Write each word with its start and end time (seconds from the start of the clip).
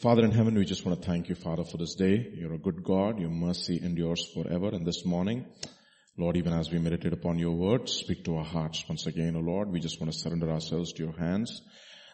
Father 0.00 0.24
in 0.24 0.30
heaven, 0.30 0.54
we 0.54 0.64
just 0.64 0.86
want 0.86 1.02
to 1.02 1.08
thank 1.08 1.28
you, 1.28 1.34
Father, 1.34 1.64
for 1.64 1.76
this 1.76 1.96
day. 1.96 2.30
You're 2.32 2.54
a 2.54 2.58
good 2.58 2.84
God. 2.84 3.18
Your 3.18 3.30
mercy 3.30 3.80
endures 3.82 4.30
forever. 4.32 4.68
And 4.68 4.86
this 4.86 5.04
morning, 5.04 5.44
Lord, 6.16 6.36
even 6.36 6.52
as 6.52 6.70
we 6.70 6.78
meditate 6.78 7.12
upon 7.12 7.40
your 7.40 7.56
word, 7.56 7.88
speak 7.88 8.24
to 8.26 8.36
our 8.36 8.44
hearts 8.44 8.84
once 8.88 9.08
again, 9.08 9.34
O 9.34 9.40
Lord. 9.40 9.72
We 9.72 9.80
just 9.80 10.00
want 10.00 10.12
to 10.12 10.16
surrender 10.16 10.52
ourselves 10.52 10.92
to 10.92 11.02
your 11.02 11.18
hands. 11.18 11.62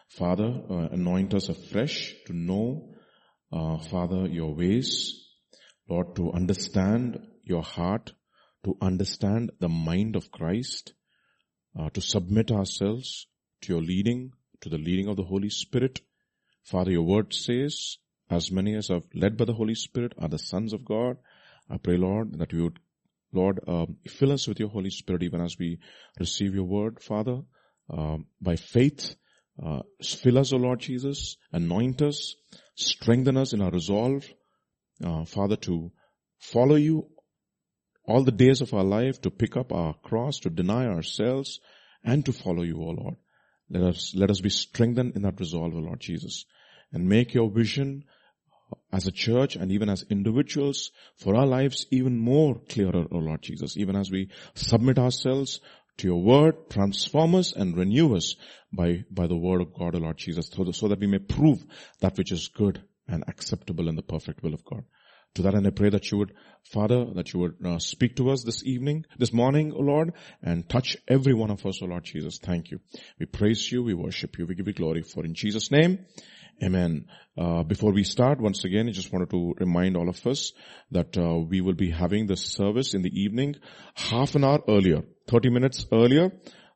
Father, 0.09 0.63
uh, 0.67 0.87
anoint 0.93 1.35
us 1.35 1.49
afresh 1.49 2.15
to 2.25 2.33
know, 2.33 2.95
uh, 3.53 3.77
Father, 3.77 4.25
your 4.29 4.55
ways. 4.55 5.23
Lord, 5.87 6.15
to 6.15 6.31
understand 6.31 7.19
your 7.43 7.61
heart, 7.61 8.13
to 8.63 8.75
understand 8.81 9.51
the 9.59 9.69
mind 9.69 10.15
of 10.15 10.31
Christ, 10.31 10.93
uh, 11.79 11.91
to 11.91 12.01
submit 12.01 12.49
ourselves 12.49 13.27
to 13.61 13.73
your 13.73 13.83
leading, 13.83 14.31
to 14.61 14.69
the 14.69 14.79
leading 14.79 15.07
of 15.07 15.17
the 15.17 15.23
Holy 15.23 15.51
Spirit. 15.51 16.01
Father, 16.65 16.91
your 16.91 17.03
word 17.03 17.33
says, 17.33 17.97
as 18.29 18.51
many 18.51 18.73
as 18.73 18.89
are 18.89 19.01
led 19.13 19.37
by 19.37 19.45
the 19.45 19.53
Holy 19.53 19.75
Spirit 19.75 20.13
are 20.17 20.27
the 20.27 20.39
sons 20.39 20.73
of 20.73 20.83
God. 20.83 21.17
I 21.69 21.77
pray, 21.77 21.95
Lord, 21.95 22.39
that 22.39 22.53
you 22.53 22.63
would, 22.63 22.79
Lord, 23.31 23.59
um, 23.67 23.97
fill 24.07 24.31
us 24.31 24.47
with 24.47 24.59
your 24.59 24.69
Holy 24.69 24.89
Spirit 24.89 25.21
even 25.21 25.41
as 25.41 25.57
we 25.59 25.79
receive 26.19 26.55
your 26.55 26.63
word, 26.63 27.01
Father, 27.01 27.41
um, 27.89 28.25
by 28.41 28.55
faith. 28.55 29.15
Uh, 29.63 29.81
fill 30.03 30.39
us, 30.39 30.53
O 30.53 30.57
Lord 30.57 30.79
Jesus, 30.79 31.37
anoint 31.51 32.01
us, 32.01 32.35
strengthen 32.75 33.37
us 33.37 33.53
in 33.53 33.61
our 33.61 33.71
resolve, 33.71 34.25
uh, 35.03 35.23
Father, 35.25 35.55
to 35.57 35.91
follow 36.39 36.75
you 36.75 37.07
all 38.07 38.23
the 38.23 38.31
days 38.31 38.61
of 38.61 38.73
our 38.73 38.83
life, 38.83 39.21
to 39.21 39.29
pick 39.29 39.55
up 39.55 39.71
our 39.71 39.93
cross, 39.93 40.39
to 40.39 40.49
deny 40.49 40.87
ourselves, 40.87 41.59
and 42.03 42.25
to 42.25 42.33
follow 42.33 42.63
you, 42.63 42.77
O 42.81 42.89
Lord. 42.89 43.15
Let 43.69 43.83
us, 43.83 44.13
let 44.15 44.29
us 44.29 44.41
be 44.41 44.49
strengthened 44.49 45.15
in 45.15 45.23
that 45.23 45.39
resolve, 45.39 45.73
O 45.73 45.79
Lord 45.79 45.99
Jesus, 45.99 46.45
and 46.91 47.07
make 47.07 47.33
your 47.33 47.49
vision 47.49 48.03
as 48.91 49.07
a 49.07 49.11
church 49.11 49.55
and 49.55 49.71
even 49.71 49.89
as 49.89 50.05
individuals 50.09 50.91
for 51.17 51.35
our 51.35 51.45
lives 51.45 51.85
even 51.91 52.17
more 52.17 52.59
clearer, 52.69 53.05
O 53.11 53.17
Lord 53.17 53.41
Jesus, 53.41 53.77
even 53.77 53.95
as 53.95 54.09
we 54.09 54.29
submit 54.53 54.97
ourselves 54.97 55.59
to 55.97 56.07
your 56.07 56.21
word, 56.21 56.69
transform 56.69 57.35
us 57.35 57.53
and 57.53 57.77
renew 57.77 58.15
us 58.15 58.35
by, 58.71 59.03
by 59.09 59.27
the 59.27 59.35
word 59.35 59.61
of 59.61 59.73
God, 59.73 59.95
O 59.95 59.99
Lord 59.99 60.17
Jesus, 60.17 60.49
so, 60.49 60.87
that 60.87 60.99
we 60.99 61.07
may 61.07 61.19
prove 61.19 61.63
that 62.01 62.17
which 62.17 62.31
is 62.31 62.49
good 62.49 62.81
and 63.07 63.23
acceptable 63.27 63.87
in 63.87 63.95
the 63.95 64.01
perfect 64.01 64.43
will 64.43 64.53
of 64.53 64.65
God. 64.65 64.83
To 65.35 65.41
that 65.41 65.53
and 65.53 65.67
I 65.67 65.69
pray 65.69 65.89
that 65.89 66.09
you 66.11 66.17
would, 66.19 66.33
Father, 66.63 67.05
that 67.15 67.33
you 67.33 67.41
would 67.41 67.55
uh, 67.65 67.77
speak 67.79 68.15
to 68.17 68.29
us 68.29 68.43
this 68.43 68.63
evening, 68.65 69.05
this 69.17 69.33
morning, 69.33 69.73
O 69.73 69.79
Lord, 69.79 70.13
and 70.41 70.67
touch 70.67 70.95
every 71.09 71.33
one 71.33 71.51
of 71.51 71.65
us, 71.65 71.81
O 71.81 71.85
Lord 71.85 72.05
Jesus. 72.05 72.39
Thank 72.39 72.71
you. 72.71 72.79
We 73.19 73.25
praise 73.25 73.69
you, 73.69 73.83
we 73.83 73.93
worship 73.93 74.37
you, 74.37 74.45
we 74.45 74.55
give 74.55 74.67
you 74.67 74.73
glory 74.73 75.03
for 75.03 75.25
in 75.25 75.33
Jesus' 75.33 75.71
name. 75.71 76.05
Amen. 76.63 77.07
Uh, 77.37 77.63
before 77.63 77.91
we 77.91 78.03
start, 78.03 78.39
once 78.39 78.63
again, 78.63 78.87
I 78.87 78.91
just 78.91 79.11
wanted 79.11 79.29
to 79.31 79.55
remind 79.59 79.97
all 79.97 80.07
of 80.07 80.25
us 80.25 80.53
that 80.91 81.17
uh, 81.17 81.37
we 81.37 81.59
will 81.59 81.73
be 81.73 81.91
having 81.91 82.27
the 82.27 82.37
service 82.37 82.93
in 82.93 83.01
the 83.01 83.11
evening 83.11 83.55
half 83.93 84.35
an 84.35 84.45
hour 84.45 84.61
earlier, 84.67 85.03
30 85.27 85.49
minutes 85.49 85.85
earlier. 85.91 86.31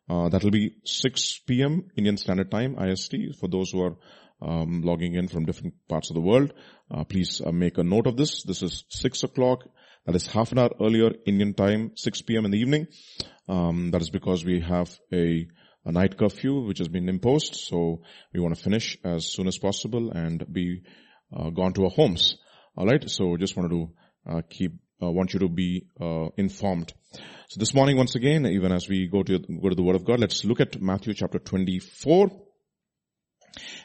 Uh, 0.09 0.27
that 0.29 0.43
will 0.43 0.51
be 0.51 0.75
6 0.83 1.39
p.m. 1.47 1.85
Indian 1.95 2.17
Standard 2.17 2.51
Time, 2.51 2.75
IST, 2.77 3.15
for 3.39 3.47
those 3.47 3.71
who 3.71 3.83
are 3.83 3.95
um, 4.41 4.81
logging 4.81 5.15
in 5.15 5.27
from 5.27 5.45
different 5.45 5.75
parts 5.87 6.09
of 6.09 6.15
the 6.15 6.21
world. 6.21 6.53
Uh, 6.91 7.03
please 7.03 7.41
uh, 7.45 7.51
make 7.51 7.77
a 7.77 7.83
note 7.83 8.07
of 8.07 8.17
this. 8.17 8.43
This 8.43 8.63
is 8.63 8.83
6 8.89 9.23
o'clock. 9.23 9.63
That 10.05 10.15
is 10.15 10.27
half 10.27 10.51
an 10.51 10.59
hour 10.59 10.71
earlier 10.81 11.11
Indian 11.25 11.53
time, 11.53 11.91
6 11.95 12.21
p.m. 12.23 12.45
in 12.45 12.51
the 12.51 12.59
evening. 12.59 12.87
Um, 13.47 13.91
that 13.91 14.01
is 14.01 14.09
because 14.09 14.43
we 14.43 14.61
have 14.61 14.89
a, 15.13 15.47
a 15.89 15.91
night 15.91 16.17
curfew 16.17 16.61
which 16.61 16.77
has 16.77 16.87
been 16.87 17.09
imposed. 17.09 17.55
So 17.55 18.01
we 18.31 18.39
want 18.39 18.55
to 18.55 18.63
finish 18.63 18.97
as 19.03 19.25
soon 19.25 19.47
as 19.47 19.57
possible 19.57 20.11
and 20.11 20.45
be 20.51 20.83
uh, 21.35 21.49
gone 21.49 21.73
to 21.73 21.85
our 21.85 21.89
homes. 21.89 22.37
All 22.77 22.85
right. 22.85 23.09
So 23.09 23.35
just 23.37 23.57
wanted 23.57 23.71
to 23.71 23.89
uh, 24.29 24.41
keep 24.49 24.73
uh, 25.01 25.09
want 25.09 25.33
you 25.33 25.39
to 25.39 25.49
be 25.49 25.87
uh, 25.99 26.27
informed. 26.37 26.93
So 27.47 27.59
this 27.59 27.73
morning, 27.73 27.97
once 27.97 28.15
again, 28.15 28.45
even 28.45 28.71
as 28.71 28.87
we 28.87 29.07
go 29.07 29.23
to 29.23 29.39
go 29.39 29.69
to 29.69 29.75
the 29.75 29.81
Word 29.81 29.95
of 29.95 30.05
God, 30.05 30.19
let's 30.19 30.45
look 30.45 30.59
at 30.59 30.79
Matthew 30.79 31.13
chapter 31.13 31.39
24. 31.39 32.29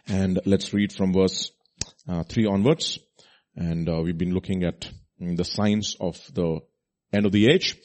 And 0.07 0.41
let's 0.45 0.75
read 0.75 0.93
from 0.93 1.15
verse 1.15 1.53
uh, 2.09 2.25
3 2.25 2.47
onwards. 2.47 2.99
And 3.57 3.89
uh, 3.89 4.03
we've 4.03 4.19
been 4.19 4.35
looking 4.35 4.65
at 4.65 4.91
the 5.19 5.45
signs 5.45 5.97
of 6.01 6.21
the 6.35 6.61
end 7.13 7.25
of 7.25 7.33
the 7.33 7.49
age. 7.49 7.77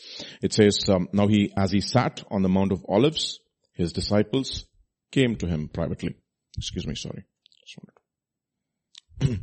It 0.41 0.51
says, 0.51 0.89
um, 0.89 1.07
now 1.13 1.27
he, 1.27 1.53
as 1.55 1.71
he 1.71 1.79
sat 1.79 2.23
on 2.29 2.41
the 2.41 2.49
Mount 2.49 2.71
of 2.71 2.83
Olives, 2.89 3.39
his 3.79 3.93
disciples 3.93 4.65
came 5.09 5.37
to 5.37 5.47
him 5.47 5.69
privately. 5.69 6.17
Excuse 6.57 6.85
me, 6.85 6.95
sorry. 6.95 7.23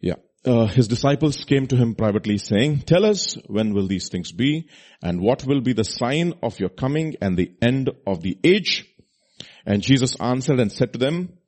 yeah. 0.00 0.16
Uh, 0.44 0.66
his 0.66 0.86
disciples 0.86 1.42
came 1.46 1.66
to 1.66 1.74
him 1.74 1.94
privately 1.94 2.36
saying, 2.36 2.80
tell 2.80 3.06
us 3.06 3.38
when 3.46 3.72
will 3.72 3.86
these 3.86 4.10
things 4.10 4.30
be 4.30 4.68
and 5.02 5.22
what 5.22 5.46
will 5.46 5.62
be 5.62 5.72
the 5.72 5.84
sign 5.84 6.34
of 6.42 6.60
your 6.60 6.68
coming 6.68 7.14
and 7.22 7.38
the 7.38 7.50
end 7.62 7.88
of 8.06 8.20
the 8.20 8.38
age? 8.44 8.84
And 9.64 9.80
Jesus 9.80 10.14
answered 10.20 10.60
and 10.60 10.70
said 10.70 10.92
to 10.92 10.98
them, 10.98 11.38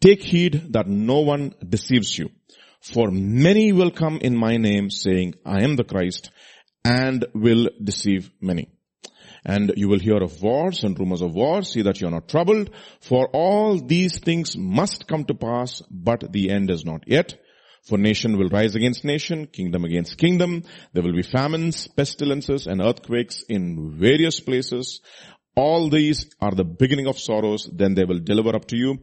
take 0.00 0.24
heed 0.24 0.72
that 0.72 0.88
no 0.88 1.20
one 1.20 1.54
deceives 1.68 2.18
you. 2.18 2.30
For 2.80 3.12
many 3.12 3.70
will 3.70 3.92
come 3.92 4.18
in 4.18 4.36
my 4.36 4.56
name 4.56 4.90
saying, 4.90 5.36
I 5.46 5.62
am 5.62 5.76
the 5.76 5.84
Christ 5.84 6.32
and 6.84 7.24
will 7.32 7.68
deceive 7.80 8.32
many. 8.40 8.72
And 9.44 9.72
you 9.76 9.88
will 9.88 9.98
hear 9.98 10.22
of 10.22 10.40
wars 10.42 10.84
and 10.84 10.98
rumors 10.98 11.22
of 11.22 11.34
wars. 11.34 11.72
See 11.72 11.82
that 11.82 12.00
you 12.00 12.06
are 12.06 12.12
not 12.12 12.28
troubled. 12.28 12.70
For 13.00 13.28
all 13.32 13.78
these 13.78 14.18
things 14.18 14.56
must 14.56 15.08
come 15.08 15.24
to 15.24 15.34
pass, 15.34 15.82
but 15.90 16.32
the 16.32 16.50
end 16.50 16.70
is 16.70 16.84
not 16.84 17.04
yet. 17.06 17.34
For 17.84 17.98
nation 17.98 18.38
will 18.38 18.48
rise 18.48 18.76
against 18.76 19.04
nation, 19.04 19.48
kingdom 19.48 19.84
against 19.84 20.16
kingdom. 20.16 20.62
There 20.92 21.02
will 21.02 21.14
be 21.14 21.22
famines, 21.22 21.88
pestilences, 21.88 22.68
and 22.68 22.80
earthquakes 22.80 23.42
in 23.48 23.98
various 23.98 24.38
places. 24.38 25.00
All 25.56 25.90
these 25.90 26.30
are 26.40 26.52
the 26.52 26.64
beginning 26.64 27.08
of 27.08 27.18
sorrows. 27.18 27.68
Then 27.72 27.94
they 27.94 28.04
will 28.04 28.20
deliver 28.20 28.54
up 28.54 28.66
to 28.66 28.76
you 28.76 28.98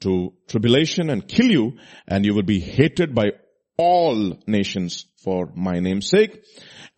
to 0.00 0.32
tribulation 0.48 1.10
and 1.10 1.26
kill 1.26 1.50
you 1.50 1.78
and 2.06 2.24
you 2.24 2.34
will 2.34 2.42
be 2.42 2.60
hated 2.60 3.14
by 3.14 3.32
all 3.76 4.38
nations 4.46 5.06
for 5.22 5.50
my 5.54 5.80
name's 5.80 6.08
sake. 6.08 6.44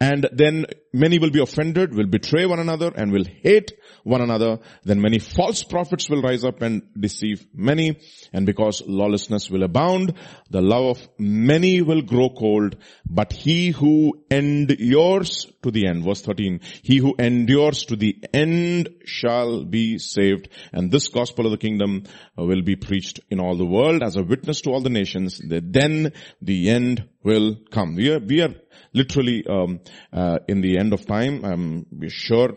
And 0.00 0.28
then 0.32 0.66
many 0.92 1.18
will 1.18 1.30
be 1.30 1.40
offended, 1.40 1.94
will 1.94 2.06
betray 2.06 2.46
one 2.46 2.58
another 2.58 2.92
and 2.94 3.12
will 3.12 3.24
hate 3.24 3.72
one 4.04 4.20
another. 4.20 4.58
Then 4.84 5.00
many 5.00 5.18
false 5.18 5.62
prophets 5.62 6.08
will 6.08 6.22
rise 6.22 6.44
up 6.44 6.62
and 6.62 6.82
deceive 6.98 7.46
many. 7.54 7.98
And 8.32 8.46
because 8.46 8.82
lawlessness 8.86 9.50
will 9.50 9.62
abound, 9.62 10.14
the 10.50 10.60
love 10.60 10.96
of 10.96 11.08
many 11.18 11.82
will 11.82 12.02
grow 12.02 12.30
cold. 12.30 12.76
But 13.08 13.32
he 13.32 13.70
who 13.70 14.24
endures 14.30 15.46
to 15.62 15.70
the 15.70 15.86
end, 15.86 16.04
verse 16.04 16.22
13, 16.22 16.60
he 16.82 16.98
who 16.98 17.14
endures 17.18 17.84
to 17.86 17.96
the 17.96 18.16
end 18.32 18.88
shall 19.04 19.64
be 19.64 19.98
saved. 19.98 20.48
And 20.72 20.90
this 20.90 21.08
gospel 21.08 21.46
of 21.46 21.52
the 21.52 21.58
kingdom 21.58 22.04
uh, 22.38 22.44
will 22.44 22.62
be 22.62 22.76
preached 22.76 23.20
in 23.30 23.40
all 23.40 23.56
the 23.56 23.66
world 23.66 24.02
as 24.02 24.16
a 24.16 24.22
witness 24.22 24.60
to 24.62 24.70
all 24.70 24.80
the 24.80 24.90
nations. 24.90 25.40
Then 25.42 26.12
the 26.40 26.70
end 26.70 27.08
will 27.22 27.56
come. 27.70 27.94
We 27.94 28.10
are, 28.10 28.18
we 28.18 28.42
are 28.42 28.54
literally 28.92 29.44
um, 29.48 29.80
uh, 30.12 30.38
in 30.48 30.60
the 30.60 30.78
end 30.78 30.92
of 30.92 31.06
time. 31.06 31.44
I'm 31.44 31.86
sure 32.08 32.56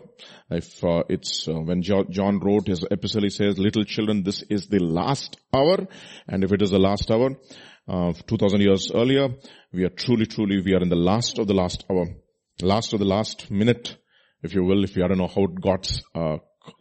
if 0.50 0.82
uh, 0.84 1.02
it's 1.08 1.48
uh, 1.48 1.54
when 1.54 1.82
John 1.82 2.40
wrote 2.40 2.68
his 2.68 2.84
epistle, 2.90 3.22
he 3.22 3.30
says, 3.30 3.58
"Little 3.58 3.84
children, 3.84 4.22
this 4.22 4.42
is 4.48 4.68
the 4.68 4.78
last 4.78 5.36
hour," 5.54 5.86
and 6.28 6.44
if 6.44 6.52
it 6.52 6.62
is 6.62 6.70
the 6.70 6.78
last 6.78 7.10
hour, 7.10 7.30
uh, 7.88 8.12
2,000 8.26 8.60
years 8.60 8.90
earlier, 8.94 9.28
we 9.72 9.84
are 9.84 9.90
truly, 9.90 10.26
truly, 10.26 10.60
we 10.60 10.74
are 10.74 10.82
in 10.82 10.88
the 10.88 10.96
last 10.96 11.38
of 11.38 11.46
the 11.46 11.54
last 11.54 11.84
hour, 11.90 12.06
last 12.62 12.92
of 12.92 12.98
the 12.98 13.04
last 13.04 13.50
minute, 13.50 13.96
if 14.42 14.54
you 14.54 14.64
will, 14.64 14.84
if 14.84 14.96
you 14.96 15.06
don't 15.06 15.18
know 15.18 15.28
how 15.28 15.46
God's 15.46 16.02
uh, 16.14 16.38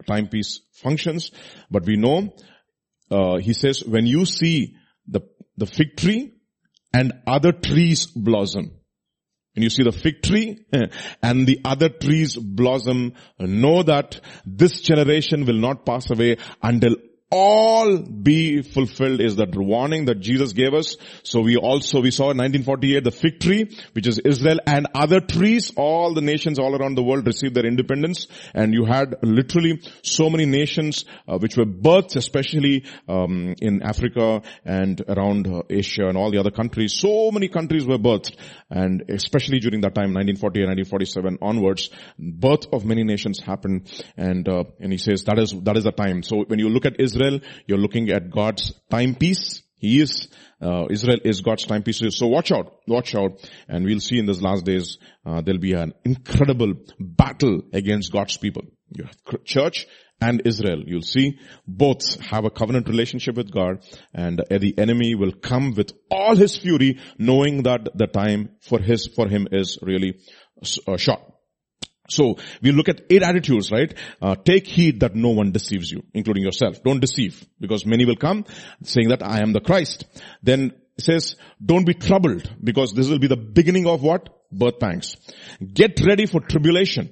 timepiece 0.08 0.62
functions, 0.74 1.32
but 1.70 1.86
we 1.86 1.96
know. 1.96 2.34
Uh, 3.12 3.38
he 3.38 3.54
says, 3.54 3.84
when 3.86 4.08
you 4.08 4.26
see 4.26 4.76
the 5.08 5.22
the 5.58 5.66
fig 5.66 5.96
tree 5.96 6.34
and 6.94 7.14
other 7.28 7.52
trees 7.52 8.08
blossom. 8.08 8.72
And 9.56 9.64
you 9.64 9.70
see 9.70 9.84
the 9.84 9.92
fig 9.92 10.22
tree 10.22 10.66
eh, 10.74 10.88
and 11.22 11.48
the 11.48 11.62
other 11.64 11.90
trees 11.90 12.36
blossom, 12.36 13.14
know 13.40 13.84
that 13.84 14.20
this 14.46 14.82
generation 14.82 15.46
will 15.46 15.60
not 15.60 15.86
pass 15.86 16.10
away 16.12 16.38
until 16.62 16.96
all 17.32 17.98
be 17.98 18.62
fulfilled 18.62 19.20
is 19.20 19.38
that 19.38 19.56
warning 19.56 20.06
that 20.06 20.20
Jesus 20.20 20.54
gave 20.54 20.74
us. 20.74 20.96
So 21.24 21.42
we 21.42 21.58
also, 21.58 22.02
we 22.02 22.12
saw 22.12 22.30
in 22.32 22.38
1948 22.38 23.04
the 23.04 23.12
fig 23.12 23.40
tree, 23.40 23.76
which 23.94 24.08
is 24.08 24.20
Israel 24.20 24.60
and 24.68 24.88
other 24.94 25.20
trees, 25.20 25.72
all 25.76 26.14
the 26.14 26.22
nations 26.22 26.60
all 26.60 26.76
around 26.76 26.96
the 26.96 27.04
world 27.04 27.26
received 27.26 27.56
their 27.56 27.66
independence 27.66 28.28
and 28.54 28.74
you 28.74 28.86
had 28.86 29.16
literally 29.24 29.82
so 30.04 30.30
many 30.30 30.46
nations 30.46 31.06
uh, 31.28 31.38
which 31.40 31.58
were 31.58 31.66
birthed, 31.66 32.16
especially 32.16 32.86
um, 33.10 33.56
in 33.60 33.82
Africa 33.82 34.44
and 34.64 35.02
around 35.08 35.48
uh, 35.48 35.64
Asia 35.70 36.08
and 36.08 36.18
all 36.18 36.30
the 36.30 36.40
other 36.40 36.52
countries. 36.52 36.94
So 36.94 37.32
many 37.32 37.48
countries 37.48 37.88
were 37.88 37.98
birthed 37.98 38.36
and 38.70 39.04
especially 39.10 39.60
during 39.60 39.82
that 39.82 39.96
time, 39.96 40.14
1940 40.14 40.62
and 40.62 40.70
1947 40.78 41.40
onwards, 41.42 41.90
birth 42.20 42.68
of 42.72 42.86
many 42.86 43.04
nations 43.04 43.40
happened 43.40 43.90
and, 44.16 44.48
uh, 44.48 44.66
and 44.80 44.92
he 44.92 45.00
says 45.00 45.24
that 45.24 45.40
is, 45.40 45.56
that 45.64 45.76
is 45.76 45.86
the 45.86 45.92
time. 45.92 46.22
So 46.22 46.44
when 46.46 46.60
you 46.60 46.70
look 46.70 46.86
at 46.86 47.00
Israel, 47.00 47.15
Israel, 47.16 47.40
you're 47.68 47.78
looking 47.78 48.10
at 48.10 48.30
God's 48.30 48.74
timepiece 48.90 49.62
He 49.78 50.02
is, 50.02 50.28
uh, 50.62 50.88
Israel 50.90 51.20
is 51.24 51.42
God's 51.42 51.66
timepiece. 51.66 52.02
So 52.10 52.28
watch 52.28 52.52
out, 52.52 52.74
watch 52.88 53.16
out. 53.16 53.32
And 53.68 53.86
we'll 53.86 54.00
see 54.00 54.20
in 54.20 54.26
these 54.26 54.42
last 54.42 54.66
days, 54.66 54.98
uh, 55.26 55.42
there'll 55.42 55.60
be 55.60 55.74
an 55.74 55.94
incredible 56.04 56.74
battle 57.00 57.62
against 57.74 58.12
God's 58.12 58.38
people. 58.38 58.64
You 58.92 59.06
have 59.06 59.44
church 59.44 59.86
and 60.22 60.42
Israel. 60.46 60.82
You'll 60.86 61.02
see 61.02 61.40
both 61.68 62.20
have 62.22 62.46
a 62.46 62.50
covenant 62.50 62.88
relationship 62.88 63.36
with 63.36 63.52
God 63.52 63.84
and 64.14 64.42
the 64.50 64.74
enemy 64.78 65.14
will 65.16 65.34
come 65.34 65.74
with 65.76 65.92
all 66.10 66.36
his 66.36 66.58
fury 66.58 67.00
knowing 67.18 67.64
that 67.64 67.90
the 67.96 68.08
time 68.08 68.50
for 68.62 68.80
his, 68.80 69.08
for 69.08 69.28
him 69.28 69.48
is 69.52 69.78
really 69.82 70.20
uh, 70.88 70.98
short. 70.98 71.35
So 72.08 72.38
we 72.62 72.72
look 72.72 72.90
at 72.90 73.02
eight 73.10 73.24
attitudes, 73.24 73.72
right? 73.72 73.94
Uh, 74.22 74.36
take 74.36 74.68
heed 74.68 75.00
that 75.00 75.16
no 75.16 75.30
one 75.30 75.52
deceives 75.52 75.92
you, 75.92 76.04
including 76.14 76.44
yourself. 76.44 76.84
Don't 76.84 77.00
deceive, 77.00 77.46
because 77.60 77.86
many 77.86 78.06
will 78.06 78.16
come 78.16 78.46
saying 78.84 79.10
that 79.10 79.24
I 79.24 79.40
am 79.40 79.54
the 79.54 79.62
Christ. 79.62 80.06
Then 80.44 80.74
says, 81.00 81.36
don't 81.64 81.86
be 81.86 81.94
troubled, 81.94 82.50
because 82.64 82.94
this 82.94 83.10
will 83.10 83.20
be 83.20 83.28
the 83.28 83.36
beginning 83.36 83.88
of 83.88 84.02
what? 84.02 84.30
Birth 84.52 84.80
pangs. 84.80 85.18
Get 85.74 86.00
ready 86.06 86.26
for 86.26 86.40
tribulation. 86.40 87.10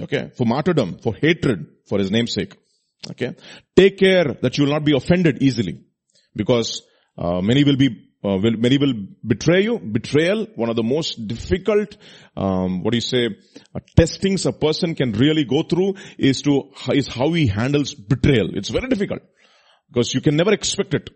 Okay, 0.00 0.30
for 0.36 0.44
martyrdom, 0.44 0.98
for 0.98 1.14
hatred, 1.14 1.66
for 1.88 1.98
his 1.98 2.10
namesake. 2.10 2.54
Okay, 3.10 3.34
take 3.74 3.98
care 3.98 4.36
that 4.42 4.58
you 4.58 4.64
will 4.64 4.72
not 4.72 4.84
be 4.84 4.94
offended 4.94 5.42
easily, 5.42 5.80
because 6.34 6.82
uh, 7.16 7.40
many 7.40 7.64
will 7.64 7.76
be 7.76 8.10
uh, 8.26 8.38
will, 8.38 8.56
many 8.56 8.78
will 8.78 8.94
betray 9.24 9.62
you. 9.62 9.78
Betrayal, 9.78 10.46
one 10.56 10.68
of 10.68 10.76
the 10.76 10.82
most 10.82 11.26
difficult, 11.28 11.96
um, 12.36 12.82
what 12.82 12.92
do 12.92 12.96
you 12.96 13.02
say, 13.02 13.26
uh, 13.74 13.80
testings 13.96 14.46
a 14.46 14.52
person 14.52 14.94
can 14.94 15.12
really 15.12 15.44
go 15.44 15.62
through 15.62 15.94
is 16.18 16.42
to, 16.42 16.70
is 16.92 17.06
how 17.06 17.32
he 17.32 17.46
handles 17.46 17.94
betrayal. 17.94 18.50
It's 18.54 18.70
very 18.70 18.88
difficult. 18.88 19.22
Because 19.88 20.12
you 20.14 20.20
can 20.20 20.36
never 20.36 20.52
expect 20.52 20.94
it. 20.94 21.10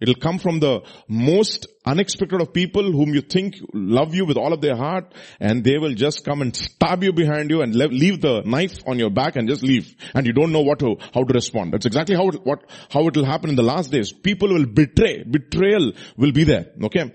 It'll 0.00 0.14
come 0.14 0.38
from 0.38 0.60
the 0.60 0.80
most 1.08 1.66
unexpected 1.84 2.40
of 2.40 2.52
people 2.52 2.90
whom 2.90 3.14
you 3.14 3.20
think 3.20 3.56
love 3.74 4.14
you 4.14 4.24
with 4.24 4.38
all 4.38 4.52
of 4.52 4.60
their 4.60 4.76
heart 4.76 5.14
and 5.38 5.62
they 5.62 5.76
will 5.78 5.94
just 5.94 6.24
come 6.24 6.40
and 6.40 6.56
stab 6.56 7.04
you 7.04 7.12
behind 7.12 7.50
you 7.50 7.60
and 7.60 7.74
leave 7.74 8.20
the 8.20 8.42
knife 8.44 8.78
on 8.86 8.98
your 8.98 9.10
back 9.10 9.36
and 9.36 9.48
just 9.48 9.62
leave. 9.62 9.94
And 10.14 10.26
you 10.26 10.32
don't 10.32 10.52
know 10.52 10.62
what 10.62 10.78
to, 10.78 10.96
how 11.12 11.24
to 11.24 11.34
respond. 11.34 11.72
That's 11.72 11.86
exactly 11.86 12.16
how 12.16 12.28
it, 12.28 12.44
what, 12.44 12.64
how 12.90 13.06
it 13.08 13.16
will 13.16 13.26
happen 13.26 13.50
in 13.50 13.56
the 13.56 13.62
last 13.62 13.90
days. 13.90 14.12
People 14.12 14.48
will 14.48 14.66
betray. 14.66 15.22
Betrayal 15.22 15.92
will 16.16 16.32
be 16.32 16.44
there. 16.44 16.66
Okay. 16.84 17.12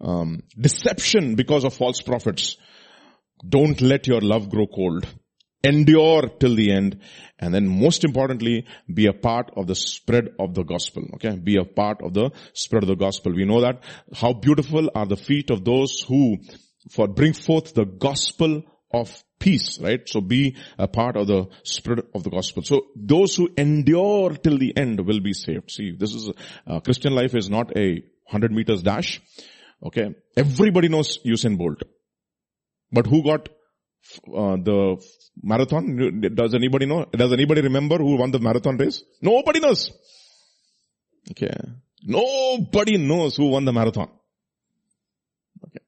Um, 0.00 0.42
deception 0.58 1.34
because 1.34 1.64
of 1.64 1.74
false 1.74 2.00
prophets. 2.00 2.56
Don't 3.46 3.80
let 3.80 4.06
your 4.06 4.20
love 4.20 4.50
grow 4.50 4.66
cold 4.66 5.06
endure 5.62 6.28
till 6.28 6.54
the 6.54 6.72
end 6.72 7.00
and 7.38 7.54
then 7.54 7.68
most 7.68 8.04
importantly 8.04 8.66
be 8.92 9.06
a 9.06 9.12
part 9.12 9.50
of 9.56 9.66
the 9.66 9.74
spread 9.74 10.28
of 10.38 10.54
the 10.54 10.62
gospel 10.62 11.04
okay? 11.14 11.36
Be 11.36 11.56
a 11.56 11.64
part 11.64 12.02
of 12.02 12.14
the 12.14 12.30
spread 12.54 12.82
of 12.82 12.88
the 12.88 12.96
gospel. 12.96 13.32
We 13.32 13.44
know 13.44 13.60
that 13.60 13.82
how 14.14 14.32
beautiful 14.32 14.90
are 14.94 15.06
the 15.06 15.16
feet 15.16 15.50
of 15.50 15.64
those 15.64 16.00
who 16.00 16.38
for 16.90 17.08
bring 17.08 17.34
forth 17.34 17.74
the 17.74 17.84
gospel 17.84 18.62
of 18.92 19.22
peace 19.38 19.78
right? 19.80 20.08
So 20.08 20.20
be 20.20 20.56
a 20.78 20.88
part 20.88 21.16
of 21.16 21.26
the 21.26 21.46
spread 21.62 22.00
of 22.14 22.22
the 22.22 22.30
gospel. 22.30 22.62
So 22.62 22.86
those 22.96 23.36
who 23.36 23.50
endure 23.56 24.34
till 24.34 24.58
the 24.58 24.76
end 24.76 25.06
will 25.06 25.20
be 25.20 25.34
saved. 25.34 25.70
See 25.70 25.94
this 25.98 26.14
is 26.14 26.30
uh, 26.66 26.80
christian 26.80 27.14
life 27.14 27.34
is 27.34 27.50
not 27.50 27.76
a 27.76 28.02
100 28.30 28.52
meters 28.52 28.82
dash 28.82 29.20
okay? 29.84 30.14
Everybody 30.36 30.88
knows 30.88 31.18
usain 31.24 31.58
bolt. 31.58 31.82
But 32.92 33.06
who 33.06 33.22
got 33.22 33.48
uh, 34.26 34.56
the 34.56 35.04
marathon? 35.42 36.20
Does 36.34 36.54
anybody 36.54 36.86
know? 36.86 37.06
Does 37.12 37.32
anybody 37.32 37.62
remember 37.62 37.98
who 37.98 38.16
won 38.16 38.30
the 38.30 38.38
marathon 38.38 38.76
race? 38.76 39.02
Nobody 39.20 39.60
knows. 39.60 39.90
Okay. 41.30 41.54
Nobody 42.02 42.96
knows 42.96 43.36
who 43.36 43.48
won 43.48 43.64
the 43.64 43.72
marathon. 43.72 44.10
Okay. 45.66 45.84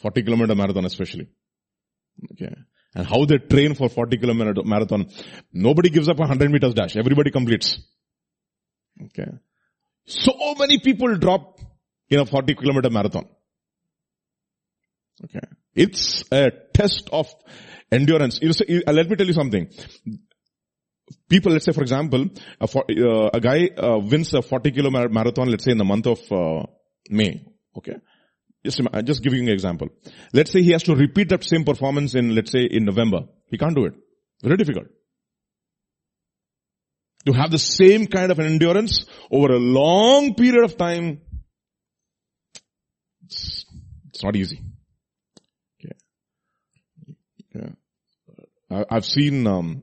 40 0.00 0.22
kilometer 0.22 0.54
marathon 0.54 0.84
especially. 0.84 1.28
Okay. 2.32 2.54
And 2.94 3.06
how 3.06 3.24
they 3.24 3.38
train 3.38 3.74
for 3.74 3.88
40 3.88 4.16
kilometer 4.18 4.62
marathon. 4.64 5.08
Nobody 5.52 5.90
gives 5.90 6.08
up 6.08 6.16
a 6.16 6.20
100 6.20 6.50
meters 6.50 6.74
dash. 6.74 6.96
Everybody 6.96 7.30
completes. 7.30 7.78
Okay. 9.04 9.30
So 10.06 10.32
many 10.58 10.78
people 10.78 11.16
drop 11.16 11.60
in 12.08 12.20
a 12.20 12.26
40 12.26 12.54
kilometer 12.54 12.90
marathon. 12.90 13.28
Okay. 15.24 15.46
It's 15.78 16.24
a 16.32 16.50
test 16.74 17.08
of 17.12 17.32
endurance. 17.92 18.40
Uh, 18.42 18.92
let 18.92 19.08
me 19.08 19.14
tell 19.14 19.26
you 19.28 19.32
something. 19.32 19.68
People, 21.28 21.52
let's 21.52 21.66
say 21.66 21.72
for 21.72 21.82
example, 21.82 22.26
a, 22.60 22.64
uh, 22.64 23.30
a 23.32 23.40
guy 23.40 23.68
uh, 23.76 23.98
wins 23.98 24.34
a 24.34 24.42
40 24.42 24.72
kilometer 24.72 25.08
marathon, 25.08 25.48
let's 25.48 25.64
say 25.64 25.70
in 25.70 25.78
the 25.78 25.84
month 25.84 26.08
of 26.08 26.20
uh, 26.32 26.66
May. 27.10 27.44
Okay. 27.76 27.94
Just, 28.64 28.80
just 29.04 29.22
giving 29.22 29.44
you 29.44 29.46
an 29.46 29.52
example. 29.52 29.88
Let's 30.32 30.50
say 30.50 30.62
he 30.62 30.72
has 30.72 30.82
to 30.82 30.96
repeat 30.96 31.28
that 31.28 31.44
same 31.44 31.64
performance 31.64 32.16
in, 32.16 32.34
let's 32.34 32.50
say 32.50 32.64
in 32.64 32.84
November. 32.84 33.20
He 33.46 33.56
can't 33.56 33.76
do 33.76 33.84
it. 33.84 33.94
Very 34.42 34.56
difficult. 34.56 34.86
To 37.26 37.32
have 37.34 37.52
the 37.52 37.58
same 37.58 38.08
kind 38.08 38.32
of 38.32 38.40
an 38.40 38.46
endurance 38.46 39.04
over 39.30 39.52
a 39.52 39.58
long 39.58 40.34
period 40.34 40.64
of 40.64 40.76
time, 40.76 41.20
it's, 43.24 43.64
it's 44.08 44.24
not 44.24 44.34
easy. 44.34 44.60
I've 48.70 49.04
seen 49.04 49.46
um, 49.46 49.82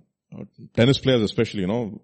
tennis 0.76 1.00
players 1.00 1.22
especially, 1.22 1.62
you 1.62 1.68
know, 1.68 2.02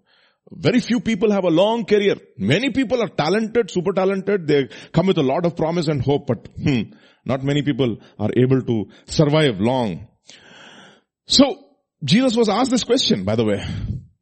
very 0.50 0.80
few 0.80 1.00
people 1.00 1.30
have 1.30 1.44
a 1.44 1.50
long 1.50 1.84
career. 1.84 2.16
Many 2.36 2.70
people 2.70 3.02
are 3.02 3.08
talented, 3.08 3.70
super 3.70 3.92
talented. 3.92 4.46
They 4.46 4.68
come 4.92 5.06
with 5.06 5.18
a 5.18 5.22
lot 5.22 5.46
of 5.46 5.56
promise 5.56 5.88
and 5.88 6.02
hope, 6.02 6.26
but 6.26 6.48
hmm, 6.60 6.82
not 7.24 7.44
many 7.44 7.62
people 7.62 7.98
are 8.18 8.30
able 8.36 8.62
to 8.62 8.88
survive 9.06 9.60
long. 9.60 10.08
So, 11.26 11.64
Jesus 12.04 12.34
was 12.36 12.48
asked 12.48 12.72
this 12.72 12.82
question, 12.82 13.24
by 13.24 13.36
the 13.36 13.44
way. 13.44 13.64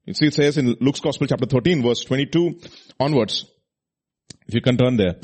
You 0.05 0.15
see, 0.15 0.27
it 0.27 0.35
says 0.35 0.59
in 0.59 0.77
Luke's 0.81 1.01
Gospel 1.01 1.27
chapter 1.27 1.47
13 1.47 1.83
verse 1.83 2.05
22 2.05 2.61
onwards. 2.99 3.47
If 4.47 4.55
you 4.55 4.61
can 4.61 4.77
turn 4.77 4.97
there. 4.97 5.17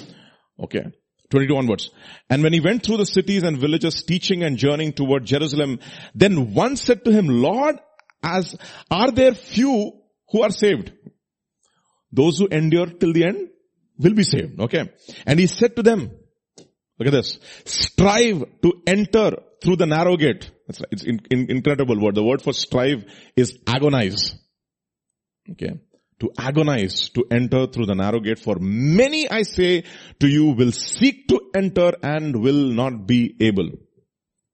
Okay. 0.59 0.87
22 1.31 1.57
onwards. 1.57 1.91
And 2.31 2.43
when 2.43 2.53
he 2.53 2.61
went 2.61 2.85
through 2.85 2.99
the 2.99 3.07
cities 3.07 3.43
and 3.43 3.59
villages 3.59 4.03
teaching 4.03 4.43
and 4.43 4.57
journeying 4.57 4.93
toward 4.93 5.25
Jerusalem, 5.25 5.81
then 6.15 6.55
one 6.55 6.77
said 6.77 7.05
to 7.05 7.13
him, 7.13 7.29
Lord, 7.29 7.77
as 8.23 8.57
are 8.91 9.11
there 9.11 9.35
few 9.35 9.93
who 10.31 10.43
are 10.43 10.51
saved? 10.51 10.93
Those 12.13 12.39
who 12.39 12.47
endure 12.49 12.87
till 12.87 13.13
the 13.13 13.25
end 13.25 13.49
will 13.99 14.15
be 14.15 14.23
saved. 14.23 14.61
Okay. 14.61 14.91
And 15.27 15.39
he 15.39 15.47
said 15.47 15.77
to 15.77 15.83
them, 15.83 16.11
look 16.99 17.09
at 17.09 17.13
this, 17.13 17.39
strive 17.65 18.45
to 18.63 18.83
enter 18.87 19.33
through 19.63 19.77
the 19.77 19.87
narrow 19.87 20.17
gate. 20.17 20.51
It's 20.69 21.05
in, 21.05 21.21
in, 21.31 21.51
incredible 21.51 22.01
word. 22.01 22.15
The 22.15 22.23
word 22.23 22.43
for 22.43 22.53
strive 22.53 23.05
is 23.37 23.59
agonize. 23.67 24.35
Okay 25.51 25.81
to 26.21 26.31
agonize 26.39 27.11
to 27.11 27.25
enter 27.31 27.67
through 27.67 27.87
the 27.87 27.95
narrow 27.95 28.21
gate 28.21 28.39
for 28.39 28.57
many 28.59 29.29
I 29.29 29.43
say 29.43 29.85
to 30.21 30.27
you 30.27 30.53
will 30.53 30.73
seek 30.73 31.29
to 31.29 31.41
enter 31.55 31.93
and 32.03 32.43
will 32.43 32.71
not 32.73 33.07
be 33.07 33.37
able. 33.41 33.71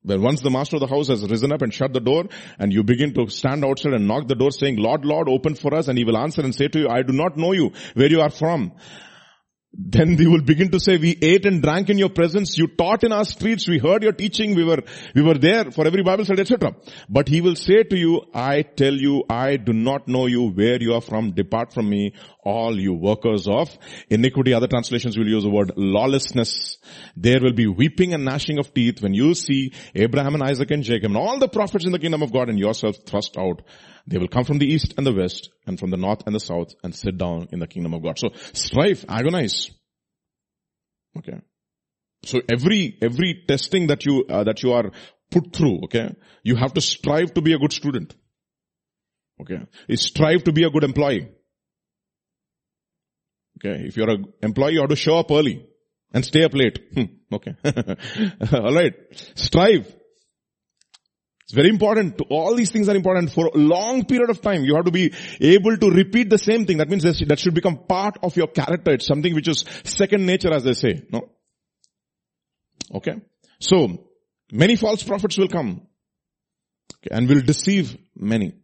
But 0.05 0.19
once 0.19 0.41
the 0.41 0.51
master 0.51 0.77
of 0.77 0.81
the 0.81 0.89
house 0.89 1.09
has 1.09 1.23
risen 1.29 1.53
up 1.53 1.63
and 1.63 1.73
shut 1.73 1.93
the 1.93 2.01
door 2.01 2.25
and 2.59 2.73
you 2.73 2.83
begin 2.83 3.15
to 3.15 3.29
stand 3.29 3.65
outside 3.65 3.93
and 3.93 4.09
knock 4.09 4.27
the 4.27 4.35
door 4.35 4.51
saying, 4.51 4.77
Lord, 4.77 5.05
Lord, 5.05 5.29
open 5.29 5.55
for 5.55 5.75
us 5.75 5.87
and 5.87 5.97
he 5.97 6.05
will 6.05 6.19
answer 6.19 6.43
and 6.43 6.53
say 6.53 6.67
to 6.67 6.81
you, 6.81 6.89
I 6.89 7.03
do 7.03 7.13
not 7.13 7.37
know 7.37 7.53
you, 7.53 7.71
where 7.95 8.11
you 8.11 8.21
are 8.21 8.31
from. 8.31 8.73
Then 9.75 10.17
they 10.17 10.27
will 10.27 10.43
begin 10.43 10.71
to 10.73 10.81
say, 10.81 10.99
we 10.99 11.17
ate 11.23 11.47
and 11.47 11.63
drank 11.63 11.89
in 11.89 11.97
your 11.97 12.11
presence, 12.11 12.59
you 12.59 12.67
taught 12.67 13.05
in 13.05 13.13
our 13.13 13.25
streets, 13.25 13.67
we 13.67 13.79
heard 13.79 14.03
your 14.03 14.13
teaching, 14.13 14.55
we 14.55 14.65
were, 14.65 14.83
we 15.15 15.23
were 15.23 15.39
there 15.39 15.71
for 15.71 15.87
every 15.87 16.03
Bible 16.03 16.27
study, 16.27 16.43
etc. 16.43 16.75
But 17.09 17.29
he 17.29 17.41
will 17.41 17.57
say 17.57 17.83
to 17.83 17.97
you, 17.97 18.21
I 18.35 18.63
tell 18.63 18.93
you, 18.93 19.25
I 19.31 19.57
do 19.57 19.73
not 19.73 20.09
know 20.09 20.27
you, 20.27 20.51
where 20.51 20.81
you 20.81 20.93
are 20.93 21.01
from, 21.01 21.33
depart 21.33 21.73
from 21.73 21.89
me, 21.89 22.13
all 22.45 22.79
you 22.79 22.93
workers 22.93 23.49
of 23.49 23.71
iniquity. 24.11 24.53
Other 24.53 24.67
translations 24.67 25.17
will 25.17 25.29
use 25.29 25.45
the 25.45 25.51
word 25.51 25.73
lawlessness. 25.77 26.77
There 27.17 27.41
will 27.41 27.55
be 27.55 27.67
weeping 27.67 28.13
and 28.13 28.27
gnashing 28.27 28.59
of 28.59 28.75
teeth 28.75 29.01
when 29.01 29.15
you 29.15 29.33
see 29.33 29.73
Abraham 29.95 30.35
and 30.35 30.43
Isaac 30.43 30.71
and 30.71 30.83
Jacob 30.83 31.13
and 31.13 31.17
all 31.17 31.39
the 31.39 31.49
prophets 31.49 31.87
in 31.87 31.93
the 31.93 31.99
kingdom 31.99 32.23
of 32.23 32.31
God 32.31 32.51
and 32.51 32.59
yourself 32.59 32.97
thrust 33.07 33.39
out 33.39 33.63
they 34.07 34.19
will 34.19 34.29
come 34.29 34.45
from 34.45 34.59
the 34.59 34.67
east 34.67 34.95
and 34.97 35.07
the 35.07 35.13
west 35.13 35.51
and 35.67 35.79
from 35.79 35.91
the 35.91 35.97
north 35.97 36.23
and 36.27 36.35
the 36.35 36.41
south 36.41 36.75
and 36.83 36.95
sit 36.95 37.17
down 37.17 37.49
in 37.53 37.59
the 37.61 37.67
kingdom 37.67 37.95
of 37.95 38.03
God. 38.03 38.19
So 38.19 38.31
strive, 38.53 39.05
agonize. 39.09 39.71
Okay. 41.19 41.41
So 42.25 42.41
every, 42.51 42.99
every 43.01 43.45
testing 43.47 43.89
that 43.89 44.05
you, 44.05 44.25
uh, 44.29 44.45
that 44.45 44.63
you 44.63 44.73
are 44.73 44.91
put 45.31 45.55
through, 45.55 45.85
okay, 45.85 46.15
you 46.43 46.57
have 46.57 46.75
to 46.75 46.81
strive 46.81 47.35
to 47.35 47.43
be 47.43 47.53
a 47.53 47.59
good 47.59 47.73
student. 47.73 48.15
Okay. 49.41 49.61
You 49.89 49.97
strive 49.97 50.45
to 50.45 50.53
be 50.53 50.65
a 50.65 50.71
good 50.71 50.85
employee. 50.85 51.29
Okay. 53.59 53.85
If 53.87 53.97
you're 53.97 54.11
an 54.11 54.33
employee, 54.43 54.75
you 54.75 54.81
have 54.81 54.91
to 54.91 54.97
show 54.97 55.19
up 55.19 55.31
early 55.31 55.67
and 56.13 56.25
stay 56.25 56.45
up 56.45 56.55
late. 56.55 56.79
Hmm. 56.95 57.05
Okay. 57.33 57.55
Alright. 58.53 58.95
Strive. 59.35 59.93
It's 61.53 61.57
very 61.59 61.69
important. 61.69 62.19
All 62.31 62.55
these 62.57 62.71
things 62.71 62.89
are 62.89 62.97
important 62.97 63.31
for 63.31 63.51
a 63.55 63.59
long 63.59 64.07
period 64.07 64.31
of 64.31 64.41
time. 64.41 64.65
You 64.65 64.75
have 64.75 64.87
to 64.87 64.91
be 64.91 65.13
able 65.39 65.77
to 65.77 65.91
repeat 65.91 66.31
the 66.31 66.39
same 66.39 66.65
thing. 66.65 66.79
That 66.79 66.89
means 66.89 67.03
that 67.03 67.39
should 67.39 67.53
become 67.53 67.77
part 67.87 68.17
of 68.23 68.35
your 68.39 68.47
character. 68.47 68.93
It's 68.93 69.07
something 69.07 69.35
which 69.35 69.49
is 69.49 69.63
second 69.85 70.25
nature 70.25 70.51
as 70.51 70.65
they 70.65 70.73
say. 70.73 71.03
No? 71.13 71.29
Okay? 72.95 73.17
So, 73.61 74.09
many 74.51 74.77
false 74.77 75.03
prophets 75.03 75.37
will 75.37 75.49
come. 75.49 75.87
And 77.11 77.29
will 77.29 77.43
deceive 77.43 77.99
many. 78.17 78.55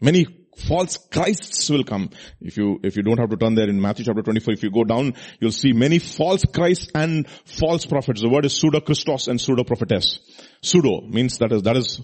Many 0.00 0.26
false 0.56 0.96
Christs 0.96 1.70
will 1.70 1.84
come. 1.84 2.10
If 2.40 2.56
you, 2.56 2.78
if 2.82 2.96
you 2.96 3.02
don't 3.02 3.18
have 3.18 3.30
to 3.30 3.36
turn 3.36 3.54
there 3.54 3.68
in 3.68 3.80
Matthew 3.80 4.04
chapter 4.04 4.22
24, 4.22 4.54
if 4.54 4.62
you 4.62 4.70
go 4.70 4.84
down, 4.84 5.14
you'll 5.40 5.52
see 5.52 5.72
many 5.72 5.98
false 5.98 6.44
Christs 6.44 6.90
and 6.94 7.28
false 7.44 7.86
prophets. 7.86 8.20
The 8.20 8.28
word 8.28 8.44
is 8.44 8.54
pseudo 8.54 8.80
Christos 8.80 9.28
and 9.28 9.40
pseudo 9.40 9.64
prophetess. 9.64 10.20
Pseudo 10.62 11.02
means 11.02 11.38
that 11.38 11.52
is, 11.52 11.62
that 11.62 11.76
is 11.76 12.02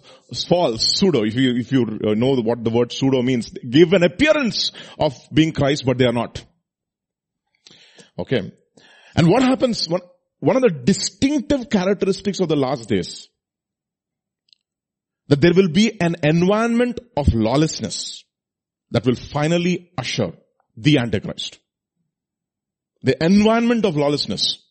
false. 0.48 0.98
Pseudo. 0.98 1.24
If 1.24 1.34
you, 1.34 1.56
if 1.56 1.72
you 1.72 1.82
uh, 1.82 2.14
know 2.14 2.34
what 2.36 2.64
the 2.64 2.70
word 2.70 2.92
pseudo 2.92 3.22
means, 3.22 3.50
give 3.50 3.92
an 3.92 4.02
appearance 4.02 4.72
of 4.98 5.14
being 5.32 5.52
Christ, 5.52 5.84
but 5.84 5.98
they 5.98 6.06
are 6.06 6.12
not. 6.12 6.44
Okay. 8.18 8.52
And 9.14 9.28
what 9.28 9.42
happens, 9.42 9.88
one, 9.88 10.00
one 10.40 10.56
of 10.56 10.62
the 10.62 10.70
distinctive 10.70 11.68
characteristics 11.68 12.40
of 12.40 12.48
the 12.48 12.56
last 12.56 12.88
days, 12.88 13.28
that 15.28 15.40
there 15.40 15.52
will 15.54 15.68
be 15.68 16.00
an 16.00 16.16
environment 16.22 17.00
of 17.16 17.34
lawlessness 17.34 18.24
that 18.90 19.06
will 19.06 19.14
finally 19.14 19.90
usher 19.96 20.32
the 20.76 20.98
Antichrist. 20.98 21.58
The 23.02 23.22
environment 23.24 23.84
of 23.84 23.96
lawlessness. 23.96 24.64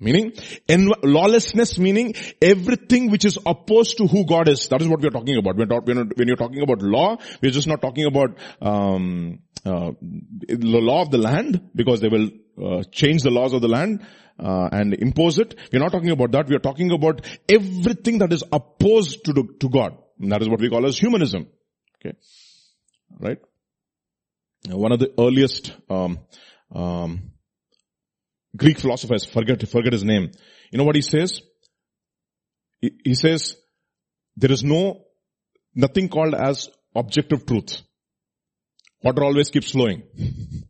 Meaning, 0.00 0.32
env- 0.68 1.04
lawlessness 1.04 1.78
meaning 1.78 2.14
everything 2.42 3.10
which 3.10 3.24
is 3.24 3.38
opposed 3.46 3.98
to 3.98 4.08
who 4.08 4.26
God 4.26 4.48
is. 4.48 4.66
That 4.68 4.82
is 4.82 4.88
what 4.88 5.00
we 5.00 5.06
are 5.06 5.12
talking 5.12 5.36
about. 5.36 5.56
We're 5.56 5.66
we're 5.66 6.04
when 6.16 6.26
you're 6.26 6.36
talking 6.36 6.62
about 6.62 6.82
law, 6.82 7.16
we're 7.40 7.52
just 7.52 7.68
not 7.68 7.80
talking 7.80 8.04
about 8.04 8.36
um, 8.60 9.38
uh, 9.64 9.92
the 10.00 10.80
law 10.80 11.02
of 11.02 11.10
the 11.10 11.18
land 11.18 11.70
because 11.76 12.00
they 12.00 12.08
will 12.08 12.28
uh, 12.60 12.82
change 12.90 13.22
the 13.22 13.30
laws 13.30 13.52
of 13.52 13.62
the 13.62 13.68
land 13.68 14.04
uh, 14.38 14.68
and 14.72 14.94
impose 14.94 15.38
it. 15.38 15.54
We're 15.72 15.78
not 15.78 15.92
talking 15.92 16.10
about 16.10 16.32
that. 16.32 16.48
We 16.48 16.56
are 16.56 16.60
talking 16.60 16.90
about 16.90 17.24
everything 17.48 18.18
that 18.18 18.32
is 18.32 18.42
opposed 18.52 19.24
to, 19.26 19.32
to 19.60 19.68
God. 19.68 19.96
And 20.20 20.32
that 20.32 20.42
is 20.42 20.48
what 20.48 20.60
we 20.60 20.70
call 20.70 20.86
as 20.86 20.98
humanism. 20.98 21.46
Okay. 22.04 22.16
Right? 23.18 23.38
One 24.68 24.92
of 24.92 24.98
the 24.98 25.12
earliest 25.18 25.72
um, 25.90 26.18
um, 26.74 27.32
Greek 28.56 28.78
philosophers, 28.78 29.24
forget, 29.24 29.66
forget 29.68 29.92
his 29.92 30.04
name. 30.04 30.30
You 30.70 30.78
know 30.78 30.84
what 30.84 30.94
he 30.94 31.02
says? 31.02 31.42
He, 32.80 32.92
he 33.04 33.14
says, 33.14 33.56
there 34.36 34.52
is 34.52 34.64
no, 34.64 35.04
nothing 35.74 36.08
called 36.08 36.34
as 36.34 36.70
objective 36.94 37.46
truth. 37.46 37.82
Water 39.02 39.24
always 39.24 39.50
keeps 39.50 39.70
flowing. 39.70 40.02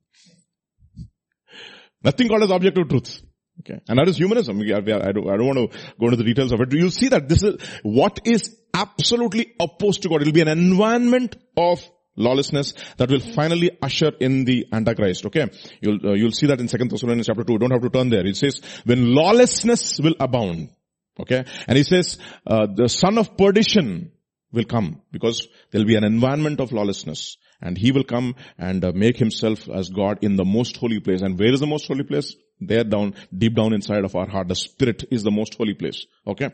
nothing 2.02 2.28
called 2.28 2.42
as 2.42 2.50
objective 2.50 2.88
truth. 2.88 3.20
Okay. 3.60 3.80
And 3.88 3.98
that 3.98 4.08
is 4.08 4.16
humanism. 4.16 4.60
I 4.60 4.80
don't, 4.80 5.02
I 5.02 5.12
don't 5.12 5.46
want 5.46 5.70
to 5.70 5.78
go 6.00 6.06
into 6.06 6.16
the 6.16 6.24
details 6.24 6.50
of 6.52 6.60
it. 6.60 6.72
You'll 6.72 6.90
see 6.90 7.08
that 7.08 7.28
this 7.28 7.44
is 7.44 7.62
what 7.82 8.18
is 8.24 8.56
absolutely 8.74 9.54
opposed 9.60 10.02
to 10.02 10.08
God. 10.08 10.22
It'll 10.22 10.32
be 10.32 10.40
an 10.40 10.48
environment 10.48 11.36
of 11.56 11.88
lawlessness 12.16 12.74
that 12.96 13.10
will 13.10 13.20
finally 13.20 13.70
usher 13.82 14.12
in 14.20 14.44
the 14.44 14.66
antichrist 14.72 15.26
okay? 15.26 15.48
You'll 15.80 15.98
uh, 16.04 16.12
you'll 16.14 16.32
see 16.32 16.46
that 16.46 16.60
in 16.60 16.68
second 16.68 16.90
thessalonians 16.90 17.26
chapter 17.26 17.44
2 17.44 17.58
don't 17.58 17.72
have 17.72 17.82
to 17.82 17.90
turn 17.90 18.10
there. 18.10 18.26
It 18.26 18.36
says 18.36 18.60
when 18.84 19.14
lawlessness 19.14 20.00
will 20.00 20.14
abound 20.20 20.70
okay? 21.18 21.44
And 21.66 21.76
he 21.76 21.84
says 21.84 22.18
uh, 22.46 22.66
the 22.74 22.88
son 22.88 23.18
of 23.18 23.36
perdition 23.36 24.12
will 24.52 24.64
come 24.64 25.02
because 25.10 25.48
there'll 25.70 25.86
be 25.86 25.96
an 25.96 26.04
environment 26.04 26.60
of 26.60 26.72
lawlessness 26.72 27.36
and 27.60 27.76
he 27.76 27.92
will 27.92 28.04
come 28.04 28.34
and 28.58 28.84
uh, 28.84 28.92
make 28.94 29.16
himself 29.16 29.68
as 29.68 29.88
god 29.88 30.18
in 30.22 30.36
the 30.36 30.44
most 30.44 30.76
holy 30.76 31.00
place. 31.00 31.22
And 31.22 31.38
where 31.38 31.52
is 31.52 31.60
the 31.60 31.66
most 31.66 31.86
holy 31.88 32.04
place? 32.04 32.34
There 32.60 32.84
down 32.84 33.14
deep 33.36 33.56
down 33.56 33.74
inside 33.74 34.04
of 34.04 34.14
our 34.14 34.28
heart. 34.28 34.48
The 34.48 34.54
spirit 34.54 35.04
is 35.10 35.24
the 35.24 35.32
most 35.32 35.54
holy 35.54 35.74
place 35.74 36.06
okay? 36.26 36.50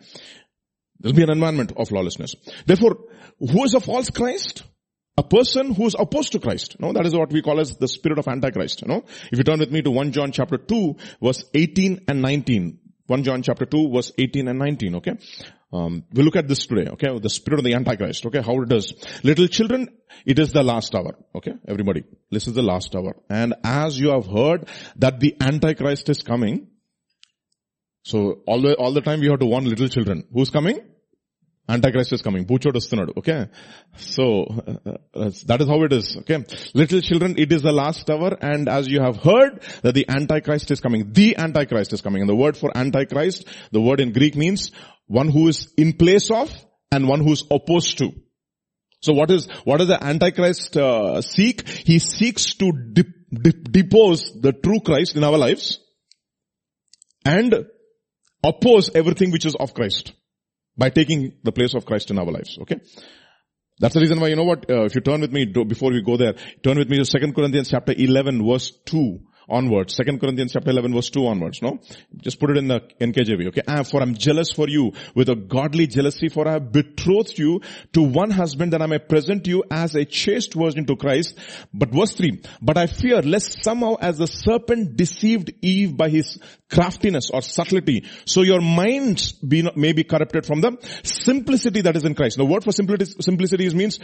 There'll 0.98 1.16
be 1.16 1.22
an 1.22 1.30
environment 1.30 1.72
of 1.76 1.90
lawlessness. 1.92 2.34
Therefore 2.66 2.96
who 3.38 3.64
is 3.64 3.74
a 3.74 3.80
false 3.80 4.10
christ 4.10 4.64
a 5.20 5.22
person 5.22 5.74
who 5.74 5.86
is 5.86 5.94
opposed 5.98 6.32
to 6.32 6.38
Christ. 6.40 6.76
No, 6.80 6.94
that 6.94 7.04
is 7.04 7.14
what 7.14 7.30
we 7.30 7.42
call 7.42 7.60
as 7.60 7.76
the 7.76 7.88
spirit 7.88 8.18
of 8.18 8.26
Antichrist. 8.26 8.80
You 8.80 8.88
know, 8.88 9.04
if 9.30 9.38
you 9.38 9.44
turn 9.44 9.58
with 9.58 9.70
me 9.70 9.82
to 9.82 9.90
1 9.90 10.12
John 10.12 10.32
chapter 10.32 10.56
2 10.56 10.96
verse 11.22 11.44
18 11.52 12.06
and 12.08 12.22
19. 12.22 12.78
1 13.06 13.24
John 13.24 13.42
chapter 13.42 13.66
2 13.66 13.90
verse 13.92 14.12
18 14.16 14.48
and 14.48 14.58
19, 14.58 14.94
okay? 14.96 15.12
Um, 15.72 16.04
we'll 16.14 16.24
look 16.24 16.36
at 16.36 16.48
this 16.48 16.66
today, 16.66 16.90
okay? 16.92 17.18
The 17.18 17.28
spirit 17.28 17.60
of 17.60 17.64
the 17.64 17.74
Antichrist, 17.74 18.24
okay? 18.26 18.40
How 18.40 18.62
it 18.62 18.70
does. 18.70 18.94
Little 19.22 19.46
children, 19.46 19.88
it 20.24 20.38
is 20.38 20.52
the 20.52 20.62
last 20.62 20.94
hour, 20.94 21.14
okay? 21.34 21.52
Everybody, 21.68 22.04
this 22.30 22.46
is 22.46 22.54
the 22.54 22.62
last 22.62 22.96
hour. 22.96 23.14
And 23.28 23.54
as 23.62 24.00
you 24.00 24.12
have 24.12 24.26
heard 24.26 24.68
that 24.96 25.20
the 25.20 25.36
Antichrist 25.40 26.08
is 26.08 26.22
coming, 26.22 26.68
so 28.04 28.40
all 28.46 28.62
the, 28.62 28.74
all 28.76 28.92
the 28.92 29.02
time 29.02 29.22
you 29.22 29.30
have 29.30 29.40
to 29.40 29.46
warn 29.46 29.64
little 29.64 29.88
children. 29.88 30.24
Who's 30.32 30.48
coming? 30.50 30.80
Antichrist 31.70 32.12
is 32.12 32.22
coming. 32.22 32.44
Boochod 32.44 32.72
vastunadu. 32.72 33.16
Okay. 33.18 33.46
So, 33.96 34.44
uh, 34.44 34.90
uh, 35.14 35.30
that 35.46 35.60
is 35.60 35.68
how 35.68 35.82
it 35.84 35.92
is. 35.92 36.16
Okay. 36.18 36.44
Little 36.74 37.00
children, 37.00 37.36
it 37.38 37.52
is 37.52 37.62
the 37.62 37.72
last 37.72 38.10
hour 38.10 38.36
and 38.40 38.68
as 38.68 38.88
you 38.88 39.00
have 39.00 39.16
heard 39.16 39.62
that 39.82 39.94
the 39.94 40.06
Antichrist 40.08 40.70
is 40.70 40.80
coming. 40.80 41.12
The 41.12 41.36
Antichrist 41.36 41.92
is 41.92 42.00
coming. 42.00 42.22
And 42.22 42.28
the 42.28 42.36
word 42.36 42.56
for 42.56 42.76
Antichrist, 42.76 43.46
the 43.70 43.80
word 43.80 44.00
in 44.00 44.12
Greek 44.12 44.36
means 44.36 44.72
one 45.06 45.28
who 45.28 45.48
is 45.48 45.72
in 45.76 45.92
place 45.92 46.30
of 46.30 46.52
and 46.90 47.08
one 47.08 47.20
who 47.20 47.32
is 47.32 47.44
opposed 47.50 47.98
to. 47.98 48.12
So 49.02 49.14
what 49.14 49.30
is, 49.30 49.48
what 49.64 49.78
does 49.78 49.88
the 49.88 50.02
Antichrist 50.02 50.76
uh, 50.76 51.22
seek? 51.22 51.66
He 51.66 51.98
seeks 51.98 52.54
to 52.54 52.72
dip, 52.72 53.06
dip, 53.32 53.72
depose 53.72 54.32
the 54.38 54.52
true 54.52 54.80
Christ 54.80 55.16
in 55.16 55.24
our 55.24 55.38
lives 55.38 55.80
and 57.24 57.66
oppose 58.44 58.90
everything 58.94 59.30
which 59.30 59.46
is 59.46 59.54
of 59.54 59.72
Christ 59.74 60.12
by 60.76 60.90
taking 60.90 61.32
the 61.42 61.52
place 61.52 61.74
of 61.74 61.84
Christ 61.84 62.10
in 62.10 62.18
our 62.18 62.30
lives. 62.30 62.58
Okay. 62.62 62.80
That's 63.78 63.94
the 63.94 64.00
reason 64.00 64.20
why, 64.20 64.28
you 64.28 64.36
know 64.36 64.44
what, 64.44 64.70
uh, 64.70 64.84
if 64.84 64.94
you 64.94 65.00
turn 65.00 65.22
with 65.22 65.32
me, 65.32 65.46
before 65.46 65.90
we 65.90 66.02
go 66.02 66.18
there, 66.18 66.34
turn 66.62 66.76
with 66.76 66.90
me 66.90 67.02
to 67.02 67.04
2 67.04 67.32
Corinthians 67.32 67.70
chapter 67.70 67.94
11 67.96 68.46
verse 68.46 68.72
2 68.84 69.20
onwards. 69.50 69.94
Second 69.94 70.20
Corinthians 70.20 70.52
chapter 70.52 70.70
11 70.70 70.94
verse 70.94 71.10
2 71.10 71.26
onwards, 71.26 71.60
no? 71.62 71.80
Just 72.16 72.38
put 72.38 72.50
it 72.50 72.56
in 72.56 72.68
the 72.68 72.80
NKJV, 73.00 73.48
okay? 73.48 73.62
For 73.84 74.00
I'm 74.00 74.14
jealous 74.14 74.52
for 74.52 74.68
you 74.68 74.92
with 75.14 75.28
a 75.28 75.34
godly 75.34 75.86
jealousy 75.86 76.28
for 76.28 76.46
I 76.46 76.52
have 76.52 76.72
betrothed 76.72 77.38
you 77.38 77.60
to 77.92 78.02
one 78.02 78.30
husband 78.30 78.72
that 78.72 78.82
I 78.82 78.86
may 78.86 78.98
present 78.98 79.46
you 79.46 79.64
as 79.70 79.94
a 79.94 80.04
chaste 80.04 80.54
virgin 80.54 80.86
to 80.86 80.96
Christ. 80.96 81.38
But 81.74 81.90
verse 81.90 82.14
3, 82.14 82.42
but 82.62 82.78
I 82.78 82.86
fear 82.86 83.22
lest 83.22 83.62
somehow 83.62 83.96
as 84.00 84.18
the 84.18 84.26
serpent 84.26 84.96
deceived 84.96 85.52
Eve 85.62 85.96
by 85.96 86.08
his 86.08 86.38
craftiness 86.70 87.30
or 87.30 87.42
subtlety, 87.42 88.06
so 88.24 88.42
your 88.42 88.60
minds 88.60 89.32
be 89.32 89.62
not, 89.62 89.76
may 89.76 89.92
be 89.92 90.04
corrupted 90.04 90.46
from 90.46 90.60
the 90.60 90.76
simplicity 91.02 91.80
that 91.80 91.96
is 91.96 92.04
in 92.04 92.14
Christ. 92.14 92.36
The 92.36 92.44
word 92.44 92.64
for 92.64 92.72
simplicity, 92.72 93.20
simplicity 93.20 93.68
means 93.74 93.98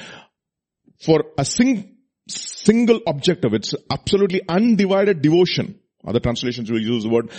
for 1.00 1.25
a 1.38 1.45
sing, 1.45 1.96
single 2.28 3.00
objective. 3.06 3.54
It's 3.54 3.75
absolutely 3.90 4.42
undivided 4.49 5.23
devotion. 5.23 5.80
Other 6.06 6.21
translations 6.21 6.71
will 6.71 6.80
use 6.80 7.02
the 7.02 7.09
word 7.09 7.30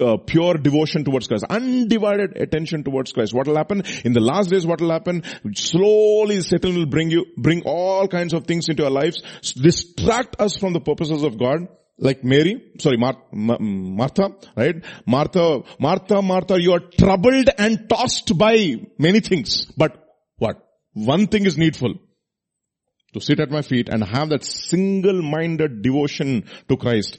uh, 0.00 0.18
pure 0.24 0.54
devotion 0.54 1.04
towards 1.04 1.26
Christ. 1.26 1.44
Undivided 1.50 2.36
attention 2.36 2.84
towards 2.84 3.12
Christ. 3.12 3.34
What 3.34 3.48
will 3.48 3.56
happen? 3.56 3.82
In 4.04 4.12
the 4.12 4.20
last 4.20 4.50
days 4.50 4.64
what 4.64 4.80
will 4.80 4.92
happen? 4.92 5.24
Slowly 5.54 6.40
Satan 6.40 6.76
will 6.76 6.86
bring 6.86 7.10
you, 7.10 7.26
bring 7.36 7.62
all 7.62 8.06
kinds 8.06 8.32
of 8.32 8.46
things 8.46 8.68
into 8.68 8.84
our 8.84 8.90
lives, 8.90 9.20
distract 9.54 10.40
us 10.40 10.56
from 10.56 10.74
the 10.74 10.80
purposes 10.80 11.24
of 11.24 11.38
God. 11.38 11.66
Like 11.96 12.24
Mary, 12.24 12.72
sorry, 12.80 12.96
Mar- 12.96 13.22
Martha, 13.32 14.30
right? 14.56 14.84
Martha, 15.06 15.60
Martha, 15.78 16.22
Martha, 16.22 16.60
you 16.60 16.72
are 16.72 16.80
troubled 16.80 17.48
and 17.56 17.88
tossed 17.88 18.36
by 18.36 18.74
many 18.98 19.20
things. 19.20 19.66
But 19.76 19.96
what? 20.36 20.56
One 20.92 21.28
thing 21.28 21.46
is 21.46 21.56
needful 21.56 21.94
to 23.14 23.20
sit 23.20 23.40
at 23.40 23.50
my 23.50 23.62
feet 23.62 23.88
and 23.88 24.04
have 24.04 24.28
that 24.28 24.44
single-minded 24.44 25.82
devotion 25.82 26.44
to 26.68 26.76
Christ. 26.76 27.18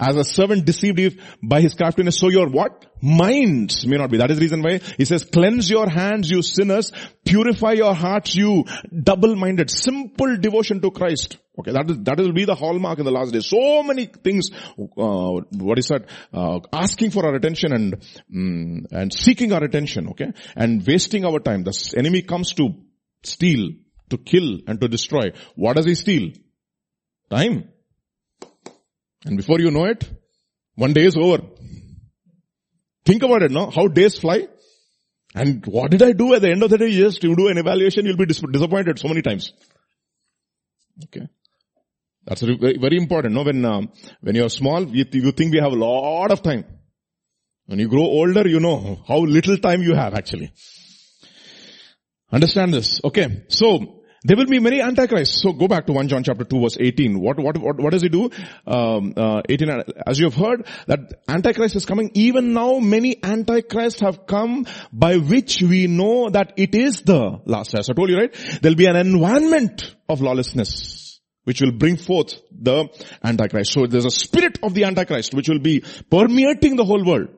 As 0.00 0.16
a 0.16 0.24
servant 0.24 0.64
deceived 0.64 1.20
by 1.42 1.60
his 1.60 1.74
craftiness, 1.74 2.18
so 2.18 2.28
your 2.28 2.48
what? 2.48 2.86
Minds 3.02 3.86
may 3.86 3.98
not 3.98 4.10
be. 4.10 4.18
That 4.18 4.30
is 4.30 4.38
the 4.38 4.42
reason 4.42 4.62
why 4.62 4.80
he 4.96 5.04
says, 5.04 5.24
cleanse 5.24 5.70
your 5.70 5.88
hands, 5.88 6.30
you 6.30 6.42
sinners, 6.42 6.92
purify 7.24 7.72
your 7.72 7.94
hearts, 7.94 8.34
you 8.34 8.64
double-minded, 9.02 9.70
simple 9.70 10.36
devotion 10.38 10.80
to 10.80 10.90
Christ. 10.90 11.38
Okay, 11.58 11.72
that 11.72 11.90
is, 11.90 11.98
that 12.02 12.18
will 12.18 12.32
be 12.32 12.44
the 12.44 12.54
hallmark 12.54 12.98
in 12.98 13.04
the 13.04 13.10
last 13.10 13.32
day. 13.32 13.40
So 13.40 13.82
many 13.82 14.06
things, 14.06 14.50
uh, 14.78 15.40
what 15.52 15.78
is 15.78 15.88
that, 15.88 16.04
uh, 16.32 16.60
asking 16.72 17.12
for 17.12 17.24
our 17.24 17.34
attention 17.34 17.72
and, 17.72 17.96
mm, 18.30 18.86
and 18.90 19.12
seeking 19.12 19.52
our 19.52 19.64
attention, 19.64 20.08
okay, 20.10 20.32
and 20.54 20.86
wasting 20.86 21.24
our 21.24 21.38
time. 21.40 21.64
The 21.64 21.94
enemy 21.96 22.22
comes 22.22 22.52
to 22.54 22.74
steal, 23.22 23.70
to 24.10 24.18
kill 24.18 24.60
and 24.66 24.80
to 24.80 24.88
destroy. 24.88 25.32
What 25.54 25.76
does 25.76 25.86
he 25.86 25.94
steal? 25.94 26.32
Time. 27.30 27.68
And 29.24 29.36
before 29.36 29.60
you 29.60 29.70
know 29.70 29.84
it, 29.84 30.08
one 30.74 30.92
day 30.92 31.04
is 31.06 31.16
over. 31.16 31.42
Think 33.04 33.22
about 33.22 33.42
it, 33.42 33.50
no? 33.50 33.70
How 33.70 33.88
days 33.88 34.18
fly. 34.18 34.48
And 35.34 35.64
what 35.66 35.90
did 35.90 36.02
I 36.02 36.12
do 36.12 36.34
at 36.34 36.42
the 36.42 36.50
end 36.50 36.62
of 36.62 36.70
the 36.70 36.78
day? 36.78 36.88
Yes, 36.88 37.18
to 37.18 37.34
do 37.34 37.48
an 37.48 37.58
evaluation, 37.58 38.06
you'll 38.06 38.16
be 38.16 38.26
dis- 38.26 38.40
disappointed 38.40 38.98
so 38.98 39.08
many 39.08 39.22
times. 39.22 39.52
Okay. 41.04 41.28
That's 42.24 42.42
very, 42.42 42.78
very 42.78 42.96
important. 42.96 43.34
No, 43.34 43.42
when 43.42 43.64
um, 43.64 43.92
when 44.20 44.34
you're 44.34 44.48
small, 44.48 44.82
you, 44.82 45.04
you 45.12 45.32
think 45.32 45.52
we 45.52 45.60
have 45.60 45.72
a 45.72 45.76
lot 45.76 46.32
of 46.32 46.42
time. 46.42 46.64
When 47.66 47.78
you 47.78 47.88
grow 47.88 48.02
older, 48.02 48.48
you 48.48 48.60
know 48.60 49.02
how 49.06 49.18
little 49.18 49.58
time 49.58 49.82
you 49.82 49.94
have 49.94 50.14
actually. 50.14 50.52
Understand 52.32 52.74
this? 52.74 53.00
Okay. 53.04 53.44
So 53.48 54.02
there 54.26 54.36
will 54.36 54.46
be 54.46 54.58
many 54.58 54.82
antichrists. 54.82 55.40
So 55.40 55.52
go 55.52 55.68
back 55.68 55.86
to 55.86 55.92
1 55.92 56.08
John 56.08 56.24
chapter 56.24 56.44
2 56.44 56.60
verse 56.60 56.76
18. 56.80 57.20
What, 57.20 57.38
what, 57.38 57.56
what, 57.58 57.80
what 57.80 57.92
does 57.92 58.02
he 58.02 58.08
do? 58.08 58.30
Um, 58.66 59.14
uh, 59.16 59.42
18, 59.48 59.82
as 60.04 60.18
you 60.18 60.26
have 60.26 60.34
heard, 60.34 60.66
that 60.88 61.22
antichrist 61.28 61.76
is 61.76 61.86
coming. 61.86 62.10
Even 62.14 62.52
now 62.52 62.78
many 62.80 63.22
antichrists 63.22 64.00
have 64.00 64.26
come 64.26 64.66
by 64.92 65.18
which 65.18 65.62
we 65.62 65.86
know 65.86 66.28
that 66.30 66.54
it 66.56 66.74
is 66.74 67.02
the 67.02 67.40
last. 67.44 67.74
As 67.74 67.88
I 67.88 67.92
told 67.92 68.10
you, 68.10 68.16
right? 68.16 68.34
There'll 68.60 68.76
be 68.76 68.86
an 68.86 68.96
environment 68.96 69.94
of 70.08 70.20
lawlessness 70.20 71.20
which 71.44 71.60
will 71.60 71.72
bring 71.72 71.96
forth 71.96 72.34
the 72.50 72.88
antichrist. 73.22 73.72
So 73.72 73.86
there's 73.86 74.04
a 74.04 74.10
spirit 74.10 74.58
of 74.64 74.74
the 74.74 74.84
antichrist 74.84 75.32
which 75.32 75.48
will 75.48 75.60
be 75.60 75.84
permeating 76.10 76.74
the 76.74 76.84
whole 76.84 77.04
world. 77.04 77.28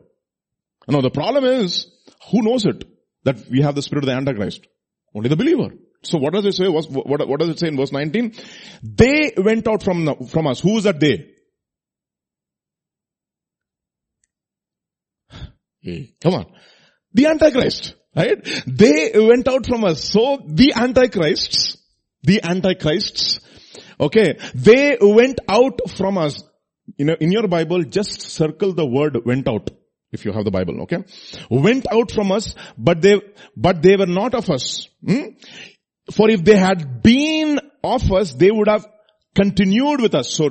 Now 0.89 1.03
the 1.03 1.11
problem 1.11 1.45
is, 1.45 1.87
who 2.31 2.41
knows 2.41 2.65
it? 2.65 2.85
That 3.25 3.51
we 3.51 3.61
have 3.61 3.75
the 3.75 3.83
spirit 3.83 4.05
of 4.05 4.07
the 4.07 4.17
antichrist. 4.17 4.67
Only 5.15 5.29
the 5.29 5.37
believer. 5.37 5.71
So 6.03 6.19
what 6.19 6.33
does 6.33 6.45
it 6.45 6.55
say? 6.55 6.69
What, 6.69 6.87
what, 6.91 7.41
does 7.41 7.49
it 7.49 7.59
say 7.59 7.69
in 7.69 7.77
verse 7.77 7.93
19? 7.93 8.35
They 8.83 9.33
went 9.37 9.67
out 9.67 9.83
from, 9.83 10.27
from 10.29 10.47
us. 10.47 10.61
Who 10.61 10.79
is 10.79 10.85
that 10.85 11.01
they? 11.01 11.35
Hey, 15.81 16.15
come 16.23 16.35
on. 16.35 16.47
The 17.15 17.27
Antichrist, 17.27 17.95
right? 18.15 18.37
They 18.67 19.13
went 19.15 19.49
out 19.49 19.67
from 19.67 19.85
us. 19.85 20.05
So 20.05 20.43
the 20.47 20.75
Antichrists, 20.77 21.79
the 22.23 22.43
Antichrists, 22.43 23.41
okay, 23.99 24.39
they 24.55 24.99
went 25.01 25.41
out 25.49 25.81
from 25.97 26.19
us. 26.19 26.43
You 26.97 27.07
know, 27.07 27.17
in 27.21 27.33
your 27.33 27.49
Bible, 27.49 27.83
just 27.85 28.23
circle 28.23 28.73
the 28.73 28.87
word 28.87 29.17
went 29.25 29.49
out. 29.49 29.71
If 30.11 30.25
you 30.25 30.33
have 30.33 30.45
the 30.45 30.51
Bible, 30.51 30.83
okay? 30.83 31.05
Went 31.51 31.87
out 31.93 32.11
from 32.11 32.33
us, 32.33 32.55
but 32.77 33.03
they, 33.03 33.21
but 33.57 33.83
they 33.83 33.97
were 33.97 34.07
not 34.07 34.35
of 34.35 34.49
us. 34.49 34.89
Hmm? 35.05 35.37
For 36.11 36.31
if 36.31 36.43
they 36.43 36.57
had 36.57 37.03
been 37.03 37.61
of 37.85 38.11
us, 38.13 38.33
they 38.33 38.51
would 38.51 38.69
have 38.69 38.87
continued 39.35 40.01
with 40.01 40.15
us. 40.15 40.33
So, 40.33 40.51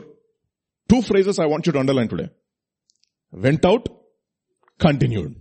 two 0.88 1.02
phrases 1.02 1.40
I 1.40 1.48
want 1.48 1.66
you 1.66 1.74
to 1.74 1.80
underline 1.80 2.08
today. 2.08 2.30
Went 3.32 3.66
out, 3.66 3.88
continued. 4.80 5.36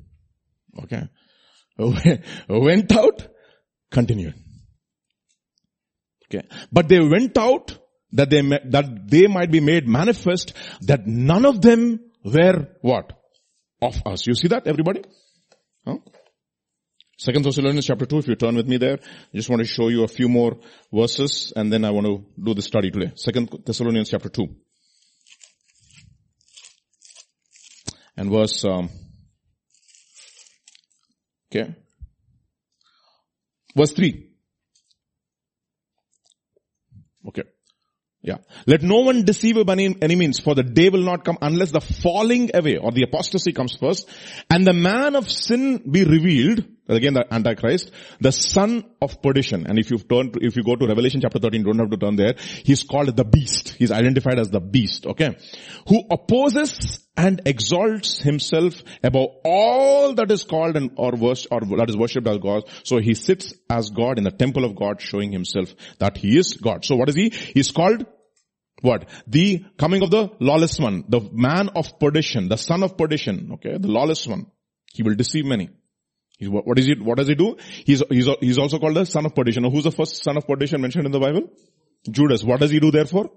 Okay. 0.83 1.09
Went 2.49 2.93
out, 2.93 3.29
continued. 3.91 4.35
Okay. 6.27 6.47
But 6.73 6.89
they 6.89 7.01
went 7.01 7.37
out 7.39 7.79
that 8.13 8.31
they, 8.31 8.41
that 8.41 9.09
they 9.09 9.27
might 9.27 9.51
be 9.51 9.61
made 9.61 9.87
manifest 9.87 10.55
that 10.83 11.07
none 11.07 11.45
of 11.45 11.61
them 11.63 12.01
were 12.25 12.69
what? 12.81 13.13
Of 13.81 14.03
us. 14.07 14.27
You 14.27 14.35
see 14.35 14.49
that 14.49 14.67
everybody? 14.67 15.03
Huh? 15.85 15.99
Second 17.19 17.45
Thessalonians 17.45 17.87
chapter 17.87 18.05
2, 18.05 18.19
if 18.19 18.29
you 18.29 18.37
turn 18.37 18.57
with 18.57 18.69
me 18.69 18.77
there, 18.77 18.99
I 18.99 19.37
just 19.37 19.49
want 19.49 19.61
to 19.61 19.67
show 19.67 19.89
you 19.89 20.05
a 20.05 20.09
few 20.09 20.29
more 20.29 20.59
verses 20.93 21.53
and 21.57 21.73
then 21.73 21.85
I 21.85 21.91
want 21.91 22.07
to 22.07 22.25
do 22.43 22.53
the 22.55 22.63
study 22.63 22.91
today. 22.91 23.13
Second 23.17 23.49
Thessalonians 23.65 24.11
chapter 24.11 24.29
2. 24.29 24.47
And 28.19 28.31
verse, 28.31 28.65
um, 28.65 28.91
okay. 31.51 31.75
Verse 33.75 33.93
3. 33.93 34.27
Okay. 37.29 37.43
Yeah. 38.27 38.39
Let 38.67 38.83
no 38.83 39.03
one 39.03 39.23
deceive 39.23 39.57
you 39.57 39.65
by 39.65 39.75
any 39.75 40.17
means, 40.17 40.41
for 40.41 40.57
the 40.57 40.65
day 40.65 40.89
will 40.89 41.05
not 41.05 41.25
come 41.25 41.39
unless 41.41 41.71
the 41.71 41.81
falling 41.81 42.51
away 42.53 42.77
or 42.77 42.91
the 42.91 43.05
apostasy 43.05 43.53
comes 43.53 43.77
first, 43.77 44.11
and 44.51 44.67
the 44.67 44.73
man 44.73 45.15
of 45.15 45.31
sin 45.31 45.81
be 45.89 46.03
revealed, 46.03 46.65
again 46.89 47.15
the 47.15 47.25
Antichrist, 47.33 47.93
the 48.21 48.33
son 48.33 48.83
of 49.01 49.23
perdition. 49.23 49.69
And 49.69 49.79
if 49.79 49.93
you 49.93 49.99
turn 49.99 50.33
to, 50.33 50.41
if 50.43 50.57
you 50.57 50.65
go 50.65 50.75
to 50.75 50.89
Revelation 50.89 51.21
chapter 51.21 51.39
13, 51.39 51.63
don't 51.63 51.79
have 51.79 51.91
to 51.91 51.97
turn 51.97 52.17
there, 52.17 52.35
he's 52.37 52.83
called 52.83 53.17
the 53.17 53.25
beast. 53.25 53.75
He's 53.79 53.93
identified 53.93 54.41
as 54.41 54.51
the 54.51 54.59
beast, 54.59 55.07
okay? 55.07 55.37
Who 55.87 56.03
opposes 56.11 57.07
and 57.17 57.41
exalts 57.47 58.19
himself 58.19 58.83
above 59.03 59.29
all 59.45 60.15
that 60.15 60.31
is 60.33 60.43
called 60.43 60.77
and 60.77 60.91
or 60.97 61.13
worship, 61.13 61.53
or 61.53 61.61
that 61.61 61.89
is 61.89 61.97
worshipped 61.97 62.27
as 62.27 62.39
God. 62.39 62.65
So 62.83 62.99
he 62.99 63.15
sits 63.15 63.55
as 63.71 63.91
God 63.91 64.19
in 64.19 64.25
the 64.25 64.33
temple 64.33 64.65
of 64.65 64.75
God, 64.75 65.01
showing 65.01 65.33
himself 65.33 65.73
that 65.99 66.19
he 66.19 66.37
is 66.37 66.55
God. 66.55 66.85
So 66.85 66.97
what 66.97 67.09
is 67.09 67.15
he? 67.15 67.31
He's 67.31 67.71
called 67.71 68.05
what? 68.83 69.09
The 69.27 69.65
coming 69.79 70.03
of 70.03 70.11
the 70.11 70.31
lawless 70.39 70.79
one, 70.79 71.05
the 71.09 71.21
man 71.33 71.71
of 71.71 71.99
perdition, 71.99 72.49
the 72.49 72.59
son 72.59 72.83
of 72.83 72.97
perdition, 72.97 73.53
okay, 73.55 73.79
the 73.79 73.89
lawless 73.89 74.27
one. 74.27 74.47
He 74.93 75.03
will 75.03 75.15
deceive 75.15 75.45
many. 75.45 75.71
He's, 76.39 76.49
what 76.51 76.79
is 76.79 76.89
it? 76.89 77.03
What 77.03 77.17
does 77.19 77.29
he 77.29 77.35
do? 77.35 77.57
He's, 77.85 78.03
he's, 78.11 78.29
he's 78.41 78.59
also 78.59 78.79
called 78.79 78.97
the 78.97 79.07
son 79.07 79.25
of 79.25 79.35
perdition. 79.35 79.63
Now, 79.63 79.71
who's 79.71 79.85
the 79.85 79.93
first 79.93 80.23
son 80.23 80.37
of 80.37 80.47
perdition 80.47 80.81
mentioned 80.81 81.07
in 81.07 81.13
the 81.13 81.21
Bible? 81.21 81.51
Judas. 82.11 82.45
What 82.45 82.61
does 82.61 82.71
he 82.71 82.81
do 82.81 82.91
therefore? 82.91 83.31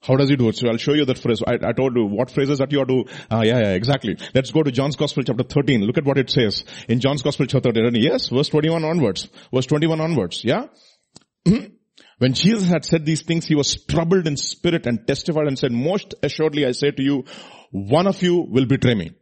How 0.00 0.14
does 0.14 0.28
he 0.28 0.36
do 0.36 0.48
it? 0.48 0.56
So 0.56 0.68
I'll 0.68 0.76
show 0.76 0.94
you 0.94 1.04
that 1.06 1.18
phrase. 1.18 1.42
I, 1.44 1.54
I 1.54 1.72
told 1.72 1.96
you 1.96 2.06
what 2.06 2.30
phrases 2.30 2.58
that 2.58 2.70
you 2.70 2.80
are 2.80 2.86
to, 2.86 3.04
uh, 3.30 3.42
yeah, 3.44 3.58
yeah, 3.58 3.72
exactly. 3.72 4.16
Let's 4.32 4.52
go 4.52 4.62
to 4.62 4.70
John's 4.70 4.94
Gospel 4.94 5.24
chapter 5.24 5.42
13. 5.42 5.82
Look 5.82 5.98
at 5.98 6.04
what 6.04 6.18
it 6.18 6.30
says. 6.30 6.64
In 6.88 7.00
John's 7.00 7.22
Gospel 7.22 7.46
chapter 7.46 7.72
13, 7.72 7.96
yes, 7.96 8.28
verse 8.28 8.48
21 8.48 8.84
onwards. 8.84 9.28
Verse 9.52 9.66
21 9.66 10.00
onwards, 10.00 10.44
yeah? 10.44 10.66
When 12.18 12.34
Jesus 12.34 12.68
had 12.68 12.84
said 12.84 13.06
these 13.06 13.22
things, 13.22 13.46
he 13.46 13.54
was 13.54 13.84
troubled 13.84 14.26
in 14.26 14.36
spirit 14.36 14.86
and 14.86 15.06
testified 15.06 15.46
and 15.46 15.58
said, 15.58 15.72
most 15.72 16.14
assuredly 16.22 16.66
I 16.66 16.72
say 16.72 16.90
to 16.90 17.02
you, 17.02 17.24
one 17.70 18.06
of 18.06 18.22
you 18.22 18.40
will 18.40 18.66
betray 18.66 18.94
me. 18.94 19.12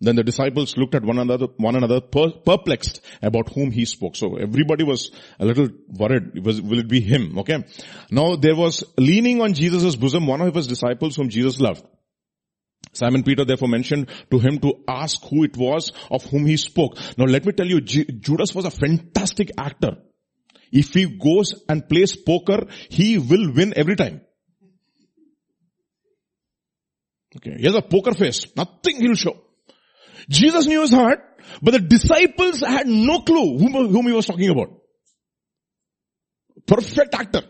Then 0.00 0.16
the 0.16 0.24
disciples 0.24 0.76
looked 0.76 0.96
at 0.96 1.04
one 1.04 1.18
another, 1.18 1.46
one 1.56 1.76
another 1.76 2.00
perplexed 2.00 3.00
about 3.22 3.52
whom 3.54 3.70
he 3.70 3.84
spoke. 3.84 4.16
So 4.16 4.36
everybody 4.36 4.82
was 4.82 5.12
a 5.38 5.44
little 5.44 5.68
worried. 5.88 6.44
Was, 6.44 6.60
will 6.60 6.80
it 6.80 6.88
be 6.88 7.00
him? 7.00 7.38
Okay. 7.38 7.64
Now 8.10 8.34
there 8.34 8.56
was 8.56 8.82
leaning 8.98 9.40
on 9.40 9.54
Jesus' 9.54 9.94
bosom 9.94 10.26
one 10.26 10.40
of 10.40 10.54
his 10.54 10.66
disciples 10.66 11.14
whom 11.16 11.28
Jesus 11.28 11.60
loved. 11.60 11.86
Simon 12.92 13.22
Peter 13.22 13.44
therefore 13.44 13.68
mentioned 13.68 14.10
to 14.30 14.38
him 14.38 14.58
to 14.58 14.74
ask 14.88 15.24
who 15.24 15.44
it 15.44 15.56
was 15.56 15.92
of 16.10 16.24
whom 16.24 16.44
he 16.44 16.56
spoke. 16.56 16.98
Now 17.16 17.24
let 17.24 17.46
me 17.46 17.52
tell 17.52 17.66
you, 17.66 17.80
Judas 17.80 18.54
was 18.54 18.64
a 18.64 18.70
fantastic 18.70 19.52
actor. 19.58 19.98
If 20.74 20.92
he 20.92 21.06
goes 21.06 21.54
and 21.68 21.88
plays 21.88 22.16
poker, 22.16 22.66
he 22.90 23.16
will 23.16 23.52
win 23.54 23.72
every 23.76 23.94
time. 23.94 24.20
Okay, 27.36 27.54
he 27.58 27.64
has 27.64 27.76
a 27.76 27.82
poker 27.82 28.12
face. 28.12 28.46
Nothing 28.56 29.00
he'll 29.00 29.14
show. 29.14 29.36
Jesus 30.28 30.66
knew 30.66 30.80
his 30.80 30.90
heart, 30.90 31.20
but 31.62 31.72
the 31.72 31.78
disciples 31.78 32.60
had 32.60 32.88
no 32.88 33.20
clue 33.20 33.58
whom, 33.58 33.72
whom 33.72 34.06
he 34.06 34.12
was 34.12 34.26
talking 34.26 34.50
about. 34.50 34.80
Perfect 36.66 37.14
actor. 37.14 37.42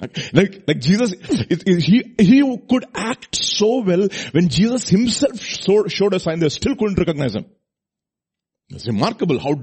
Like, 0.00 0.32
like, 0.32 0.64
like 0.66 0.80
Jesus, 0.80 1.12
it, 1.12 1.62
it, 1.66 1.82
he, 1.82 2.14
he 2.18 2.58
could 2.68 2.86
act 2.94 3.36
so 3.36 3.82
well 3.82 4.08
when 4.32 4.48
Jesus 4.48 4.88
himself 4.88 5.40
showed, 5.40 5.92
showed 5.92 6.14
a 6.14 6.18
sign 6.18 6.38
they 6.38 6.48
still 6.48 6.74
couldn't 6.74 6.98
recognize 6.98 7.34
him. 7.34 7.46
It's 8.74 8.86
remarkable 8.86 9.38
how 9.38 9.54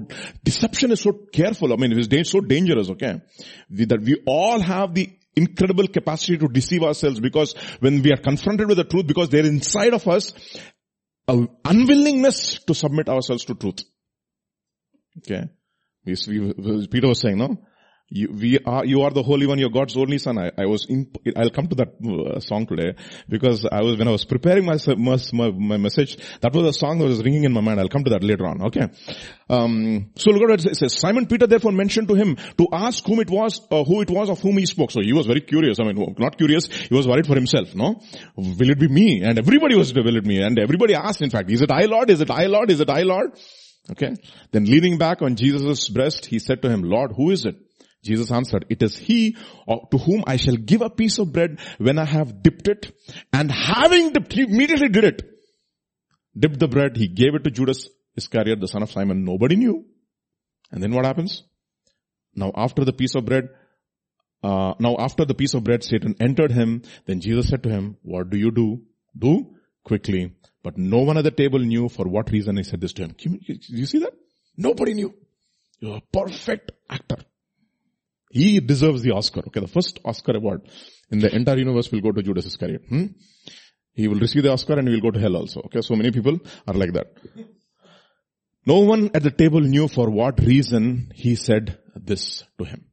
deception 0.43 0.91
is 0.91 1.01
so 1.01 1.11
careful. 1.11 1.73
I 1.73 1.75
mean, 1.75 1.91
it 1.91 2.13
is 2.13 2.29
so 2.29 2.41
dangerous, 2.41 2.89
okay? 2.91 3.21
That 3.69 4.01
we 4.01 4.21
all 4.25 4.59
have 4.59 4.93
the 4.93 5.09
incredible 5.35 5.87
capacity 5.87 6.37
to 6.37 6.47
deceive 6.47 6.83
ourselves 6.83 7.19
because 7.19 7.53
when 7.79 8.01
we 8.01 8.11
are 8.11 8.17
confronted 8.17 8.67
with 8.67 8.77
the 8.77 8.83
truth, 8.83 9.07
because 9.07 9.29
there 9.29 9.45
inside 9.45 9.93
of 9.93 10.07
us, 10.07 10.33
a 11.27 11.47
unwillingness 11.63 12.59
to 12.65 12.73
submit 12.73 13.07
ourselves 13.07 13.45
to 13.45 13.55
truth. 13.55 13.83
Okay? 15.19 15.49
Peter 16.05 17.07
was 17.07 17.19
saying, 17.19 17.37
no? 17.37 17.57
You, 18.13 18.27
we 18.29 18.59
are, 18.59 18.85
you 18.85 19.03
are 19.03 19.11
the 19.11 19.23
Holy 19.23 19.47
One, 19.47 19.57
you're 19.57 19.69
God's 19.69 19.95
only 19.95 20.17
Son. 20.17 20.37
I, 20.37 20.51
I 20.57 20.65
was 20.65 20.85
in, 20.89 21.09
I'll 21.33 21.49
come 21.49 21.67
to 21.67 21.75
that 21.75 21.95
uh, 22.03 22.41
song 22.41 22.67
today 22.67 22.95
because 23.29 23.65
I 23.65 23.81
was, 23.83 23.97
when 23.97 24.09
I 24.09 24.11
was 24.11 24.25
preparing 24.25 24.65
my, 24.65 24.75
my, 24.97 25.49
my, 25.49 25.77
message, 25.77 26.17
that 26.41 26.53
was 26.53 26.67
a 26.67 26.77
song 26.77 26.99
that 26.99 27.05
was 27.05 27.23
ringing 27.23 27.45
in 27.45 27.53
my 27.53 27.61
mind. 27.61 27.79
I'll 27.79 27.87
come 27.87 28.03
to 28.03 28.09
that 28.09 28.21
later 28.21 28.45
on, 28.47 28.63
okay? 28.63 28.89
Um, 29.49 30.11
so 30.17 30.31
look 30.31 30.41
at 30.43 30.49
what 30.49 30.65
it 30.65 30.75
says. 30.75 30.99
Simon 30.99 31.25
Peter 31.25 31.47
therefore 31.47 31.71
mentioned 31.71 32.09
to 32.09 32.15
him 32.15 32.35
to 32.57 32.67
ask 32.73 33.05
whom 33.05 33.21
it 33.21 33.29
was, 33.29 33.61
uh, 33.71 33.85
who 33.85 34.01
it 34.01 34.09
was 34.09 34.29
of 34.29 34.41
whom 34.41 34.57
he 34.57 34.65
spoke. 34.65 34.91
So 34.91 34.99
he 35.01 35.13
was 35.13 35.25
very 35.25 35.39
curious. 35.39 35.79
I 35.79 35.85
mean, 35.85 36.15
not 36.19 36.37
curious, 36.37 36.67
he 36.67 36.93
was 36.93 37.07
worried 37.07 37.27
for 37.27 37.35
himself, 37.35 37.73
no? 37.75 38.01
Will 38.35 38.71
it 38.71 38.79
be 38.79 38.89
me? 38.89 39.21
And 39.23 39.39
everybody 39.39 39.75
was, 39.77 39.93
will 39.93 40.17
it 40.17 40.23
be 40.23 40.35
me? 40.35 40.41
And 40.41 40.59
everybody 40.59 40.95
asked, 40.95 41.21
in 41.21 41.29
fact, 41.29 41.49
is 41.49 41.61
it 41.61 41.71
I 41.71 41.85
Lord? 41.85 42.09
Is 42.09 42.19
it 42.19 42.29
I 42.29 42.47
Lord? 42.47 42.71
Is 42.71 42.81
it 42.81 42.89
I 42.89 43.03
Lord? 43.03 43.39
Okay. 43.89 44.15
Then 44.51 44.65
leaning 44.65 44.97
back 44.97 45.21
on 45.21 45.37
Jesus' 45.37 45.87
breast, 45.87 46.25
he 46.25 46.39
said 46.39 46.61
to 46.61 46.69
him, 46.69 46.83
Lord, 46.83 47.13
who 47.15 47.31
is 47.31 47.45
it? 47.45 47.55
Jesus 48.03 48.31
answered, 48.31 48.65
it 48.69 48.81
is 48.81 48.97
he 48.97 49.33
to 49.67 49.97
whom 49.97 50.23
I 50.25 50.37
shall 50.37 50.55
give 50.55 50.81
a 50.81 50.89
piece 50.89 51.19
of 51.19 51.31
bread 51.31 51.59
when 51.77 51.99
I 51.99 52.05
have 52.05 52.41
dipped 52.41 52.67
it. 52.67 52.91
And 53.31 53.51
having 53.51 54.11
dipped, 54.11 54.33
he 54.33 54.41
immediately 54.41 54.89
did 54.89 55.03
it. 55.03 55.23
dipped 56.37 56.59
the 56.59 56.67
bread, 56.67 56.97
he 56.97 57.07
gave 57.07 57.35
it 57.35 57.43
to 57.43 57.51
Judas 57.51 57.89
Iscariot, 58.15 58.59
the 58.59 58.67
son 58.67 58.83
of 58.83 58.91
Simon. 58.91 59.23
Nobody 59.23 59.55
knew. 59.55 59.85
And 60.71 60.81
then 60.81 60.93
what 60.93 61.05
happens? 61.05 61.43
Now 62.33 62.51
after 62.55 62.85
the 62.85 62.93
piece 62.93 63.15
of 63.15 63.25
bread, 63.25 63.49
uh, 64.43 64.73
now 64.79 64.95
after 64.97 65.25
the 65.25 65.33
piece 65.33 65.53
of 65.53 65.63
bread, 65.63 65.83
Satan 65.83 66.15
entered 66.19 66.51
him. 66.51 66.83
Then 67.05 67.21
Jesus 67.21 67.49
said 67.49 67.63
to 67.63 67.69
him, 67.69 67.97
what 68.01 68.29
do 68.29 68.37
you 68.37 68.51
do? 68.51 68.81
Do 69.17 69.55
quickly. 69.83 70.33
But 70.63 70.77
no 70.77 70.99
one 70.99 71.17
at 71.17 71.23
the 71.23 71.31
table 71.31 71.59
knew 71.59 71.89
for 71.89 72.05
what 72.07 72.31
reason 72.31 72.57
he 72.57 72.63
said 72.63 72.81
this 72.81 72.93
to 72.93 73.03
him. 73.03 73.15
You 73.45 73.85
see 73.85 73.99
that? 73.99 74.13
Nobody 74.57 74.93
knew. 74.93 75.13
You're 75.79 75.97
a 75.97 76.01
perfect 76.01 76.71
actor. 76.89 77.17
He 78.31 78.59
deserves 78.59 79.01
the 79.01 79.11
Oscar. 79.11 79.41
Okay, 79.47 79.59
the 79.59 79.67
first 79.67 79.99
Oscar 80.05 80.37
award 80.37 80.61
in 81.11 81.19
the 81.19 81.33
entire 81.33 81.57
universe 81.57 81.91
will 81.91 82.01
go 82.01 82.11
to 82.11 82.23
Judas 82.23 82.45
Iscariot. 82.45 82.83
Hmm? 82.87 83.07
He 83.93 84.07
will 84.07 84.19
receive 84.19 84.43
the 84.43 84.51
Oscar 84.51 84.79
and 84.79 84.87
he 84.87 84.93
will 84.93 85.01
go 85.01 85.11
to 85.11 85.19
hell 85.19 85.35
also. 85.35 85.61
Okay, 85.65 85.81
so 85.81 85.95
many 85.95 86.11
people 86.11 86.39
are 86.67 86.73
like 86.73 86.93
that. 86.93 87.07
No 88.65 88.79
one 88.79 89.11
at 89.13 89.23
the 89.23 89.31
table 89.31 89.59
knew 89.59 89.87
for 89.87 90.09
what 90.09 90.39
reason 90.39 91.11
he 91.15 91.35
said 91.35 91.79
this 91.95 92.43
to 92.57 92.63
him. 92.63 92.85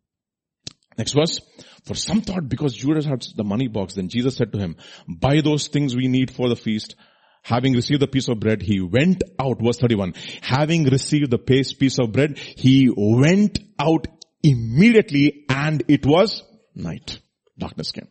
Next 0.97 1.13
verse. 1.13 1.41
For 1.85 1.95
some 1.95 2.23
thought 2.23 2.49
because 2.49 2.75
Judas 2.75 3.05
had 3.05 3.25
the 3.37 3.45
money 3.45 3.69
box, 3.69 3.95
then 3.95 4.09
Jesus 4.09 4.37
said 4.37 4.53
to 4.53 4.59
him, 4.59 4.77
buy 5.07 5.41
those 5.41 5.69
things 5.69 5.95
we 5.95 6.09
need 6.09 6.31
for 6.31 6.49
the 6.49 6.57
feast. 6.57 6.97
Having 7.43 7.75
received 7.75 8.03
the 8.03 8.09
piece 8.09 8.29
of 8.29 8.41
bread, 8.41 8.61
he 8.63 8.81
went 8.81 9.23
out, 9.39 9.63
verse 9.63 9.79
31. 9.79 10.15
Having 10.43 10.87
received 10.87 11.31
the 11.31 11.39
piece 11.39 11.99
of 11.99 12.13
bread, 12.13 12.37
he 12.39 12.91
went 12.93 13.61
out 13.79 14.09
immediately 14.43 15.45
and 15.49 15.83
it 15.89 16.07
was 16.07 16.43
night. 16.75 17.21
Darkness 17.59 17.93
came. 17.93 18.09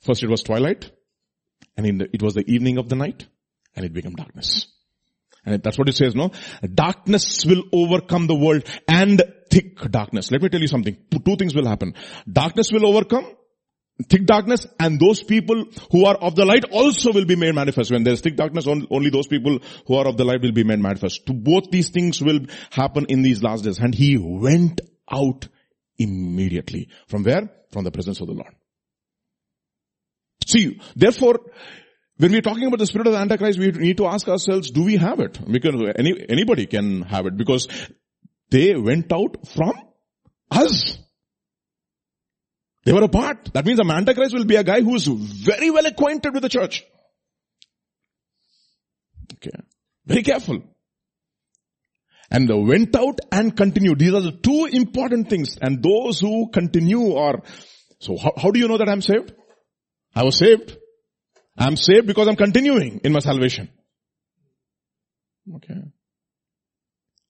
First 0.00 0.22
it 0.22 0.30
was 0.30 0.42
twilight 0.42 0.90
and 1.76 2.00
the, 2.00 2.08
it 2.12 2.22
was 2.22 2.34
the 2.34 2.44
evening 2.50 2.78
of 2.78 2.88
the 2.88 2.96
night 2.96 3.26
and 3.74 3.84
it 3.84 3.92
became 3.92 4.14
darkness. 4.14 4.66
And 5.46 5.62
that's 5.62 5.78
what 5.78 5.88
it 5.88 5.96
says, 5.96 6.14
no? 6.14 6.30
Darkness 6.62 7.44
will 7.44 7.64
overcome 7.72 8.26
the 8.26 8.34
world 8.34 8.64
and 8.88 9.22
thick 9.50 9.78
darkness. 9.90 10.30
Let 10.30 10.42
me 10.42 10.48
tell 10.48 10.60
you 10.60 10.68
something. 10.68 10.96
Two 11.24 11.36
things 11.36 11.54
will 11.54 11.66
happen. 11.66 11.94
Darkness 12.30 12.72
will 12.72 12.86
overcome 12.86 13.26
thick 14.08 14.26
darkness 14.26 14.66
and 14.80 14.98
those 14.98 15.22
people 15.22 15.66
who 15.92 16.04
are 16.06 16.16
of 16.16 16.34
the 16.34 16.44
light 16.44 16.64
also 16.72 17.12
will 17.12 17.26
be 17.26 17.36
made 17.36 17.54
manifest. 17.54 17.92
When 17.92 18.04
there's 18.04 18.20
thick 18.20 18.36
darkness, 18.36 18.66
only 18.66 19.10
those 19.10 19.26
people 19.26 19.58
who 19.86 19.94
are 19.94 20.06
of 20.08 20.16
the 20.16 20.24
light 20.24 20.40
will 20.42 20.52
be 20.52 20.64
made 20.64 20.80
manifest. 20.80 21.22
Both 21.26 21.70
these 21.70 21.90
things 21.90 22.22
will 22.22 22.40
happen 22.70 23.06
in 23.08 23.22
these 23.22 23.42
last 23.42 23.64
days. 23.64 23.78
And 23.78 23.94
he 23.94 24.16
went 24.18 24.80
out 25.10 25.48
immediately. 25.98 26.88
From 27.08 27.22
where? 27.22 27.50
From 27.70 27.84
the 27.84 27.90
presence 27.90 28.20
of 28.20 28.26
the 28.26 28.34
Lord. 28.34 28.54
See, 30.46 30.80
therefore, 30.94 31.40
when 32.16 32.30
we're 32.30 32.42
talking 32.42 32.66
about 32.66 32.78
the 32.78 32.86
spirit 32.86 33.06
of 33.06 33.12
the 33.12 33.18
Antichrist, 33.18 33.58
we 33.58 33.70
need 33.72 33.96
to 33.96 34.06
ask 34.06 34.28
ourselves, 34.28 34.70
do 34.70 34.84
we 34.84 34.96
have 34.96 35.20
it? 35.20 35.38
Because 35.50 35.74
any, 35.96 36.14
anybody 36.28 36.66
can 36.66 37.02
have 37.02 37.26
it 37.26 37.36
because 37.36 37.66
they 38.50 38.74
went 38.76 39.12
out 39.12 39.48
from 39.48 39.72
us. 40.50 40.98
They 42.84 42.92
were 42.92 43.02
apart. 43.02 43.50
That 43.54 43.64
means 43.64 43.78
the 43.78 43.90
Antichrist 43.90 44.34
will 44.34 44.44
be 44.44 44.56
a 44.56 44.64
guy 44.64 44.82
who 44.82 44.94
is 44.94 45.06
very 45.06 45.70
well 45.70 45.86
acquainted 45.86 46.34
with 46.34 46.42
the 46.42 46.48
church. 46.48 46.84
Okay. 49.34 49.58
Very 50.06 50.22
careful. 50.22 50.62
And 52.30 52.48
they 52.48 52.54
went 52.54 52.96
out 52.96 53.20
and 53.30 53.56
continued. 53.56 53.98
These 53.98 54.14
are 54.14 54.20
the 54.20 54.32
two 54.32 54.68
important 54.72 55.28
things. 55.28 55.56
And 55.60 55.82
those 55.82 56.20
who 56.20 56.50
continue 56.50 57.14
are, 57.14 57.42
so 58.00 58.16
how, 58.16 58.32
how 58.36 58.50
do 58.50 58.58
you 58.58 58.68
know 58.68 58.78
that 58.78 58.88
I'm 58.88 59.02
saved? 59.02 59.32
I 60.14 60.24
was 60.24 60.36
saved. 60.36 60.76
I'm 61.56 61.76
saved 61.76 62.06
because 62.06 62.28
I'm 62.28 62.36
continuing 62.36 63.00
in 63.04 63.12
my 63.12 63.20
salvation. 63.20 63.68
Okay. 65.56 65.80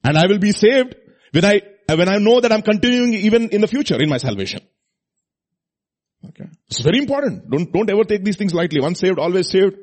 And 0.04 0.18
I 0.18 0.26
will 0.26 0.38
be 0.38 0.52
saved 0.52 0.94
when 1.32 1.44
I, 1.44 1.60
when 1.88 2.08
I 2.08 2.18
know 2.18 2.40
that 2.40 2.52
I'm 2.52 2.62
continuing 2.62 3.14
even 3.14 3.48
in 3.50 3.60
the 3.60 3.66
future 3.66 4.00
in 4.00 4.08
my 4.08 4.18
salvation. 4.18 4.60
Okay. 6.28 6.44
It's 6.68 6.80
very 6.80 6.98
important. 6.98 7.50
Don't, 7.50 7.72
don't 7.72 7.90
ever 7.90 8.04
take 8.04 8.24
these 8.24 8.36
things 8.36 8.54
lightly. 8.54 8.80
Once 8.80 9.00
saved, 9.00 9.18
always 9.18 9.50
saved. 9.50 9.76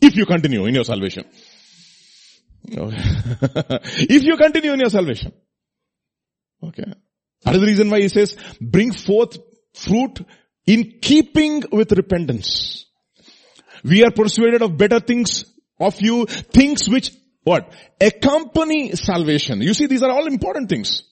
If 0.00 0.16
you 0.16 0.26
continue 0.26 0.64
in 0.66 0.74
your 0.74 0.84
salvation. 0.84 1.24
If 2.70 4.22
you 4.22 4.36
continue 4.36 4.72
in 4.72 4.80
your 4.80 4.90
salvation. 4.90 5.32
Okay. 6.62 6.84
That 7.42 7.54
is 7.54 7.60
the 7.60 7.66
reason 7.66 7.90
why 7.90 8.00
he 8.00 8.08
says, 8.08 8.36
bring 8.60 8.92
forth 8.92 9.36
fruit 9.74 10.20
in 10.66 10.98
keeping 11.02 11.62
with 11.70 11.92
repentance. 11.92 12.86
We 13.82 14.02
are 14.02 14.10
persuaded 14.10 14.62
of 14.62 14.78
better 14.78 15.00
things 15.00 15.44
of 15.78 16.00
you, 16.00 16.24
things 16.26 16.88
which, 16.88 17.12
what? 17.42 17.70
Accompany 18.00 18.92
salvation. 18.92 19.60
You 19.60 19.74
see, 19.74 19.86
these 19.86 20.02
are 20.02 20.10
all 20.10 20.26
important 20.26 20.70
things. 20.70 21.02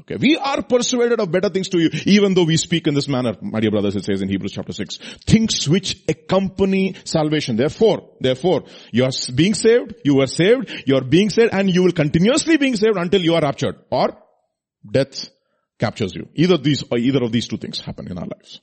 Okay, 0.00 0.16
we 0.16 0.38
are 0.38 0.62
persuaded 0.62 1.20
of 1.20 1.30
better 1.30 1.50
things 1.50 1.68
to 1.68 1.78
you, 1.78 1.90
even 2.06 2.32
though 2.32 2.44
we 2.44 2.56
speak 2.56 2.86
in 2.86 2.94
this 2.94 3.08
manner, 3.08 3.36
my 3.42 3.60
dear 3.60 3.70
brothers, 3.70 3.94
it 3.94 4.04
says 4.06 4.22
in 4.22 4.28
Hebrews 4.30 4.52
chapter 4.52 4.72
6. 4.72 4.96
Things 5.26 5.68
which 5.68 6.02
accompany 6.08 6.96
salvation. 7.04 7.56
Therefore, 7.56 8.08
therefore, 8.18 8.64
you 8.90 9.04
are 9.04 9.10
being 9.34 9.52
saved, 9.52 9.96
you 10.02 10.18
are 10.22 10.26
saved, 10.26 10.70
you 10.86 10.96
are 10.96 11.04
being 11.04 11.28
saved, 11.28 11.52
and 11.52 11.68
you 11.68 11.82
will 11.82 11.92
continuously 11.92 12.56
being 12.56 12.74
saved 12.74 12.96
until 12.96 13.20
you 13.20 13.34
are 13.34 13.42
raptured, 13.42 13.76
or 13.90 14.16
death 14.90 15.28
captures 15.78 16.14
you. 16.14 16.26
Either 16.36 16.56
these, 16.56 16.84
or 16.90 16.96
either 16.96 17.22
of 17.22 17.30
these 17.30 17.46
two 17.48 17.58
things 17.58 17.80
happen 17.80 18.10
in 18.10 18.16
our 18.16 18.26
lives. 18.26 18.62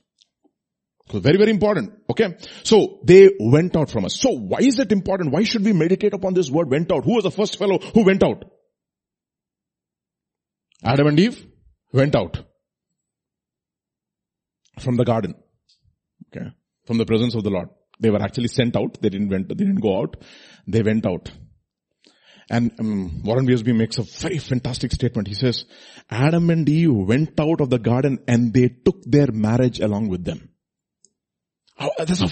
So 1.10 1.20
very, 1.20 1.38
very 1.38 1.50
important. 1.50 1.92
Okay. 2.08 2.36
So 2.64 3.00
they 3.04 3.30
went 3.38 3.76
out 3.76 3.90
from 3.90 4.04
us. 4.04 4.16
So 4.16 4.30
why 4.30 4.58
is 4.60 4.80
it 4.80 4.90
important? 4.90 5.32
Why 5.32 5.44
should 5.44 5.64
we 5.64 5.72
meditate 5.72 6.14
upon 6.14 6.34
this 6.34 6.50
word 6.50 6.70
went 6.70 6.90
out? 6.90 7.04
Who 7.04 7.14
was 7.14 7.24
the 7.24 7.30
first 7.30 7.56
fellow 7.56 7.78
who 7.78 8.04
went 8.04 8.24
out? 8.24 8.44
Adam 10.84 11.08
and 11.08 11.20
Eve 11.20 11.46
went 11.92 12.14
out 12.14 12.42
from 14.78 14.96
the 14.96 15.04
garden. 15.04 15.34
Okay. 16.28 16.46
From 16.86 16.98
the 16.98 17.06
presence 17.06 17.34
of 17.34 17.44
the 17.44 17.50
Lord. 17.50 17.68
They 17.98 18.10
were 18.10 18.22
actually 18.22 18.48
sent 18.48 18.76
out. 18.76 19.00
They 19.00 19.10
didn't 19.10 19.28
went, 19.28 19.48
they 19.48 19.54
didn't 19.54 19.80
go 19.80 20.00
out. 20.00 20.16
They 20.66 20.82
went 20.82 21.06
out. 21.06 21.30
And 22.48 22.72
um, 22.80 23.22
Warren 23.22 23.46
Wiersbe 23.46 23.76
makes 23.76 23.98
a 23.98 24.02
very 24.02 24.38
fantastic 24.38 24.90
statement. 24.92 25.28
He 25.28 25.34
says, 25.34 25.64
Adam 26.10 26.50
and 26.50 26.68
Eve 26.68 26.92
went 26.92 27.38
out 27.38 27.60
of 27.60 27.70
the 27.70 27.78
garden 27.78 28.18
and 28.26 28.52
they 28.52 28.68
took 28.68 29.02
their 29.04 29.30
marriage 29.30 29.78
along 29.80 30.08
with 30.08 30.24
them. 30.24 30.48
Oh, 31.78 31.90
that's 31.98 32.22
a 32.22 32.28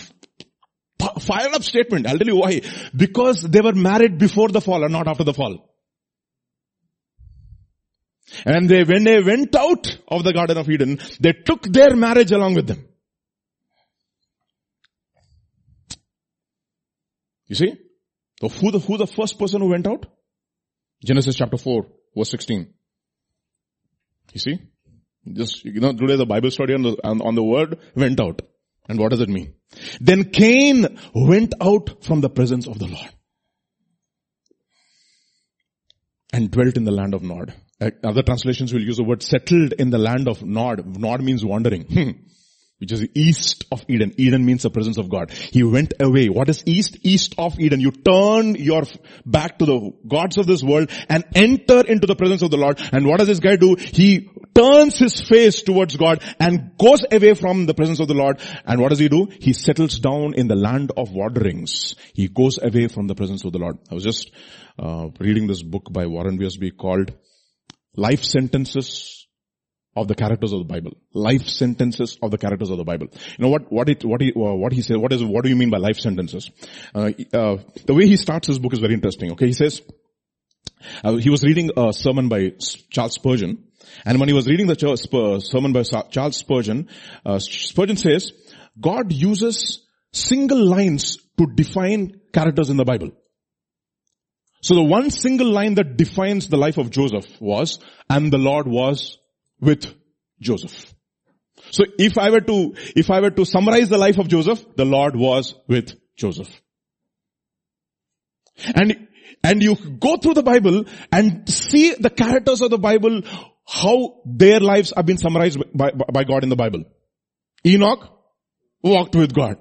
fired 1.21 1.55
up 1.55 1.63
statement. 1.63 2.07
I'll 2.07 2.19
tell 2.19 2.27
you 2.27 2.37
why. 2.37 2.63
Because 2.95 3.43
they 3.43 3.61
were 3.61 3.75
married 3.75 4.19
before 4.19 4.49
the 4.49 4.61
fall 4.61 4.83
and 4.83 4.93
not 4.93 5.07
after 5.07 5.25
the 5.25 5.35
fall. 5.35 5.71
And 8.45 8.69
they, 8.69 8.85
when 8.85 9.05
they 9.05 9.23
went 9.23 9.55
out 9.55 9.99
of 10.09 10.25
the 10.25 10.33
Garden 10.33 10.59
of 10.59 10.69
Eden, 10.69 10.99
they 11.21 11.33
took 11.33 11.63
their 11.63 11.97
marriage 11.97 12.33
along 12.33 12.55
with 12.55 12.67
them. 12.67 12.87
You 17.47 17.55
see? 17.55 17.73
So 18.41 18.49
who 18.49 18.71
the, 18.71 18.79
who 18.79 18.99
the 18.99 19.07
first 19.07 19.39
person 19.39 19.63
who 19.63 19.71
went 19.71 19.87
out? 19.87 20.07
Genesis 21.05 21.37
chapter 21.37 21.57
4, 21.57 21.87
verse 22.17 22.31
16. 22.31 22.73
You 24.35 24.41
see? 24.41 24.59
Just, 25.33 25.65
you 25.65 25.81
know, 25.81 25.93
today 25.93 26.17
the 26.17 26.27
Bible 26.27 26.51
study 26.51 26.75
on 26.75 26.83
the, 26.83 26.97
on, 27.03 27.21
on 27.23 27.35
the 27.35 27.43
word 27.43 27.79
went 27.95 28.21
out. 28.21 28.43
And 28.89 28.99
what 28.99 29.11
does 29.11 29.21
it 29.21 29.29
mean? 29.29 29.55
Then 30.01 30.25
Cain 30.31 30.99
went 31.15 31.55
out 31.61 32.05
from 32.05 32.21
the 32.21 32.31
presence 32.31 32.67
of 32.67 32.79
the 32.79 32.87
Lord. 32.87 33.11
And 36.33 36.51
dwelt 36.51 36.77
in 36.77 36.85
the 36.85 36.93
land 36.93 37.15
of 37.15 37.23
Nod. 37.23 37.55
Other 37.81 38.23
translations 38.23 38.73
will 38.73 38.83
use 38.83 38.97
the 38.97 39.05
word 39.05 39.23
settled 39.23 39.73
in 39.73 39.91
the 39.91 39.99
land 39.99 40.29
of 40.29 40.43
Nod. 40.43 40.85
Nod 40.99 41.23
means 41.23 41.45
wandering. 41.45 41.87
Hmm. 41.99 42.11
Which 42.79 42.93
is 42.93 43.05
east 43.15 43.65
of 43.73 43.85
Eden. 43.89 44.15
Eden 44.19 44.47
means 44.47 44.63
the 44.63 44.71
presence 44.71 44.99
of 44.99 45.11
God. 45.11 45.33
He 45.33 45.65
went 45.65 45.95
away. 45.99 46.29
What 46.29 46.49
is 46.49 46.63
east? 46.65 46.99
East 47.03 47.35
of 47.37 47.59
Eden. 47.59 47.81
You 47.81 47.91
turn 47.91 48.55
your 48.55 48.85
back 49.27 49.59
to 49.59 49.67
the 49.67 49.93
gods 50.07 50.39
of 50.39 50.47
this 50.47 50.63
world 50.63 50.89
and 51.09 51.25
enter 51.35 51.81
into 51.81 52.07
the 52.07 52.15
presence 52.15 52.43
of 52.43 52.53
the 52.53 52.57
Lord. 52.57 52.81
And 52.93 53.05
what 53.05 53.19
does 53.19 53.27
this 53.27 53.41
guy 53.41 53.57
do? 53.57 53.75
He 53.75 54.31
turns 54.55 54.97
his 54.97 55.21
face 55.21 55.63
towards 55.63 55.97
God 55.97 56.23
and 56.39 56.71
goes 56.79 57.01
away 57.11 57.35
from 57.35 57.67
the 57.67 57.75
presence 57.75 57.99
of 57.99 58.07
the 58.07 58.15
Lord. 58.15 58.41
And 58.65 58.81
what 58.81 58.91
does 58.91 59.01
he 59.01 59.09
do? 59.09 59.27
He 59.41 59.55
settles 59.55 59.99
down 59.99 60.35
in 60.35 60.47
the 60.47 60.55
land 60.55 60.93
of 60.97 61.11
wanderings. 61.11 61.97
He 62.15 62.29
goes 62.29 62.61
away 62.63 62.87
from 62.87 63.09
the 63.09 63.17
presence 63.17 63.45
of 63.45 63.51
the 63.51 63.59
Lord. 63.59 63.79
I 63.91 63.95
was 63.95 64.05
just 64.05 64.31
uh, 64.79 65.09
reading 65.19 65.49
this 65.49 65.65
book 65.65 65.93
by 65.93 66.07
Warren 66.07 66.39
Wiersbe 66.39 66.77
called 66.77 67.13
life 67.99 68.23
sentences 68.23 69.27
of 69.97 70.07
the 70.07 70.15
characters 70.15 70.53
of 70.53 70.61
the 70.61 70.65
Bible. 70.65 70.93
Life 71.13 71.49
sentences 71.49 72.17
of 72.23 72.31
the 72.31 72.39
characters 72.39 72.71
of 72.71 72.79
the 72.79 72.85
Bible. 72.85 73.09
You 73.13 73.45
know 73.45 73.49
what, 73.49 73.73
what 73.73 73.89
it, 73.89 74.05
what 74.05 74.21
he, 74.21 74.33
uh, 74.33 74.55
what 74.63 74.73
he 74.73 74.83
said, 74.83 74.97
what 74.99 75.13
is, 75.13 75.25
what 75.25 75.43
do 75.43 75.51
you 75.51 75.57
mean 75.57 75.71
by 75.71 75.79
life 75.79 75.99
sentences? 75.99 76.51
Uh, 76.95 77.11
uh, 77.33 77.57
the 77.87 77.95
way 77.95 78.07
he 78.07 78.17
starts 78.17 78.47
his 78.47 78.59
book 78.59 78.73
is 78.73 78.79
very 78.79 78.95
interesting. 78.95 79.33
Okay, 79.33 79.47
he 79.47 79.53
says, 79.53 79.83
uh, 81.03 81.17
he 81.17 81.31
was 81.31 81.43
reading 81.43 81.71
a 81.77 81.93
sermon 81.93 82.29
by 82.29 82.53
Charles 82.91 83.15
Spurgeon, 83.15 83.65
and 84.05 84.21
when 84.21 84.29
he 84.29 84.35
was 84.35 84.47
reading 84.47 84.69
the 84.69 85.41
sermon 85.43 85.73
by 85.73 85.83
Charles 85.83 86.37
Spurgeon, 86.37 86.89
uh, 87.27 87.39
Spurgeon 87.41 87.97
says, 87.97 88.33
God 88.81 89.13
uses 89.13 89.85
single 90.13 90.65
lines 90.65 91.19
to 91.39 91.47
define 91.47 92.21
characters 92.33 92.71
in 92.71 92.77
the 92.77 92.85
Bible. 92.85 93.11
So 94.61 94.75
the 94.75 94.83
one 94.83 95.11
single 95.11 95.51
line 95.51 95.75
that 95.75 95.97
defines 95.97 96.49
the 96.49 96.57
life 96.57 96.79
of 96.79 96.91
Joseph 96.91 97.27
was, 97.41 97.79
and 98.11 98.33
the 98.33 98.39
Lord 98.39 98.67
was 98.67 99.19
with 99.61 99.95
Joseph. 100.41 100.95
So 101.71 101.85
if 101.99 102.19
I 102.19 102.31
were 102.31 102.41
to, 102.41 102.75
if 102.97 103.11
I 103.11 103.21
were 103.21 103.31
to 103.31 103.45
summarize 103.45 103.89
the 103.89 103.99
life 103.99 104.19
of 104.19 104.29
Joseph, 104.29 104.65
the 104.77 104.85
Lord 104.85 105.17
was 105.17 105.55
with 105.69 105.95
Joseph. 106.17 106.49
And, 108.75 109.09
and 109.45 109.63
you 109.63 109.77
go 109.77 110.17
through 110.17 110.35
the 110.35 110.43
Bible 110.43 110.85
and 111.13 111.49
see 111.49 111.95
the 111.95 112.11
characters 112.11 112.61
of 112.61 112.71
the 112.71 112.79
Bible, 112.79 113.23
how 113.67 114.21
their 114.25 114.61
lives 114.61 114.93
have 114.97 115.07
been 115.07 115.19
summarized 115.19 115.59
by, 115.75 115.91
by 115.93 116.25
God 116.25 116.43
in 116.43 116.49
the 116.49 116.57
Bible. 116.57 116.85
Enoch 117.65 118.09
walked 118.83 119.15
with 119.15 119.35
God. 119.35 119.57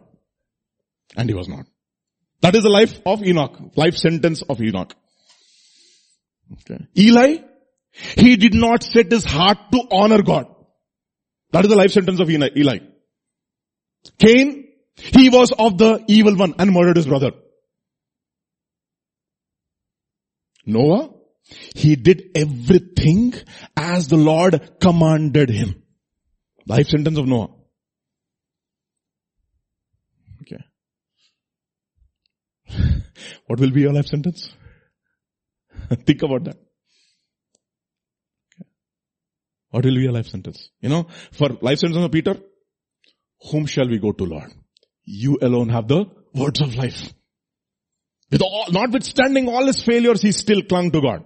And 1.15 1.29
he 1.29 1.36
was 1.36 1.47
not. 1.47 1.65
That 2.41 2.56
is 2.56 2.63
the 2.63 2.69
life 2.69 3.00
of 3.06 3.23
Enoch. 3.23 3.58
Life 3.76 3.95
sentence 3.95 4.41
of 4.41 4.62
Enoch. 4.62 4.93
Okay. 6.54 6.86
Eli, 6.97 7.38
he 7.91 8.36
did 8.36 8.54
not 8.54 8.84
set 8.84 9.12
his 9.12 9.23
heart 9.26 9.58
to 9.71 9.82
honor 9.91 10.21
God. 10.21 10.45
That 11.52 11.65
is 11.65 11.69
the 11.69 11.76
life 11.76 11.91
sentence 11.91 12.19
of 12.19 12.30
Eli. 12.30 12.80
Cain, 14.19 14.67
he 14.95 15.30
was 15.30 15.52
of 15.52 15.78
the 15.78 16.04
evil 16.08 16.36
one 16.36 16.56
and 16.60 16.71
murdered 16.71 16.97
his 16.97 17.08
brother. 17.08 17.32
Noah, 20.65 21.13
he 21.76 21.95
did 21.95 22.32
everything 22.36 23.34
as 23.76 24.08
the 24.08 24.17
Lord 24.17 24.80
commanded 24.80 25.50
him. 25.50 25.82
Life 26.65 26.88
sentence 26.88 27.17
of 27.17 27.26
Noah. 27.26 27.50
Okay. 30.41 30.62
What 33.47 33.60
will 33.60 33.71
be 33.71 33.82
your 33.82 33.93
life 33.93 34.08
sentence? 34.08 34.49
Think 36.06 36.21
about 36.23 36.43
that. 36.45 36.58
What 39.69 39.86
will 39.86 39.95
be 39.95 40.01
your 40.01 40.12
life 40.12 40.27
sentence? 40.27 40.69
You 40.82 40.89
know, 40.89 41.08
for 41.32 41.49
life 41.62 41.80
sentence 41.80 42.03
of 42.03 42.12
Peter, 42.12 42.36
whom 43.51 43.65
shall 43.65 43.88
we 43.88 43.99
go 43.99 44.12
to 44.12 44.23
Lord? 44.23 44.51
You 45.03 45.38
alone 45.41 45.69
have 45.69 45.88
the 45.88 46.06
words 46.34 46.62
of 46.62 46.75
life. 46.75 47.13
With 48.32 48.41
all, 48.41 48.65
notwithstanding 48.71 49.47
all 49.47 49.65
his 49.65 49.82
failures, 49.82 50.21
he 50.21 50.32
still 50.32 50.62
clung 50.62 50.91
to 50.91 51.01
God. 51.01 51.25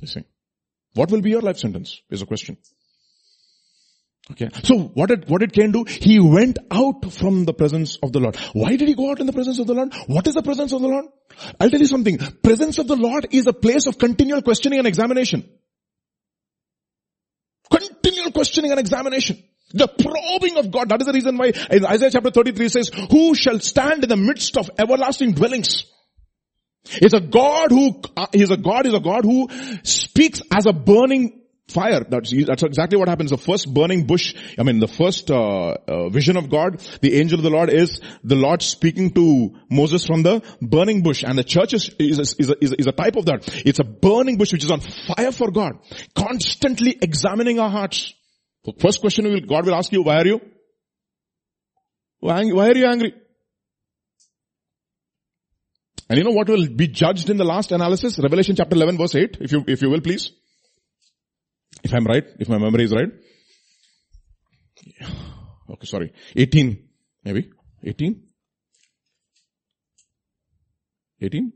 You 0.00 0.08
see. 0.08 0.24
What 0.94 1.10
will 1.10 1.20
be 1.20 1.30
your 1.30 1.40
life 1.40 1.58
sentence 1.58 2.00
is 2.10 2.22
a 2.22 2.26
question. 2.26 2.56
Okay. 4.30 4.48
So 4.62 4.78
what 4.94 5.08
did, 5.08 5.28
what 5.28 5.40
did 5.40 5.52
Cain 5.52 5.72
do? 5.72 5.84
He 5.86 6.20
went 6.20 6.58
out 6.70 7.12
from 7.12 7.44
the 7.44 7.52
presence 7.52 7.98
of 8.02 8.12
the 8.12 8.20
Lord. 8.20 8.36
Why 8.52 8.76
did 8.76 8.86
he 8.86 8.94
go 8.94 9.10
out 9.10 9.20
in 9.20 9.26
the 9.26 9.32
presence 9.32 9.58
of 9.58 9.66
the 9.66 9.74
Lord? 9.74 9.92
What 10.06 10.26
is 10.28 10.34
the 10.34 10.42
presence 10.42 10.72
of 10.72 10.80
the 10.80 10.88
Lord? 10.88 11.06
I'll 11.60 11.70
tell 11.70 11.80
you 11.80 11.86
something. 11.86 12.18
Presence 12.42 12.78
of 12.78 12.86
the 12.86 12.96
Lord 12.96 13.26
is 13.32 13.46
a 13.48 13.52
place 13.52 13.86
of 13.86 13.98
continual 13.98 14.42
questioning 14.42 14.78
and 14.78 14.86
examination. 14.86 15.48
Continual 17.68 18.30
questioning 18.30 18.70
and 18.70 18.78
examination. 18.78 19.42
The 19.74 19.88
probing 19.88 20.56
of 20.58 20.70
God. 20.70 20.90
That 20.90 21.00
is 21.00 21.06
the 21.06 21.14
reason 21.14 21.36
why 21.36 21.52
Isaiah 21.72 22.10
chapter 22.10 22.30
33 22.30 22.68
says, 22.68 22.90
who 23.10 23.34
shall 23.34 23.58
stand 23.58 24.04
in 24.04 24.08
the 24.08 24.16
midst 24.16 24.56
of 24.56 24.70
everlasting 24.78 25.32
dwellings? 25.32 25.84
It's 26.84 27.14
a 27.14 27.20
God 27.20 27.70
who, 27.70 28.00
uh, 28.16 28.26
he's 28.32 28.50
a 28.50 28.56
God, 28.56 28.84
he's 28.84 28.94
a 28.94 29.00
God 29.00 29.24
who 29.24 29.48
speaks 29.82 30.42
as 30.52 30.66
a 30.66 30.72
burning 30.72 31.41
fire. 31.72 32.04
That's, 32.08 32.32
that's 32.46 32.62
exactly 32.62 32.98
what 32.98 33.08
happens. 33.08 33.30
The 33.30 33.38
first 33.38 33.72
burning 33.72 34.06
bush, 34.06 34.34
I 34.58 34.62
mean 34.62 34.78
the 34.78 34.88
first 34.88 35.30
uh, 35.30 35.74
uh, 35.86 36.08
vision 36.08 36.36
of 36.36 36.50
God, 36.50 36.80
the 37.00 37.18
angel 37.18 37.38
of 37.38 37.42
the 37.42 37.50
Lord 37.50 37.70
is 37.70 38.00
the 38.22 38.36
Lord 38.36 38.62
speaking 38.62 39.10
to 39.12 39.54
Moses 39.70 40.06
from 40.06 40.22
the 40.22 40.42
burning 40.60 41.02
bush. 41.02 41.24
And 41.24 41.38
the 41.38 41.44
church 41.44 41.74
is, 41.74 41.90
is, 41.98 42.18
a, 42.18 42.42
is, 42.42 42.50
a, 42.50 42.80
is 42.80 42.86
a 42.86 42.92
type 42.92 43.16
of 43.16 43.26
that. 43.26 43.48
It's 43.66 43.80
a 43.80 43.84
burning 43.84 44.36
bush 44.36 44.52
which 44.52 44.64
is 44.64 44.70
on 44.70 44.80
fire 44.80 45.32
for 45.32 45.50
God. 45.50 45.72
Constantly 46.14 46.98
examining 47.00 47.58
our 47.58 47.70
hearts. 47.70 48.12
First 48.78 49.00
question 49.00 49.24
will, 49.24 49.40
God 49.40 49.66
will 49.66 49.74
ask 49.74 49.92
you, 49.92 50.02
why 50.02 50.18
are 50.18 50.26
you? 50.26 50.40
Why, 52.20 52.44
why 52.44 52.68
are 52.68 52.76
you 52.76 52.86
angry? 52.86 53.14
And 56.08 56.18
you 56.18 56.24
know 56.24 56.32
what 56.32 56.48
will 56.48 56.68
be 56.68 56.88
judged 56.88 57.30
in 57.30 57.38
the 57.38 57.44
last 57.44 57.72
analysis? 57.72 58.18
Revelation 58.18 58.54
chapter 58.54 58.76
11 58.76 58.98
verse 58.98 59.14
8, 59.14 59.38
if 59.40 59.50
you, 59.50 59.64
if 59.66 59.82
you 59.82 59.88
will 59.88 60.02
please. 60.02 60.30
If 61.82 61.92
I'm 61.92 62.04
right, 62.04 62.24
if 62.38 62.48
my 62.48 62.58
memory 62.58 62.84
is 62.84 62.92
right. 62.92 63.08
Okay, 65.70 65.86
sorry. 65.86 66.12
18, 66.36 66.88
maybe. 67.24 67.50
18? 67.84 68.22
18? 71.20 71.52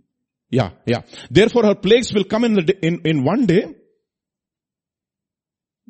Yeah, 0.50 0.70
yeah. 0.86 1.02
Therefore 1.30 1.64
her 1.64 1.74
plagues 1.74 2.12
will 2.14 2.24
come 2.24 2.44
in 2.44 2.54
the 2.54 2.86
in, 2.86 3.00
in 3.04 3.24
one 3.24 3.46
day. 3.46 3.74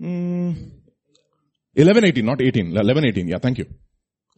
Mm, 0.01 0.73
11, 1.75 2.05
18, 2.07 2.25
not 2.25 2.43
18. 2.43 2.77
11, 2.77 3.07
18. 3.07 3.29
Yeah, 3.29 3.39
thank 3.39 3.59
you. 3.59 3.67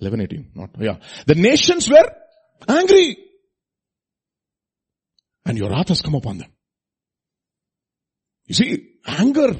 11, 0.01 0.20
18. 0.20 0.51
Not, 0.55 0.70
yeah. 0.81 0.96
The 1.27 1.35
nations 1.35 1.88
were 1.88 2.11
angry. 2.68 3.16
And 5.44 5.57
your 5.57 5.70
wrath 5.70 5.88
has 5.88 6.03
come 6.03 6.14
upon 6.14 6.38
them. 6.38 6.53
You 8.46 8.55
see, 8.55 8.98
anger 9.07 9.55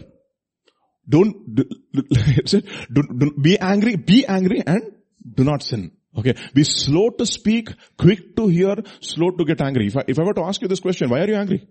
don't, 1.09 1.55
don't, 2.93 3.19
don't 3.19 3.43
be 3.43 3.59
angry, 3.59 3.97
be 3.97 4.27
angry 4.27 4.63
and 4.67 4.93
do 5.35 5.45
not 5.45 5.63
sin. 5.63 5.93
Okay. 6.17 6.35
Be 6.53 6.65
slow 6.65 7.11
to 7.11 7.27
speak, 7.27 7.71
quick 7.97 8.35
to 8.37 8.49
hear, 8.49 8.77
slow 9.01 9.31
to 9.31 9.45
get 9.45 9.61
angry. 9.61 9.87
If 9.87 9.97
I, 9.97 10.05
if 10.09 10.19
I 10.19 10.23
were 10.25 10.35
to 10.35 10.43
ask 10.43 10.61
you 10.61 10.69
this 10.69 10.81
question, 10.81 11.11
why 11.11 11.21
are 11.21 11.29
you 11.29 11.37
angry? 11.37 11.67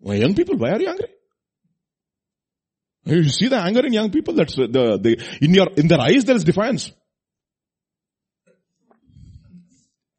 Why 0.00 0.14
young 0.14 0.34
people, 0.34 0.56
why 0.56 0.70
are 0.70 0.80
you 0.80 0.88
angry? 0.88 1.08
You 3.04 3.28
see 3.28 3.48
the 3.48 3.58
anger 3.58 3.86
in 3.86 3.92
young 3.92 4.10
people, 4.10 4.34
that's 4.34 4.56
the, 4.56 4.66
the, 4.66 5.38
in 5.40 5.54
your, 5.54 5.68
in 5.76 5.86
their 5.86 6.00
eyes 6.00 6.24
there 6.24 6.34
is 6.34 6.44
defiance. 6.44 6.90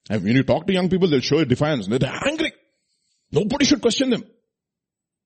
And 0.09 0.23
when 0.23 0.35
you 0.35 0.43
talk 0.43 0.65
to 0.67 0.73
young 0.73 0.89
people, 0.89 1.09
they'll 1.09 1.19
show 1.19 1.39
you 1.39 1.45
defiance. 1.45 1.87
They're 1.87 2.19
angry. 2.25 2.53
Nobody 3.31 3.65
should 3.65 3.81
question 3.81 4.09
them. 4.09 4.23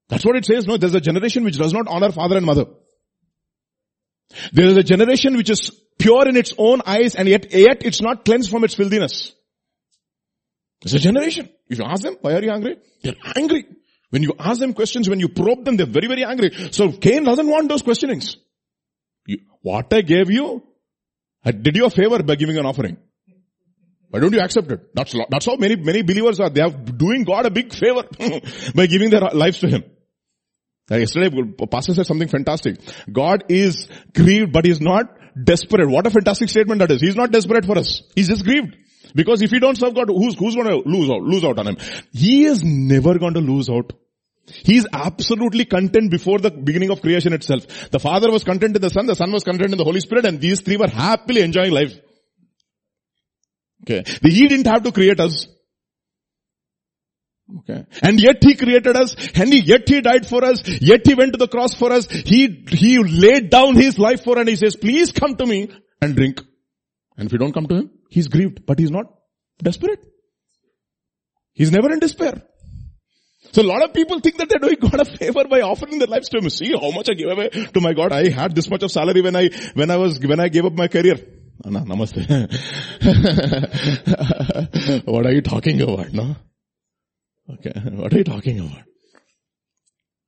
That's 0.09 0.25
what 0.25 0.35
it 0.35 0.45
says. 0.45 0.65
No, 0.65 0.77
there's 0.77 0.95
a 0.95 0.99
generation 0.99 1.43
which 1.43 1.57
does 1.57 1.71
not 1.71 1.87
honor 1.87 2.11
father 2.11 2.37
and 2.37 2.45
mother. 2.45 2.65
There 4.53 4.65
is 4.65 4.77
a 4.77 4.83
generation 4.83 5.37
which 5.37 5.49
is 5.49 5.71
pure 5.97 6.27
in 6.27 6.35
its 6.35 6.53
own 6.57 6.81
eyes 6.85 7.15
and 7.15 7.27
yet, 7.27 7.53
yet 7.53 7.85
it's 7.85 8.01
not 8.01 8.25
cleansed 8.25 8.49
from 8.49 8.63
its 8.63 8.73
filthiness. 8.73 9.33
It's 10.83 10.93
a 10.93 10.99
generation. 10.99 11.49
If 11.69 11.77
you 11.77 11.85
ask 11.85 12.03
them, 12.03 12.17
why 12.21 12.33
are 12.33 12.43
you 12.43 12.51
angry? 12.51 12.77
They're 13.03 13.15
angry. 13.35 13.65
When 14.09 14.23
you 14.23 14.33
ask 14.39 14.59
them 14.59 14.73
questions, 14.73 15.07
when 15.07 15.19
you 15.19 15.29
probe 15.29 15.63
them, 15.63 15.77
they're 15.77 15.85
very, 15.85 16.07
very 16.07 16.25
angry. 16.25 16.51
So 16.71 16.91
Cain 16.91 17.23
doesn't 17.23 17.47
want 17.47 17.69
those 17.69 17.81
questionings. 17.81 18.35
You, 19.25 19.39
what 19.61 19.93
I 19.93 20.01
gave 20.01 20.29
you, 20.29 20.63
I 21.45 21.51
did 21.51 21.75
you 21.75 21.85
a 21.85 21.89
favor 21.89 22.21
by 22.23 22.35
giving 22.35 22.57
an 22.57 22.65
offering. 22.65 22.97
Why 24.09 24.19
don't 24.19 24.33
you 24.33 24.41
accept 24.41 24.69
it? 24.71 24.93
That's, 24.93 25.15
that's 25.29 25.45
how 25.45 25.55
many, 25.55 25.77
many 25.77 26.01
believers 26.01 26.39
are. 26.41 26.49
They 26.49 26.61
are 26.61 26.69
doing 26.69 27.23
God 27.23 27.45
a 27.45 27.49
big 27.49 27.73
favor 27.73 28.03
by 28.75 28.87
giving 28.87 29.09
their 29.09 29.21
lives 29.21 29.59
to 29.59 29.69
Him. 29.69 29.85
Uh, 30.91 30.97
yesterday, 30.97 31.29
pastor 31.71 31.93
said 31.93 32.05
something 32.05 32.27
fantastic. 32.27 32.79
God 33.11 33.45
is 33.49 33.87
grieved, 34.13 34.51
but 34.51 34.65
he's 34.65 34.81
not 34.81 35.05
desperate. 35.41 35.89
What 35.89 36.05
a 36.05 36.09
fantastic 36.09 36.49
statement 36.49 36.79
that 36.79 36.91
is. 36.91 37.01
He's 37.01 37.15
not 37.15 37.31
desperate 37.31 37.65
for 37.65 37.77
us. 37.77 38.03
He's 38.15 38.27
just 38.27 38.43
grieved. 38.43 38.75
Because 39.15 39.41
if 39.41 39.51
he 39.51 39.59
don't 39.59 39.77
serve 39.77 39.93
God, 39.93 40.09
who's, 40.09 40.37
who's 40.37 40.55
gonna 40.55 40.75
lose 40.75 41.09
out, 41.09 41.21
lose 41.21 41.43
out 41.43 41.59
on 41.59 41.67
him? 41.67 41.77
He 42.11 42.45
is 42.45 42.63
never 42.63 43.17
going 43.17 43.35
to 43.35 43.39
lose 43.39 43.69
out. 43.69 43.93
He 44.45 44.77
is 44.77 44.87
absolutely 44.91 45.65
content 45.65 46.11
before 46.11 46.39
the 46.39 46.51
beginning 46.51 46.89
of 46.89 47.01
creation 47.01 47.33
itself. 47.33 47.91
The 47.91 47.99
Father 47.99 48.31
was 48.31 48.43
content 48.43 48.75
in 48.75 48.81
the 48.81 48.89
Son, 48.89 49.05
the 49.05 49.15
Son 49.15 49.31
was 49.31 49.43
content 49.43 49.71
in 49.71 49.77
the 49.77 49.83
Holy 49.83 49.99
Spirit, 50.01 50.25
and 50.25 50.41
these 50.41 50.61
three 50.61 50.77
were 50.77 50.89
happily 50.89 51.41
enjoying 51.41 51.71
life. 51.71 51.93
Okay. 53.83 54.03
He 54.23 54.47
didn't 54.47 54.67
have 54.67 54.83
to 54.83 54.91
create 54.91 55.19
us. 55.19 55.47
Okay. 57.59 57.85
And 58.01 58.19
yet 58.19 58.37
he 58.41 58.55
created 58.55 58.95
us, 58.95 59.15
and 59.35 59.53
yet 59.53 59.87
he 59.87 60.01
died 60.01 60.25
for 60.27 60.43
us, 60.43 60.61
yet 60.81 61.05
he 61.05 61.15
went 61.15 61.33
to 61.33 61.37
the 61.37 61.47
cross 61.47 61.73
for 61.73 61.91
us, 61.91 62.07
he, 62.09 62.65
he 62.67 62.97
laid 62.97 63.49
down 63.49 63.75
his 63.75 63.99
life 63.99 64.23
for 64.23 64.37
us 64.37 64.41
and 64.41 64.49
he 64.49 64.55
says, 64.55 64.75
please 64.75 65.11
come 65.11 65.35
to 65.35 65.45
me 65.45 65.69
and 66.01 66.15
drink. 66.15 66.41
And 67.17 67.27
if 67.27 67.33
you 67.33 67.37
don't 67.37 67.53
come 67.53 67.67
to 67.67 67.75
him, 67.75 67.91
he's 68.09 68.27
grieved, 68.27 68.65
but 68.65 68.79
he's 68.79 68.91
not 68.91 69.05
desperate. 69.61 70.05
He's 71.53 71.71
never 71.71 71.91
in 71.91 71.99
despair. 71.99 72.41
So 73.51 73.61
a 73.61 73.63
lot 73.63 73.83
of 73.83 73.93
people 73.93 74.19
think 74.21 74.37
that 74.37 74.47
they're 74.47 74.59
doing 74.59 74.77
God 74.79 75.01
a 75.01 75.05
favor 75.05 75.43
by 75.49 75.61
offering 75.61 75.99
their 75.99 76.07
lives 76.07 76.29
to 76.29 76.37
him. 76.37 76.49
See 76.49 76.71
how 76.71 76.91
much 76.91 77.09
I 77.09 77.13
gave 77.13 77.27
away 77.27 77.49
to 77.49 77.81
my 77.81 77.93
God. 77.93 78.13
I 78.13 78.29
had 78.29 78.55
this 78.55 78.69
much 78.69 78.83
of 78.83 78.91
salary 78.91 79.21
when 79.21 79.35
I, 79.35 79.49
when 79.73 79.91
I 79.91 79.97
was, 79.97 80.19
when 80.19 80.39
I 80.39 80.47
gave 80.47 80.65
up 80.65 80.73
my 80.73 80.87
career. 80.87 81.15
Anna, 81.63 81.81
namaste. 81.81 82.17
what 85.05 85.25
are 85.25 85.31
you 85.31 85.41
talking 85.41 85.81
about, 85.81 86.13
no? 86.13 86.35
Okay, 87.53 87.71
what 87.91 88.13
are 88.13 88.17
you 88.17 88.23
talking 88.23 88.59
about? 88.59 88.83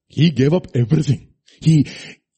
He 0.08 0.32
gave 0.32 0.54
up 0.54 0.68
everything. 0.76 1.34
He, 1.62 1.88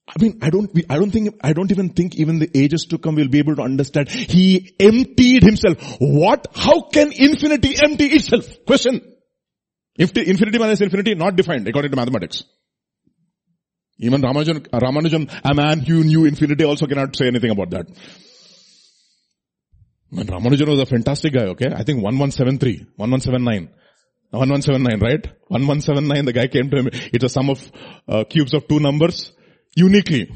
I 0.08 0.22
mean, 0.22 0.40
I 0.42 0.50
don't, 0.50 0.72
I 0.90 0.96
don't 0.98 1.12
think, 1.12 1.36
I 1.42 1.54
don't 1.54 1.72
even 1.72 1.90
think 1.90 2.16
even 2.16 2.40
the 2.40 2.50
ages 2.54 2.86
to 2.92 2.98
come 2.98 3.16
will 3.16 3.28
be 3.28 3.40
able 3.40 3.56
to 3.56 3.64
understand. 3.64 4.10
He 4.10 4.76
emptied 4.80 5.44
himself. 5.44 5.78
What? 6.00 6.48
How 6.54 6.82
can 6.82 7.12
infinity 7.12 7.76
empty 7.82 8.06
itself? 8.06 8.48
Question. 8.66 9.02
If 9.98 10.16
infinity 10.16 10.60
minus 10.60 10.82
infinity, 10.82 11.16
not 11.16 11.36
defined 11.36 11.68
according 11.68 11.92
to 11.92 11.98
mathematics. 11.98 12.44
Even 13.98 14.22
Ramanujan, 14.22 14.68
Ramanujan, 14.68 15.42
a 15.44 15.54
man 15.54 15.80
who 15.80 16.04
knew 16.04 16.26
infinity 16.26 16.66
also 16.66 16.86
cannot 16.86 17.16
say 17.16 17.28
anything 17.28 17.52
about 17.52 17.70
that. 17.70 17.88
And 20.12 20.30
Ramanujan 20.30 20.68
was 20.68 20.80
a 20.80 20.86
fantastic 20.86 21.34
guy, 21.34 21.46
okay? 21.46 21.68
I 21.68 21.84
think 21.84 22.04
1173, 22.04 22.88
1179. 22.98 23.70
1179, 24.36 25.00
right? 25.00 25.26
1179, 25.48 26.26
the 26.26 26.34
guy 26.34 26.48
came 26.48 26.70
to 26.70 26.78
him. 26.78 26.90
It's 26.92 27.24
a 27.24 27.30
sum 27.30 27.50
of 27.50 27.72
uh, 28.08 28.24
cubes 28.26 28.54
of 28.54 28.68
two 28.68 28.80
numbers 28.80 29.32
uniquely. 29.76 30.32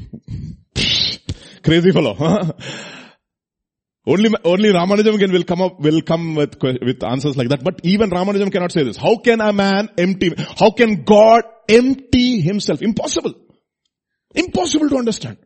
Crazy 1.62 1.92
fellow. 1.92 2.16
Only, 4.06 4.30
only 4.44 4.70
Ramanujan 4.70 5.18
can 5.18 5.30
will 5.30 5.44
come 5.44 5.60
up, 5.60 5.78
will 5.78 6.00
come 6.00 6.34
with, 6.34 6.56
with 6.62 7.04
answers 7.04 7.36
like 7.36 7.50
that. 7.50 7.62
But 7.62 7.80
even 7.84 8.10
Ramanujan 8.10 8.50
cannot 8.50 8.72
say 8.72 8.82
this. 8.82 8.96
How 8.96 9.18
can 9.18 9.40
a 9.40 9.52
man 9.52 9.90
empty, 9.98 10.34
how 10.58 10.70
can 10.70 11.04
God 11.04 11.42
empty 11.68 12.40
himself? 12.40 12.80
Impossible. 12.80 13.34
Impossible 14.34 14.88
to 14.88 14.96
understand. 14.96 15.36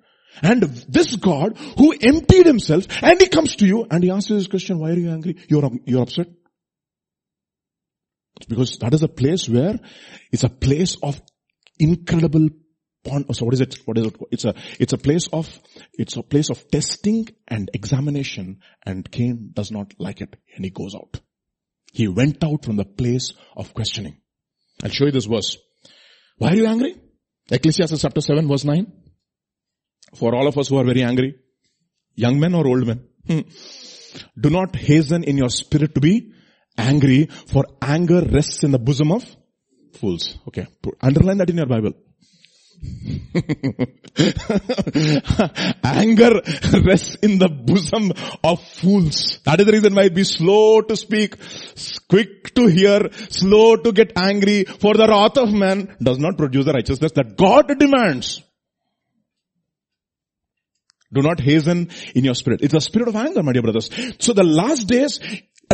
And 0.41 0.63
this 0.63 1.17
God 1.17 1.59
who 1.79 1.93
emptied 1.93 2.47
himself 2.47 2.87
and 3.03 3.21
he 3.21 3.29
comes 3.29 3.57
to 3.57 3.67
you 3.67 3.87
and 3.91 4.03
he 4.03 4.11
you 4.11 4.21
this 4.21 4.47
question, 4.47 4.79
why 4.79 4.91
are 4.91 4.99
you 4.99 5.11
angry? 5.11 5.37
You're, 5.49 5.71
you're 5.85 6.03
upset? 6.03 6.29
Because 8.49 8.79
that 8.79 8.95
is 8.95 9.03
a 9.03 9.09
place 9.09 9.49
where 9.49 9.79
it's 10.33 10.45
a 10.45 10.49
place 10.49 10.97
of 11.03 11.21
incredible 11.79 12.49
so 13.07 13.45
what 13.45 13.53
is 13.53 13.61
it? 13.61 13.79
What 13.85 13.99
is 13.99 14.07
it? 14.07 14.17
It's 14.31 14.45
a, 14.45 14.55
it's 14.81 14.93
a 14.95 14.99
place 14.99 15.29
of, 15.29 15.61
it's 15.93 16.17
a 16.17 16.23
place 16.23 16.49
of 16.49 16.71
testing 16.71 17.29
and 17.47 17.71
examination 17.75 18.61
and 18.85 19.11
Cain 19.11 19.51
does 19.53 19.71
not 19.71 19.93
like 19.99 20.23
it 20.23 20.37
and 20.55 20.65
he 20.65 20.71
goes 20.71 20.95
out. 20.95 21.21
He 21.93 22.09
went 22.09 22.43
out 22.43 22.65
from 22.65 22.77
the 22.77 22.85
place 22.85 23.35
of 23.57 23.75
questioning. 23.75 24.21
I'll 24.83 24.91
show 24.91 25.05
you 25.05 25.13
this 25.13 25.27
verse. 25.27 25.59
Why 26.39 26.51
are 26.51 26.57
you 26.57 26.67
angry? 26.67 26.97
Ecclesiastes 27.51 28.01
chapter 28.01 28.21
7 28.21 28.49
verse 28.49 28.65
9. 28.65 28.91
For 30.17 30.35
all 30.35 30.49
of 30.49 30.57
us 30.57 30.69
who 30.69 30.79
are 30.79 30.85
very 30.85 31.03
angry, 31.03 31.35
young 32.15 32.41
men 32.41 32.55
or 32.55 32.67
old 32.67 32.87
men, 32.87 33.07
hmm. 33.27 33.41
do 34.41 34.49
not 34.49 34.75
hasten 34.77 35.25
in 35.25 35.37
your 35.37 35.51
spirit 35.51 35.95
to 35.95 36.01
be 36.01 36.33
angry, 36.77 37.29
for 37.47 37.65
anger 37.81 38.21
rests 38.21 38.65
in 38.65 38.71
the 38.73 38.79
bosom 38.79 39.13
of 39.13 39.25
fools. 39.95 40.39
Okay, 40.49 40.67
underline 41.01 41.39
that 41.39 41.51
in 41.51 41.57
your 41.57 41.67
Bible. 41.67 41.93
Anger 45.85 46.41
rests 46.85 47.15
in 47.17 47.39
the 47.39 47.49
bosom 47.49 48.13
of 48.43 48.63
fools. 48.63 49.39
That 49.45 49.61
is 49.61 49.67
the 49.67 49.73
reason 49.73 49.95
why 49.95 50.09
be 50.09 50.25
slow 50.25 50.81
to 50.83 50.97
speak, 50.97 51.37
quick 52.09 52.55
to 52.55 52.67
hear, 52.67 53.11
slow 53.31 53.77
to 53.77 53.93
get 53.93 54.13
angry, 54.17 54.65
for 54.65 54.95
the 54.95 55.07
wrath 55.07 55.39
of 55.39 55.53
man 55.53 55.97
does 56.03 56.19
not 56.19 56.37
produce 56.37 56.67
the 56.67 56.73
righteousness 56.73 57.13
that 57.13 57.37
God 57.37 57.79
demands. 57.79 58.43
Do 61.13 61.23
not 61.23 61.41
hasten 61.41 61.91
in 62.15 62.25
your 62.25 62.35
spirit. 62.35 62.61
It's 62.63 62.75
a 62.75 62.81
spirit 62.81 63.09
of 63.09 63.17
anger, 63.17 63.43
my 63.43 63.53
dear 63.53 63.63
brothers. 63.63 63.89
So 64.19 64.33
the 64.33 64.43
last 64.43 64.89
days, 64.89 65.21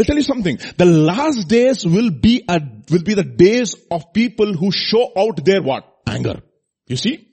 I'll 0.00 0.04
tell 0.04 0.16
you 0.16 0.22
something. 0.22 0.58
The 0.78 0.86
last 0.86 1.46
days 1.46 1.84
will 1.84 2.10
be 2.10 2.42
a, 2.48 2.58
will 2.90 3.02
be 3.02 3.12
the 3.12 3.22
days 3.22 3.76
of 3.90 4.14
people 4.14 4.54
who 4.54 4.72
show 4.72 5.12
out 5.14 5.44
their 5.44 5.60
what? 5.62 5.84
Anger. 6.06 6.40
You 6.86 6.96
see? 6.96 7.28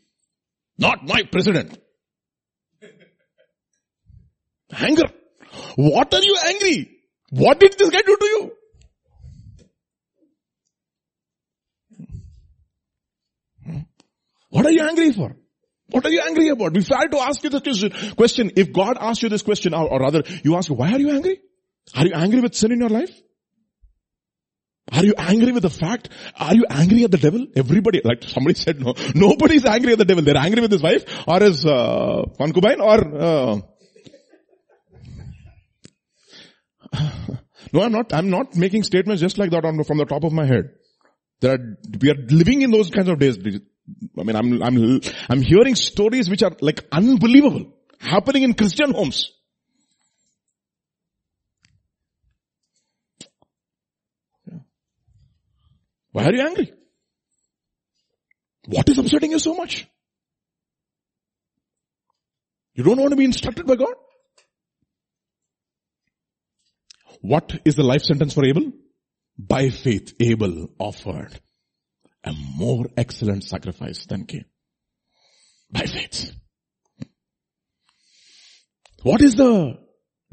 Not 0.77 1.07
my 1.07 1.23
president. 1.31 1.79
Anger. 4.73 5.05
What 5.77 6.13
are 6.13 6.21
you 6.21 6.37
angry? 6.45 6.91
What 7.29 7.57
did 7.61 7.77
this 7.77 7.89
guy 7.89 8.01
do 8.05 8.17
to 8.17 8.25
you? 8.25 8.51
Hmm? 13.65 13.79
What 14.49 14.65
are 14.65 14.71
you 14.71 14.81
angry 14.81 15.13
for? 15.13 15.37
What 15.89 16.05
are 16.05 16.11
you 16.11 16.21
angry 16.27 16.49
about? 16.49 16.73
We 16.73 16.83
try 16.83 17.07
to 17.07 17.19
ask 17.19 17.41
you 17.45 17.49
this 17.49 18.13
question. 18.15 18.51
If 18.57 18.73
God 18.73 18.97
asks 18.99 19.23
you 19.23 19.29
this 19.29 19.41
question, 19.41 19.73
or 19.73 19.97
rather, 20.01 20.23
you 20.43 20.57
ask, 20.57 20.69
why 20.69 20.91
are 20.91 20.99
you 20.99 21.11
angry? 21.11 21.39
Are 21.95 22.05
you 22.05 22.13
angry 22.13 22.41
with 22.41 22.55
sin 22.55 22.71
in 22.71 22.79
your 22.79 22.89
life? 22.89 23.11
Are 24.91 25.03
you 25.03 25.15
angry 25.17 25.51
with 25.51 25.63
the 25.63 25.69
fact? 25.69 26.09
Are 26.39 26.55
you 26.55 26.65
angry 26.69 27.03
at 27.03 27.11
the 27.11 27.17
devil? 27.17 27.45
Everybody, 27.55 28.01
like 28.03 28.23
somebody 28.23 28.55
said, 28.59 28.79
no, 28.79 28.93
nobody 29.13 29.55
is 29.55 29.65
angry 29.65 29.93
at 29.93 29.97
the 29.97 30.05
devil. 30.05 30.23
They're 30.23 30.37
angry 30.37 30.61
with 30.61 30.71
his 30.71 30.81
wife 30.81 31.03
or 31.27 31.39
his 31.39 31.65
uh, 31.65 32.23
concubine 32.37 32.79
or. 32.79 33.21
Uh, 33.21 33.59
no, 37.73 37.81
I'm 37.81 37.91
not. 37.91 38.13
I'm 38.13 38.29
not 38.29 38.55
making 38.55 38.83
statements 38.83 39.21
just 39.21 39.37
like 39.37 39.51
that 39.51 39.65
on, 39.65 39.83
from 39.83 39.97
the 39.97 40.05
top 40.05 40.23
of 40.23 40.31
my 40.31 40.45
head. 40.45 40.69
There 41.41 41.53
are, 41.53 41.77
we 42.01 42.09
are 42.09 42.15
living 42.29 42.61
in 42.61 42.71
those 42.71 42.89
kinds 42.89 43.09
of 43.09 43.19
days. 43.19 43.37
I 43.37 44.23
mean, 44.23 44.35
I'm, 44.35 44.63
I'm, 44.63 45.01
I'm 45.29 45.41
hearing 45.41 45.75
stories 45.75 46.29
which 46.29 46.43
are 46.43 46.55
like 46.61 46.85
unbelievable 46.91 47.73
happening 47.99 48.43
in 48.43 48.53
Christian 48.53 48.93
homes. 48.93 49.31
Why 56.17 56.25
are 56.25 56.33
you 56.33 56.41
angry? 56.41 56.73
What 58.65 58.89
is 58.89 58.97
upsetting 58.97 59.29
you 59.29 59.37
so 59.37 59.53
much? 59.53 59.85
You 62.73 62.83
don't 62.83 62.97
want 62.97 63.11
to 63.11 63.15
be 63.15 63.25
instructed 63.25 63.67
by 63.67 63.75
God? 63.75 63.93
What 67.21 67.59
is 67.65 67.75
the 67.75 67.83
life 67.83 68.01
sentence 68.01 68.33
for 68.33 68.43
Abel? 68.43 68.71
By 69.37 69.69
faith, 69.69 70.15
Abel 70.19 70.69
offered 70.79 71.39
a 72.23 72.33
more 72.33 72.87
excellent 72.97 73.43
sacrifice 73.43 74.07
than 74.07 74.25
Cain. 74.25 74.45
By 75.69 75.85
faith. 75.85 76.31
What 79.03 79.21
is 79.21 79.35
the 79.35 79.77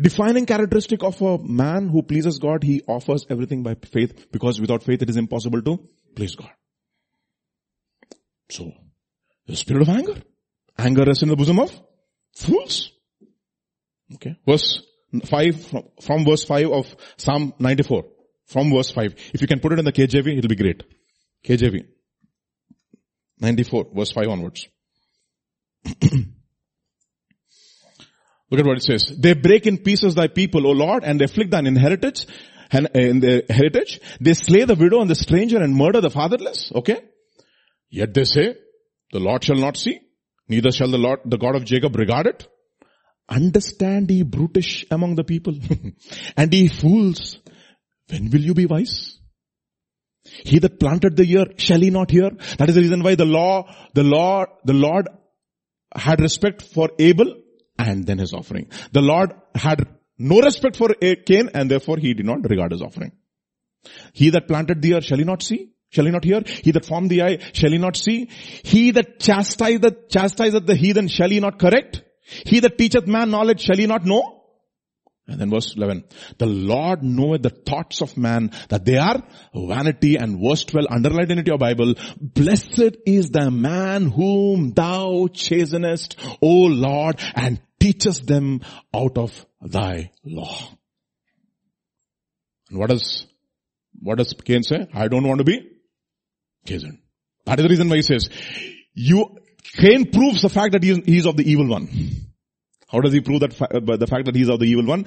Defining 0.00 0.44
characteristic 0.44 1.04
of 1.04 1.20
a 1.22 1.38
man 1.38 1.88
who 1.88 2.02
pleases 2.02 2.38
God, 2.38 2.64
he 2.64 2.82
offers 2.88 3.26
everything 3.30 3.62
by 3.62 3.74
faith 3.74 4.26
because 4.32 4.60
without 4.60 4.82
faith 4.82 5.02
it 5.02 5.10
is 5.10 5.16
impossible 5.16 5.62
to 5.62 5.88
please 6.16 6.34
God. 6.34 6.50
So, 8.50 8.72
the 9.46 9.56
spirit 9.56 9.82
of 9.82 9.88
anger. 9.88 10.16
Anger 10.76 11.04
rests 11.04 11.22
in 11.22 11.28
the 11.28 11.36
bosom 11.36 11.60
of 11.60 11.70
fools. 12.34 12.90
Okay. 14.14 14.36
Verse 14.46 14.82
5, 15.24 15.66
from, 15.66 15.82
from 16.02 16.24
verse 16.24 16.44
5 16.44 16.70
of 16.72 16.96
Psalm 17.16 17.54
94. 17.60 18.04
From 18.46 18.70
verse 18.72 18.90
5. 18.90 19.14
If 19.32 19.40
you 19.40 19.46
can 19.46 19.60
put 19.60 19.72
it 19.72 19.78
in 19.78 19.84
the 19.84 19.92
KJV, 19.92 20.38
it'll 20.38 20.48
be 20.48 20.56
great. 20.56 20.82
KJV. 21.46 21.86
94, 23.38 23.86
verse 23.94 24.12
5 24.12 24.28
onwards. 24.28 24.66
Look 28.54 28.60
at 28.60 28.68
what 28.68 28.76
it 28.76 28.84
says. 28.84 29.12
They 29.18 29.34
break 29.34 29.66
in 29.66 29.78
pieces 29.78 30.14
thy 30.14 30.28
people, 30.28 30.68
O 30.68 30.70
Lord, 30.70 31.02
and 31.02 31.20
afflict 31.20 31.50
thine 31.50 31.66
inheritance, 31.66 32.24
and 32.70 32.86
uh, 32.86 33.00
in 33.00 33.18
the 33.18 33.44
heritage. 33.50 34.00
They 34.20 34.34
slay 34.34 34.64
the 34.64 34.76
widow 34.76 35.00
and 35.00 35.10
the 35.10 35.16
stranger 35.16 35.60
and 35.60 35.74
murder 35.74 36.00
the 36.00 36.08
fatherless. 36.08 36.70
Okay? 36.72 37.00
Yet 37.90 38.14
they 38.14 38.22
say, 38.22 38.54
the 39.10 39.18
Lord 39.18 39.42
shall 39.42 39.56
not 39.56 39.76
see, 39.76 39.98
neither 40.48 40.70
shall 40.70 40.88
the 40.88 40.98
Lord, 40.98 41.18
the 41.24 41.36
God 41.36 41.56
of 41.56 41.64
Jacob 41.64 41.96
regard 41.96 42.28
it. 42.28 42.46
Understand 43.28 44.08
ye 44.12 44.22
brutish 44.22 44.86
among 44.88 45.16
the 45.16 45.24
people, 45.24 45.58
and 46.36 46.54
ye 46.54 46.68
fools, 46.68 47.40
when 48.08 48.30
will 48.30 48.40
you 48.40 48.54
be 48.54 48.66
wise? 48.66 49.18
He 50.22 50.60
that 50.60 50.78
planted 50.78 51.16
the 51.16 51.28
ear, 51.28 51.46
shall 51.56 51.80
he 51.80 51.90
not 51.90 52.12
hear? 52.12 52.30
That 52.58 52.68
is 52.68 52.76
the 52.76 52.82
reason 52.82 53.02
why 53.02 53.16
the 53.16 53.24
law, 53.24 53.68
the 53.94 54.04
Lord, 54.04 54.48
the 54.64 54.74
Lord 54.74 55.08
had 55.92 56.20
respect 56.20 56.62
for 56.62 56.90
Abel 57.00 57.40
and 57.78 58.06
then 58.06 58.18
his 58.18 58.32
offering. 58.32 58.68
The 58.92 59.00
Lord 59.00 59.32
had 59.54 59.86
no 60.18 60.40
respect 60.40 60.76
for 60.76 60.88
Cain 60.94 61.50
and 61.54 61.70
therefore 61.70 61.98
he 61.98 62.14
did 62.14 62.26
not 62.26 62.48
regard 62.48 62.72
his 62.72 62.82
offering. 62.82 63.12
He 64.12 64.30
that 64.30 64.48
planted 64.48 64.80
the 64.80 64.94
earth 64.94 65.04
shall 65.04 65.18
he 65.18 65.24
not 65.24 65.42
see? 65.42 65.70
Shall 65.90 66.06
he 66.06 66.10
not 66.10 66.24
hear? 66.24 66.42
He 66.44 66.72
that 66.72 66.84
formed 66.84 67.10
the 67.10 67.22
eye, 67.22 67.38
shall 67.52 67.70
he 67.70 67.78
not 67.78 67.96
see? 67.96 68.28
He 68.64 68.90
that 68.92 69.20
chastiseth, 69.20 70.08
chastiseth 70.08 70.66
the 70.66 70.74
heathen, 70.74 71.06
shall 71.06 71.30
he 71.30 71.38
not 71.38 71.58
correct? 71.60 72.02
He 72.24 72.60
that 72.60 72.76
teacheth 72.78 73.06
man 73.06 73.30
knowledge, 73.30 73.60
shall 73.60 73.76
he 73.76 73.86
not 73.86 74.04
know? 74.04 74.33
And 75.26 75.40
then 75.40 75.50
verse 75.50 75.74
11. 75.74 76.04
The 76.36 76.46
Lord 76.46 77.02
knoweth 77.02 77.42
the 77.42 77.50
thoughts 77.50 78.02
of 78.02 78.16
man 78.16 78.50
that 78.68 78.84
they 78.84 78.98
are 78.98 79.22
vanity 79.54 80.16
and 80.16 80.38
verse 80.38 80.64
12 80.64 80.86
underlined 80.90 81.30
in 81.30 81.46
your 81.46 81.56
Bible. 81.56 81.94
Blessed 82.20 82.96
is 83.06 83.30
the 83.30 83.50
man 83.50 84.10
whom 84.10 84.72
thou 84.72 85.28
chastenest, 85.32 86.16
O 86.42 86.66
Lord, 86.66 87.20
and 87.34 87.60
teachest 87.80 88.26
them 88.26 88.60
out 88.94 89.16
of 89.16 89.46
thy 89.62 90.10
law. 90.24 90.58
And 92.68 92.78
what 92.78 92.90
does, 92.90 93.26
what 94.00 94.18
does 94.18 94.34
Cain 94.44 94.62
say? 94.62 94.88
I 94.92 95.08
don't 95.08 95.26
want 95.26 95.38
to 95.38 95.44
be 95.44 95.70
chastened. 96.66 96.98
That 97.46 97.58
is 97.60 97.64
the 97.64 97.68
reason 97.70 97.88
why 97.88 97.96
he 97.96 98.02
says, 98.02 98.28
you, 98.92 99.38
Cain 99.76 100.10
proves 100.10 100.42
the 100.42 100.50
fact 100.50 100.72
that 100.72 100.82
he 100.82 100.90
is, 100.90 101.00
he 101.06 101.16
is 101.16 101.26
of 101.26 101.36
the 101.36 101.50
evil 101.50 101.68
one. 101.68 101.88
How 102.94 103.00
does 103.00 103.12
he 103.12 103.20
prove 103.20 103.40
that 103.40 103.52
fa- 103.52 103.80
by 103.80 103.96
the 103.96 104.06
fact 104.06 104.26
that 104.26 104.36
he's 104.36 104.48
of 104.48 104.60
the 104.60 104.66
evil 104.66 104.86
one? 104.86 105.06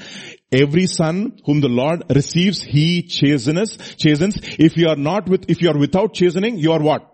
Every 0.51 0.87
son 0.87 1.39
whom 1.45 1.61
the 1.61 1.69
Lord 1.69 2.03
receives, 2.13 2.61
he 2.61 3.03
chastens, 3.03 3.77
chastens. 3.95 4.35
If 4.59 4.75
you 4.75 4.89
are 4.89 4.97
not 4.97 5.29
with, 5.29 5.49
if 5.49 5.61
you 5.61 5.69
are 5.69 5.77
without 5.77 6.13
chastening, 6.13 6.57
you 6.57 6.73
are 6.73 6.81
what? 6.81 7.09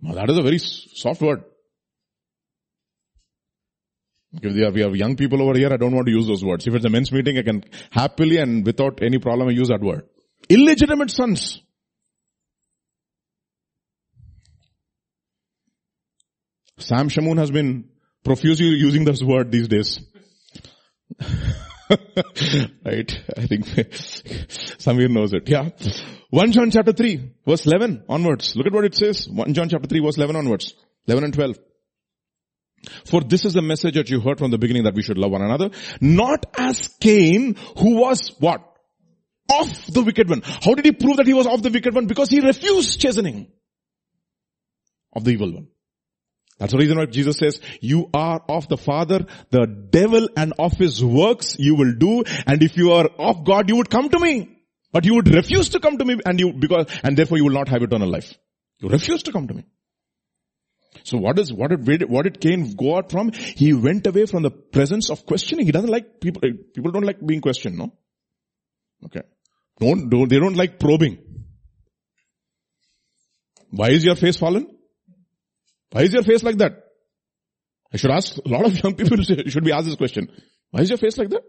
Now 0.00 0.14
that 0.14 0.30
is 0.30 0.38
a 0.38 0.42
very 0.42 0.58
soft 0.58 1.20
word. 1.20 1.44
If 4.32 4.54
we 4.54 4.62
have, 4.62 4.74
we 4.74 4.80
have 4.80 4.96
young 4.96 5.16
people 5.16 5.42
over 5.42 5.58
here, 5.58 5.70
I 5.72 5.76
don't 5.76 5.94
want 5.94 6.06
to 6.06 6.12
use 6.12 6.26
those 6.26 6.44
words. 6.44 6.66
If 6.66 6.74
it's 6.74 6.86
a 6.86 6.88
men's 6.88 7.12
meeting, 7.12 7.36
I 7.36 7.42
can 7.42 7.64
happily 7.90 8.38
and 8.38 8.64
without 8.64 9.02
any 9.02 9.18
problem 9.18 9.48
I 9.48 9.52
use 9.52 9.68
that 9.68 9.82
word. 9.82 10.06
Illegitimate 10.48 11.10
sons. 11.10 11.60
Sam 16.78 17.10
Shamoon 17.10 17.38
has 17.38 17.50
been 17.50 17.90
profusely 18.28 18.66
using 18.66 19.04
this 19.04 19.22
word 19.22 19.50
these 19.50 19.68
days. 19.68 20.00
right? 22.84 23.10
I 23.36 23.46
think 23.46 23.64
Samir 24.84 25.08
knows 25.08 25.32
it. 25.32 25.48
Yeah. 25.48 25.70
1 26.30 26.52
John 26.52 26.70
chapter 26.70 26.92
3 26.92 27.32
verse 27.46 27.66
11 27.66 28.04
onwards. 28.08 28.54
Look 28.54 28.66
at 28.66 28.72
what 28.72 28.84
it 28.84 28.94
says. 28.94 29.26
1 29.28 29.54
John 29.54 29.70
chapter 29.70 29.88
3 29.88 30.00
verse 30.00 30.18
11 30.18 30.36
onwards. 30.36 30.74
11 31.06 31.24
and 31.24 31.34
12. 31.34 31.58
For 33.06 33.22
this 33.22 33.44
is 33.46 33.54
the 33.54 33.62
message 33.62 33.94
that 33.94 34.10
you 34.10 34.20
heard 34.20 34.38
from 34.38 34.50
the 34.50 34.58
beginning 34.58 34.84
that 34.84 34.94
we 34.94 35.02
should 35.02 35.18
love 35.18 35.32
one 35.32 35.42
another. 35.42 35.70
Not 36.00 36.44
as 36.58 36.88
Cain 37.00 37.56
who 37.78 37.96
was 37.96 38.34
what? 38.38 38.62
Of 39.50 39.86
the 39.86 40.02
wicked 40.02 40.28
one. 40.28 40.42
How 40.44 40.74
did 40.74 40.84
he 40.84 40.92
prove 40.92 41.16
that 41.16 41.26
he 41.26 41.32
was 41.32 41.46
of 41.46 41.62
the 41.62 41.70
wicked 41.70 41.94
one? 41.94 42.06
Because 42.06 42.28
he 42.28 42.40
refused 42.40 43.00
chastening 43.00 43.46
of 45.14 45.24
the 45.24 45.30
evil 45.30 45.54
one. 45.54 45.68
That's 46.58 46.72
the 46.72 46.78
reason 46.78 46.98
why 46.98 47.06
Jesus 47.06 47.36
says, 47.36 47.60
you 47.80 48.10
are 48.12 48.42
of 48.48 48.68
the 48.68 48.76
Father, 48.76 49.26
the 49.50 49.66
devil 49.66 50.28
and 50.36 50.52
of 50.58 50.72
his 50.72 51.04
works 51.04 51.56
you 51.58 51.76
will 51.76 51.94
do, 51.94 52.24
and 52.46 52.62
if 52.62 52.76
you 52.76 52.92
are 52.92 53.06
of 53.18 53.44
God, 53.44 53.68
you 53.68 53.76
would 53.76 53.90
come 53.90 54.08
to 54.08 54.18
me. 54.18 54.56
But 54.92 55.04
you 55.04 55.14
would 55.14 55.32
refuse 55.32 55.68
to 55.70 55.80
come 55.80 55.98
to 55.98 56.04
me 56.04 56.18
and 56.24 56.40
you, 56.40 56.52
because, 56.52 56.86
and 57.02 57.16
therefore 57.16 57.38
you 57.38 57.44
will 57.44 57.52
not 57.52 57.68
have 57.68 57.82
eternal 57.82 58.08
life. 58.08 58.34
You 58.80 58.88
refuse 58.88 59.22
to 59.24 59.32
come 59.32 59.46
to 59.46 59.54
me. 59.54 59.64
So 61.04 61.18
what 61.18 61.38
is, 61.38 61.52
what 61.52 61.70
did, 61.70 62.08
what 62.08 62.22
did 62.22 62.40
Cain 62.40 62.74
go 62.74 62.96
out 62.96 63.10
from? 63.10 63.32
He 63.32 63.72
went 63.72 64.06
away 64.06 64.26
from 64.26 64.42
the 64.42 64.50
presence 64.50 65.10
of 65.10 65.26
questioning. 65.26 65.66
He 65.66 65.72
doesn't 65.72 65.90
like 65.90 66.20
people, 66.20 66.42
eh, 66.44 66.54
people 66.74 66.90
don't 66.90 67.04
like 67.04 67.24
being 67.24 67.40
questioned, 67.40 67.78
no? 67.78 67.92
Okay. 69.04 69.22
Don't, 69.80 70.08
don't, 70.08 70.28
they 70.28 70.38
don't 70.38 70.56
like 70.56 70.80
probing. 70.80 71.18
Why 73.70 73.90
is 73.90 74.04
your 74.04 74.16
face 74.16 74.36
fallen? 74.36 74.77
Why 75.90 76.02
is 76.02 76.12
your 76.12 76.22
face 76.22 76.42
like 76.42 76.58
that? 76.58 76.84
I 77.92 77.96
should 77.96 78.10
ask, 78.10 78.36
a 78.36 78.48
lot 78.48 78.66
of 78.66 78.82
young 78.82 78.94
people 78.94 79.16
should 79.22 79.64
be 79.64 79.72
asked 79.72 79.86
this 79.86 79.96
question. 79.96 80.28
Why 80.70 80.82
is 80.82 80.90
your 80.90 80.98
face 80.98 81.16
like 81.16 81.30
that? 81.30 81.42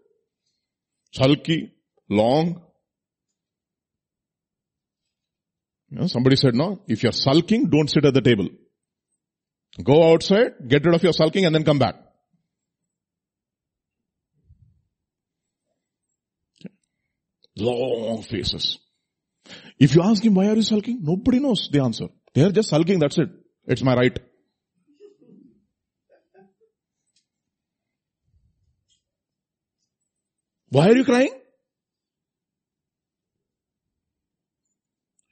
Sulky, 1.14 1.74
long. 2.10 2.62
You 5.90 6.00
know, 6.00 6.08
somebody 6.08 6.36
said, 6.36 6.56
no, 6.56 6.82
if 6.88 7.04
you're 7.04 7.12
sulking, 7.12 7.70
don't 7.70 7.90
sit 7.90 8.06
at 8.06 8.14
the 8.14 8.22
table. 8.22 8.48
Go 9.84 10.14
outside, 10.14 10.54
get 10.68 10.86
rid 10.86 10.96
of 10.96 11.04
your 11.04 11.14
sulking 11.14 11.46
and 11.46 11.54
then 11.54 11.64
come 11.64 11.80
back. 11.80 11.96
Long 17.58 18.24
faces. 18.24 18.80
If 19.78 19.96
you 19.96 20.02
ask 20.02 20.24
him, 20.24 20.36
why 20.36 20.48
are 20.48 20.56
you 20.56 20.62
sulking? 20.62 21.00
Nobody 21.02 21.40
knows 21.40 21.70
the 21.72 21.82
answer. 21.82 22.08
They 22.34 22.44
are 22.44 22.52
just 22.52 22.70
sulking, 22.70 23.00
that's 23.00 23.18
it. 23.18 23.30
It's 23.66 23.82
my 23.84 23.96
right. 23.96 24.18
Why 30.70 30.90
are 30.90 30.96
you 30.96 31.04
crying? 31.04 31.34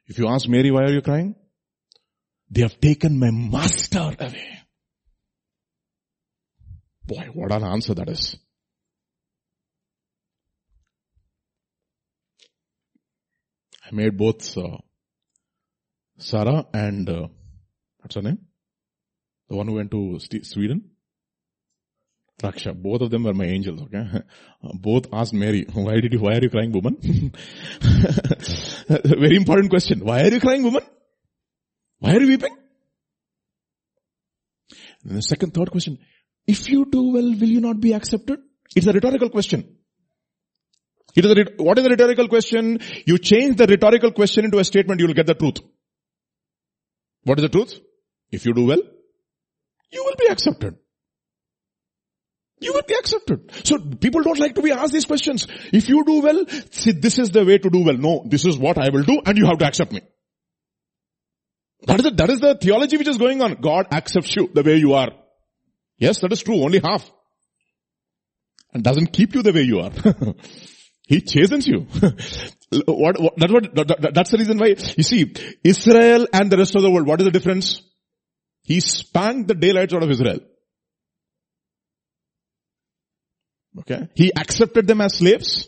If 0.07 0.17
you 0.17 0.27
ask 0.27 0.47
Mary, 0.47 0.71
why 0.71 0.83
are 0.83 0.91
you 0.91 1.01
crying? 1.01 1.35
They 2.49 2.61
have 2.61 2.79
taken 2.79 3.19
my 3.19 3.29
master 3.29 4.15
away. 4.19 4.59
Boy, 7.05 7.29
what 7.33 7.51
an 7.51 7.63
answer 7.63 7.93
that 7.93 8.09
is. 8.09 8.37
I 13.85 13.95
made 13.95 14.17
both 14.17 14.57
uh, 14.57 14.77
Sarah 16.17 16.65
and 16.73 17.09
uh, 17.09 17.27
what's 17.99 18.15
her 18.15 18.21
name? 18.21 18.39
The 19.49 19.55
one 19.55 19.67
who 19.67 19.75
went 19.75 19.91
to 19.91 20.19
Sweden. 20.19 20.96
Raksha. 22.41 22.75
Both 22.75 23.01
of 23.01 23.09
them 23.09 23.23
were 23.23 23.33
my 23.33 23.45
angels. 23.45 23.81
Okay, 23.81 24.21
both 24.75 25.07
asked 25.11 25.33
Mary, 25.33 25.65
"Why 25.73 25.99
did 25.99 26.13
you? 26.13 26.19
Why 26.19 26.33
are 26.33 26.41
you 26.41 26.49
crying, 26.49 26.71
woman?" 26.71 26.97
Very 28.89 29.35
important 29.37 29.69
question. 29.69 30.01
Why 30.05 30.21
are 30.21 30.31
you 30.31 30.39
crying, 30.39 30.63
woman? 30.63 30.83
Why 31.99 32.15
are 32.15 32.21
you 32.21 32.27
weeping? 32.27 32.55
And 35.03 35.17
the 35.17 35.21
second, 35.21 35.53
third 35.53 35.71
question. 35.71 35.97
If 36.45 36.69
you 36.69 36.85
do 36.85 37.11
well, 37.11 37.23
will 37.23 37.49
you 37.55 37.61
not 37.61 37.79
be 37.79 37.93
accepted? 37.93 38.39
It's 38.75 38.85
a 38.85 38.93
rhetorical 38.93 39.29
question. 39.29 39.77
It 41.15 41.25
is 41.25 41.31
a, 41.31 41.63
what 41.63 41.79
is 41.79 41.85
a 41.85 41.89
rhetorical 41.89 42.27
question? 42.27 42.79
You 43.05 43.17
change 43.17 43.55
the 43.55 43.65
rhetorical 43.65 44.11
question 44.11 44.45
into 44.45 44.59
a 44.59 44.63
statement, 44.63 44.99
you 44.99 45.07
will 45.07 45.15
get 45.15 45.25
the 45.25 45.33
truth. 45.33 45.57
What 47.23 47.39
is 47.39 47.43
the 47.43 47.49
truth? 47.49 47.79
If 48.31 48.45
you 48.45 48.53
do 48.53 48.65
well, 48.65 48.81
you 49.91 50.03
will 50.05 50.15
be 50.15 50.27
accepted. 50.27 50.77
You 52.59 52.73
will 52.73 52.81
be 52.87 52.95
accepted. 52.95 53.51
So 53.65 53.77
people 53.77 54.23
don't 54.23 54.39
like 54.39 54.55
to 54.55 54.61
be 54.61 54.71
asked 54.71 54.93
these 54.93 55.05
questions. 55.05 55.47
If 55.71 55.89
you 55.89 56.03
do 56.03 56.21
well, 56.21 56.45
see 56.71 56.91
this 56.91 57.19
is 57.19 57.29
the 57.29 57.45
way 57.45 57.59
to 57.59 57.69
do 57.69 57.83
well. 57.83 57.97
No, 57.97 58.23
this 58.25 58.45
is 58.45 58.57
what 58.57 58.77
I 58.77 58.89
will 58.89 59.03
do 59.03 59.21
and 59.25 59.37
you 59.37 59.45
have 59.45 59.59
to 59.59 59.65
accept 59.65 59.91
me. 59.91 60.01
That 61.85 61.99
is 61.99 62.03
the, 62.05 62.11
that 62.11 62.29
is 62.31 62.39
the 62.39 62.55
theology 62.55 62.97
which 62.97 63.07
is 63.07 63.17
going 63.17 63.41
on. 63.41 63.53
God 63.61 63.87
accepts 63.91 64.35
you 64.35 64.49
the 64.51 64.63
way 64.63 64.77
you 64.77 64.93
are. 64.93 65.09
Yes, 65.99 66.19
that 66.21 66.31
is 66.31 66.41
true. 66.41 66.63
Only 66.63 66.79
half. 66.83 67.09
And 68.73 68.83
doesn't 68.83 69.13
keep 69.13 69.35
you 69.35 69.43
the 69.43 69.53
way 69.53 69.61
you 69.61 69.79
are. 69.79 69.91
he 71.07 71.21
chastens 71.21 71.67
you. 71.67 71.81
what, 72.85 73.19
what, 73.21 73.33
that's 73.37 73.53
what, 73.53 73.75
that- 73.75 74.01
that- 74.01 74.13
that's 74.15 74.31
the 74.31 74.37
reason 74.39 74.57
why, 74.57 74.67
you 74.97 75.03
see, 75.03 75.31
Israel 75.63 76.27
and 76.33 76.51
the 76.51 76.57
rest 76.57 76.75
of 76.75 76.81
the 76.81 76.89
world, 76.91 77.07
what 77.07 77.21
is 77.21 77.25
the 77.25 77.31
difference? 77.31 77.81
He 78.63 78.79
spanked 78.79 79.47
the 79.47 79.55
daylights 79.55 79.93
out 79.93 80.03
of 80.03 80.09
Israel. 80.09 80.39
Okay. 83.79 84.07
He 84.15 84.31
accepted 84.35 84.87
them 84.87 85.01
as 85.01 85.15
slaves, 85.15 85.67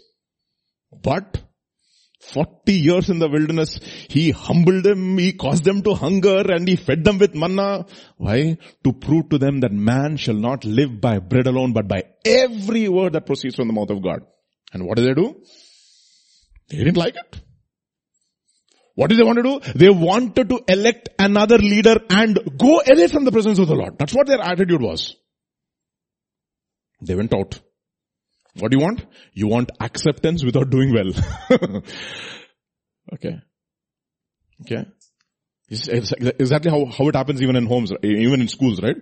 but 0.91 1.41
40 2.21 2.73
years 2.73 3.09
in 3.09 3.19
the 3.19 3.29
wilderness, 3.29 3.79
he 4.09 4.31
humbled 4.31 4.83
them, 4.83 5.17
he 5.17 5.33
caused 5.33 5.63
them 5.63 5.81
to 5.83 5.93
hunger 5.93 6.51
and 6.51 6.67
he 6.67 6.75
fed 6.75 7.03
them 7.03 7.17
with 7.17 7.33
manna. 7.33 7.85
Why? 8.17 8.57
To 8.83 8.93
prove 8.93 9.29
to 9.29 9.37
them 9.37 9.61
that 9.61 9.71
man 9.71 10.17
shall 10.17 10.35
not 10.35 10.65
live 10.65 10.99
by 10.99 11.19
bread 11.19 11.47
alone, 11.47 11.73
but 11.73 11.87
by 11.87 12.03
every 12.25 12.89
word 12.89 13.13
that 13.13 13.25
proceeds 13.25 13.55
from 13.55 13.67
the 13.67 13.73
mouth 13.73 13.89
of 13.89 14.03
God. 14.03 14.25
And 14.73 14.85
what 14.85 14.97
did 14.97 15.07
they 15.07 15.21
do? 15.21 15.41
They 16.69 16.77
didn't 16.77 16.97
like 16.97 17.15
it. 17.15 17.41
What 18.95 19.09
did 19.09 19.17
they 19.17 19.23
want 19.23 19.37
to 19.37 19.43
do? 19.43 19.59
They 19.75 19.89
wanted 19.89 20.49
to 20.49 20.61
elect 20.67 21.09
another 21.17 21.57
leader 21.57 21.95
and 22.09 22.37
go 22.57 22.81
away 22.81 23.07
from 23.07 23.23
the 23.23 23.31
presence 23.31 23.57
of 23.57 23.67
the 23.69 23.75
Lord. 23.75 23.97
That's 23.97 24.13
what 24.13 24.27
their 24.27 24.41
attitude 24.41 24.81
was. 24.81 25.15
They 27.01 27.15
went 27.15 27.33
out. 27.33 27.59
What 28.55 28.71
do 28.71 28.77
you 28.77 28.83
want? 28.83 29.05
You 29.33 29.47
want 29.47 29.71
acceptance 29.79 30.43
without 30.43 30.69
doing 30.69 30.93
well. 30.93 31.11
okay. 33.13 33.39
Okay. 34.61 34.85
Exactly 35.69 36.71
how, 36.71 36.85
how 36.85 37.07
it 37.07 37.15
happens 37.15 37.41
even 37.41 37.55
in 37.55 37.65
homes, 37.67 37.91
even 38.03 38.41
in 38.41 38.47
schools, 38.47 38.81
right? 38.81 38.97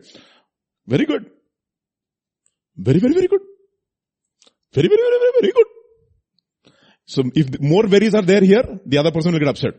Very 0.86 1.06
good. 1.06 1.30
Very, 2.76 3.00
very, 3.00 3.14
very 3.14 3.28
good. 3.28 3.42
Very, 4.74 4.88
very, 4.88 5.02
very, 5.02 5.20
very, 5.20 5.32
very 5.42 5.54
good. 5.54 5.68
So 7.06 7.24
if 7.34 7.60
more 7.62 7.88
veris 7.88 8.14
are 8.14 8.22
there 8.22 8.42
here, 8.42 8.80
the 8.86 8.98
other 8.98 9.12
person 9.12 9.32
will 9.32 9.40
get 9.40 9.48
upset. 9.48 9.74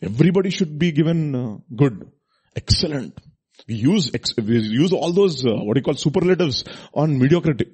Everybody 0.00 0.50
should 0.50 0.78
be 0.78 0.92
given 0.92 1.34
uh, 1.34 1.56
good, 1.74 2.08
excellent. 2.54 3.18
We 3.66 3.74
use 3.74 4.10
we 4.36 4.58
use 4.58 4.92
all 4.92 5.12
those 5.12 5.44
uh, 5.44 5.56
what 5.56 5.74
do 5.74 5.80
you 5.80 5.84
call 5.84 5.94
superlatives 5.94 6.64
on 6.94 7.18
mediocrity. 7.18 7.66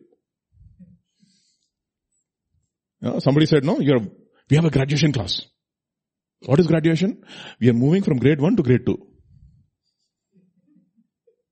Yeah, 3.04 3.18
somebody 3.18 3.44
said, 3.44 3.64
no, 3.64 3.80
you're, 3.80 4.00
we 4.48 4.56
have 4.56 4.64
a 4.64 4.70
graduation 4.70 5.12
class. 5.12 5.42
What 6.46 6.58
is 6.58 6.66
graduation? 6.66 7.22
We 7.60 7.68
are 7.68 7.74
moving 7.74 8.02
from 8.02 8.18
grade 8.18 8.40
1 8.40 8.56
to 8.56 8.62
grade 8.62 8.86
2. 8.86 8.96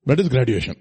That 0.07 0.19
is 0.19 0.31
graduation. 0.31 0.77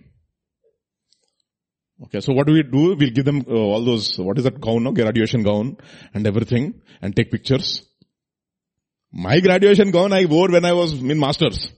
Okay, 2.06 2.22
so 2.22 2.32
what 2.34 2.48
do 2.48 2.54
we 2.54 2.64
do? 2.64 2.96
We'll 2.96 3.12
give 3.12 3.26
them 3.26 3.44
uh, 3.48 3.54
all 3.54 3.84
those, 3.84 4.18
what 4.18 4.38
is 4.38 4.46
that 4.46 4.62
gown, 4.62 4.84
no? 4.84 4.94
graduation 4.94 5.44
gown 5.44 5.76
and 6.14 6.26
everything 6.26 6.82
and 7.02 7.14
take 7.14 7.32
pictures. 7.32 7.86
My 9.12 9.42
graduation 9.42 9.92
gown 9.92 10.14
I 10.14 10.24
wore 10.24 10.50
when 10.50 10.64
I 10.64 10.72
was 10.72 10.94
in 10.94 11.20
masters. 11.20 11.70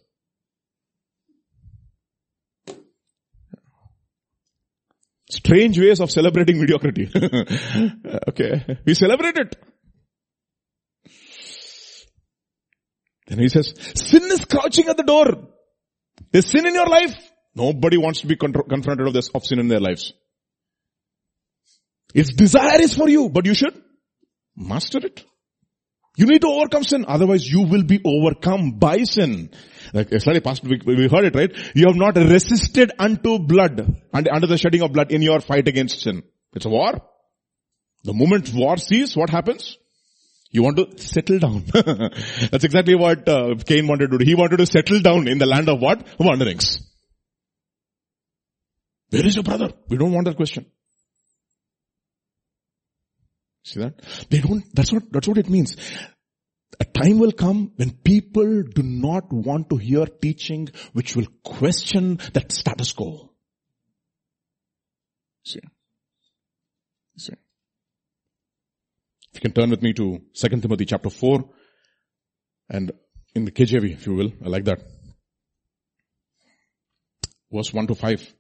Strange 5.34 5.79
ways 5.79 5.99
of 5.99 6.11
celebrating 6.11 6.59
mediocrity. 6.59 7.09
okay. 8.29 8.77
We 8.86 8.93
celebrate 8.93 9.38
it. 9.38 9.55
Then 13.27 13.39
he 13.39 13.49
says, 13.49 13.73
sin 13.95 14.23
is 14.23 14.45
crouching 14.45 14.88
at 14.89 14.97
the 14.97 15.03
door. 15.03 15.47
There's 16.31 16.49
sin 16.49 16.65
in 16.67 16.73
your 16.73 16.88
life. 16.88 17.15
Nobody 17.55 17.97
wants 17.97 18.21
to 18.21 18.27
be 18.27 18.36
confronted 18.36 19.07
of 19.07 19.13
this, 19.13 19.29
of 19.29 19.45
sin 19.45 19.59
in 19.59 19.67
their 19.67 19.79
lives. 19.79 20.13
Its 22.13 22.34
desire 22.34 22.81
is 22.81 22.95
for 22.95 23.09
you, 23.09 23.29
but 23.29 23.45
you 23.45 23.53
should 23.53 23.79
master 24.55 24.99
it. 24.99 25.23
You 26.16 26.28
need 26.28 26.41
to 26.41 26.47
overcome 26.47 26.84
sin, 26.84 27.05
otherwise 27.07 27.49
you 27.49 27.61
will 27.61 27.84
be 27.84 27.99
overcome 28.05 28.74
by 28.78 29.03
sin. 29.03 29.49
Like 29.93 30.11
yesterday, 30.11 30.41
Pastor, 30.41 30.68
we 30.68 31.07
heard 31.07 31.26
it, 31.26 31.36
right? 31.36 31.51
You 31.74 31.88
have 31.88 31.95
not 31.95 32.16
resisted 32.16 32.91
unto 32.99 33.39
blood, 33.39 34.01
and 34.14 34.30
under 34.30 34.47
the 34.47 34.57
shedding 34.57 34.82
of 34.82 34.93
blood 34.93 35.11
in 35.11 35.24
your 35.24 35.39
fight 35.39 35.68
against 35.68 36.01
sin. 36.01 36.24
It's 36.53 36.66
a 36.66 36.70
war. 36.70 37.01
The 38.03 38.14
moment 38.14 38.53
war 38.53 38.78
ceases, 38.78 39.16
what 39.16 39.32
happens? 39.32 39.78
You 40.51 40.61
want 40.61 40.78
to 40.78 41.01
settle 41.01 41.39
down. 41.39 41.66
That's 41.74 42.64
exactly 42.64 42.93
what 42.93 43.28
uh, 43.28 43.55
Cain 43.66 43.88
wanted 43.88 44.11
to 44.11 44.20
do. 44.20 44.26
He 44.26 44.36
wanted 44.36 44.57
to 44.57 44.68
settle 44.68 44.99
down 44.99 45.28
in 45.28 45.39
the 45.39 45.47
land 45.47 45.68
of 45.68 45.82
what? 45.82 46.05
Wanderings. 46.20 46.80
Where 49.09 49.26
is 49.26 49.36
your 49.36 49.43
brother? 49.43 49.70
We 49.89 49.97
don't 49.97 50.11
want 50.11 50.28
that 50.28 50.36
question. 50.36 50.68
See 53.64 53.80
that? 53.80 54.01
They 54.30 54.39
don't, 54.39 54.64
that's 54.74 54.91
what, 54.91 55.11
that's 55.11 55.28
what 55.28 55.38
it 55.38 55.49
means. 55.49 55.78
A 56.80 56.86
time 56.86 57.20
will 57.20 57.32
come 57.32 57.72
when 57.76 57.91
people 57.91 58.64
do 58.64 58.84
not 58.84 59.32
want 59.32 59.70
to 59.70 59.78
hear 59.78 60.05
teaching 60.05 60.70
which 60.91 61.16
will 61.16 61.28
question 61.43 62.20
that 62.34 62.51
status 62.51 62.91
quo. 62.91 63.32
See? 65.45 65.61
See? 67.18 67.34
If 69.34 69.36
you 69.36 69.41
can 69.41 69.51
turn 69.51 69.70
with 69.70 69.82
me 69.82 69.93
to 69.93 70.22
2 70.34 70.47
Timothy 70.61 70.86
chapter 70.86 71.09
4 71.09 71.45
and 72.70 72.91
in 73.36 73.45
the 73.45 73.51
KJV, 73.51 73.93
if 73.93 74.05
you 74.05 74.16
will, 74.16 74.32
I 74.43 74.49
like 74.49 74.66
that. 74.66 74.82
Verse 77.51 77.74
1 77.74 77.88
to 77.88 77.95
5. 77.95 78.34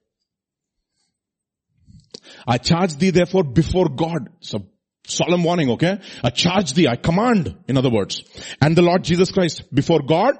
I 2.47 2.57
charge 2.57 2.95
thee 2.97 3.11
therefore 3.11 3.43
before 3.43 3.89
God. 3.89 4.29
So 4.39 4.67
Solemn 5.05 5.43
warning, 5.43 5.69
okay? 5.71 5.99
I 6.23 6.29
charge 6.29 6.73
thee, 6.73 6.87
I 6.87 6.95
command, 6.95 7.55
in 7.67 7.77
other 7.77 7.89
words. 7.89 8.23
And 8.61 8.75
the 8.75 8.81
Lord 8.81 9.03
Jesus 9.03 9.31
Christ 9.31 9.63
before 9.73 10.01
God 10.01 10.35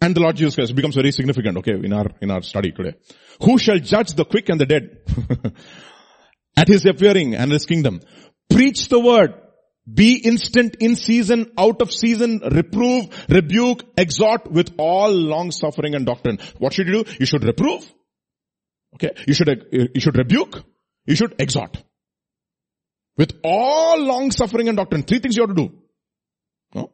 and 0.00 0.14
the 0.14 0.20
Lord 0.20 0.36
Jesus 0.36 0.54
Christ. 0.54 0.74
Becomes 0.74 0.94
very 0.94 1.12
significant, 1.12 1.58
okay, 1.58 1.74
in 1.74 1.92
our, 1.92 2.06
in 2.20 2.30
our 2.30 2.42
study 2.42 2.72
today. 2.72 2.94
Who 3.42 3.58
shall 3.58 3.78
judge 3.78 4.14
the 4.14 4.24
quick 4.24 4.48
and 4.48 4.60
the 4.60 4.66
dead? 4.66 4.98
At 6.56 6.68
his 6.68 6.84
appearing 6.86 7.34
and 7.34 7.52
his 7.52 7.66
kingdom. 7.66 8.00
Preach 8.48 8.88
the 8.88 8.98
word. 8.98 9.34
Be 9.92 10.16
instant 10.16 10.76
in 10.80 10.94
season, 10.94 11.52
out 11.56 11.80
of 11.82 11.92
season, 11.92 12.40
reprove, 12.50 13.08
rebuke, 13.28 13.84
exhort 13.96 14.50
with 14.50 14.74
all 14.78 15.10
long 15.10 15.50
suffering 15.50 15.94
and 15.94 16.06
doctrine. 16.06 16.38
What 16.58 16.72
should 16.72 16.86
you 16.86 17.04
do? 17.04 17.12
You 17.18 17.26
should 17.26 17.44
reprove. 17.44 17.90
Okay. 18.94 19.10
You 19.26 19.34
should, 19.34 19.48
you 19.72 20.00
should 20.00 20.16
rebuke. 20.16 20.62
You 21.06 21.16
should 21.16 21.34
exhort. 21.38 21.82
With 23.20 23.32
all 23.44 23.98
long 24.10 24.30
suffering 24.30 24.68
and 24.68 24.76
doctrine. 24.78 25.02
Three 25.02 25.18
things 25.18 25.36
you 25.36 25.42
have 25.42 25.54
to 25.54 25.62
do. 25.62 25.72
No? 26.74 26.90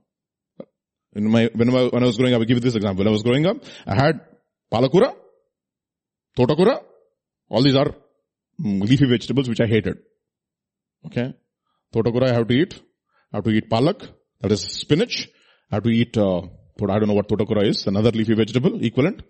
In 1.14 1.31
my, 1.31 1.49
when 1.55 1.68
I, 1.70 1.85
when 1.85 2.03
I 2.03 2.07
was 2.07 2.16
growing 2.16 2.35
up, 2.35 2.41
I 2.41 2.45
give 2.47 2.57
you 2.57 2.64
this 2.68 2.74
example. 2.74 3.05
When 3.05 3.09
I 3.09 3.12
was 3.12 3.22
growing 3.22 3.47
up, 3.47 3.59
I 3.87 3.95
had 3.95 4.20
palakura, 4.72 5.14
totakura, 6.37 6.81
all 7.49 7.62
these 7.62 7.77
are 7.77 7.95
leafy 8.59 9.07
vegetables 9.07 9.49
which 9.49 9.61
I 9.61 9.66
hated. 9.66 9.99
Okay? 11.07 11.33
Totakura 11.95 12.31
I 12.31 12.35
have 12.35 12.49
to 12.49 12.55
eat. 12.55 12.74
I 13.33 13.37
have 13.37 13.45
to 13.45 13.51
eat 13.51 13.70
palak, 13.70 14.09
that 14.41 14.51
is 14.51 14.62
spinach. 14.62 15.29
I 15.70 15.77
have 15.77 15.85
to 15.85 15.91
eat, 15.91 16.18
uh, 16.18 16.41
I 16.41 16.99
don't 16.99 17.07
know 17.07 17.14
what 17.14 17.29
totakura 17.29 17.68
is, 17.68 17.87
another 17.87 18.11
leafy 18.11 18.35
vegetable, 18.35 18.85
equivalent. 18.85 19.22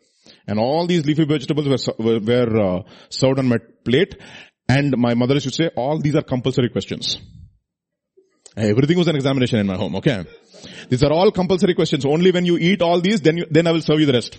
And 0.47 0.59
all 0.59 0.87
these 0.87 1.05
leafy 1.05 1.27
vegetables 1.27 1.69
were, 1.99 2.21
were 2.21 2.61
uh, 2.69 2.83
served 3.11 3.39
on 3.39 3.49
my 3.49 3.59
plate 3.85 4.15
and 4.69 4.97
my 4.97 5.15
mother 5.15 5.35
used 5.35 5.49
to 5.49 5.53
say, 5.53 5.71
all 5.77 5.99
these 5.99 6.15
are 6.15 6.23
compulsory 6.23 6.71
questions. 6.71 7.19
Everything 8.57 8.97
was 8.97 9.09
an 9.09 9.17
examination 9.17 9.59
in 9.59 9.67
my 9.67 9.77
home, 9.77 9.97
okay? 9.97 10.25
These 10.89 11.05
are 11.05 11.13
all 11.13 11.31
compulsory 11.31 11.75
questions. 11.75 12.07
Only 12.07 12.31
when 12.31 12.47
you 12.47 12.57
eat 12.57 12.81
all 12.81 13.01
these, 13.01 13.21
then 13.21 13.37
you, 13.37 13.47
then 13.51 13.67
I 13.67 13.73
will 13.73 13.83
serve 13.83 14.01
you 14.01 14.07
the 14.07 14.15
rest. 14.15 14.39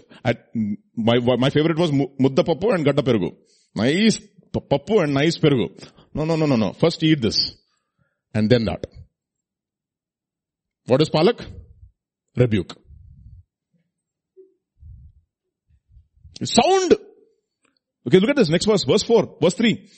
My, 0.96 1.20
my 1.20 1.50
favorite 1.52 1.78
was 1.78 1.92
mudda 1.92 2.44
pappu 2.44 2.74
and 2.74 2.86
gadda 2.86 3.04
perugu. 3.04 3.36
Nice 3.76 4.20
pappu 4.52 5.04
and 5.04 5.14
nice 5.14 5.38
perugu. 5.38 5.88
No, 6.14 6.26
no, 6.26 6.36
no, 6.36 6.48
no, 6.48 6.56
no. 6.56 6.74
First 6.74 7.04
eat 7.04 7.22
this. 7.22 7.56
And 8.34 8.50
then 8.50 8.66
that. 8.66 8.88
What 10.88 11.02
is 11.02 11.10
palak? 11.10 11.46
Rebuke. 12.36 12.76
Sound. 16.44 16.96
Okay, 18.08 18.20
look 18.20 18.30
at 18.30 18.36
this 18.36 18.50
next 18.50 18.66
verse, 18.66 18.84
verse 18.84 19.04
4, 19.04 19.38
verse 19.42 19.54
3. 19.54 19.90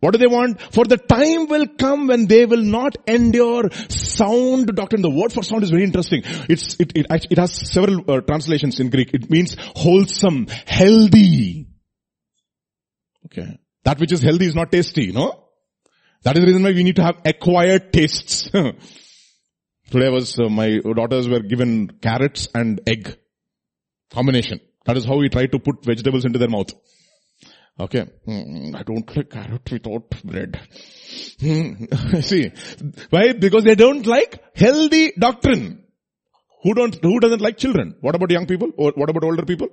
What 0.00 0.12
do 0.12 0.18
they 0.18 0.26
want? 0.26 0.60
For 0.60 0.84
the 0.84 0.96
time 0.96 1.46
will 1.46 1.66
come 1.66 2.08
when 2.08 2.26
they 2.26 2.44
will 2.44 2.62
not 2.62 2.96
endure 3.06 3.70
sound 3.88 4.74
doctrine. 4.74 5.02
The 5.02 5.10
word 5.10 5.32
for 5.32 5.42
sound 5.42 5.62
is 5.62 5.70
very 5.70 5.84
interesting. 5.84 6.22
It's, 6.48 6.74
it, 6.80 6.92
it, 6.96 7.06
it 7.30 7.38
has 7.38 7.52
several 7.52 8.10
uh, 8.10 8.20
translations 8.20 8.80
in 8.80 8.90
Greek. 8.90 9.14
It 9.14 9.30
means 9.30 9.56
wholesome, 9.58 10.46
healthy. 10.66 11.68
Okay. 13.26 13.58
That 13.84 14.00
which 14.00 14.12
is 14.12 14.20
healthy 14.20 14.46
is 14.46 14.54
not 14.54 14.72
tasty, 14.72 15.12
no? 15.12 15.44
That 16.24 16.36
is 16.36 16.42
the 16.42 16.46
reason 16.46 16.62
why 16.62 16.72
we 16.72 16.84
need 16.84 16.96
to 16.96 17.02
have 17.02 17.20
acquired 17.24 17.92
tastes. 17.92 18.50
Today 19.90 20.08
was, 20.08 20.38
uh, 20.38 20.48
my 20.48 20.78
daughters 20.78 21.28
were 21.28 21.40
given 21.40 21.90
carrots 22.00 22.48
and 22.54 22.80
egg 22.86 23.18
combination. 24.10 24.60
That 24.86 24.96
is 24.96 25.04
how 25.04 25.16
we 25.16 25.28
try 25.28 25.46
to 25.46 25.58
put 25.58 25.84
vegetables 25.84 26.24
into 26.24 26.38
their 26.38 26.48
mouth. 26.48 26.72
Okay. 27.80 28.06
Mm, 28.26 28.74
I 28.76 28.82
don't 28.82 29.16
like 29.16 29.30
carrot 29.30 29.70
without 29.70 30.10
bread. 30.24 30.60
Mm. 31.38 32.22
See, 32.22 32.52
why? 33.10 33.32
Because 33.32 33.64
they 33.64 33.74
don't 33.74 34.06
like 34.06 34.42
healthy 34.54 35.12
doctrine. 35.18 35.84
Who 36.62 36.74
don't, 36.74 36.94
who 37.02 37.18
doesn't 37.18 37.40
like 37.40 37.56
children? 37.56 37.96
What 38.00 38.14
about 38.14 38.30
young 38.30 38.46
people? 38.46 38.70
Or 38.76 38.92
what 38.94 39.10
about 39.10 39.24
older 39.24 39.44
people? 39.44 39.68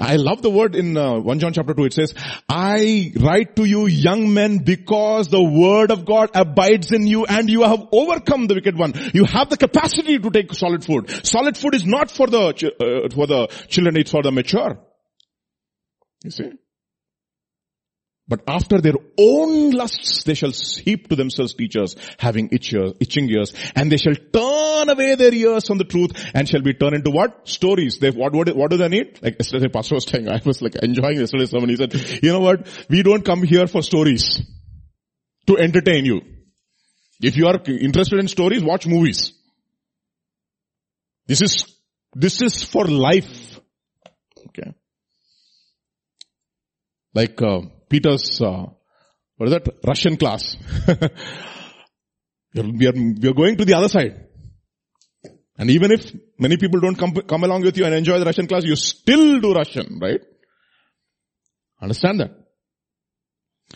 I 0.00 0.16
love 0.16 0.42
the 0.42 0.50
word 0.50 0.74
in 0.74 0.96
uh, 0.96 1.20
1 1.20 1.38
John 1.38 1.52
chapter 1.52 1.72
2. 1.72 1.84
It 1.84 1.92
says, 1.92 2.14
I 2.48 3.12
write 3.16 3.56
to 3.56 3.64
you 3.64 3.86
young 3.86 4.34
men 4.34 4.58
because 4.58 5.28
the 5.28 5.42
word 5.42 5.90
of 5.90 6.04
God 6.04 6.30
abides 6.34 6.92
in 6.92 7.06
you 7.06 7.24
and 7.26 7.48
you 7.48 7.62
have 7.62 7.86
overcome 7.92 8.46
the 8.46 8.54
wicked 8.54 8.76
one. 8.76 8.92
You 9.14 9.24
have 9.24 9.50
the 9.50 9.56
capacity 9.56 10.18
to 10.18 10.30
take 10.30 10.52
solid 10.52 10.84
food. 10.84 11.24
Solid 11.24 11.56
food 11.56 11.74
is 11.74 11.84
not 11.84 12.10
for 12.10 12.26
the, 12.26 12.48
uh, 12.48 13.14
for 13.14 13.26
the 13.26 13.46
children, 13.68 13.96
it's 13.96 14.10
for 14.10 14.22
the 14.22 14.32
mature. 14.32 14.78
You 16.24 16.30
see? 16.30 16.52
But 18.28 18.42
after 18.46 18.78
their 18.78 18.96
own 19.18 19.70
lusts, 19.70 20.24
they 20.24 20.34
shall 20.34 20.50
heap 20.50 21.08
to 21.08 21.16
themselves 21.16 21.54
teachers 21.54 21.96
having 22.18 22.50
itching 22.52 23.30
ears, 23.30 23.54
and 23.74 23.90
they 23.90 23.96
shall 23.96 24.14
turn 24.14 24.90
away 24.90 25.14
their 25.14 25.32
ears 25.32 25.66
from 25.66 25.78
the 25.78 25.84
truth 25.84 26.12
and 26.34 26.46
shall 26.46 26.60
be 26.60 26.74
turned 26.74 26.96
into 26.96 27.10
what? 27.10 27.48
Stories. 27.48 27.98
They, 27.98 28.10
what, 28.10 28.34
what, 28.34 28.54
what 28.54 28.70
do 28.70 28.76
they 28.76 28.88
need? 28.88 29.18
Like 29.22 29.36
yesterday 29.38 29.68
pastor 29.68 29.94
was 29.94 30.04
saying, 30.04 30.28
I 30.28 30.42
was 30.44 30.60
like 30.60 30.76
enjoying 30.76 31.18
yesterday's 31.18 31.50
sermon. 31.50 31.70
He 31.70 31.76
said, 31.76 31.94
you 32.22 32.32
know 32.32 32.40
what? 32.40 32.68
We 32.90 33.02
don't 33.02 33.24
come 33.24 33.42
here 33.42 33.66
for 33.66 33.82
stories 33.82 34.42
to 35.46 35.56
entertain 35.56 36.04
you. 36.04 36.20
If 37.22 37.36
you 37.36 37.46
are 37.46 37.58
interested 37.66 38.18
in 38.18 38.28
stories, 38.28 38.62
watch 38.62 38.86
movies. 38.86 39.32
This 41.26 41.40
is, 41.40 41.64
this 42.14 42.42
is 42.42 42.62
for 42.62 42.84
life. 42.84 43.58
Okay. 44.48 44.74
Like, 47.14 47.40
uh, 47.42 47.60
Peter's, 47.88 48.40
uh, 48.40 48.66
what 49.36 49.48
is 49.48 49.52
that? 49.52 49.68
Russian 49.84 50.16
class. 50.16 50.56
we, 52.54 52.86
are, 52.86 52.92
we 52.92 53.28
are 53.28 53.34
going 53.34 53.56
to 53.56 53.64
the 53.64 53.74
other 53.74 53.88
side. 53.88 54.26
And 55.56 55.70
even 55.70 55.90
if 55.90 56.12
many 56.38 56.56
people 56.56 56.80
don't 56.80 56.96
come, 56.96 57.12
come 57.14 57.44
along 57.44 57.62
with 57.62 57.76
you 57.76 57.84
and 57.84 57.94
enjoy 57.94 58.18
the 58.18 58.24
Russian 58.24 58.46
class, 58.46 58.64
you 58.64 58.76
still 58.76 59.40
do 59.40 59.52
Russian, 59.54 59.98
right? 60.00 60.20
Understand 61.80 62.20
that? 62.20 62.30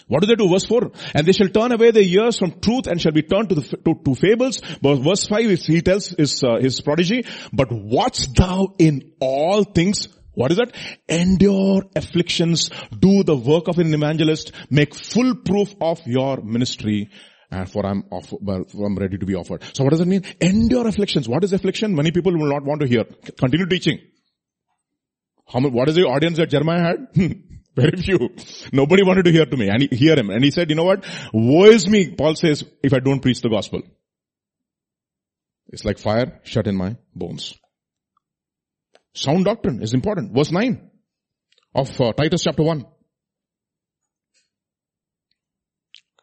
What 0.07 0.20
do 0.20 0.26
they 0.26 0.37
do? 0.37 0.49
Verse 0.49 0.64
4. 0.64 0.91
And 1.14 1.26
they 1.26 1.33
shall 1.33 1.49
turn 1.49 1.72
away 1.72 1.91
their 1.91 2.03
ears 2.03 2.39
from 2.39 2.61
truth 2.61 2.87
and 2.87 3.01
shall 3.01 3.12
be 3.12 3.22
turned 3.22 3.51
to 3.51 3.57
the, 3.57 3.62
to, 3.62 3.95
to 4.05 4.14
fables. 4.14 4.62
But 4.80 4.97
verse 4.97 5.26
5 5.26 5.45
is, 5.51 5.66
he 5.66 5.83
tells 5.83 6.09
his, 6.09 6.43
uh, 6.43 6.59
his 6.61 6.80
prodigy, 6.80 7.24
but 7.53 7.68
watch 7.70 8.33
thou 8.33 8.74
in 8.78 9.12
all 9.20 9.64
things 9.64 10.09
what 10.35 10.51
is 10.51 10.59
that? 10.59 10.74
Endure 11.09 11.85
afflictions, 11.95 12.70
do 12.99 13.22
the 13.22 13.37
work 13.37 13.68
of 13.68 13.78
an 13.78 13.93
evangelist, 13.93 14.53
make 14.70 14.95
full 14.95 15.35
proof 15.37 15.74
of 15.80 16.01
your 16.07 16.39
ministry, 16.43 17.11
and 17.51 17.70
for 17.70 17.85
I'm 17.85 18.05
off, 18.11 18.33
I'm 18.33 18.97
ready 18.97 19.18
to 19.18 19.26
be 19.26 19.35
offered. 19.35 19.62
So 19.74 19.85
what 19.85 19.91
does 19.91 20.01
it 20.01 20.09
mean? 20.09 20.24
Endure 20.41 20.87
afflictions. 20.87 21.28
What 21.28 21.45
is 21.45 21.53
affliction? 21.53 21.95
Many 21.95 22.11
people 22.11 22.33
will 22.33 22.49
not 22.49 22.64
want 22.64 22.80
to 22.80 22.89
hear. 22.89 23.05
Continue 23.39 23.66
teaching. 23.66 23.99
How 25.47 25.61
what 25.61 25.89
is 25.89 25.97
the 25.97 26.05
audience 26.05 26.39
that 26.39 26.49
Jeremiah 26.49 26.83
had? 26.83 27.09
Very 27.76 27.97
few. 27.97 28.35
Nobody 28.72 29.03
wanted 29.03 29.24
to 29.26 29.33
hear 29.33 29.47
to 29.47 29.57
me 29.57 29.68
and 29.68 29.83
he, 29.83 29.97
hear 29.97 30.18
him. 30.18 30.30
And 30.30 30.45
he 30.45 30.51
said, 30.51 30.70
you 30.70 30.76
know 30.76 30.85
what? 30.85 31.05
Woe 31.33 31.64
is 31.64 31.89
me, 31.89 32.14
Paul 32.14 32.37
says, 32.37 32.64
if 32.83 32.93
I 32.93 33.01
don't 33.01 33.20
preach 33.20 33.41
the 33.41 33.49
gospel. 33.49 33.83
It's 35.68 35.85
like 35.85 35.99
fire 35.99 36.41
shut 36.45 36.66
in 36.66 36.76
my 36.76 36.97
bones. 37.14 37.55
Sound 39.14 39.44
doctrine 39.44 39.82
is 39.82 39.94
important. 39.94 40.32
Verse 40.34 40.50
9 40.50 40.90
of 41.74 42.00
uh, 42.00 42.12
Titus 42.12 42.42
chapter 42.44 42.62
1. 42.62 42.84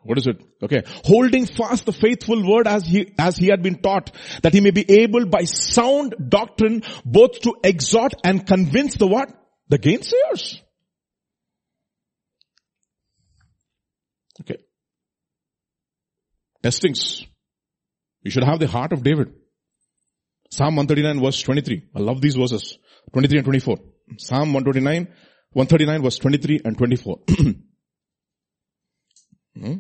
What 0.02 0.18
is 0.18 0.28
it? 0.28 0.42
Okay. 0.64 0.82
Holding 1.04 1.46
fast 1.46 1.86
the 1.86 1.92
faithful 1.92 2.42
word 2.50 2.68
as 2.68 2.86
he, 2.86 3.14
as 3.20 3.38
he 3.38 3.48
had 3.48 3.62
been 3.62 3.82
taught, 3.82 4.12
that 4.44 4.54
he 4.54 4.62
may 4.62 4.72
be 4.72 4.86
able 5.02 5.26
by 5.26 5.44
sound 5.44 6.16
doctrine 6.30 6.84
both 7.06 7.42
to 7.42 7.56
exhort 7.64 8.14
and 8.24 8.48
convince 8.48 8.96
the 8.96 9.08
what? 9.08 9.30
The 9.68 9.78
gainsayers. 9.78 10.62
Okay. 14.42 14.58
Testings. 16.64 17.26
You 18.24 18.32
should 18.32 18.44
have 18.44 18.60
the 18.60 18.68
heart 18.68 18.94
of 18.94 19.04
David. 19.04 19.34
Psalm 20.52 20.76
139 20.76 21.24
verse 21.24 21.42
23. 21.42 21.90
I 21.96 22.00
love 22.00 22.22
these 22.22 22.36
verses. 22.36 22.78
23 23.14 23.40
and 23.40 23.46
24. 23.46 23.78
Psalm 24.18 24.54
129, 24.54 25.08
139 25.54 26.02
verse 26.02 26.18
23 26.18 26.62
and 26.66 26.78
24. 26.78 27.20
hmm? 29.56 29.74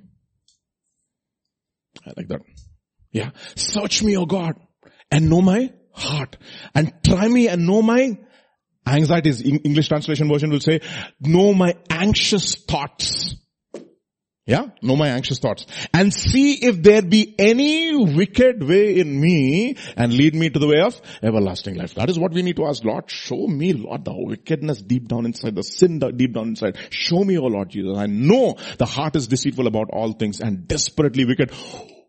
I 2.05 2.13
like 2.15 2.27
that. 2.27 2.41
Yeah. 3.11 3.31
Search 3.55 4.03
me, 4.03 4.17
O 4.17 4.25
God, 4.25 4.55
and 5.11 5.29
know 5.29 5.41
my 5.41 5.73
heart. 5.91 6.37
And 6.75 6.93
try 7.03 7.27
me 7.27 7.47
and 7.47 7.65
know 7.65 7.81
my 7.81 8.17
anxieties. 8.85 9.41
English 9.41 9.87
translation 9.87 10.29
version 10.29 10.49
will 10.49 10.59
say, 10.59 10.81
know 11.19 11.53
my 11.53 11.75
anxious 11.89 12.55
thoughts. 12.55 13.35
Yeah? 14.49 14.69
Know 14.81 14.95
my 14.95 15.09
anxious 15.09 15.37
thoughts. 15.37 15.67
And 15.93 16.11
see 16.11 16.53
if 16.53 16.81
there 16.81 17.03
be 17.03 17.35
any 17.37 17.95
wicked 17.95 18.63
way 18.67 18.99
in 18.99 19.21
me 19.21 19.77
and 19.95 20.11
lead 20.11 20.33
me 20.33 20.49
to 20.49 20.57
the 20.57 20.65
way 20.65 20.81
of 20.81 20.99
everlasting 21.21 21.75
life. 21.75 21.93
That 21.93 22.09
is 22.09 22.17
what 22.17 22.33
we 22.33 22.41
need 22.41 22.55
to 22.55 22.65
ask. 22.65 22.83
Lord, 22.83 23.11
show 23.11 23.45
me, 23.45 23.73
Lord, 23.73 24.05
the 24.05 24.13
wickedness 24.15 24.81
deep 24.81 25.07
down 25.07 25.27
inside, 25.27 25.53
the 25.53 25.61
sin 25.61 25.99
deep 25.99 26.33
down 26.33 26.47
inside. 26.47 26.79
Show 26.89 27.23
me, 27.23 27.37
O 27.37 27.43
Lord 27.43 27.69
Jesus. 27.69 27.95
I 27.95 28.07
know 28.07 28.55
the 28.79 28.87
heart 28.87 29.15
is 29.15 29.27
deceitful 29.27 29.67
about 29.67 29.91
all 29.93 30.13
things 30.13 30.39
and 30.39 30.67
desperately 30.67 31.25
wicked. 31.25 31.51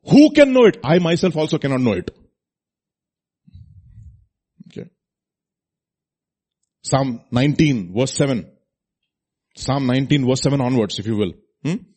Who 0.04 0.30
can 0.30 0.54
know 0.54 0.64
it? 0.64 0.78
I 0.82 0.98
myself 0.98 1.36
also 1.36 1.58
cannot 1.58 1.82
know 1.82 1.92
it. 1.92 2.10
Okay. 4.68 4.88
Psalm 6.80 7.20
19 7.30 7.92
verse 7.94 8.14
7. 8.14 8.50
Psalm 9.54 9.86
19 9.86 10.26
verse 10.26 10.40
7 10.40 10.58
onwards, 10.62 10.98
if 10.98 11.06
you 11.06 11.18
will. 11.18 11.34
Hmm? 11.62 11.89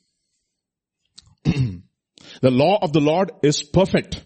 The 1.44 2.52
law 2.52 2.80
of 2.82 2.94
the 2.94 3.00
Lord 3.00 3.32
is 3.44 3.64
perfect, 3.64 4.26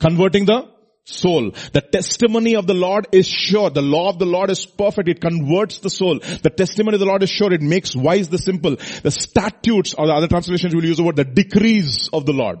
converting 0.00 0.44
the 0.44 0.68
soul. 1.04 1.52
The 1.72 1.80
testimony 1.80 2.56
of 2.56 2.66
the 2.66 2.74
Lord 2.74 3.08
is 3.12 3.26
sure. 3.26 3.70
The 3.70 3.82
law 3.82 4.10
of 4.10 4.18
the 4.18 4.26
Lord 4.26 4.50
is 4.50 4.66
perfect. 4.66 5.08
It 5.08 5.20
converts 5.20 5.78
the 5.78 5.90
soul. 5.90 6.18
The 6.18 6.50
testimony 6.50 6.96
of 6.96 7.00
the 7.00 7.06
Lord 7.06 7.22
is 7.22 7.30
sure. 7.30 7.52
It 7.52 7.62
makes 7.62 7.96
wise 7.96 8.28
the 8.28 8.38
simple. 8.38 8.76
The 8.76 9.10
statutes 9.10 9.94
or 9.94 10.06
the 10.06 10.14
other 10.14 10.28
translations 10.28 10.74
will 10.74 10.84
use 10.84 10.98
the 10.98 11.04
word 11.04 11.16
the 11.16 11.24
decrees 11.24 12.10
of 12.12 12.26
the 12.26 12.32
Lord. 12.32 12.58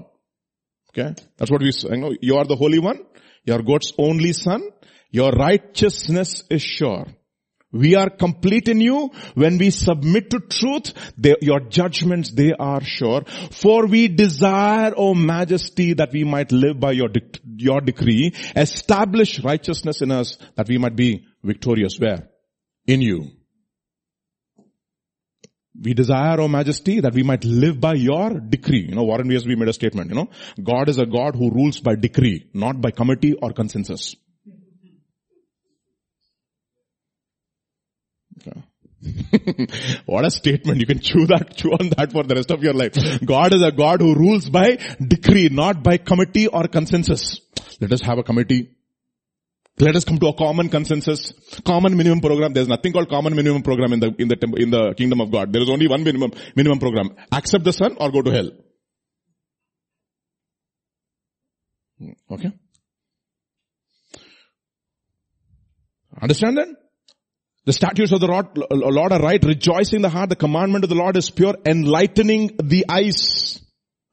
Okay. 0.90 1.14
That's 1.36 1.50
what 1.50 1.60
we 1.60 1.72
say. 1.72 1.90
You, 1.90 1.96
know, 1.96 2.14
you 2.20 2.36
are 2.36 2.44
the 2.44 2.56
Holy 2.56 2.78
One. 2.78 3.00
You 3.44 3.54
are 3.54 3.62
God's 3.62 3.92
only 3.98 4.32
Son. 4.32 4.62
Your 5.10 5.30
righteousness 5.30 6.44
is 6.50 6.62
sure. 6.62 7.06
We 7.70 7.96
are 7.96 8.08
complete 8.08 8.68
in 8.68 8.80
you 8.80 9.10
when 9.34 9.58
we 9.58 9.70
submit 9.70 10.30
to 10.30 10.40
truth. 10.40 10.94
They, 11.18 11.34
your 11.42 11.60
judgments, 11.60 12.30
they 12.30 12.54
are 12.54 12.82
sure. 12.82 13.24
For 13.50 13.86
we 13.86 14.08
desire, 14.08 14.94
O 14.96 15.14
majesty, 15.14 15.92
that 15.94 16.12
we 16.12 16.24
might 16.24 16.50
live 16.50 16.80
by 16.80 16.92
your, 16.92 17.10
your 17.56 17.80
decree. 17.82 18.34
Establish 18.56 19.44
righteousness 19.44 20.00
in 20.00 20.10
us 20.10 20.38
that 20.54 20.68
we 20.68 20.78
might 20.78 20.96
be 20.96 21.26
victorious. 21.42 21.98
Where? 21.98 22.30
In 22.86 23.02
you. 23.02 23.32
We 25.80 25.92
desire, 25.92 26.40
O 26.40 26.48
majesty, 26.48 27.00
that 27.00 27.12
we 27.12 27.22
might 27.22 27.44
live 27.44 27.78
by 27.80 27.94
your 27.94 28.30
decree. 28.30 28.86
You 28.88 28.94
know, 28.94 29.04
Warren 29.04 29.28
Wiersbe 29.28 29.56
made 29.56 29.68
a 29.68 29.74
statement, 29.74 30.08
you 30.08 30.16
know. 30.16 30.30
God 30.60 30.88
is 30.88 30.98
a 30.98 31.06
God 31.06 31.36
who 31.36 31.50
rules 31.50 31.80
by 31.80 31.96
decree, 31.96 32.48
not 32.54 32.80
by 32.80 32.90
committee 32.90 33.34
or 33.34 33.52
consensus. 33.52 34.16
what 40.06 40.24
a 40.24 40.30
statement. 40.30 40.80
You 40.80 40.86
can 40.86 41.00
chew 41.00 41.26
that, 41.26 41.54
chew 41.56 41.72
on 41.72 41.90
that 41.96 42.12
for 42.12 42.24
the 42.24 42.34
rest 42.34 42.50
of 42.50 42.62
your 42.62 42.74
life. 42.74 42.94
God 43.24 43.54
is 43.54 43.62
a 43.62 43.72
God 43.72 44.00
who 44.00 44.14
rules 44.14 44.48
by 44.48 44.78
decree, 45.00 45.48
not 45.50 45.82
by 45.82 45.98
committee 45.98 46.46
or 46.46 46.68
consensus. 46.68 47.40
Let 47.80 47.92
us 47.92 48.00
have 48.02 48.18
a 48.18 48.22
committee. 48.22 48.70
Let 49.80 49.94
us 49.94 50.04
come 50.04 50.18
to 50.18 50.26
a 50.28 50.34
common 50.34 50.70
consensus, 50.70 51.32
common 51.64 51.96
minimum 51.96 52.20
program. 52.20 52.52
There's 52.52 52.66
nothing 52.66 52.92
called 52.92 53.08
common 53.08 53.36
minimum 53.36 53.62
program 53.62 53.92
in 53.92 54.00
the, 54.00 54.14
in 54.18 54.28
the, 54.28 54.36
in 54.56 54.70
the 54.70 54.94
kingdom 54.94 55.20
of 55.20 55.30
God. 55.30 55.52
There 55.52 55.62
is 55.62 55.70
only 55.70 55.86
one 55.86 56.02
minimum, 56.02 56.32
minimum 56.56 56.80
program. 56.80 57.14
Accept 57.30 57.64
the 57.64 57.72
son 57.72 57.96
or 58.00 58.10
go 58.10 58.22
to 58.22 58.30
hell. 58.30 58.50
Hmm, 61.98 62.12
okay? 62.32 62.52
Understand 66.20 66.58
that? 66.58 66.68
The 67.68 67.74
statutes 67.74 68.12
of 68.12 68.20
the 68.20 68.28
Lord 68.28 69.12
are 69.12 69.20
right, 69.20 69.44
rejoicing 69.44 70.00
the 70.00 70.08
heart. 70.08 70.30
The 70.30 70.36
commandment 70.36 70.84
of 70.84 70.88
the 70.88 70.96
Lord 70.96 71.18
is 71.18 71.28
pure, 71.28 71.54
enlightening 71.66 72.56
the 72.62 72.86
eyes. 72.88 73.60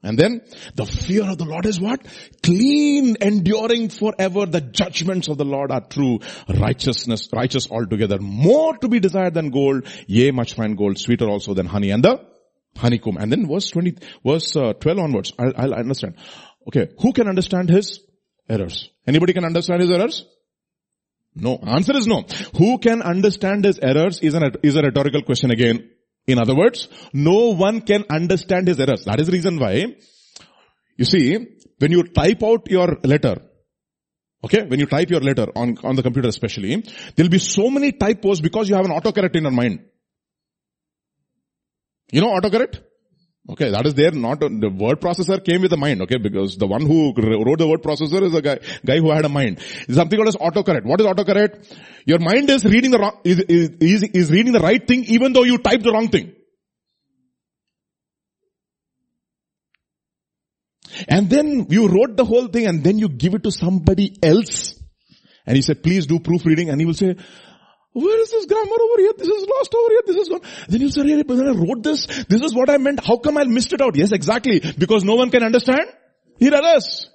And 0.02 0.18
then 0.18 0.42
the 0.74 0.84
fear 0.84 1.22
of 1.22 1.38
the 1.38 1.46
Lord 1.46 1.64
is 1.64 1.80
what? 1.80 2.04
Clean, 2.42 3.16
enduring 3.18 3.88
forever. 3.88 4.44
The 4.44 4.60
judgments 4.60 5.28
of 5.28 5.38
the 5.38 5.46
Lord 5.46 5.70
are 5.70 5.80
true. 5.80 6.18
Righteousness, 6.46 7.30
righteous 7.32 7.70
altogether. 7.70 8.18
More 8.18 8.76
to 8.76 8.88
be 8.88 9.00
desired 9.00 9.32
than 9.32 9.48
gold. 9.48 9.86
Yea, 10.06 10.32
much 10.32 10.52
fine 10.52 10.74
gold. 10.74 10.98
Sweeter 10.98 11.26
also 11.26 11.54
than 11.54 11.64
honey. 11.64 11.92
And 11.92 12.04
the 12.04 12.26
honeycomb. 12.76 13.16
And 13.16 13.32
then 13.32 13.48
verse 13.48 13.70
20, 13.70 13.96
verse 14.22 14.54
uh, 14.54 14.74
12 14.74 14.98
onwards. 14.98 15.32
I'll, 15.38 15.54
I'll 15.56 15.74
understand. 15.76 16.16
Okay. 16.68 16.90
Who 17.00 17.14
can 17.14 17.26
understand 17.26 17.70
his 17.70 18.00
errors? 18.50 18.90
Anybody 19.06 19.32
can 19.32 19.46
understand 19.46 19.80
his 19.80 19.90
errors? 19.90 20.26
No. 21.36 21.58
Answer 21.62 21.96
is 21.96 22.06
no. 22.06 22.24
Who 22.56 22.78
can 22.78 23.02
understand 23.02 23.64
his 23.64 23.78
errors 23.78 24.20
is, 24.20 24.34
an, 24.34 24.52
is 24.62 24.74
a 24.74 24.82
rhetorical 24.82 25.22
question 25.22 25.50
again. 25.50 25.90
In 26.26 26.38
other 26.38 26.56
words, 26.56 26.88
no 27.12 27.54
one 27.54 27.82
can 27.82 28.04
understand 28.10 28.66
his 28.68 28.80
errors. 28.80 29.04
That 29.04 29.20
is 29.20 29.26
the 29.26 29.32
reason 29.32 29.58
why, 29.58 29.96
you 30.96 31.04
see, 31.04 31.36
when 31.78 31.92
you 31.92 32.04
type 32.04 32.42
out 32.42 32.68
your 32.70 32.98
letter, 33.04 33.36
okay, 34.42 34.64
when 34.66 34.80
you 34.80 34.86
type 34.86 35.10
your 35.10 35.20
letter 35.20 35.46
on, 35.54 35.76
on 35.84 35.94
the 35.94 36.02
computer 36.02 36.28
especially, 36.28 36.82
there'll 37.14 37.30
be 37.30 37.38
so 37.38 37.70
many 37.70 37.92
typos 37.92 38.40
because 38.40 38.68
you 38.68 38.74
have 38.74 38.86
an 38.86 38.92
autocorrect 38.92 39.36
in 39.36 39.42
your 39.42 39.52
mind. 39.52 39.84
You 42.10 42.22
know 42.22 42.32
autocorrect? 42.32 42.80
Okay, 43.48 43.70
that 43.70 43.86
is 43.86 43.94
there, 43.94 44.10
not, 44.10 44.40
the 44.40 44.70
word 44.76 45.00
processor 45.00 45.42
came 45.44 45.62
with 45.62 45.72
a 45.72 45.76
mind, 45.76 46.02
okay, 46.02 46.18
because 46.18 46.56
the 46.56 46.66
one 46.66 46.84
who 46.84 47.14
wrote 47.14 47.58
the 47.58 47.68
word 47.68 47.80
processor 47.80 48.22
is 48.22 48.34
a 48.34 48.42
guy, 48.42 48.58
guy 48.84 48.98
who 48.98 49.12
had 49.12 49.24
a 49.24 49.28
mind. 49.28 49.60
something 49.88 50.18
called 50.18 50.28
as 50.28 50.36
autocorrect. 50.36 50.84
What 50.84 51.00
is 51.00 51.06
autocorrect? 51.06 51.72
Your 52.06 52.18
mind 52.18 52.50
is 52.50 52.64
reading 52.64 52.90
the 52.90 52.98
wrong, 52.98 53.20
is, 53.22 53.38
is, 53.38 54.02
is 54.02 54.30
reading 54.32 54.52
the 54.52 54.58
right 54.58 54.84
thing 54.84 55.04
even 55.04 55.32
though 55.32 55.44
you 55.44 55.58
typed 55.58 55.84
the 55.84 55.92
wrong 55.92 56.08
thing. 56.08 56.32
And 61.08 61.30
then 61.30 61.66
you 61.68 61.86
wrote 61.88 62.16
the 62.16 62.24
whole 62.24 62.48
thing 62.48 62.66
and 62.66 62.82
then 62.82 62.98
you 62.98 63.08
give 63.08 63.34
it 63.34 63.44
to 63.44 63.52
somebody 63.52 64.18
else. 64.22 64.74
And 65.46 65.54
he 65.54 65.62
said, 65.62 65.84
please 65.84 66.06
do 66.06 66.18
proofreading. 66.18 66.70
And 66.70 66.80
he 66.80 66.86
will 66.86 66.94
say, 66.94 67.16
where 67.96 68.20
is 68.20 68.30
this 68.30 68.44
grammar 68.44 68.78
over 68.86 69.00
here? 69.00 69.12
This 69.16 69.28
is 69.28 69.46
lost 69.48 69.74
over 69.74 69.88
here. 69.88 70.02
This 70.06 70.16
is 70.16 70.28
gone. 70.28 70.40
Then 70.68 70.80
you 70.82 70.90
say, 70.90 71.02
really, 71.02 71.22
but 71.22 71.38
I 71.38 71.52
wrote 71.52 71.82
this. 71.82 72.06
This 72.28 72.42
is 72.42 72.54
what 72.54 72.68
I 72.68 72.76
meant. 72.76 73.04
How 73.04 73.16
come 73.16 73.38
I 73.38 73.44
missed 73.44 73.72
it 73.72 73.80
out? 73.80 73.96
Yes, 73.96 74.12
exactly. 74.12 74.60
Because 74.60 75.02
no 75.02 75.14
one 75.14 75.30
can 75.30 75.42
understand. 75.42 75.88
Here 76.38 76.52
it 76.52 76.76
is. 76.76 77.08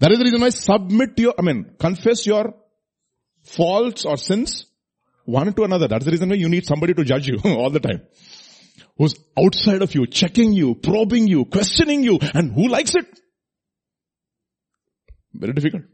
That 0.00 0.10
is 0.10 0.18
the 0.18 0.24
reason 0.24 0.40
why 0.40 0.50
submit 0.50 1.18
your, 1.18 1.34
I 1.38 1.42
mean, 1.42 1.76
confess 1.78 2.26
your 2.26 2.54
faults 3.44 4.04
or 4.04 4.16
sins 4.16 4.66
one 5.24 5.52
to 5.52 5.62
another. 5.62 5.86
That's 5.86 6.04
the 6.04 6.10
reason 6.10 6.30
why 6.30 6.36
you 6.36 6.48
need 6.48 6.66
somebody 6.66 6.94
to 6.94 7.04
judge 7.04 7.28
you 7.28 7.38
all 7.44 7.70
the 7.70 7.80
time. 7.80 8.02
Who's 8.96 9.14
outside 9.38 9.82
of 9.82 9.94
you, 9.94 10.06
checking 10.06 10.52
you, 10.52 10.74
probing 10.74 11.28
you, 11.28 11.44
questioning 11.44 12.02
you, 12.02 12.18
and 12.34 12.52
who 12.52 12.66
likes 12.68 12.94
it? 12.96 13.06
Very 15.32 15.52
difficult. 15.52 15.84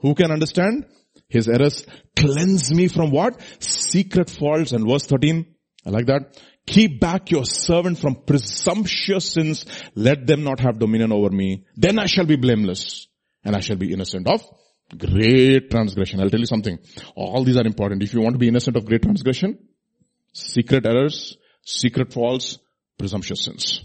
Who 0.00 0.16
can 0.16 0.32
understand? 0.32 0.86
His 1.32 1.48
errors. 1.48 1.86
Cleanse 2.14 2.72
me 2.72 2.88
from 2.88 3.10
what? 3.10 3.40
Secret 3.58 4.30
faults. 4.30 4.72
And 4.72 4.88
verse 4.88 5.06
13, 5.06 5.46
I 5.86 5.90
like 5.90 6.06
that. 6.06 6.38
Keep 6.66 7.00
back 7.00 7.30
your 7.30 7.44
servant 7.44 7.98
from 7.98 8.22
presumptuous 8.26 9.32
sins. 9.32 9.66
Let 9.94 10.26
them 10.26 10.44
not 10.44 10.60
have 10.60 10.78
dominion 10.78 11.12
over 11.12 11.30
me. 11.30 11.64
Then 11.74 11.98
I 11.98 12.06
shall 12.06 12.26
be 12.26 12.36
blameless 12.36 13.08
and 13.44 13.56
I 13.56 13.60
shall 13.60 13.76
be 13.76 13.92
innocent 13.92 14.28
of 14.28 14.42
great 14.96 15.70
transgression. 15.70 16.20
I'll 16.20 16.30
tell 16.30 16.40
you 16.40 16.46
something. 16.46 16.78
All 17.16 17.44
these 17.44 17.56
are 17.56 17.66
important. 17.66 18.02
If 18.02 18.14
you 18.14 18.20
want 18.20 18.34
to 18.34 18.38
be 18.38 18.48
innocent 18.48 18.76
of 18.76 18.84
great 18.84 19.02
transgression, 19.02 19.58
secret 20.32 20.86
errors, 20.86 21.36
secret 21.64 22.12
faults, 22.12 22.58
presumptuous 22.98 23.44
sins. 23.44 23.84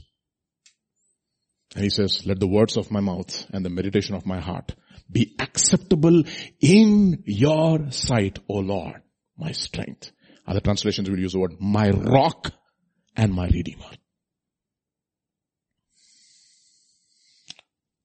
And 1.75 1.83
he 1.83 1.89
says, 1.89 2.25
let 2.25 2.39
the 2.39 2.47
words 2.47 2.77
of 2.77 2.91
my 2.91 2.99
mouth 2.99 3.45
and 3.51 3.63
the 3.63 3.69
meditation 3.69 4.15
of 4.15 4.25
my 4.25 4.39
heart 4.39 4.75
be 5.11 5.35
acceptable 5.39 6.23
in 6.59 7.23
your 7.25 7.91
sight, 7.91 8.39
O 8.49 8.55
Lord, 8.55 9.01
my 9.37 9.51
strength. 9.51 10.11
Other 10.45 10.61
translations 10.61 11.09
will 11.09 11.19
use 11.19 11.33
the 11.33 11.39
word 11.39 11.55
my 11.59 11.89
rock 11.89 12.51
and 13.15 13.33
my 13.33 13.45
redeemer. 13.47 13.91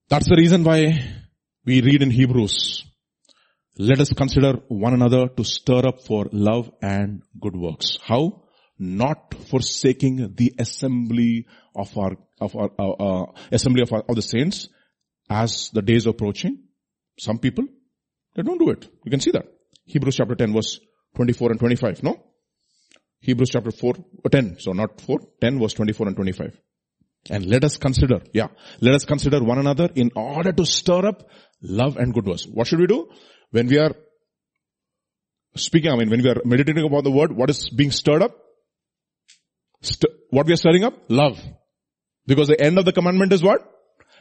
That's 0.08 0.28
the 0.28 0.36
reason 0.36 0.64
why 0.64 1.22
we 1.64 1.80
read 1.80 2.02
in 2.02 2.10
Hebrews, 2.10 2.84
let 3.78 4.00
us 4.00 4.12
consider 4.12 4.54
one 4.68 4.92
another 4.92 5.28
to 5.28 5.44
stir 5.44 5.86
up 5.86 6.02
for 6.02 6.26
love 6.32 6.70
and 6.82 7.22
good 7.40 7.56
works. 7.56 7.98
How? 8.02 8.42
Not 8.78 9.34
forsaking 9.48 10.34
the 10.34 10.54
assembly 10.58 11.46
of 11.74 11.96
our, 11.96 12.16
of 12.40 12.56
our, 12.56 12.70
uh, 12.78 12.90
uh, 12.90 13.32
assembly 13.50 13.82
of, 13.82 13.92
our, 13.92 14.02
of 14.08 14.16
the 14.16 14.22
saints 14.22 14.68
as 15.30 15.70
the 15.72 15.82
days 15.82 16.06
approaching. 16.06 16.64
Some 17.18 17.38
people, 17.38 17.64
they 18.34 18.42
don't 18.42 18.58
do 18.58 18.70
it. 18.70 18.88
You 19.04 19.10
can 19.10 19.20
see 19.20 19.30
that. 19.32 19.46
Hebrews 19.84 20.16
chapter 20.16 20.34
10 20.34 20.52
verse 20.52 20.80
24 21.16 21.50
and 21.50 21.60
25, 21.60 22.02
no? 22.02 22.22
Hebrews 23.20 23.50
chapter 23.50 23.70
4, 23.70 23.94
uh, 24.24 24.28
10, 24.28 24.56
so 24.58 24.72
not 24.72 25.00
4, 25.00 25.18
10 25.40 25.60
verse 25.60 25.74
24 25.74 26.08
and 26.08 26.16
25. 26.16 26.58
And 27.30 27.46
let 27.46 27.62
us 27.62 27.76
consider, 27.76 28.20
yeah, 28.32 28.48
let 28.80 28.94
us 28.94 29.04
consider 29.04 29.42
one 29.42 29.58
another 29.58 29.88
in 29.94 30.10
order 30.16 30.52
to 30.52 30.66
stir 30.66 31.06
up 31.06 31.28
love 31.62 31.96
and 31.96 32.12
good 32.12 32.26
works. 32.26 32.44
What 32.44 32.66
should 32.66 32.80
we 32.80 32.86
do? 32.86 33.08
When 33.50 33.68
we 33.68 33.78
are 33.78 33.92
speaking, 35.54 35.92
I 35.92 35.96
mean, 35.96 36.10
when 36.10 36.22
we 36.22 36.30
are 36.30 36.40
meditating 36.44 36.84
about 36.84 37.04
the 37.04 37.12
word, 37.12 37.32
what 37.32 37.48
is 37.50 37.68
being 37.70 37.92
stirred 37.92 38.22
up? 38.22 38.36
St- 39.82 40.12
what 40.30 40.46
we 40.46 40.52
are 40.54 40.56
stirring 40.56 40.82
up? 40.82 40.94
Love. 41.08 41.40
Because 42.26 42.48
the 42.48 42.60
end 42.60 42.78
of 42.78 42.84
the 42.84 42.92
commandment 42.92 43.32
is 43.32 43.42
what? 43.42 43.60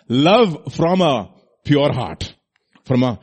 Love 0.07 0.73
from 0.73 1.01
a 1.01 1.33
pure 1.63 1.91
heart. 1.91 2.35
From 2.85 3.03
a 3.03 3.19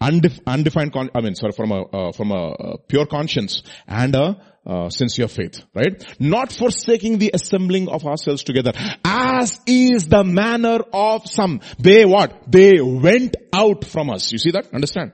undef- 0.00 0.40
undefined, 0.46 0.92
con- 0.92 1.10
I 1.14 1.20
mean, 1.20 1.34
sorry, 1.34 1.52
from 1.52 1.72
a, 1.72 1.82
uh, 1.82 2.12
from 2.12 2.30
a 2.30 2.50
uh, 2.52 2.76
pure 2.88 3.06
conscience 3.06 3.62
and 3.86 4.14
a 4.14 4.36
uh, 4.66 4.88
sincere 4.90 5.28
faith, 5.28 5.64
right? 5.74 6.04
Not 6.20 6.52
forsaking 6.52 7.18
the 7.18 7.30
assembling 7.32 7.88
of 7.88 8.04
ourselves 8.04 8.44
together, 8.44 8.72
as 9.04 9.58
is 9.66 10.08
the 10.08 10.24
manner 10.24 10.80
of 10.92 11.26
some. 11.26 11.60
They 11.78 12.04
what? 12.04 12.50
They 12.50 12.80
went 12.80 13.36
out 13.52 13.84
from 13.84 14.10
us. 14.10 14.32
You 14.32 14.38
see 14.38 14.50
that? 14.52 14.72
Understand? 14.72 15.12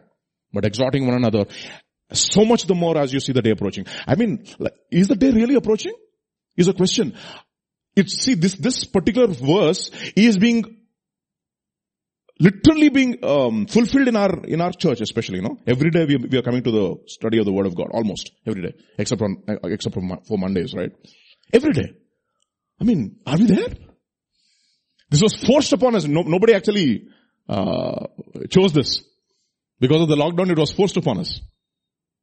But 0.52 0.64
exhorting 0.64 1.06
one 1.06 1.16
another, 1.16 1.46
so 2.12 2.44
much 2.44 2.66
the 2.66 2.74
more 2.74 2.98
as 2.98 3.12
you 3.12 3.20
see 3.20 3.32
the 3.32 3.42
day 3.42 3.50
approaching. 3.50 3.86
I 4.06 4.14
mean, 4.14 4.44
like, 4.58 4.74
is 4.90 5.08
the 5.08 5.16
day 5.16 5.30
really 5.30 5.54
approaching? 5.54 5.92
Is 6.56 6.68
a 6.68 6.72
question. 6.72 7.14
It's, 7.94 8.22
see, 8.22 8.34
this, 8.34 8.54
this 8.54 8.84
particular 8.84 9.28
verse 9.28 9.90
is 10.16 10.38
being 10.38 10.75
literally 12.38 12.88
being 12.88 13.24
um, 13.24 13.66
fulfilled 13.66 14.08
in 14.08 14.16
our 14.16 14.44
in 14.44 14.60
our 14.60 14.72
church, 14.72 15.00
especially. 15.00 15.36
You 15.36 15.42
know, 15.42 15.58
every 15.66 15.90
day 15.90 16.04
we, 16.04 16.16
we 16.16 16.38
are 16.38 16.42
coming 16.42 16.62
to 16.62 16.70
the 16.70 16.96
study 17.06 17.38
of 17.38 17.44
the 17.44 17.52
Word 17.52 17.66
of 17.66 17.76
God, 17.76 17.88
almost 17.92 18.30
every 18.46 18.62
day, 18.62 18.74
except 18.98 19.22
on 19.22 19.42
uh, 19.48 19.54
except 19.64 19.94
for, 19.94 20.02
for 20.26 20.38
Mondays, 20.38 20.74
right? 20.74 20.92
Every 21.52 21.72
day. 21.72 21.92
I 22.80 22.84
mean, 22.84 23.16
are 23.26 23.38
we 23.38 23.46
there? 23.46 23.68
This 25.10 25.22
was 25.22 25.34
forced 25.34 25.72
upon 25.72 25.94
us. 25.94 26.06
No, 26.06 26.22
nobody 26.22 26.54
actually 26.54 27.08
uh, 27.48 28.06
chose 28.50 28.72
this 28.72 29.02
because 29.80 30.02
of 30.02 30.08
the 30.08 30.16
lockdown. 30.16 30.50
It 30.50 30.58
was 30.58 30.72
forced 30.72 30.96
upon 30.96 31.18
us. 31.18 31.40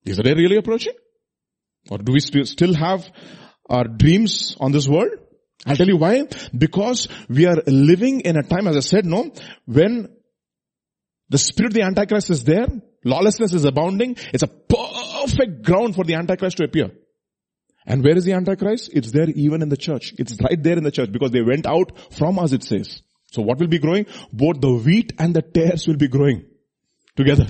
Is 0.05 0.17
the 0.17 0.23
day 0.23 0.33
really 0.33 0.57
approaching, 0.57 0.93
or 1.89 1.97
do 1.97 2.11
we 2.11 2.19
st- 2.19 2.47
still 2.47 2.73
have 2.75 3.09
our 3.69 3.85
dreams 3.85 4.57
on 4.59 4.71
this 4.73 4.87
world? 4.87 5.11
I'll 5.65 5.75
tell 5.75 5.87
you 5.87 5.97
why. 5.97 6.27
Because 6.57 7.07
we 7.29 7.45
are 7.45 7.61
living 7.65 8.21
in 8.21 8.37
a 8.37 8.43
time, 8.43 8.67
as 8.67 8.75
I 8.75 8.81
said, 8.81 9.05
no, 9.05 9.31
when 9.65 10.09
the 11.29 11.37
spirit 11.37 11.71
of 11.71 11.73
the 11.73 11.83
Antichrist 11.83 12.29
is 12.29 12.43
there, 12.43 12.67
lawlessness 13.03 13.53
is 13.53 13.65
abounding, 13.65 14.17
it's 14.33 14.43
a 14.43 14.47
perfect 14.47 15.63
ground 15.63 15.95
for 15.95 16.03
the 16.03 16.15
Antichrist 16.15 16.57
to 16.57 16.65
appear. 16.65 16.91
And 17.85 18.03
where 18.03 18.15
is 18.15 18.25
the 18.25 18.33
Antichrist? 18.33 18.91
It's 18.93 19.11
there 19.11 19.29
even 19.29 19.61
in 19.61 19.69
the 19.69 19.77
church. 19.77 20.13
It's 20.17 20.37
right 20.41 20.61
there 20.61 20.77
in 20.77 20.83
the 20.83 20.91
church 20.91 21.11
because 21.11 21.31
they 21.31 21.41
went 21.41 21.65
out 21.65 22.13
from 22.13 22.39
us, 22.39 22.53
it 22.53 22.63
says. 22.63 23.01
So 23.31 23.41
what 23.41 23.59
will 23.59 23.67
be 23.67 23.79
growing? 23.79 24.05
Both 24.31 24.61
the 24.61 24.73
wheat 24.73 25.13
and 25.19 25.33
the 25.33 25.41
tares 25.41 25.87
will 25.87 25.97
be 25.97 26.07
growing 26.07 26.45
together. 27.15 27.47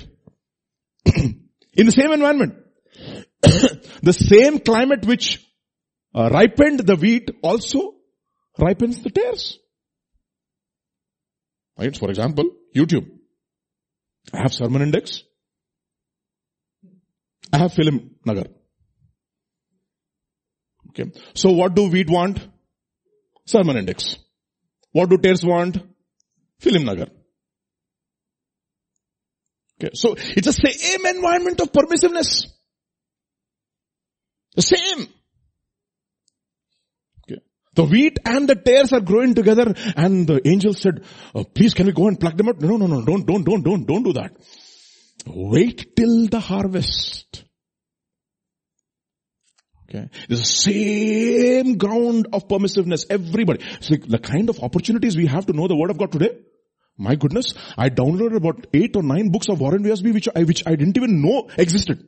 in 1.04 1.86
the 1.86 1.92
same 1.92 2.12
environment. 2.12 2.54
the 3.42 4.12
same 4.12 4.60
climate 4.60 5.04
which 5.04 5.44
uh, 6.14 6.30
ripened 6.32 6.80
the 6.80 6.96
wheat 6.96 7.30
also 7.42 7.93
ripens 8.58 9.02
the 9.02 9.10
tares. 9.10 9.58
Right? 11.78 11.96
For 11.96 12.08
example, 12.08 12.44
YouTube. 12.74 13.08
I 14.32 14.42
have 14.42 14.54
sermon 14.54 14.82
index. 14.82 15.22
I 17.52 17.58
have 17.58 17.72
film 17.72 18.16
nagar. 18.24 18.46
Okay. 20.90 21.10
So 21.34 21.50
what 21.50 21.74
do 21.74 21.88
wheat 21.88 22.08
want? 22.08 22.46
Sermon 23.46 23.76
index. 23.76 24.16
What 24.92 25.10
do 25.10 25.18
tares 25.18 25.44
want? 25.44 25.78
Film 26.60 26.84
nagar. 26.84 27.08
Okay. 29.78 29.90
So 29.94 30.14
it's 30.16 30.46
the 30.46 30.52
same 30.52 31.06
environment 31.06 31.60
of 31.60 31.72
permissiveness. 31.72 32.46
The 34.54 34.62
same. 34.62 35.08
The 37.74 37.84
wheat 37.84 38.18
and 38.24 38.48
the 38.48 38.54
tares 38.54 38.92
are 38.92 39.00
growing 39.00 39.34
together 39.34 39.74
and 39.96 40.26
the 40.26 40.40
angel 40.46 40.74
said, 40.74 41.04
oh, 41.34 41.44
please 41.44 41.74
can 41.74 41.86
we 41.86 41.92
go 41.92 42.08
and 42.08 42.18
pluck 42.18 42.36
them 42.36 42.48
out? 42.48 42.60
No, 42.60 42.76
no, 42.76 42.86
no, 42.86 43.04
don't, 43.04 43.26
don't, 43.26 43.44
don't, 43.44 43.62
don't, 43.62 43.84
don't 43.84 44.02
do 44.02 44.12
that. 44.14 44.36
Wait 45.26 45.96
till 45.96 46.28
the 46.28 46.40
harvest. 46.40 47.44
Okay. 49.88 50.08
The 50.28 50.36
same 50.36 51.78
ground 51.78 52.28
of 52.32 52.48
permissiveness. 52.48 53.06
Everybody. 53.10 53.64
The 53.80 54.18
kind 54.18 54.48
of 54.50 54.60
opportunities 54.60 55.16
we 55.16 55.26
have 55.26 55.46
to 55.46 55.52
know 55.52 55.68
the 55.68 55.76
word 55.76 55.90
of 55.90 55.98
God 55.98 56.12
today. 56.12 56.38
My 56.96 57.16
goodness, 57.16 57.54
I 57.76 57.90
downloaded 57.90 58.36
about 58.36 58.68
eight 58.72 58.94
or 58.94 59.02
nine 59.02 59.30
books 59.30 59.48
of 59.48 59.60
Warren 59.60 59.82
Wiersbe 59.82 60.14
which 60.14 60.28
I, 60.34 60.44
which 60.44 60.62
I 60.66 60.76
didn't 60.76 60.96
even 60.96 61.22
know 61.22 61.48
existed. 61.58 62.06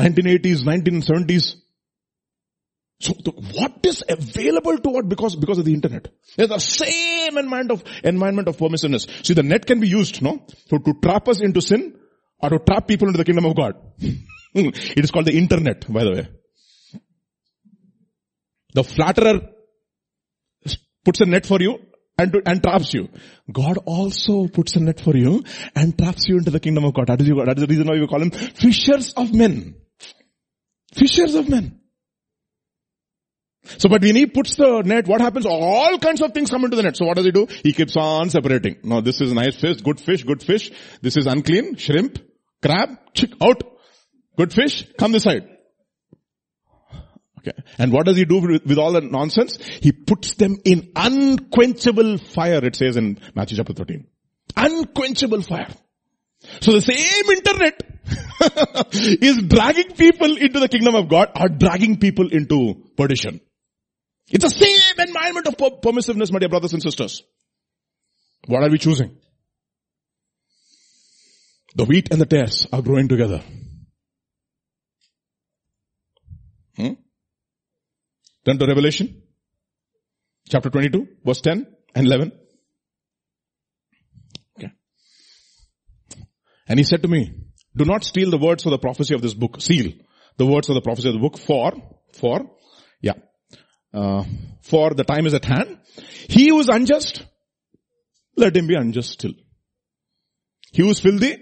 1980s, 0.00 0.62
1970s. 0.62 1.54
So 3.00 3.14
the, 3.14 3.30
what 3.30 3.78
is 3.84 4.04
available 4.06 4.76
to 4.78 4.90
what 4.90 5.08
because, 5.08 5.34
because 5.34 5.58
of 5.58 5.64
the 5.64 5.72
internet? 5.72 6.08
There's 6.36 6.50
the 6.50 6.58
same 6.58 7.38
environment 7.38 7.70
of, 7.70 7.84
environment 8.04 8.48
of 8.48 8.58
permissiveness. 8.58 9.08
See 9.24 9.32
the 9.32 9.42
net 9.42 9.66
can 9.66 9.80
be 9.80 9.88
used, 9.88 10.20
no? 10.20 10.44
So 10.68 10.78
to 10.78 10.94
trap 11.02 11.28
us 11.28 11.40
into 11.40 11.62
sin 11.62 11.98
or 12.38 12.50
to 12.50 12.58
trap 12.58 12.86
people 12.86 13.08
into 13.08 13.18
the 13.18 13.24
kingdom 13.24 13.46
of 13.46 13.56
God. 13.56 13.74
it 14.54 15.04
is 15.04 15.10
called 15.10 15.26
the 15.26 15.36
internet, 15.36 15.90
by 15.90 16.04
the 16.04 16.10
way. 16.10 16.28
The 18.74 18.84
flatterer 18.84 19.40
puts 21.04 21.20
a 21.20 21.26
net 21.26 21.46
for 21.46 21.60
you 21.60 21.78
and, 22.18 22.32
to, 22.32 22.42
and 22.44 22.62
traps 22.62 22.92
you. 22.92 23.08
God 23.50 23.78
also 23.86 24.46
puts 24.46 24.76
a 24.76 24.80
net 24.80 25.00
for 25.00 25.16
you 25.16 25.42
and 25.74 25.96
traps 25.96 26.28
you 26.28 26.36
into 26.36 26.50
the 26.50 26.60
kingdom 26.60 26.84
of 26.84 26.94
God. 26.94 27.06
That 27.08 27.20
is, 27.20 27.28
that 27.28 27.58
is 27.58 27.66
the 27.66 27.66
reason 27.66 27.86
why 27.86 27.98
we 27.98 28.06
call 28.06 28.22
him 28.22 28.30
fishers 28.30 29.14
of 29.14 29.32
men. 29.32 29.79
Fishers 30.92 31.34
of 31.34 31.48
men. 31.48 31.80
So, 33.78 33.88
but 33.88 34.02
when 34.02 34.16
he 34.16 34.26
puts 34.26 34.56
the 34.56 34.82
net, 34.82 35.06
what 35.06 35.20
happens? 35.20 35.46
All 35.46 35.98
kinds 35.98 36.22
of 36.22 36.32
things 36.32 36.50
come 36.50 36.64
into 36.64 36.76
the 36.76 36.82
net. 36.82 36.96
So 36.96 37.04
what 37.04 37.16
does 37.16 37.26
he 37.26 37.30
do? 37.30 37.46
He 37.62 37.72
keeps 37.72 37.96
on 37.96 38.30
separating. 38.30 38.78
Now 38.82 39.00
this 39.00 39.20
is 39.20 39.32
nice 39.32 39.56
fish, 39.56 39.80
good 39.82 40.00
fish, 40.00 40.24
good 40.24 40.42
fish. 40.42 40.72
This 41.02 41.16
is 41.16 41.26
unclean, 41.26 41.76
shrimp, 41.76 42.18
crab, 42.62 42.98
chick, 43.14 43.30
out. 43.40 43.62
Good 44.36 44.52
fish, 44.52 44.86
come 44.98 45.12
this 45.12 45.24
side. 45.24 45.46
Okay. 47.38 47.56
And 47.78 47.92
what 47.92 48.06
does 48.06 48.16
he 48.16 48.24
do 48.24 48.40
with, 48.40 48.66
with 48.66 48.78
all 48.78 48.92
the 48.92 49.00
nonsense? 49.00 49.58
He 49.80 49.92
puts 49.92 50.34
them 50.34 50.56
in 50.64 50.92
unquenchable 50.96 52.18
fire, 52.18 52.64
it 52.64 52.76
says 52.76 52.96
in 52.96 53.18
Matthew 53.34 53.56
chapter 53.56 53.72
13. 53.72 54.06
Unquenchable 54.56 55.42
fire. 55.42 55.68
So 56.60 56.72
the 56.72 56.80
same 56.80 57.30
internet 57.30 57.89
is 58.92 59.42
dragging 59.42 59.92
people 59.94 60.36
into 60.36 60.60
the 60.60 60.68
kingdom 60.68 60.94
of 60.94 61.08
God 61.08 61.30
or 61.38 61.48
dragging 61.48 61.98
people 61.98 62.28
into 62.30 62.82
perdition. 62.96 63.40
It's 64.28 64.44
the 64.44 64.50
same 64.50 65.08
environment 65.08 65.46
of 65.48 65.56
permissiveness, 65.56 66.32
my 66.32 66.38
dear 66.38 66.48
brothers 66.48 66.72
and 66.72 66.82
sisters. 66.82 67.22
What 68.46 68.62
are 68.62 68.70
we 68.70 68.78
choosing? 68.78 69.16
The 71.74 71.84
wheat 71.84 72.08
and 72.10 72.20
the 72.20 72.26
tares 72.26 72.66
are 72.72 72.82
growing 72.82 73.08
together. 73.08 73.42
Hmm? 76.76 76.94
Turn 78.44 78.58
to 78.58 78.66
Revelation. 78.66 79.22
Chapter 80.48 80.70
22, 80.70 81.06
verse 81.24 81.40
10 81.42 81.66
and 81.94 82.06
11. 82.06 82.32
Okay. 84.58 84.72
And 86.68 86.78
he 86.78 86.84
said 86.84 87.02
to 87.02 87.08
me, 87.08 87.32
Do 87.76 87.84
not 87.84 88.04
steal 88.04 88.30
the 88.30 88.38
words 88.38 88.66
of 88.66 88.70
the 88.70 88.78
prophecy 88.78 89.14
of 89.14 89.22
this 89.22 89.34
book. 89.34 89.60
Seal 89.60 89.92
the 90.40 90.46
words 90.46 90.68
of 90.70 90.74
the 90.74 90.80
prophecy 90.80 91.08
of 91.08 91.14
the 91.14 91.20
book 91.20 91.36
for, 91.36 91.72
for, 92.12 92.50
yeah, 93.00 93.18
uh, 93.92 94.24
for 94.62 94.94
the 94.94 95.04
time 95.04 95.26
is 95.26 95.34
at 95.34 95.44
hand. 95.44 95.78
He 96.28 96.48
who 96.48 96.60
is 96.60 96.68
unjust, 96.68 97.26
let 98.36 98.56
him 98.56 98.66
be 98.66 98.74
unjust 98.74 99.10
still. 99.10 99.34
He 100.72 100.82
who 100.82 100.90
is 100.90 101.00
filthy, 101.00 101.36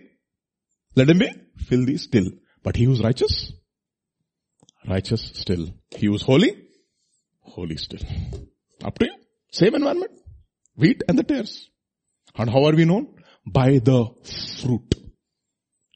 let 0.96 1.08
him 1.08 1.18
be 1.18 1.30
filthy 1.58 1.96
still. 1.98 2.30
But 2.64 2.76
he 2.76 2.84
who 2.84 2.92
is 2.92 3.02
righteous, 3.02 3.52
righteous 4.88 5.30
still. 5.34 5.68
He 5.90 6.06
who 6.06 6.14
is 6.14 6.22
holy, 6.22 6.56
holy 7.40 7.76
still. 7.76 8.00
Up 8.84 8.98
to 8.98 9.06
you. 9.06 9.14
Same 9.52 9.76
environment. 9.76 10.12
Wheat 10.76 11.02
and 11.08 11.18
the 11.18 11.22
tares. 11.22 11.68
And 12.36 12.50
how 12.50 12.64
are 12.64 12.74
we 12.74 12.84
known? 12.84 13.14
By 13.46 13.78
the 13.78 14.06
fruit 14.60 14.94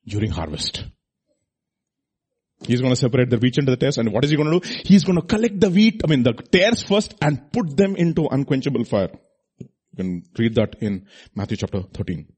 during 0.07 0.31
harvest. 0.31 0.85
He's 2.67 2.81
going 2.81 2.93
to 2.93 2.97
separate 2.97 3.31
the 3.31 3.39
wheat 3.39 3.59
into 3.59 3.73
the 3.73 3.77
tares 3.77 3.99
and 3.99 4.13
what 4.13 4.25
is 4.25 4.31
he 4.31 4.37
going 4.37 4.51
to 4.51 4.61
do? 4.61 4.83
He's 4.85 5.05
going 5.05 5.21
to 5.21 5.27
collect 5.27 5.59
the 5.61 5.71
wheat, 5.71 6.03
I 6.05 6.09
mean 6.09 6.23
the 6.23 6.33
tares 6.33 6.83
first 6.83 7.15
and 7.21 7.51
put 7.53 7.77
them 7.77 7.97
into 7.97 8.29
unquenchable 8.31 8.85
fire. 8.85 9.11
You 9.59 9.69
can 9.97 10.23
read 10.39 10.55
that 10.55 10.77
in 10.81 11.07
Matthew 11.35 11.57
chapter 11.57 11.83
13. 11.83 12.33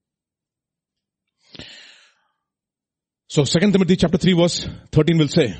So 3.28 3.44
2 3.44 3.72
Timothy 3.72 3.96
chapter 3.96 4.18
3 4.18 4.32
verse 4.34 4.68
13 4.92 5.18
will 5.18 5.28
say, 5.28 5.56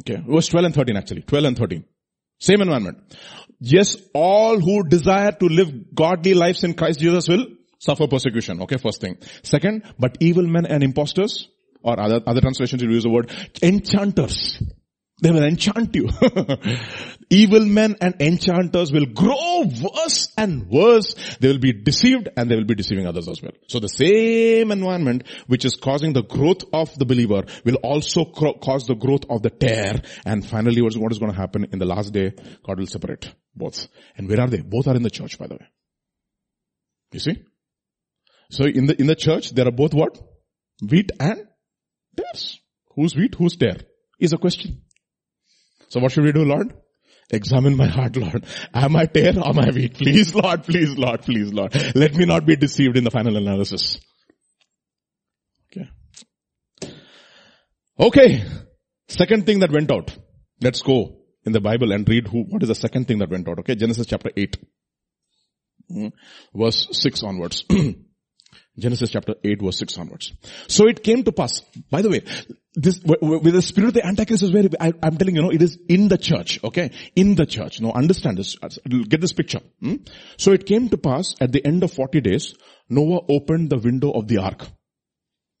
okay, 0.00 0.22
verse 0.26 0.48
12 0.48 0.66
and 0.66 0.74
13 0.74 0.96
actually, 0.96 1.22
12 1.22 1.44
and 1.44 1.56
13. 1.56 1.84
Same 2.38 2.62
environment. 2.62 2.98
Yes, 3.60 3.96
all 4.12 4.58
who 4.58 4.82
desire 4.82 5.30
to 5.30 5.46
live 5.46 5.94
godly 5.94 6.34
lives 6.34 6.64
in 6.64 6.74
Christ 6.74 6.98
Jesus 6.98 7.28
will 7.28 7.46
suffer 7.82 8.06
persecution. 8.06 8.62
Okay, 8.62 8.76
first 8.76 9.00
thing. 9.00 9.18
Second, 9.42 9.82
but 9.98 10.16
evil 10.20 10.46
men 10.46 10.66
and 10.66 10.82
impostors, 10.82 11.48
or 11.82 11.98
other, 11.98 12.20
other 12.26 12.40
translations 12.40 12.82
will 12.82 12.92
use 12.92 13.02
the 13.02 13.10
word 13.10 13.30
enchanters. 13.62 14.62
They 15.20 15.30
will 15.30 15.44
enchant 15.44 15.94
you. 15.94 16.08
Evil 17.30 17.64
men 17.64 17.94
and 18.00 18.20
enchanters 18.20 18.90
will 18.90 19.06
grow 19.06 19.62
worse 19.62 20.32
and 20.36 20.68
worse. 20.68 21.14
They 21.38 21.46
will 21.46 21.60
be 21.60 21.72
deceived 21.72 22.28
and 22.36 22.50
they 22.50 22.56
will 22.56 22.64
be 22.64 22.74
deceiving 22.74 23.06
others 23.06 23.28
as 23.28 23.40
well. 23.40 23.52
So 23.68 23.78
the 23.78 23.88
same 23.88 24.72
environment 24.72 25.28
which 25.46 25.64
is 25.64 25.76
causing 25.76 26.12
the 26.12 26.24
growth 26.24 26.64
of 26.72 26.92
the 26.98 27.04
believer 27.04 27.44
will 27.64 27.76
also 27.76 28.24
cause 28.24 28.88
the 28.88 28.96
growth 28.96 29.26
of 29.30 29.42
the 29.42 29.50
tare. 29.50 30.02
And 30.26 30.44
finally 30.44 30.82
what 30.82 31.12
is 31.12 31.18
going 31.18 31.30
to 31.30 31.38
happen 31.38 31.68
in 31.72 31.78
the 31.78 31.86
last 31.86 32.12
day? 32.12 32.32
God 32.66 32.80
will 32.80 32.86
separate 32.86 33.32
both. 33.54 33.86
And 34.16 34.28
where 34.28 34.40
are 34.40 34.48
they? 34.48 34.62
Both 34.62 34.88
are 34.88 34.96
in 34.96 35.02
the 35.02 35.10
church 35.10 35.38
by 35.38 35.46
the 35.46 35.54
way. 35.54 35.66
You 37.12 37.20
see? 37.20 37.44
So 38.52 38.64
in 38.64 38.84
the, 38.84 39.00
in 39.00 39.06
the 39.06 39.16
church 39.16 39.50
there 39.52 39.66
are 39.66 39.72
both 39.72 39.94
what? 39.94 40.20
Wheat 40.86 41.10
and 41.18 41.48
tares. 42.14 42.60
Who's 42.94 43.16
wheat? 43.16 43.34
Who's 43.36 43.56
tare? 43.56 43.78
Is 44.20 44.34
a 44.34 44.36
question. 44.36 44.82
So 45.88 46.00
what 46.00 46.12
should 46.12 46.24
we 46.24 46.32
do, 46.32 46.44
Lord? 46.44 46.74
Examine 47.30 47.74
my 47.76 47.86
heart, 47.86 48.14
Lord. 48.16 48.44
Am 48.74 48.94
I 48.94 49.06
tare 49.06 49.38
or 49.38 49.48
am 49.48 49.58
I 49.58 49.70
wheat? 49.70 49.94
Please, 49.94 50.34
Lord, 50.34 50.64
please, 50.64 50.98
Lord, 50.98 51.22
please, 51.22 51.50
Lord. 51.50 51.74
Let 51.94 52.14
me 52.14 52.26
not 52.26 52.44
be 52.44 52.56
deceived 52.56 52.98
in 52.98 53.04
the 53.04 53.10
final 53.10 53.38
analysis. 53.38 53.98
Okay. 55.70 55.88
Okay. 57.98 58.44
Second 59.08 59.46
thing 59.46 59.60
that 59.60 59.72
went 59.72 59.90
out. 59.90 60.14
Let's 60.60 60.82
go 60.82 61.22
in 61.46 61.52
the 61.52 61.60
Bible 61.60 61.92
and 61.92 62.06
read 62.06 62.28
who, 62.28 62.42
what 62.42 62.62
is 62.62 62.68
the 62.68 62.74
second 62.74 63.08
thing 63.08 63.18
that 63.20 63.30
went 63.30 63.48
out. 63.48 63.60
Okay. 63.60 63.76
Genesis 63.76 64.06
chapter 64.06 64.30
8. 64.36 64.56
Hmm. 65.88 66.08
Verse 66.54 66.88
6 66.92 67.22
onwards. 67.22 67.64
Genesis 68.78 69.10
chapter 69.10 69.34
8 69.44 69.60
verse 69.62 69.78
6 69.78 69.98
onwards. 69.98 70.32
So 70.66 70.86
it 70.88 71.02
came 71.02 71.24
to 71.24 71.32
pass. 71.32 71.60
By 71.90 72.02
the 72.02 72.08
way, 72.08 72.22
this, 72.74 73.00
with 73.04 73.52
the 73.52 73.60
spirit 73.60 73.88
of 73.88 73.94
the 73.94 74.06
Antichrist 74.06 74.42
is 74.42 74.50
very, 74.50 74.70
I, 74.80 74.92
am 75.02 75.16
telling 75.18 75.36
you, 75.36 75.42
know, 75.42 75.50
it 75.50 75.60
is 75.60 75.78
in 75.88 76.08
the 76.08 76.16
church, 76.16 76.58
okay? 76.64 76.90
In 77.14 77.34
the 77.34 77.44
church. 77.44 77.80
No, 77.80 77.92
understand 77.92 78.38
this. 78.38 78.56
Get 78.56 79.20
this 79.20 79.34
picture. 79.34 79.60
Hmm? 79.80 79.96
So 80.38 80.52
it 80.52 80.64
came 80.64 80.88
to 80.88 80.96
pass 80.96 81.34
at 81.40 81.52
the 81.52 81.64
end 81.64 81.84
of 81.84 81.92
40 81.92 82.22
days, 82.22 82.54
Noah 82.88 83.20
opened 83.28 83.70
the 83.70 83.78
window 83.78 84.10
of 84.10 84.26
the 84.26 84.38
ark. 84.38 84.66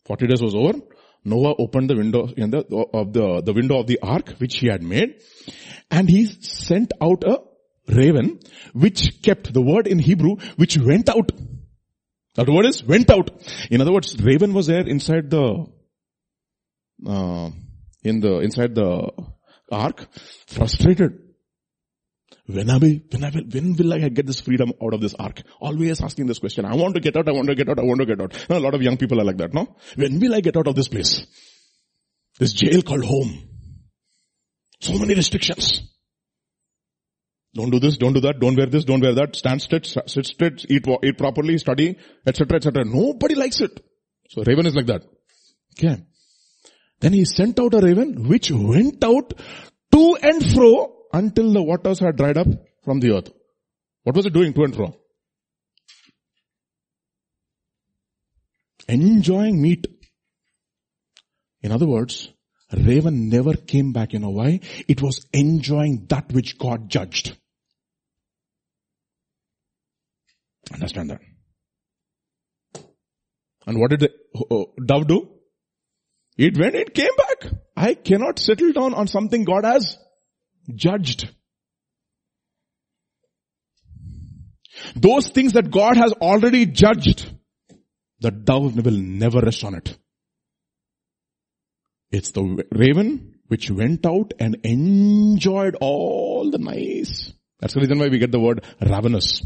40 0.06 0.26
days 0.26 0.42
was 0.42 0.54
over. 0.54 0.78
Noah 1.24 1.54
opened 1.58 1.90
the 1.90 1.96
window 1.96 2.28
in 2.36 2.50
the, 2.50 2.58
of 2.92 3.12
the, 3.12 3.42
the 3.42 3.52
window 3.52 3.78
of 3.78 3.86
the 3.86 4.00
ark, 4.02 4.34
which 4.38 4.58
he 4.58 4.66
had 4.66 4.82
made, 4.82 5.22
and 5.90 6.08
he 6.08 6.26
sent 6.26 6.92
out 7.00 7.22
a 7.24 7.38
raven, 7.86 8.40
which 8.72 9.22
kept 9.22 9.52
the 9.52 9.62
word 9.62 9.86
in 9.86 9.98
Hebrew, 9.98 10.36
which 10.56 10.76
went 10.78 11.08
out. 11.08 11.30
That 12.34 12.48
word 12.48 12.66
is 12.66 12.82
went 12.82 13.10
out. 13.10 13.30
In 13.70 13.80
other 13.80 13.92
words, 13.92 14.16
raven 14.22 14.54
was 14.54 14.66
there 14.66 14.86
inside 14.86 15.30
the 15.30 15.66
uh, 17.06 17.50
in 18.02 18.20
the 18.20 18.38
inside 18.40 18.74
the 18.74 19.10
ark, 19.70 20.06
frustrated. 20.46 21.18
When 22.46 22.70
I 22.70 22.78
will, 22.78 22.98
when 23.10 23.24
I 23.24 23.30
will, 23.30 23.44
when 23.44 23.76
will 23.76 23.92
I 23.92 24.08
get 24.08 24.26
this 24.26 24.40
freedom 24.40 24.72
out 24.82 24.94
of 24.94 25.00
this 25.00 25.14
ark? 25.14 25.42
Always 25.60 26.00
asking 26.00 26.26
this 26.26 26.38
question. 26.38 26.64
I 26.64 26.74
want 26.74 26.94
to 26.94 27.00
get 27.00 27.16
out, 27.16 27.28
I 27.28 27.32
want 27.32 27.48
to 27.48 27.54
get 27.54 27.68
out, 27.68 27.78
I 27.78 27.82
want 27.82 28.00
to 28.00 28.06
get 28.06 28.20
out. 28.20 28.46
a 28.50 28.58
lot 28.58 28.74
of 28.74 28.82
young 28.82 28.96
people 28.96 29.20
are 29.20 29.24
like 29.24 29.36
that, 29.36 29.54
no? 29.54 29.76
When 29.94 30.18
will 30.18 30.34
I 30.34 30.40
get 30.40 30.56
out 30.56 30.66
of 30.66 30.74
this 30.74 30.88
place? 30.88 31.24
This 32.38 32.52
jail 32.52 32.82
called 32.82 33.04
home. 33.04 33.48
So 34.80 34.98
many 34.98 35.14
restrictions. 35.14 35.82
Don't 37.54 37.70
do 37.70 37.78
this, 37.78 37.98
don't 37.98 38.14
do 38.14 38.20
that, 38.20 38.40
don't 38.40 38.56
wear 38.56 38.66
this, 38.66 38.84
don't 38.84 39.02
wear 39.02 39.14
that, 39.14 39.36
stand 39.36 39.60
straight, 39.60 39.84
sit 39.84 40.26
straight, 40.26 40.64
eat, 40.70 40.86
eat 41.04 41.18
properly, 41.18 41.58
study, 41.58 41.98
etc., 42.26 42.56
etc. 42.56 42.84
Nobody 42.84 43.34
likes 43.34 43.60
it. 43.60 43.78
So 44.30 44.42
Raven 44.42 44.64
is 44.64 44.74
like 44.74 44.86
that. 44.86 45.02
Okay. 45.78 46.02
Then 47.00 47.12
he 47.12 47.26
sent 47.26 47.60
out 47.60 47.74
a 47.74 47.80
raven 47.80 48.28
which 48.28 48.50
went 48.50 49.04
out 49.04 49.34
to 49.92 50.16
and 50.22 50.52
fro 50.52 50.94
until 51.12 51.52
the 51.52 51.62
waters 51.62 51.98
had 51.98 52.16
dried 52.16 52.38
up 52.38 52.46
from 52.84 53.00
the 53.00 53.16
earth. 53.16 53.30
What 54.04 54.16
was 54.16 54.24
it 54.24 54.32
doing 54.32 54.54
to 54.54 54.62
and 54.62 54.74
fro? 54.74 54.96
Enjoying 58.88 59.60
meat. 59.60 59.86
In 61.60 61.70
other 61.70 61.86
words, 61.86 62.28
raven 62.72 63.28
never 63.28 63.54
came 63.54 63.92
back. 63.92 64.14
You 64.14 64.20
know 64.20 64.30
why? 64.30 64.60
It 64.88 65.02
was 65.02 65.26
enjoying 65.32 66.06
that 66.08 66.32
which 66.32 66.58
God 66.58 66.88
judged. 66.88 67.36
Understand 70.72 71.10
that. 71.10 71.20
And 73.66 73.78
what 73.78 73.90
did 73.90 74.00
the 74.00 74.10
uh, 74.50 74.64
dove 74.84 75.06
do? 75.06 75.28
It 76.36 76.58
went, 76.58 76.74
it 76.74 76.94
came 76.94 77.14
back. 77.16 77.52
I 77.76 77.94
cannot 77.94 78.38
settle 78.38 78.72
down 78.72 78.94
on 78.94 79.06
something 79.06 79.44
God 79.44 79.64
has 79.64 79.98
judged. 80.74 81.28
Those 84.96 85.28
things 85.28 85.52
that 85.52 85.70
God 85.70 85.96
has 85.96 86.12
already 86.12 86.66
judged, 86.66 87.30
the 88.20 88.30
dove 88.30 88.76
will 88.76 88.92
never 88.92 89.40
rest 89.40 89.64
on 89.64 89.74
it. 89.74 89.96
It's 92.10 92.30
the 92.30 92.64
raven 92.72 93.38
which 93.48 93.70
went 93.70 94.06
out 94.06 94.32
and 94.38 94.56
enjoyed 94.64 95.76
all 95.80 96.50
the 96.50 96.58
nice. 96.58 97.32
That's 97.60 97.74
the 97.74 97.80
reason 97.80 97.98
why 97.98 98.08
we 98.08 98.18
get 98.18 98.32
the 98.32 98.40
word 98.40 98.64
ravenous. 98.80 99.42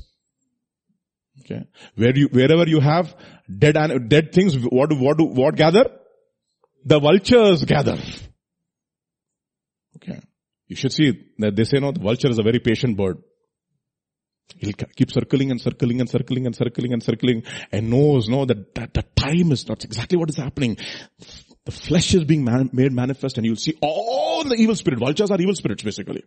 Okay. 1.46 1.64
Where 1.94 2.16
you, 2.16 2.28
wherever 2.28 2.68
you 2.68 2.80
have 2.80 3.14
dead, 3.46 3.76
dead 4.08 4.32
things, 4.32 4.56
what, 4.58 4.90
do 4.90 4.96
what, 4.96 5.16
what 5.20 5.54
gather? 5.54 5.84
The 6.84 6.98
vultures 6.98 7.64
gather. 7.64 7.98
Okay. 9.96 10.20
You 10.66 10.76
should 10.76 10.92
see 10.92 11.12
that 11.38 11.54
they 11.54 11.64
say 11.64 11.78
no, 11.78 11.92
the 11.92 12.00
vulture 12.00 12.28
is 12.28 12.38
a 12.38 12.42
very 12.42 12.58
patient 12.58 12.96
bird. 12.96 13.18
He'll 14.58 14.72
keep 14.72 15.10
circling 15.10 15.50
and 15.50 15.60
circling 15.60 16.00
and 16.00 16.08
circling 16.08 16.46
and 16.46 16.54
circling 16.54 16.92
and 16.92 17.02
circling 17.02 17.42
and 17.72 17.90
knows, 17.90 18.28
no, 18.28 18.44
that, 18.44 18.74
that 18.74 18.94
the 18.94 19.04
time 19.14 19.52
is 19.52 19.68
not 19.68 19.84
exactly 19.84 20.18
what 20.18 20.28
is 20.28 20.36
happening. 20.36 20.76
The 21.64 21.72
flesh 21.72 22.14
is 22.14 22.24
being 22.24 22.44
man, 22.44 22.70
made 22.72 22.92
manifest 22.92 23.38
and 23.38 23.46
you'll 23.46 23.56
see 23.56 23.76
all 23.80 24.44
the 24.44 24.54
evil 24.54 24.74
spirit. 24.74 24.98
Vultures 24.98 25.30
are 25.30 25.40
evil 25.40 25.54
spirits 25.54 25.82
basically. 25.82 26.24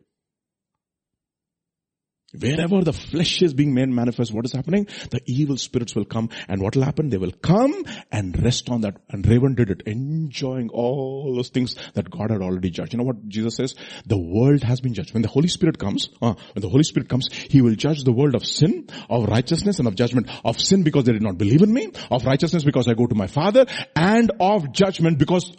Wherever 2.37 2.83
the 2.83 2.93
flesh 2.93 3.41
is 3.41 3.53
being 3.53 3.73
made 3.73 3.89
manifest, 3.89 4.31
what 4.31 4.45
is 4.45 4.53
happening? 4.53 4.85
The 5.09 5.21
evil 5.25 5.57
spirits 5.57 5.95
will 5.95 6.05
come 6.05 6.29
and 6.47 6.61
what 6.61 6.75
will 6.75 6.83
happen? 6.83 7.09
They 7.09 7.17
will 7.17 7.31
come 7.31 7.85
and 8.11 8.41
rest 8.43 8.69
on 8.69 8.81
that. 8.81 8.97
And 9.09 9.25
Raven 9.25 9.55
did 9.55 9.71
it, 9.71 9.81
enjoying 9.87 10.69
all 10.69 11.33
those 11.35 11.49
things 11.49 11.75
that 11.95 12.09
God 12.09 12.29
had 12.29 12.41
already 12.41 12.69
judged. 12.69 12.93
You 12.93 12.99
know 12.99 13.05
what 13.05 13.27
Jesus 13.27 13.55
says? 13.55 13.75
The 14.05 14.17
world 14.17 14.63
has 14.63 14.79
been 14.79 14.93
judged. 14.93 15.13
When 15.13 15.23
the 15.23 15.29
Holy 15.29 15.47
Spirit 15.47 15.79
comes, 15.79 16.09
uh, 16.21 16.35
when 16.53 16.61
the 16.61 16.69
Holy 16.69 16.83
Spirit 16.83 17.09
comes, 17.09 17.29
He 17.31 17.61
will 17.61 17.75
judge 17.75 18.03
the 18.03 18.11
world 18.11 18.35
of 18.35 18.45
sin, 18.45 18.87
of 19.09 19.27
righteousness 19.27 19.79
and 19.79 19.87
of 19.87 19.95
judgment. 19.95 20.29
Of 20.45 20.59
sin 20.59 20.83
because 20.83 21.05
they 21.05 21.13
did 21.13 21.23
not 21.23 21.37
believe 21.37 21.63
in 21.63 21.73
me, 21.73 21.91
of 22.11 22.25
righteousness 22.25 22.63
because 22.63 22.87
I 22.87 22.93
go 22.93 23.07
to 23.07 23.15
my 23.15 23.27
Father, 23.27 23.65
and 23.95 24.31
of 24.39 24.71
judgment 24.71 25.17
because 25.17 25.51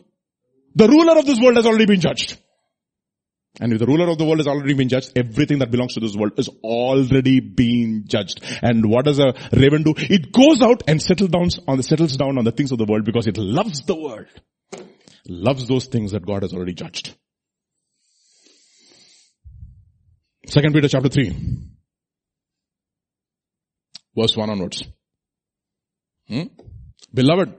the 0.74 0.86
ruler 0.86 1.18
of 1.18 1.26
this 1.26 1.40
world 1.40 1.56
has 1.56 1.66
already 1.66 1.86
been 1.86 2.00
judged. 2.00 2.38
And 3.58 3.72
if 3.72 3.80
the 3.80 3.86
ruler 3.86 4.08
of 4.08 4.16
the 4.16 4.24
world 4.24 4.38
has 4.38 4.46
already 4.46 4.74
been 4.74 4.88
judged, 4.88 5.12
everything 5.16 5.58
that 5.58 5.70
belongs 5.70 5.94
to 5.94 6.00
this 6.00 6.14
world 6.14 6.38
is 6.38 6.48
already 6.62 7.40
being 7.40 8.04
judged. 8.06 8.44
And 8.62 8.88
what 8.88 9.06
does 9.06 9.18
a 9.18 9.34
raven 9.52 9.82
do? 9.82 9.94
It 9.96 10.32
goes 10.32 10.62
out 10.62 10.84
and 10.86 11.02
settles 11.02 11.30
down 11.30 11.48
on 11.66 11.76
the, 11.76 11.82
settles 11.82 12.16
down 12.16 12.38
on 12.38 12.44
the 12.44 12.52
things 12.52 12.70
of 12.70 12.78
the 12.78 12.84
world 12.84 13.04
because 13.04 13.26
it 13.26 13.36
loves 13.36 13.82
the 13.82 13.96
world. 13.96 14.28
Loves 15.26 15.66
those 15.66 15.86
things 15.86 16.12
that 16.12 16.24
God 16.24 16.42
has 16.42 16.54
already 16.54 16.74
judged. 16.74 17.14
Second 20.46 20.72
Peter 20.72 20.88
chapter 20.88 21.08
3. 21.08 21.36
Verse 24.16 24.36
1 24.36 24.50
onwards. 24.50 24.84
Hmm? 26.28 26.44
Beloved, 27.12 27.54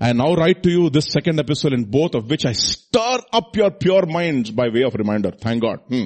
I 0.00 0.12
now 0.12 0.34
write 0.34 0.62
to 0.62 0.70
you 0.70 0.90
this 0.90 1.06
second 1.06 1.38
epistle 1.38 1.74
in 1.74 1.84
both 1.84 2.14
of 2.14 2.28
which 2.28 2.44
I 2.44 2.52
stir 2.94 3.18
up 3.32 3.56
your 3.56 3.70
pure 3.70 4.06
minds 4.06 4.50
by 4.50 4.68
way 4.68 4.82
of 4.82 4.94
reminder. 4.94 5.32
Thank 5.32 5.62
God. 5.62 5.80
Hmm. 5.88 6.04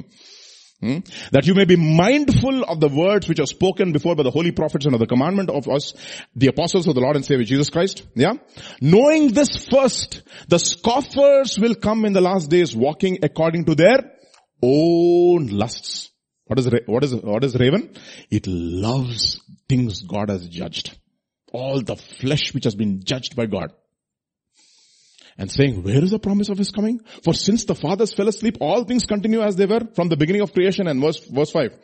Hmm? 0.81 0.99
That 1.31 1.45
you 1.45 1.55
may 1.55 1.65
be 1.65 1.75
mindful 1.75 2.63
of 2.63 2.79
the 2.79 2.87
words 2.87 3.27
which 3.27 3.39
are 3.39 3.45
spoken 3.45 3.91
before 3.91 4.15
by 4.15 4.23
the 4.23 4.31
holy 4.31 4.51
prophets 4.51 4.85
and 4.85 4.95
of 4.95 5.01
the 5.01 5.07
commandment 5.07 5.49
of 5.49 5.67
us, 5.67 5.93
the 6.35 6.47
apostles 6.47 6.87
of 6.87 6.95
the 6.95 7.01
Lord 7.01 7.17
and 7.17 7.25
Savior 7.25 7.43
Jesus 7.43 7.69
Christ. 7.69 8.03
Yeah? 8.15 8.33
Knowing 8.79 9.33
this 9.33 9.67
first, 9.67 10.21
the 10.47 10.57
scoffers 10.57 11.59
will 11.59 11.75
come 11.75 12.05
in 12.05 12.13
the 12.13 12.21
last 12.21 12.49
days 12.49 12.73
walking 12.73 13.19
according 13.23 13.65
to 13.65 13.75
their 13.75 13.99
own 14.63 15.47
lusts. 15.47 16.11
What 16.45 16.59
is, 16.59 16.69
what 16.85 17.03
is, 17.03 17.13
what 17.13 17.43
is 17.43 17.55
raven? 17.55 17.93
It 18.31 18.47
loves 18.47 19.41
things 19.67 20.01
God 20.01 20.29
has 20.29 20.47
judged 20.47 20.97
all 21.51 21.81
the 21.81 21.95
flesh 21.95 22.53
which 22.53 22.65
has 22.65 22.75
been 22.75 23.03
judged 23.03 23.35
by 23.35 23.45
God. 23.45 23.73
And 25.39 25.49
saying, 25.49 25.83
where 25.83 26.03
is 26.03 26.11
the 26.11 26.19
promise 26.19 26.49
of 26.49 26.57
his 26.57 26.69
coming? 26.69 26.99
For 27.23 27.33
since 27.33 27.63
the 27.63 27.73
fathers 27.73 28.13
fell 28.13 28.27
asleep, 28.27 28.57
all 28.59 28.83
things 28.83 29.05
continue 29.05 29.41
as 29.41 29.55
they 29.55 29.65
were 29.65 29.87
from 29.95 30.09
the 30.09 30.17
beginning 30.17 30.41
of 30.41 30.51
creation 30.51 30.85
and 30.85 31.01
verse, 31.01 31.19
verse 31.19 31.51
5. 31.51 31.79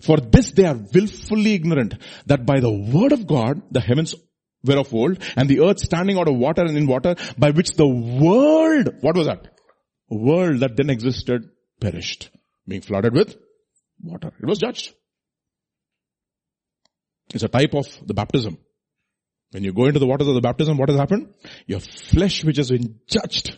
For 0.00 0.16
this 0.16 0.50
they 0.50 0.64
are 0.64 0.74
willfully 0.74 1.54
ignorant 1.54 1.94
that 2.26 2.44
by 2.44 2.58
the 2.58 2.70
word 2.70 3.12
of 3.12 3.28
God, 3.28 3.62
the 3.70 3.80
heavens 3.80 4.16
were 4.64 4.78
of 4.78 4.92
old 4.92 5.22
and 5.36 5.48
the 5.48 5.60
earth 5.60 5.78
standing 5.78 6.18
out 6.18 6.26
of 6.26 6.34
water 6.34 6.62
and 6.62 6.76
in 6.76 6.88
water 6.88 7.14
by 7.38 7.50
which 7.50 7.76
the 7.76 7.86
world, 7.86 8.88
what 9.02 9.16
was 9.16 9.28
that? 9.28 9.54
World 10.10 10.58
that 10.60 10.76
then 10.76 10.90
existed 10.90 11.48
perished, 11.80 12.30
being 12.66 12.82
flooded 12.82 13.12
with 13.12 13.36
water. 14.02 14.32
It 14.42 14.46
was 14.46 14.58
judged. 14.58 14.92
It's 17.32 17.44
a 17.44 17.48
type 17.48 17.74
of 17.74 17.86
the 18.04 18.14
baptism. 18.14 18.58
When 19.52 19.64
you 19.64 19.72
go 19.72 19.86
into 19.86 19.98
the 19.98 20.06
waters 20.06 20.28
of 20.28 20.34
the 20.34 20.40
baptism, 20.40 20.76
what 20.76 20.88
has 20.88 20.98
happened? 20.98 21.32
Your 21.66 21.80
flesh 21.80 22.44
which 22.44 22.56
has 22.56 22.70
been 22.70 23.00
judged. 23.06 23.56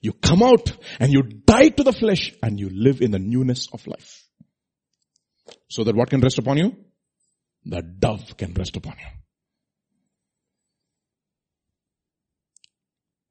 You 0.00 0.12
come 0.12 0.42
out 0.42 0.72
and 0.98 1.12
you 1.12 1.22
die 1.22 1.68
to 1.68 1.82
the 1.82 1.92
flesh 1.92 2.32
and 2.42 2.58
you 2.58 2.70
live 2.70 3.00
in 3.00 3.10
the 3.10 3.18
newness 3.18 3.68
of 3.72 3.86
life. 3.86 4.24
So 5.68 5.84
that 5.84 5.94
what 5.94 6.10
can 6.10 6.20
rest 6.20 6.38
upon 6.38 6.58
you? 6.58 6.76
The 7.64 7.82
dove 7.82 8.36
can 8.36 8.54
rest 8.54 8.76
upon 8.76 8.94
you. 8.98 9.06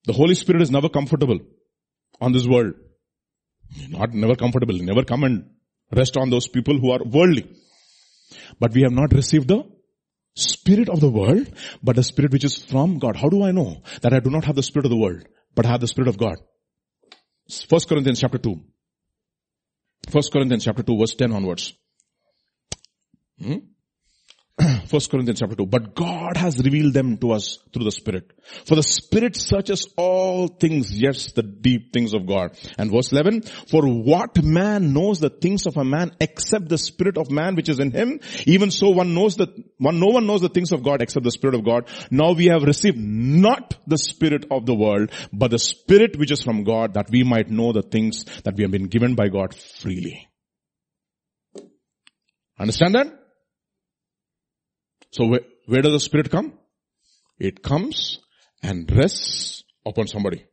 The 0.05 0.13
Holy 0.13 0.35
Spirit 0.35 0.61
is 0.61 0.71
never 0.71 0.89
comfortable 0.89 1.39
on 2.21 2.31
this 2.31 2.45
world. 2.45 2.75
Not 3.89 4.13
never 4.13 4.35
comfortable. 4.35 4.75
Never 4.75 5.03
come 5.03 5.23
and 5.23 5.49
rest 5.91 6.17
on 6.17 6.29
those 6.29 6.47
people 6.47 6.77
who 6.77 6.91
are 6.91 7.03
worldly. 7.03 7.49
But 8.59 8.73
we 8.73 8.81
have 8.83 8.91
not 8.91 9.13
received 9.13 9.47
the 9.47 9.63
spirit 10.36 10.89
of 10.89 10.99
the 10.99 11.09
world, 11.09 11.47
but 11.81 11.95
the 11.95 12.03
spirit 12.03 12.31
which 12.31 12.43
is 12.43 12.57
from 12.57 12.99
God. 12.99 13.15
How 13.15 13.29
do 13.29 13.43
I 13.43 13.51
know 13.51 13.81
that 14.01 14.13
I 14.13 14.19
do 14.19 14.29
not 14.29 14.45
have 14.45 14.55
the 14.55 14.63
spirit 14.63 14.86
of 14.86 14.91
the 14.91 14.97
world, 14.97 15.23
but 15.53 15.65
I 15.65 15.69
have 15.69 15.81
the 15.81 15.88
spirit 15.88 16.07
of 16.07 16.17
God? 16.17 16.36
First 17.67 17.88
Corinthians 17.88 18.19
chapter 18.19 18.38
2. 18.38 18.59
First 20.09 20.31
Corinthians 20.31 20.65
chapter 20.65 20.83
2 20.83 20.97
verse 20.97 21.15
10 21.15 21.31
onwards. 21.31 21.73
Hmm? 23.39 23.57
First 24.87 25.11
Corinthians 25.11 25.39
chapter 25.39 25.55
2. 25.55 25.65
But 25.65 25.95
God 25.95 26.37
has 26.37 26.57
revealed 26.63 26.93
them 26.93 27.17
to 27.17 27.31
us 27.31 27.59
through 27.73 27.83
the 27.83 27.91
Spirit. 27.91 28.31
For 28.65 28.75
the 28.75 28.83
Spirit 28.83 29.35
searches 29.35 29.87
all 29.97 30.47
things, 30.47 30.97
yes, 30.97 31.33
the 31.33 31.43
deep 31.43 31.91
things 31.91 32.13
of 32.13 32.25
God. 32.25 32.57
And 32.77 32.89
verse 32.89 33.11
11. 33.11 33.41
For 33.41 33.85
what 33.85 34.41
man 34.43 34.93
knows 34.93 35.19
the 35.19 35.29
things 35.29 35.65
of 35.65 35.75
a 35.75 35.83
man 35.83 36.11
except 36.21 36.69
the 36.69 36.77
Spirit 36.77 37.17
of 37.17 37.29
man 37.29 37.55
which 37.55 37.67
is 37.67 37.79
in 37.79 37.91
him? 37.91 38.21
Even 38.45 38.71
so 38.71 38.89
one 38.89 39.13
knows 39.13 39.35
that, 39.37 39.49
one, 39.77 39.99
no 39.99 40.07
one 40.07 40.25
knows 40.25 40.41
the 40.41 40.49
things 40.49 40.71
of 40.71 40.83
God 40.83 41.01
except 41.01 41.25
the 41.25 41.31
Spirit 41.31 41.55
of 41.55 41.65
God. 41.65 41.89
Now 42.09 42.31
we 42.31 42.45
have 42.45 42.63
received 42.63 42.97
not 42.97 43.75
the 43.87 43.97
Spirit 43.97 44.45
of 44.51 44.65
the 44.65 44.75
world, 44.75 45.11
but 45.33 45.51
the 45.51 45.59
Spirit 45.59 46.17
which 46.17 46.31
is 46.31 46.41
from 46.41 46.63
God 46.63 46.93
that 46.93 47.09
we 47.11 47.23
might 47.23 47.49
know 47.49 47.73
the 47.73 47.81
things 47.81 48.23
that 48.43 48.55
we 48.55 48.63
have 48.63 48.71
been 48.71 48.87
given 48.87 49.15
by 49.15 49.27
God 49.27 49.53
freely. 49.53 50.29
Understand 52.57 52.95
that? 52.95 53.24
So 55.16 55.28
where, 55.28 55.41
where 55.66 55.82
does 55.82 55.93
the 55.93 55.99
Spirit 56.01 56.30
come? 56.30 56.51
It 57.39 57.63
comes 57.63 58.20
and 58.61 58.91
rests 58.91 59.63
upon 59.86 60.07
somebody. 60.07 60.43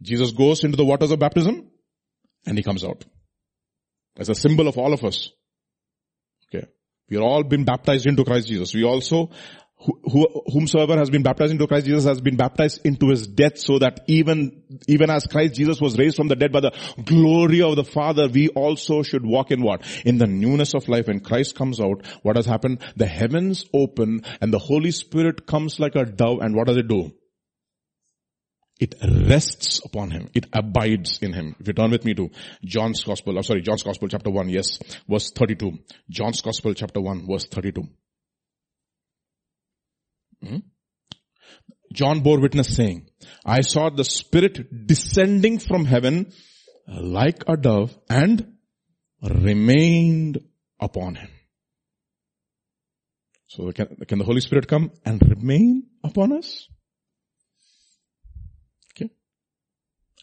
Jesus 0.00 0.32
goes 0.32 0.64
into 0.64 0.78
the 0.78 0.84
waters 0.86 1.10
of 1.10 1.18
baptism 1.18 1.68
and 2.46 2.56
he 2.56 2.64
comes 2.64 2.84
out. 2.84 3.04
As 4.16 4.30
a 4.30 4.34
symbol 4.34 4.66
of 4.66 4.78
all 4.78 4.94
of 4.94 5.04
us. 5.04 5.30
Okay. 6.48 6.66
We 7.10 7.18
are 7.18 7.22
all 7.22 7.42
been 7.42 7.64
baptized 7.64 8.06
into 8.06 8.24
Christ 8.24 8.48
Jesus. 8.48 8.72
We 8.72 8.84
also 8.84 9.28
who, 9.78 10.26
whomsoever 10.46 10.96
has 10.96 11.10
been 11.10 11.22
baptized 11.22 11.52
into 11.52 11.66
Christ 11.66 11.86
Jesus 11.86 12.04
has 12.04 12.20
been 12.20 12.36
baptized 12.36 12.84
into 12.84 13.10
his 13.10 13.26
death 13.26 13.58
so 13.58 13.78
that 13.78 14.00
even, 14.06 14.62
even 14.88 15.10
as 15.10 15.26
Christ 15.26 15.54
Jesus 15.54 15.80
was 15.80 15.98
raised 15.98 16.16
from 16.16 16.28
the 16.28 16.36
dead 16.36 16.50
by 16.50 16.60
the 16.60 16.72
glory 17.04 17.62
of 17.62 17.76
the 17.76 17.84
Father, 17.84 18.28
we 18.28 18.48
also 18.48 19.02
should 19.02 19.24
walk 19.24 19.50
in 19.50 19.62
what? 19.62 19.82
In 20.04 20.18
the 20.18 20.26
newness 20.26 20.74
of 20.74 20.88
life. 20.88 21.08
When 21.08 21.20
Christ 21.20 21.54
comes 21.54 21.80
out, 21.80 22.06
what 22.22 22.36
has 22.36 22.46
happened? 22.46 22.82
The 22.96 23.06
heavens 23.06 23.66
open 23.72 24.22
and 24.40 24.52
the 24.52 24.58
Holy 24.58 24.90
Spirit 24.90 25.46
comes 25.46 25.78
like 25.78 25.94
a 25.94 26.04
dove 26.04 26.40
and 26.40 26.56
what 26.56 26.66
does 26.66 26.78
it 26.78 26.88
do? 26.88 27.12
It 28.78 28.94
rests 29.02 29.80
upon 29.84 30.10
him. 30.10 30.28
It 30.34 30.46
abides 30.52 31.18
in 31.22 31.32
him. 31.32 31.56
If 31.60 31.66
you 31.68 31.72
turn 31.72 31.90
with 31.90 32.04
me 32.04 32.14
to 32.14 32.30
John's 32.64 33.04
Gospel, 33.04 33.38
oh 33.38 33.42
sorry, 33.42 33.62
John's 33.62 33.82
Gospel 33.82 34.08
chapter 34.08 34.30
1, 34.30 34.48
yes, 34.50 34.78
verse 35.08 35.30
32. 35.30 35.78
John's 36.10 36.42
Gospel 36.42 36.74
chapter 36.74 37.00
1, 37.00 37.26
verse 37.26 37.46
32. 37.46 37.88
Hmm? 40.42 40.58
John 41.92 42.20
bore 42.20 42.40
witness 42.40 42.74
saying, 42.74 43.08
I 43.44 43.62
saw 43.62 43.90
the 43.90 44.04
Spirit 44.04 44.86
descending 44.86 45.58
from 45.58 45.84
heaven 45.84 46.32
like 46.86 47.44
a 47.48 47.56
dove 47.56 47.96
and 48.08 48.54
remained 49.22 50.38
upon 50.80 51.14
him. 51.14 51.30
So 53.46 53.72
can, 53.72 53.96
can 54.06 54.18
the 54.18 54.24
Holy 54.24 54.40
Spirit 54.40 54.68
come 54.68 54.90
and 55.04 55.22
remain 55.26 55.84
upon 56.04 56.32
us? 56.32 56.68
Okay. 58.92 59.10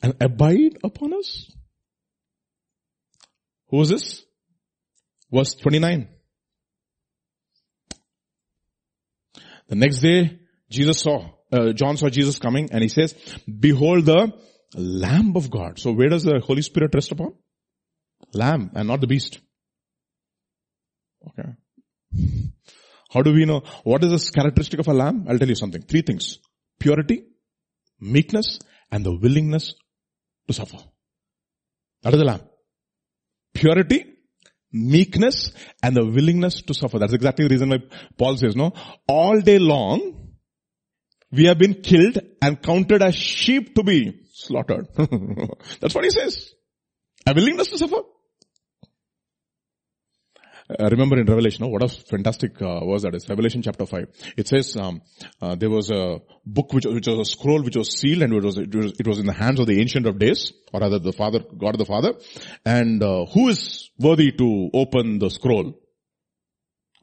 And 0.01 0.16
abide 0.22 0.78
upon 0.84 1.14
us? 1.14 1.51
Who 3.70 3.82
is 3.82 3.89
this? 3.89 4.24
Verse 5.32 5.55
29. 5.55 6.12
The 9.74 9.80
next 9.80 10.01
day, 10.01 10.38
Jesus 10.69 10.99
saw, 10.99 11.32
uh, 11.51 11.74
John 11.74 11.97
saw 11.97 12.07
Jesus 12.07 12.38
coming 12.38 12.69
and 12.71 12.84
he 12.84 12.89
says, 12.89 13.15
behold 13.47 14.05
the 14.05 14.32
Lamb 14.76 15.36
of 15.36 15.49
God. 15.49 15.80
So 15.80 15.93
where 15.93 16.09
does 16.09 16.24
the 16.24 16.39
Holy 16.41 16.61
Spirit 16.61 16.93
rest 16.93 17.11
upon? 17.11 17.34
Lamb 18.36 18.69
and 18.76 18.88
not 18.88 19.01
the 19.01 19.07
beast. 19.07 19.39
Okay. 21.28 21.49
How 23.11 23.24
do 23.24 23.34
we 23.34 23.45
know? 23.45 23.63
What 23.84 24.03
is 24.03 24.11
this 24.11 24.30
characteristic 24.30 24.80
of 24.80 24.88
a 24.89 24.93
lamb? 24.93 25.26
I'll 25.28 25.39
tell 25.39 25.49
you 25.49 25.55
something. 25.55 25.82
Three 25.82 26.03
things. 26.03 26.38
Purity, 26.80 27.24
meekness, 27.99 28.59
and 28.91 29.03
the 29.03 29.17
willingness 29.17 29.74
to 30.45 30.53
suffer. 30.53 30.78
That 32.03 32.13
is 32.13 32.19
the 32.19 32.26
lamb. 32.26 32.41
Purity, 33.55 34.05
meekness 34.74 35.53
and 35.82 35.95
the 35.95 36.05
willingness 36.05 36.61
to 36.63 36.74
suffer. 36.74 36.99
That's 36.99 37.13
exactly 37.13 37.47
the 37.47 37.53
reason 37.53 37.69
why 37.69 37.84
Paul 38.17 38.38
says, 38.38 38.55
no, 38.55 38.74
all 39.07 39.39
day 39.39 39.59
long, 39.59 40.34
we 41.32 41.45
have 41.45 41.57
been 41.57 41.76
killed 41.82 42.19
and 42.41 42.61
counted 42.61 43.01
as 43.01 43.15
sheep 43.15 43.76
to 43.76 43.84
be 43.84 44.26
slaughtered. 44.34 44.88
That's 45.80 45.95
what 45.95 46.03
he 46.03 46.09
says. 46.09 46.51
A 47.26 47.34
willingness 47.34 47.69
to 47.69 47.78
suffer. 47.78 48.01
I 50.70 50.88
remember 50.88 51.20
in 51.20 51.26
Revelation, 51.26 51.70
what 51.70 51.84
a 51.84 51.89
fantastic 51.89 52.61
uh, 52.61 52.86
verse 52.86 53.01
that 53.03 53.16
is. 53.16 53.28
Revelation 53.28 53.61
chapter 53.61 53.86
5. 53.86 54.34
It 54.38 54.47
says, 54.47 54.78
um, 54.78 55.01
uh, 55.41 55.55
there 55.55 55.70
was 55.70 55.91
a 55.91 56.22
book 56.45 56.72
which, 56.72 56.86
which 56.86 57.07
was 57.07 57.20
a 57.20 57.26
scroll 57.26 57.61
which 57.61 57.76
was 57.76 57.91
sealed 57.99 58.22
and 58.24 58.34
it 58.34 58.43
was, 58.43 58.57
it 58.57 58.74
was, 58.74 58.93
it 58.97 59.07
was 59.07 59.20
in 59.20 59.26
the 59.26 59.34
hands 59.34 59.59
of 59.59 59.68
the 59.68 59.82
ancient 59.82 60.05
of 60.05 60.20
days, 60.20 60.53
or 60.72 60.80
rather 60.80 60.99
the 60.99 61.11
father, 61.11 61.39
God 61.39 61.78
the 61.78 61.86
Father. 61.86 62.14
And 62.66 63.03
uh, 63.03 63.26
who 63.26 63.49
is 63.49 63.89
worthy 63.99 64.32
to 64.32 64.70
open 64.74 65.20
the 65.20 65.30
scroll? 65.30 65.80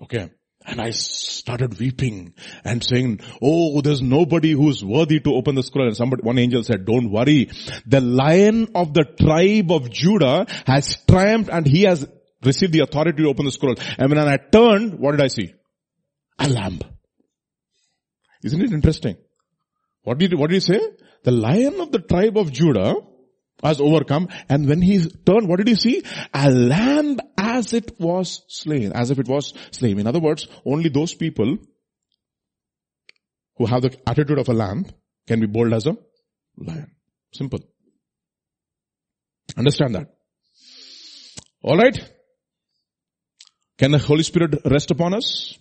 Okay. 0.03 0.31
And 0.65 0.81
I 0.81 0.91
started 0.91 1.79
weeping 1.79 2.35
and 2.65 2.85
saying, 2.85 3.21
Oh, 3.41 3.81
there's 3.81 4.03
nobody 4.03 4.53
who's 4.53 4.85
worthy 4.85 5.19
to 5.21 5.35
open 5.35 5.55
the 5.55 5.63
scroll. 5.63 5.87
And 5.87 5.97
somebody, 5.97 6.23
one 6.23 6.39
angel 6.39 6.63
said, 6.63 6.85
don't 6.85 7.11
worry. 7.11 7.51
The 7.87 8.01
lion 8.01 8.69
of 8.75 8.93
the 8.93 9.05
tribe 9.05 9.73
of 9.73 9.91
Judah 9.91 10.47
has 10.67 10.99
triumphed 11.09 11.51
and 11.51 11.67
he 11.67 11.83
has 11.85 12.07
received 12.45 12.73
the 12.73 12.81
authority 12.81 13.23
to 13.23 13.29
open 13.29 13.45
the 13.45 13.53
scroll. 13.53 13.75
And 13.99 14.11
when 14.11 14.19
I 14.19 14.37
turned, 14.37 14.99
what 14.99 15.13
did 15.13 15.21
I 15.21 15.29
see? 15.29 15.55
A 16.39 16.49
lamb. 16.49 16.81
Isn't 18.43 18.63
it 18.63 18.73
interesting? 18.73 19.17
What 20.03 20.19
did, 20.19 20.35
what 20.35 20.49
did 20.51 20.57
he 20.57 20.61
say? 20.61 20.81
The 21.25 21.31
lion 21.31 21.81
of 21.81 21.93
the 21.93 21.99
tribe 21.99 22.39
of 22.39 22.51
Judah 22.51 22.95
has 23.63 23.81
overcome. 23.81 24.29
And 24.49 24.67
when 24.67 24.81
he 24.81 24.99
turned, 25.01 25.49
what 25.49 25.59
did 25.59 25.69
he 25.69 25.75
see? 25.75 26.03
A 26.33 26.51
lamb 26.51 27.21
as 27.37 27.75
it 27.75 28.01
was 28.01 28.43
slain, 28.49 28.93
as 28.93 29.11
if 29.11 29.19
it 29.19 29.29
was 29.29 29.53
slain. 29.71 29.99
In 29.99 30.07
other 30.07 30.21
words, 30.21 30.49
only 30.65 30.89
those 30.89 31.15
people 31.15 31.59
who 33.57 33.67
have 33.67 33.83
the 33.83 33.95
attitude 34.07 34.39
of 34.39 34.49
a 34.49 34.55
lamb 34.55 34.87
can 35.27 35.41
be 35.41 35.47
bold 35.47 35.75
as 35.75 35.87
a 35.87 35.97
lion. 36.57 36.91
Simple. 37.35 37.61
Understand 39.59 39.97
that. 39.97 40.15
Alright? 41.63 42.11
Can 43.81 43.93
the 43.93 43.99
Holy 43.99 44.23
Spirit 44.23 44.61
rest 44.67 44.91
upon 44.91 45.15
us? 45.15 45.59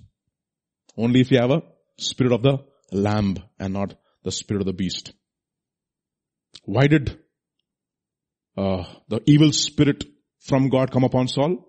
Only 0.97 1.22
if 1.22 1.32
you 1.32 1.38
have 1.39 1.51
a 1.51 1.61
spirit 1.97 2.34
of 2.34 2.41
the 2.41 2.57
lamb 2.91 3.38
and 3.57 3.72
not 3.74 3.93
the 4.26 4.32
spirit 4.34 4.59
of 4.59 4.65
the 4.65 4.74
beast. 4.74 5.13
Why 6.65 6.88
did 6.88 7.17
uh, 8.57 8.84
the 9.07 9.22
evil 9.26 9.53
spirit 9.53 10.03
from 10.41 10.67
God 10.67 10.91
come 10.91 11.05
upon 11.05 11.30
Saul? 11.30 11.65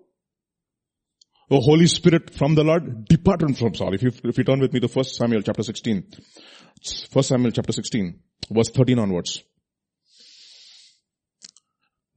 The 1.49 1.61
Holy 1.61 1.87
Spirit 1.87 2.33
from 2.33 2.55
the 2.55 2.65
Lord 2.65 3.05
departed 3.05 3.57
from 3.57 3.73
Saul. 3.73 3.93
If 3.93 4.03
you, 4.03 4.11
if 4.25 4.37
you 4.37 4.43
turn 4.43 4.59
with 4.59 4.73
me 4.73 4.81
to 4.81 4.89
1 4.89 5.05
Samuel 5.05 5.43
chapter 5.43 5.63
16. 5.63 6.03
1 7.13 7.23
Samuel 7.23 7.51
chapter 7.51 7.71
16, 7.71 8.19
verse 8.49 8.69
13 8.71 8.99
onwards. 8.99 9.41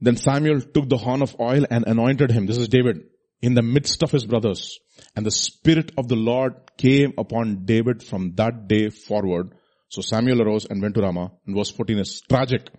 Then 0.01 0.17
Samuel 0.17 0.59
took 0.59 0.89
the 0.89 0.97
horn 0.97 1.21
of 1.21 1.39
oil 1.39 1.65
and 1.69 1.87
anointed 1.87 2.31
him. 2.31 2.47
This 2.47 2.57
is 2.57 2.67
David 2.67 2.97
in 3.41 3.53
the 3.53 3.61
midst 3.61 4.03
of 4.03 4.11
his 4.11 4.25
brothers. 4.25 4.79
And 5.15 5.25
the 5.25 5.31
Spirit 5.31 5.91
of 5.97 6.07
the 6.07 6.15
Lord 6.15 6.53
came 6.77 7.13
upon 7.17 7.65
David 7.65 8.03
from 8.03 8.33
that 8.35 8.67
day 8.67 8.89
forward. 8.89 9.53
So 9.89 10.01
Samuel 10.01 10.41
arose 10.41 10.65
and 10.65 10.81
went 10.81 10.95
to 10.95 11.01
Ramah. 11.01 11.31
And 11.45 11.55
verse 11.55 11.71
14 11.71 11.99
is 11.99 12.21
tragic. 12.29 12.69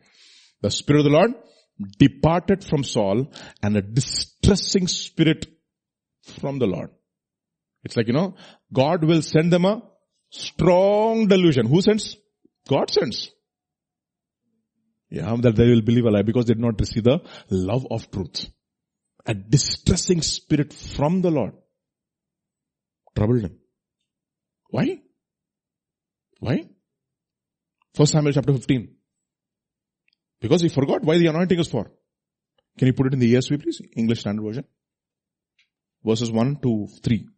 The 0.62 0.70
Spirit 0.70 1.00
of 1.00 1.04
the 1.04 1.10
Lord 1.10 1.34
departed 1.98 2.64
from 2.64 2.84
Saul 2.84 3.32
and 3.62 3.76
a 3.76 3.82
distressing 3.82 4.88
spirit 4.88 5.46
from 6.40 6.58
the 6.58 6.66
Lord. 6.66 6.90
It's 7.84 7.96
like, 7.96 8.08
you 8.08 8.14
know, 8.14 8.34
God 8.72 9.04
will 9.04 9.22
send 9.22 9.52
them 9.52 9.64
a 9.64 9.82
strong 10.30 11.28
delusion. 11.28 11.66
Who 11.66 11.80
sends? 11.82 12.16
God 12.68 12.90
sends. 12.90 13.30
Yeah, 15.08 15.36
that 15.40 15.54
they 15.54 15.66
will 15.68 15.82
believe 15.82 16.04
a 16.04 16.10
lie 16.10 16.22
because 16.22 16.46
they 16.46 16.54
did 16.54 16.62
not 16.62 16.80
receive 16.80 17.04
the 17.04 17.20
love 17.48 17.86
of 17.90 18.10
truth. 18.10 18.50
A 19.26 19.34
distressing 19.34 20.22
spirit 20.22 20.72
from 20.72 21.20
the 21.20 21.30
Lord 21.30 21.52
troubled 23.16 23.42
him. 23.42 23.58
Why? 24.70 25.00
Why? 26.38 26.68
First 27.94 28.12
Samuel 28.12 28.34
chapter 28.34 28.52
15. 28.52 28.94
Because 30.40 30.60
he 30.60 30.68
forgot 30.68 31.02
why 31.02 31.18
the 31.18 31.26
anointing 31.26 31.58
is 31.58 31.68
for. 31.68 31.90
Can 32.78 32.86
you 32.86 32.92
put 32.92 33.06
it 33.06 33.14
in 33.14 33.18
the 33.18 33.34
ESV 33.34 33.62
please? 33.62 33.80
English 33.96 34.20
Standard 34.20 34.42
Version. 34.42 34.64
Verses 36.04 36.30
1 36.30 36.56
to 36.62 36.86
3. 37.02 37.28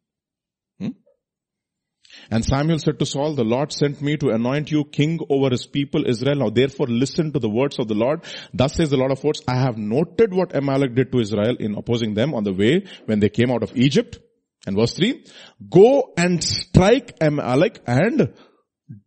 And 2.30 2.44
Samuel 2.44 2.78
said 2.78 2.98
to 2.98 3.06
Saul, 3.06 3.34
the 3.34 3.44
Lord 3.44 3.72
sent 3.72 4.02
me 4.02 4.16
to 4.18 4.30
anoint 4.30 4.70
you 4.70 4.84
king 4.84 5.18
over 5.28 5.50
his 5.50 5.66
people 5.66 6.08
Israel. 6.08 6.36
Now 6.36 6.50
therefore 6.50 6.86
listen 6.86 7.32
to 7.32 7.38
the 7.38 7.48
words 7.48 7.78
of 7.78 7.88
the 7.88 7.94
Lord. 7.94 8.24
Thus 8.52 8.74
says 8.74 8.90
the 8.90 8.96
Lord 8.96 9.12
of 9.12 9.22
hosts, 9.22 9.44
I 9.48 9.56
have 9.56 9.78
noted 9.78 10.32
what 10.32 10.54
Amalek 10.54 10.94
did 10.94 11.12
to 11.12 11.20
Israel 11.20 11.56
in 11.58 11.76
opposing 11.76 12.14
them 12.14 12.34
on 12.34 12.44
the 12.44 12.52
way 12.52 12.84
when 13.06 13.20
they 13.20 13.28
came 13.28 13.50
out 13.50 13.62
of 13.62 13.76
Egypt. 13.76 14.18
And 14.66 14.76
verse 14.76 14.94
3, 14.94 15.24
go 15.70 16.12
and 16.16 16.42
strike 16.42 17.16
Amalek 17.20 17.80
and 17.86 18.34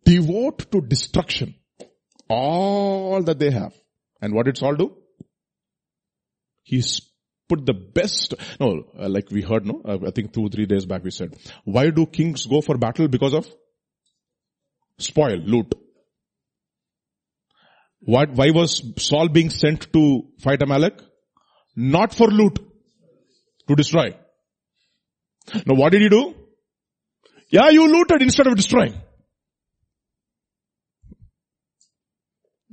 devote 0.04 0.70
to 0.72 0.80
destruction 0.80 1.54
all 2.28 3.22
that 3.22 3.38
they 3.38 3.50
have. 3.50 3.74
And 4.20 4.34
what 4.34 4.46
did 4.46 4.56
Saul 4.56 4.76
do? 4.76 4.96
He's 6.62 7.11
put 7.52 7.66
the 7.66 7.74
best, 7.74 8.34
no, 8.60 8.84
uh, 8.98 9.08
like 9.08 9.30
we 9.30 9.42
heard, 9.42 9.66
no, 9.66 9.82
uh, 9.84 9.98
I 10.06 10.10
think 10.10 10.32
two, 10.32 10.48
three 10.48 10.66
days 10.66 10.86
back 10.86 11.04
we 11.04 11.10
said, 11.10 11.34
why 11.64 11.90
do 11.90 12.06
kings 12.06 12.46
go 12.46 12.60
for 12.60 12.78
battle? 12.78 13.08
Because 13.08 13.34
of 13.34 13.46
spoil, 14.98 15.36
loot. 15.36 15.74
What, 18.00 18.30
why 18.32 18.50
was 18.50 18.82
Saul 18.98 19.28
being 19.28 19.50
sent 19.50 19.92
to 19.92 20.22
fight 20.40 20.62
Amalek? 20.62 21.00
Not 21.76 22.14
for 22.14 22.28
loot, 22.28 22.58
to 23.68 23.74
destroy. 23.74 24.14
Now 25.54 25.74
what 25.74 25.92
did 25.92 26.02
he 26.02 26.08
do? 26.08 26.34
Yeah, 27.50 27.68
you 27.68 27.86
looted 27.92 28.22
instead 28.22 28.46
of 28.46 28.56
destroying. 28.56 28.94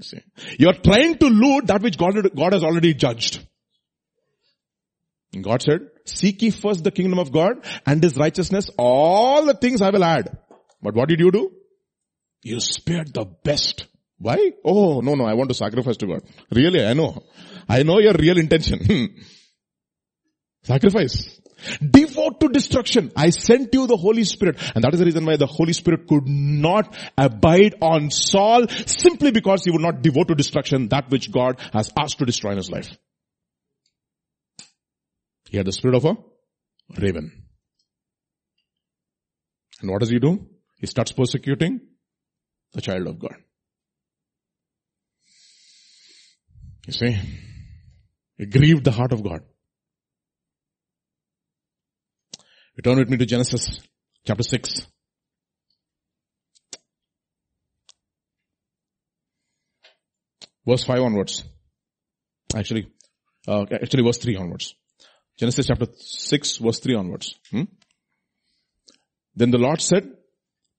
See, 0.01 0.21
you're 0.57 0.73
trying 0.73 1.17
to 1.17 1.25
loot 1.25 1.67
that 1.67 1.82
which 1.82 1.97
God, 1.97 2.13
God 2.34 2.53
has 2.53 2.63
already 2.63 2.93
judged. 2.93 3.45
God 5.34 5.61
said, 5.61 5.82
seek 6.05 6.41
ye 6.41 6.49
first 6.49 6.84
the 6.84 6.91
kingdom 6.91 7.19
of 7.19 7.32
God 7.32 7.65
and 7.86 8.01
his 8.01 8.17
righteousness, 8.17 8.69
all 8.77 9.45
the 9.45 9.53
things 9.53 9.82
I 9.82 9.91
will 9.91 10.03
add. 10.03 10.38
But 10.82 10.95
what 10.95 11.07
did 11.09 11.19
you 11.19 11.32
do? 11.32 11.51
You 12.43 12.59
spared 12.59 13.13
the 13.13 13.25
best. 13.43 13.86
Why? 14.17 14.51
Oh, 14.65 15.01
no, 15.01 15.15
no, 15.15 15.25
I 15.25 15.34
want 15.34 15.49
to 15.49 15.53
sacrifice 15.53 15.97
to 15.97 16.07
God. 16.07 16.21
Really, 16.51 16.86
I 16.86 16.93
know. 16.93 17.23
I 17.67 17.84
know 17.84 17.99
your 17.99 18.13
real 18.13 18.38
intention. 18.38 18.80
Hmm. 18.86 19.05
sacrifice. 20.63 21.39
Devote 21.80 22.39
to 22.39 22.49
destruction. 22.49 23.11
I 23.15 23.30
sent 23.30 23.73
you 23.73 23.86
the 23.86 23.97
Holy 23.97 24.23
Spirit. 24.23 24.57
And 24.73 24.84
that 24.84 24.93
is 24.93 24.99
the 24.99 25.05
reason 25.05 25.25
why 25.25 25.36
the 25.36 25.45
Holy 25.45 25.73
Spirit 25.73 26.07
could 26.07 26.27
not 26.27 26.95
abide 27.17 27.75
on 27.82 28.09
Saul 28.11 28.67
simply 28.67 29.32
because 29.32 29.63
he 29.63 29.71
would 29.71 29.82
not 29.82 30.01
devote 30.01 30.30
to 30.30 30.36
destruction 30.36 30.88
that 30.89 31.09
which 31.09 31.32
God 31.32 31.59
has 31.73 31.91
asked 31.97 32.19
to 32.19 32.25
destroy 32.25 32.51
in 32.51 32.57
his 32.57 32.71
life. 32.71 32.89
He 35.49 35.57
had 35.57 35.65
the 35.65 35.71
spirit 35.71 35.95
of 35.95 36.05
a 36.05 36.15
raven. 37.01 37.31
And 39.81 39.89
what 39.89 39.99
does 39.99 40.09
he 40.09 40.19
do? 40.19 40.47
He 40.77 40.85
starts 40.85 41.11
persecuting 41.11 41.81
the 42.73 42.81
child 42.81 43.07
of 43.07 43.17
God. 43.17 43.35
You 46.85 46.93
see, 46.93 47.17
it 48.37 48.51
grieved 48.51 48.83
the 48.83 48.91
heart 48.91 49.11
of 49.11 49.23
God. 49.23 49.41
Return 52.77 52.99
with 52.99 53.09
me 53.09 53.17
to 53.17 53.25
Genesis 53.25 53.79
chapter 54.25 54.43
6. 54.43 54.85
Verse 60.65 60.83
5 60.83 60.99
onwards. 61.01 61.43
Actually, 62.55 62.91
uh, 63.47 63.65
actually 63.71 64.03
verse 64.03 64.17
3 64.19 64.35
onwards. 64.35 64.75
Genesis 65.39 65.67
chapter 65.67 65.87
6 65.95 66.57
verse 66.57 66.79
3 66.79 66.95
onwards. 66.95 67.35
Hmm? 67.49 67.63
Then 69.35 69.51
the 69.51 69.57
Lord 69.57 69.81
said, 69.81 70.09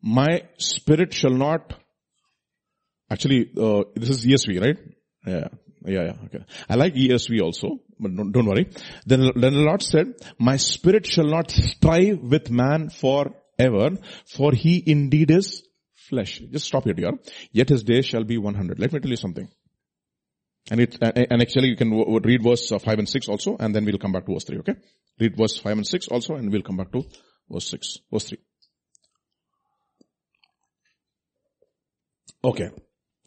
my 0.02 0.42
spirit 0.58 1.14
shall 1.14 1.32
not, 1.32 1.72
actually, 3.10 3.50
uh, 3.56 3.84
this 3.94 4.10
is 4.10 4.26
ESV, 4.26 4.60
right? 4.60 4.78
Yeah, 5.26 5.48
yeah, 5.86 6.04
yeah, 6.04 6.16
okay. 6.26 6.44
I 6.68 6.74
like 6.74 6.94
ESV 6.94 7.40
also, 7.40 7.80
but 7.98 8.14
don't, 8.14 8.32
don't 8.32 8.46
worry. 8.46 8.68
Then, 9.06 9.30
then 9.34 9.54
the 9.54 9.60
Lord 9.60 9.82
said, 9.82 10.14
my 10.38 10.56
spirit 10.56 11.06
shall 11.06 11.26
not 11.26 11.50
strive 11.50 12.20
with 12.20 12.50
man 12.50 12.90
forever, 12.90 13.96
for 14.26 14.52
he 14.52 14.82
indeed 14.86 15.30
is 15.30 15.62
flesh. 15.94 16.42
Just 16.50 16.66
stop 16.66 16.84
here, 16.84 16.94
dear. 16.94 17.12
Yet 17.52 17.70
his 17.70 17.82
day 17.82 18.02
shall 18.02 18.24
be 18.24 18.36
100. 18.36 18.78
Let 18.78 18.92
me 18.92 19.00
tell 19.00 19.10
you 19.10 19.16
something. 19.16 19.48
And 20.70 20.80
it, 20.80 20.98
and 21.00 21.42
actually 21.42 21.68
you 21.68 21.76
can 21.76 21.90
read 22.22 22.42
verse 22.42 22.70
uh, 22.70 22.78
5 22.78 22.98
and 23.00 23.08
6 23.08 23.28
also, 23.28 23.56
and 23.58 23.74
then 23.74 23.84
we'll 23.84 23.98
come 23.98 24.12
back 24.12 24.26
to 24.26 24.32
verse 24.32 24.44
3, 24.44 24.58
okay? 24.58 24.74
Read 25.18 25.36
verse 25.36 25.58
5 25.58 25.78
and 25.78 25.86
6 25.86 26.08
also, 26.08 26.36
and 26.36 26.50
we'll 26.50 26.62
come 26.62 26.76
back 26.76 26.92
to 26.92 27.02
verse 27.50 27.68
6, 27.68 27.98
verse 28.12 28.24
3. 28.24 28.38
Okay. 32.42 32.70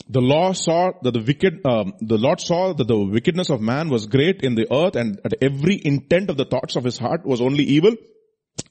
The 0.09 0.21
law 0.21 0.53
saw 0.53 0.91
that 1.01 1.11
the 1.11 1.21
wicked, 1.21 1.65
um, 1.65 1.93
the 2.01 2.17
Lord 2.17 2.39
saw 2.39 2.73
that 2.73 2.87
the 2.87 2.97
wickedness 2.97 3.49
of 3.49 3.61
man 3.61 3.89
was 3.89 4.07
great 4.07 4.41
in 4.41 4.55
the 4.55 4.67
earth 4.73 4.95
and 4.95 5.19
that 5.23 5.35
every 5.41 5.79
intent 5.83 6.29
of 6.29 6.37
the 6.37 6.45
thoughts 6.45 6.75
of 6.75 6.83
his 6.83 6.97
heart 6.97 7.25
was 7.25 7.39
only 7.39 7.63
evil 7.63 7.95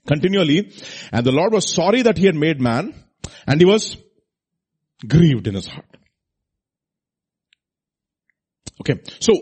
continually. 0.07 0.73
And 1.12 1.24
the 1.24 1.32
Lord 1.32 1.53
was 1.53 1.73
sorry 1.73 2.03
that 2.03 2.19
he 2.19 2.27
had 2.27 2.35
made 2.35 2.61
man 2.61 2.94
and 3.47 3.61
he 3.61 3.65
was 3.65 3.97
grieved 5.07 5.47
in 5.47 5.55
his 5.55 5.66
heart. 5.66 5.91
Okay. 8.81 9.01
So, 9.20 9.32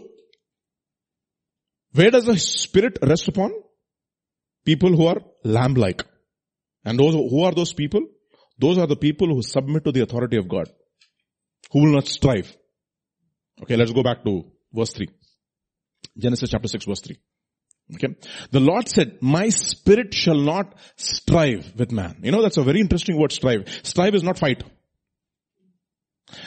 where 1.92 2.10
does 2.10 2.26
the 2.26 2.38
spirit 2.38 2.98
rest 3.02 3.28
upon? 3.28 3.52
People 4.64 4.90
who 4.90 5.06
are 5.06 5.20
lamb-like. 5.44 6.04
And 6.84 6.98
those, 6.98 7.14
who 7.14 7.42
are 7.44 7.52
those 7.52 7.72
people? 7.72 8.02
Those 8.58 8.78
are 8.78 8.86
the 8.86 8.96
people 8.96 9.28
who 9.28 9.42
submit 9.42 9.84
to 9.84 9.92
the 9.92 10.02
authority 10.02 10.36
of 10.36 10.48
God. 10.48 10.68
Who 11.72 11.84
will 11.84 11.94
not 11.94 12.06
strive. 12.06 12.54
Okay, 13.62 13.76
let's 13.76 13.92
go 13.92 14.02
back 14.02 14.24
to 14.24 14.44
verse 14.72 14.92
3. 14.92 15.08
Genesis 16.16 16.50
chapter 16.50 16.68
6 16.68 16.84
verse 16.84 17.00
3. 17.00 17.18
Okay. 17.94 18.14
The 18.50 18.60
Lord 18.60 18.88
said, 18.88 19.18
my 19.20 19.48
spirit 19.48 20.14
shall 20.14 20.40
not 20.40 20.74
strive 20.96 21.72
with 21.76 21.90
man. 21.90 22.20
You 22.22 22.30
know, 22.32 22.42
that's 22.42 22.56
a 22.56 22.62
very 22.62 22.80
interesting 22.80 23.18
word, 23.18 23.32
strive. 23.32 23.68
Strive 23.82 24.14
is 24.14 24.22
not 24.22 24.38
fight. 24.38 24.62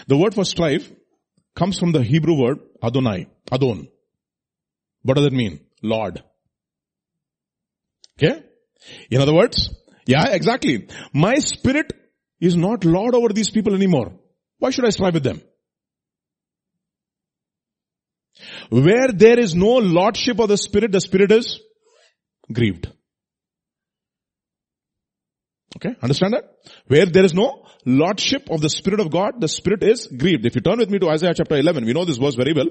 The 0.07 0.18
word 0.18 0.34
for 0.34 0.45
strive 0.45 0.89
comes 1.55 1.80
from 1.80 1.91
the 1.91 2.03
Hebrew 2.03 2.35
word 2.35 2.59
Adonai, 2.81 3.27
Adon. 3.51 3.88
What 5.03 5.17
does 5.17 5.25
it 5.25 5.34
mean? 5.34 5.59
Lord. 5.81 6.23
Okay? 8.17 8.43
In 9.09 9.21
other 9.21 9.34
words, 9.34 9.69
yeah, 10.05 10.30
exactly. 10.30 10.88
My 11.13 11.35
spirit 11.35 11.93
is 12.39 12.55
not 12.55 12.85
Lord 12.85 13.15
over 13.15 13.30
these 13.30 13.49
people 13.49 13.73
anymore. 13.73 14.13
Why 14.59 14.69
should 14.69 14.85
I 14.85 14.89
strive 14.89 15.13
with 15.13 15.23
them? 15.23 15.41
Where 18.69 19.09
there 19.11 19.39
is 19.39 19.55
no 19.55 19.77
lordship 19.77 20.39
of 20.39 20.49
the 20.49 20.57
spirit, 20.57 20.91
the 20.91 21.01
spirit 21.01 21.31
is 21.31 21.59
grieved. 22.51 22.91
Okay, 25.84 25.95
understand 26.01 26.34
that? 26.34 26.45
Where 26.88 27.05
there 27.05 27.26
is 27.26 27.34
no 27.34 27.65
lordship 27.85 28.49
of 28.49 28.61
the 28.61 28.69
spirit 28.69 28.99
of 29.01 29.11
God, 29.11 29.41
the 29.41 29.49
spirit 29.49 29.84
is 29.84 30.07
grieved. 30.07 30.45
If 30.45 30.55
you 30.55 30.61
turn 30.61 30.77
with 30.77 30.89
me 30.89 30.99
to 30.99 31.10
Isaiah 31.10 31.34
chapter 31.34 31.57
11, 31.57 31.84
we 31.85 31.93
know 31.93 32.05
this 32.05 32.18
verse 32.18 32.35
very 32.35 32.53
well. 32.53 32.69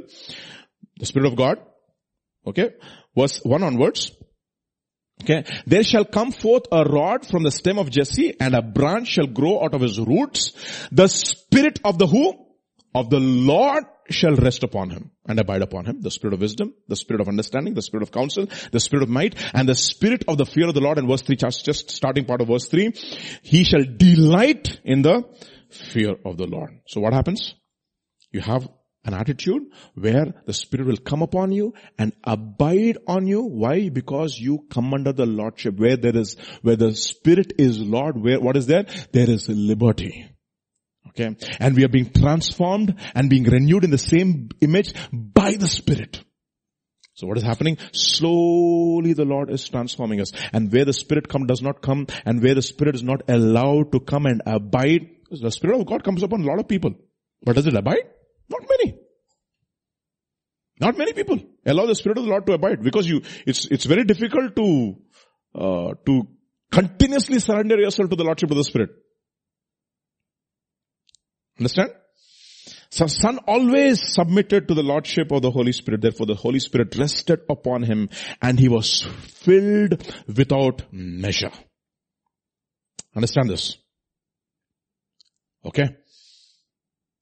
The 0.97 1.07
spirit 1.07 1.27
of 1.27 1.37
God. 1.37 1.59
Okay, 2.47 2.71
verse 3.17 3.41
1 3.45 3.63
onwards. 3.63 4.13
Okay. 5.23 5.45
There 5.67 5.85
shall 5.85 6.05
come 6.05 6.33
forth 6.33 6.65
a 6.73 6.85
rod 6.85 7.27
from 7.27 7.45
the 7.45 7.51
stem 7.51 7.79
of 7.79 7.91
Jesse 7.91 8.35
and 8.41 8.55
a 8.55 8.63
branch 8.63 9.09
shall 9.09 9.29
grow 9.29 9.63
out 9.63 9.75
of 9.75 9.81
his 9.81 10.01
roots. 10.01 10.53
The 10.91 11.07
spirit 11.07 11.81
of 11.85 11.99
the 11.99 12.07
who? 12.07 12.35
Of 12.95 13.09
the 13.09 13.21
Lord 13.21 13.85
shall 14.13 14.37
rest 14.37 14.63
upon 14.63 14.91
him 14.91 15.11
and 15.27 15.41
abide 15.41 15.63
upon 15.63 15.87
him. 15.87 16.01
The 16.01 16.11
spirit 16.11 16.35
of 16.35 16.41
wisdom, 16.41 16.75
the 16.89 16.97
spirit 16.97 17.21
of 17.21 17.29
understanding, 17.29 17.75
the 17.75 17.83
spirit 17.83 18.03
of 18.03 18.13
counsel, 18.13 18.47
the 18.71 18.81
spirit 18.81 19.03
of 19.03 19.09
might, 19.09 19.35
and 19.55 19.69
the 19.69 19.75
spirit 19.75 20.25
of 20.29 20.39
the 20.39 20.47
fear 20.47 20.69
of 20.69 20.75
the 20.75 20.81
Lord. 20.81 20.99
And 20.99 21.09
verse 21.09 21.23
3, 21.23 21.37
just 21.37 21.91
starting 21.91 22.25
part 22.25 22.41
of 22.41 22.49
verse 22.49 22.69
3, 22.69 22.93
he 23.43 23.65
shall 23.65 23.85
delight 23.85 24.81
in 24.85 25.03
the 25.03 25.25
fear 25.71 26.15
of 26.25 26.37
the 26.37 26.47
Lord. 26.47 26.71
So 26.87 27.01
what 27.01 27.13
happens? 27.13 27.55
You 28.31 28.41
have 28.41 28.69
an 29.05 29.15
attitude 29.15 29.63
where 29.95 30.33
the 30.47 30.53
Spirit 30.53 30.87
will 30.87 30.97
come 30.97 31.23
upon 31.23 31.53
you 31.53 31.75
and 31.99 32.13
abide 32.25 32.99
on 33.07 33.27
you. 33.27 33.43
Why? 33.43 33.89
Because 33.89 34.39
you 34.39 34.65
come 34.71 34.95
under 34.95 35.13
the 35.13 35.27
Lordship. 35.27 35.77
Where 35.77 35.97
there 35.97 36.17
is, 36.17 36.37
where 36.63 36.77
the 36.77 36.95
Spirit 36.95 37.55
is 37.59 37.81
Lord, 37.81 38.17
where, 38.17 38.41
what 38.41 38.57
is 38.57 38.67
there? 38.67 38.87
There 39.13 39.29
is 39.29 39.49
liberty. 39.49 40.32
Okay. 41.15 41.37
And 41.61 41.77
we 41.77 41.85
are 41.85 41.89
being 41.89 42.11
transformed 42.11 42.95
and 43.15 43.29
being 43.29 43.45
renewed 43.45 43.85
in 43.85 43.91
the 43.91 43.99
same 43.99 44.49
image 44.61 44.95
by 45.13 45.53
the 45.53 45.69
Spirit. 45.69 46.23
So 47.15 47.27
what 47.27 47.37
is 47.37 47.43
happening? 47.43 47.77
Slowly 47.93 49.13
the 49.13 49.27
Lord 49.27 49.51
is 49.51 49.69
transforming 49.69 50.21
us. 50.21 50.33
And 50.53 50.73
where 50.73 50.87
the 50.87 50.95
Spirit 50.95 51.29
come 51.29 51.47
does 51.47 51.61
not 51.61 51.83
come 51.83 52.07
and 52.25 52.43
where 52.43 52.55
the 52.55 52.63
Spirit 52.63 52.95
is 52.95 53.03
not 53.03 53.23
allowed 53.29 53.93
to 53.93 54.01
come 54.01 54.25
and 54.27 54.41
abide, 54.47 55.09
the 55.31 55.51
Spirit 55.51 55.81
of 55.81 55.87
God 55.87 56.03
comes 56.03 56.23
upon 56.23 56.43
a 56.43 56.47
lot 56.47 56.59
of 56.59 56.69
people. 56.69 56.95
But 57.45 57.57
does 57.57 57.67
it 57.67 57.75
abide? 57.75 58.09
Not 58.49 58.63
many. 58.69 58.99
Not 60.81 60.97
many 60.97 61.13
people 61.13 61.39
allow 61.67 61.87
the 61.87 61.95
Spirit 61.95 62.19
of 62.19 62.25
the 62.25 62.31
Lord 62.31 62.47
to 62.47 62.55
abide 62.55 62.83
because 62.83 63.07
you, 63.07 63.23
it's, 63.47 63.67
it's 63.67 63.85
very 63.85 64.05
difficult 64.05 64.57
to, 64.57 64.97
uh, 65.55 65.95
to 66.07 66.27
continuously 66.71 67.39
surrender 67.39 67.77
yourself 67.77 68.09
to 68.09 68.17
the 68.17 68.25
Lordship 68.25 68.51
of 68.51 68.57
the 68.57 68.65
Spirit. 68.65 68.91
Understand? 71.63 71.91
So 72.91 73.07
son 73.07 73.39
always 73.47 74.03
submitted 74.15 74.67
to 74.67 74.75
the 74.75 74.83
Lordship 74.83 75.31
of 75.31 75.43
the 75.43 75.51
Holy 75.53 75.71
Spirit. 75.71 76.01
Therefore 76.03 76.27
the 76.27 76.35
Holy 76.35 76.59
Spirit 76.59 76.97
rested 76.99 77.43
upon 77.49 77.85
him 77.85 78.11
and 78.41 78.59
he 78.59 78.69
was 78.69 79.03
filled 79.03 80.05
without 80.27 80.93
measure. 80.93 81.53
Understand 83.15 83.49
this? 83.49 83.79
Okay? 85.65 85.97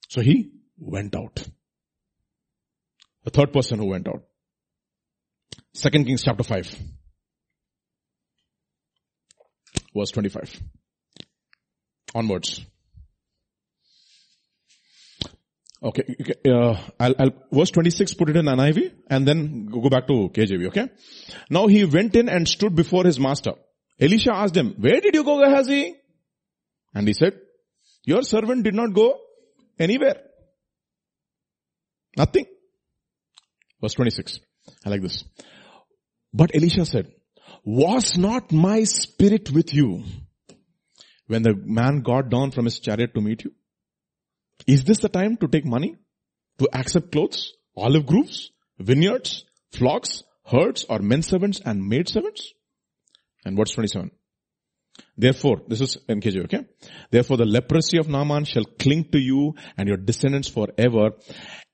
So 0.09 0.23
he 0.23 0.53
went 0.79 1.15
out. 1.15 1.45
The 3.25 3.31
third 3.31 3.53
person 3.53 3.79
who 3.79 3.91
went 3.91 4.09
out. 4.09 4.23
Second 5.75 6.07
Kings 6.07 6.23
chapter 6.23 6.45
5. 6.45 6.79
Verse 9.95 10.11
25. 10.13 10.63
Onwards. 12.15 12.65
Okay, 15.83 16.03
uh, 16.47 16.77
I'll, 16.99 17.15
I'll, 17.19 17.31
verse 17.51 17.71
26, 17.71 18.13
put 18.15 18.29
it 18.29 18.37
in 18.37 18.45
NIV 18.45 18.93
and 19.09 19.27
then 19.27 19.65
go 19.67 19.89
back 19.89 20.07
to 20.09 20.29
KJV, 20.29 20.67
okay? 20.69 20.89
Now 21.49 21.69
he 21.69 21.87
went 21.87 22.15
in 22.17 22.29
and 22.29 22.47
stood 22.47 22.75
before 22.75 23.05
his 23.05 23.19
master. 23.19 23.53
Elisha 23.99 24.35
asked 24.35 24.57
him, 24.57 24.75
where 24.79 25.01
did 25.01 25.15
you 25.15 25.25
go 25.25 25.39
Gehazi? 25.39 25.95
And 26.95 27.09
he 27.09 27.15
said, 27.15 27.39
your 28.05 28.23
servant 28.23 28.65
did 28.65 28.75
not 28.75 28.93
go 28.93 29.19
anywhere. 29.79 30.17
Nothing. 32.17 32.45
Verse 33.81 33.95
26. 33.95 34.41
I 34.85 34.91
like 34.91 35.01
this. 35.01 35.25
But 36.33 36.55
Elisha 36.55 36.85
said, 36.85 37.11
was 37.65 38.19
not 38.19 38.53
my 38.53 38.85
spirit 38.85 39.51
with 39.51 39.73
you 39.73 40.05
when 41.27 41.43
the 41.43 41.55
man 41.55 42.03
got 42.03 42.29
down 42.29 42.51
from 42.51 42.67
his 42.67 42.81
chariot 42.81 43.15
to 43.15 43.21
meet 43.23 43.45
you? 43.45 43.53
Is 44.67 44.85
this 44.85 44.99
the 44.99 45.09
time 45.09 45.37
to 45.39 45.49
take 45.49 45.65
money? 45.65 45.97
To 46.59 46.69
accept 46.73 47.13
clothes, 47.13 47.53
olive 47.77 48.07
groves, 48.07 48.51
vineyards, 48.79 49.45
flocks, 49.73 50.23
herds, 50.45 50.85
or 50.89 50.99
men 50.99 51.23
servants 51.23 51.61
and 51.65 51.87
maid 51.87 52.09
servants? 52.09 52.53
And 53.45 53.57
verse 53.57 53.71
27. 53.73 54.11
Therefore, 55.17 55.63
this 55.67 55.81
is 55.81 55.97
NKJ, 56.09 56.45
okay? 56.45 56.67
Therefore 57.11 57.39
the 57.39 57.47
leprosy 57.47 57.99
of 57.99 58.09
Naaman 58.09 58.45
shall 58.45 58.65
cling 58.65 59.11
to 59.13 59.19
you 59.19 59.55
and 59.77 59.89
your 59.89 59.97
descendants 59.97 60.49
forever. 60.49 61.11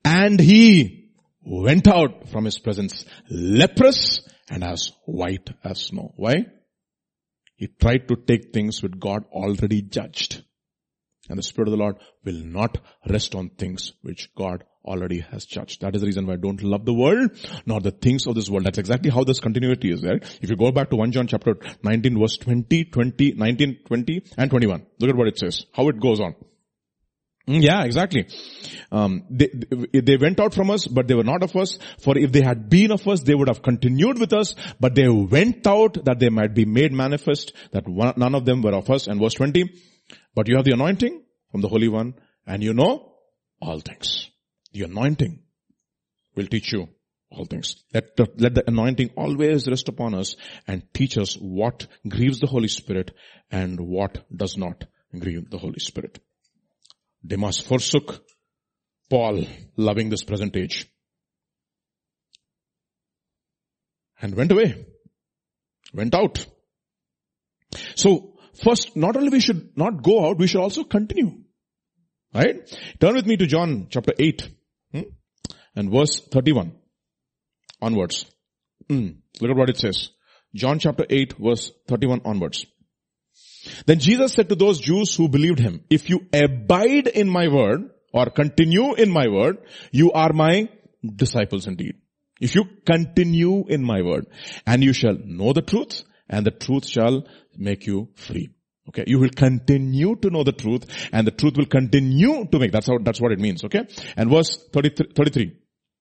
And 0.03 0.39
he 0.39 1.11
went 1.43 1.87
out 1.87 2.29
from 2.29 2.45
his 2.45 2.59
presence 2.59 3.05
leprous 3.29 4.21
and 4.49 4.63
as 4.63 4.91
white 5.05 5.49
as 5.63 5.79
snow. 5.79 6.13
Why? 6.15 6.45
He 7.55 7.67
tried 7.67 8.07
to 8.07 8.15
take 8.15 8.53
things 8.53 8.83
which 8.83 8.99
God 8.99 9.25
already 9.31 9.81
judged. 9.81 10.43
And 11.29 11.37
the 11.37 11.43
Spirit 11.43 11.67
of 11.67 11.71
the 11.71 11.77
Lord 11.77 11.97
will 12.23 12.41
not 12.43 12.77
rest 13.07 13.35
on 13.35 13.49
things 13.49 13.93
which 14.01 14.33
God 14.35 14.63
already 14.85 15.19
has 15.19 15.45
judged. 15.45 15.81
That 15.81 15.95
is 15.95 16.01
the 16.01 16.07
reason 16.07 16.25
why 16.25 16.33
I 16.33 16.37
don't 16.37 16.63
love 16.63 16.85
the 16.85 16.93
world, 16.93 17.31
nor 17.65 17.81
the 17.81 17.91
things 17.91 18.25
of 18.25 18.35
this 18.35 18.49
world. 18.49 18.65
That's 18.65 18.77
exactly 18.77 19.11
how 19.11 19.23
this 19.23 19.39
continuity 19.39 19.91
is 19.91 20.01
there. 20.01 20.19
If 20.41 20.49
you 20.49 20.55
go 20.55 20.71
back 20.71 20.89
to 20.91 20.95
1 20.95 21.11
John 21.11 21.27
chapter 21.27 21.57
19 21.83 22.19
verse 22.19 22.37
20, 22.37 22.85
20, 22.85 23.33
19, 23.33 23.79
20 23.85 24.23
and 24.37 24.49
21. 24.49 24.85
Look 24.99 25.09
at 25.09 25.15
what 25.15 25.27
it 25.27 25.37
says. 25.37 25.65
How 25.73 25.89
it 25.89 25.99
goes 25.99 26.19
on. 26.19 26.35
Mm, 27.47 27.63
yeah, 27.63 27.83
exactly. 27.83 28.27
Um, 28.91 29.23
they, 29.29 29.49
they 29.93 30.17
went 30.17 30.39
out 30.39 30.53
from 30.53 30.69
us, 30.69 30.85
but 30.85 31.07
they 31.07 31.15
were 31.15 31.23
not 31.23 31.43
of 31.43 31.55
us. 31.55 31.79
For 31.99 32.17
if 32.17 32.33
they 32.33 32.41
had 32.41 32.69
been 32.69 32.91
of 32.91 33.07
us, 33.07 33.21
they 33.21 33.35
would 33.35 33.47
have 33.47 33.61
continued 33.61 34.19
with 34.19 34.33
us. 34.33 34.53
But 34.79 34.95
they 34.95 35.07
went 35.07 35.65
out 35.65 36.03
that 36.05 36.19
they 36.19 36.29
might 36.29 36.53
be 36.53 36.65
made 36.65 36.91
manifest 36.91 37.53
that 37.71 37.87
one, 37.87 38.15
none 38.17 38.35
of 38.35 38.43
them 38.43 38.61
were 38.61 38.73
of 38.73 38.89
us. 38.89 39.07
And 39.07 39.21
verse 39.21 39.35
20, 39.35 39.63
but 40.37 40.47
you 40.47 40.55
have 40.55 40.65
the 40.65 40.73
anointing 40.73 41.23
from 41.51 41.61
the 41.61 41.67
Holy 41.67 41.87
One 41.87 42.13
and 42.45 42.61
you 42.61 42.71
know 42.71 43.11
all 43.59 43.79
things. 43.79 44.29
The 44.71 44.83
anointing 44.83 45.39
will 46.35 46.45
teach 46.45 46.71
you 46.73 46.89
all 47.31 47.45
things. 47.45 47.83
Let 47.91 48.15
the, 48.15 48.27
let 48.37 48.53
the 48.53 48.63
anointing 48.67 49.09
always 49.17 49.67
rest 49.67 49.89
upon 49.89 50.13
us 50.13 50.35
and 50.67 50.83
teach 50.93 51.17
us 51.17 51.33
what 51.33 51.87
grieves 52.07 52.39
the 52.39 52.45
Holy 52.45 52.67
Spirit 52.67 53.15
and 53.49 53.79
what 53.79 54.27
does 54.31 54.57
not 54.57 54.85
grieve 55.17 55.49
the 55.49 55.57
Holy 55.57 55.79
Spirit. 55.79 56.19
Demas 57.25 57.59
forsook 57.59 58.23
Paul, 59.09 59.43
loving 59.75 60.09
this 60.09 60.23
present 60.23 60.55
age, 60.55 60.85
and 64.21 64.35
went 64.35 64.51
away, 64.51 64.85
went 65.95 66.13
out. 66.13 66.45
So 67.95 68.36
First, 68.63 68.95
not 68.95 69.15
only 69.15 69.29
we 69.29 69.39
should 69.39 69.77
not 69.77 70.01
go 70.03 70.25
out, 70.25 70.37
we 70.37 70.47
should 70.47 70.61
also 70.61 70.83
continue. 70.83 71.43
Right? 72.33 72.67
Turn 72.99 73.15
with 73.15 73.25
me 73.25 73.37
to 73.37 73.47
John 73.47 73.87
chapter 73.89 74.13
8 74.17 74.49
hmm? 74.93 75.01
and 75.75 75.91
verse 75.91 76.21
31 76.31 76.73
onwards. 77.81 78.25
Hmm. 78.89 79.07
Look 79.39 79.51
at 79.51 79.57
what 79.57 79.69
it 79.69 79.77
says. 79.77 80.09
John 80.53 80.79
chapter 80.79 81.05
8 81.09 81.35
verse 81.39 81.71
31 81.87 82.21
onwards. 82.25 82.65
Then 83.85 83.99
Jesus 83.99 84.33
said 84.33 84.49
to 84.49 84.55
those 84.55 84.79
Jews 84.79 85.15
who 85.15 85.29
believed 85.29 85.59
him, 85.59 85.83
if 85.89 86.09
you 86.09 86.25
abide 86.33 87.07
in 87.07 87.29
my 87.29 87.47
word 87.47 87.89
or 88.13 88.27
continue 88.27 88.93
in 88.93 89.11
my 89.11 89.27
word, 89.27 89.57
you 89.91 90.11
are 90.13 90.33
my 90.33 90.69
disciples 91.03 91.67
indeed. 91.67 91.95
If 92.39 92.55
you 92.55 92.65
continue 92.85 93.65
in 93.67 93.83
my 93.83 94.01
word 94.01 94.27
and 94.65 94.83
you 94.83 94.93
shall 94.93 95.17
know 95.23 95.53
the 95.53 95.61
truth 95.61 96.03
and 96.29 96.45
the 96.45 96.51
truth 96.51 96.85
shall 96.85 97.25
make 97.57 97.85
you 97.85 98.09
free. 98.15 98.49
Okay. 98.89 99.03
You 99.05 99.19
will 99.19 99.29
continue 99.29 100.15
to 100.15 100.29
know 100.29 100.43
the 100.43 100.53
truth 100.53 100.85
and 101.11 101.27
the 101.27 101.31
truth 101.31 101.57
will 101.57 101.65
continue 101.65 102.45
to 102.45 102.59
make. 102.59 102.71
That's 102.71 102.87
how, 102.87 102.97
that's 103.03 103.19
what 103.19 103.31
it 103.31 103.39
means. 103.39 103.63
Okay. 103.65 103.81
And 104.15 104.29
verse 104.29 104.57
33, 104.71 105.07
33. 105.13 105.57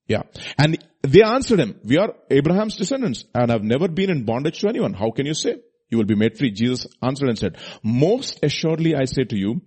Yeah. 0.09 0.23
And 0.57 0.79
they 1.03 1.23
answered 1.23 1.59
him, 1.59 1.81
we 1.85 1.99
are 1.99 2.15
Abraham's 2.31 2.77
descendants 2.77 3.25
and 3.35 3.51
have 3.51 3.63
never 3.63 3.89
been 3.89 4.11
in 4.11 4.25
bondage 4.25 4.61
to 4.61 4.69
anyone. 4.69 4.95
How 4.95 5.11
can 5.11 5.27
you 5.27 5.35
say 5.35 5.57
you 5.91 5.99
will 5.99 6.05
be 6.05 6.15
made 6.15 6.39
free? 6.39 6.53
Jesus 6.53 6.87
answered 7.03 7.29
and 7.29 7.39
said, 7.39 7.57
most 7.83 8.39
assuredly 8.43 8.95
I 8.95 9.05
say 9.05 9.25
to 9.25 9.37
you, 9.37 9.63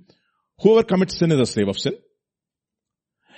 whoever 0.61 0.83
commits 0.83 1.17
sin 1.17 1.31
is 1.31 1.39
a 1.39 1.45
slave 1.45 1.67
of 1.67 1.77
sin. 1.77 1.95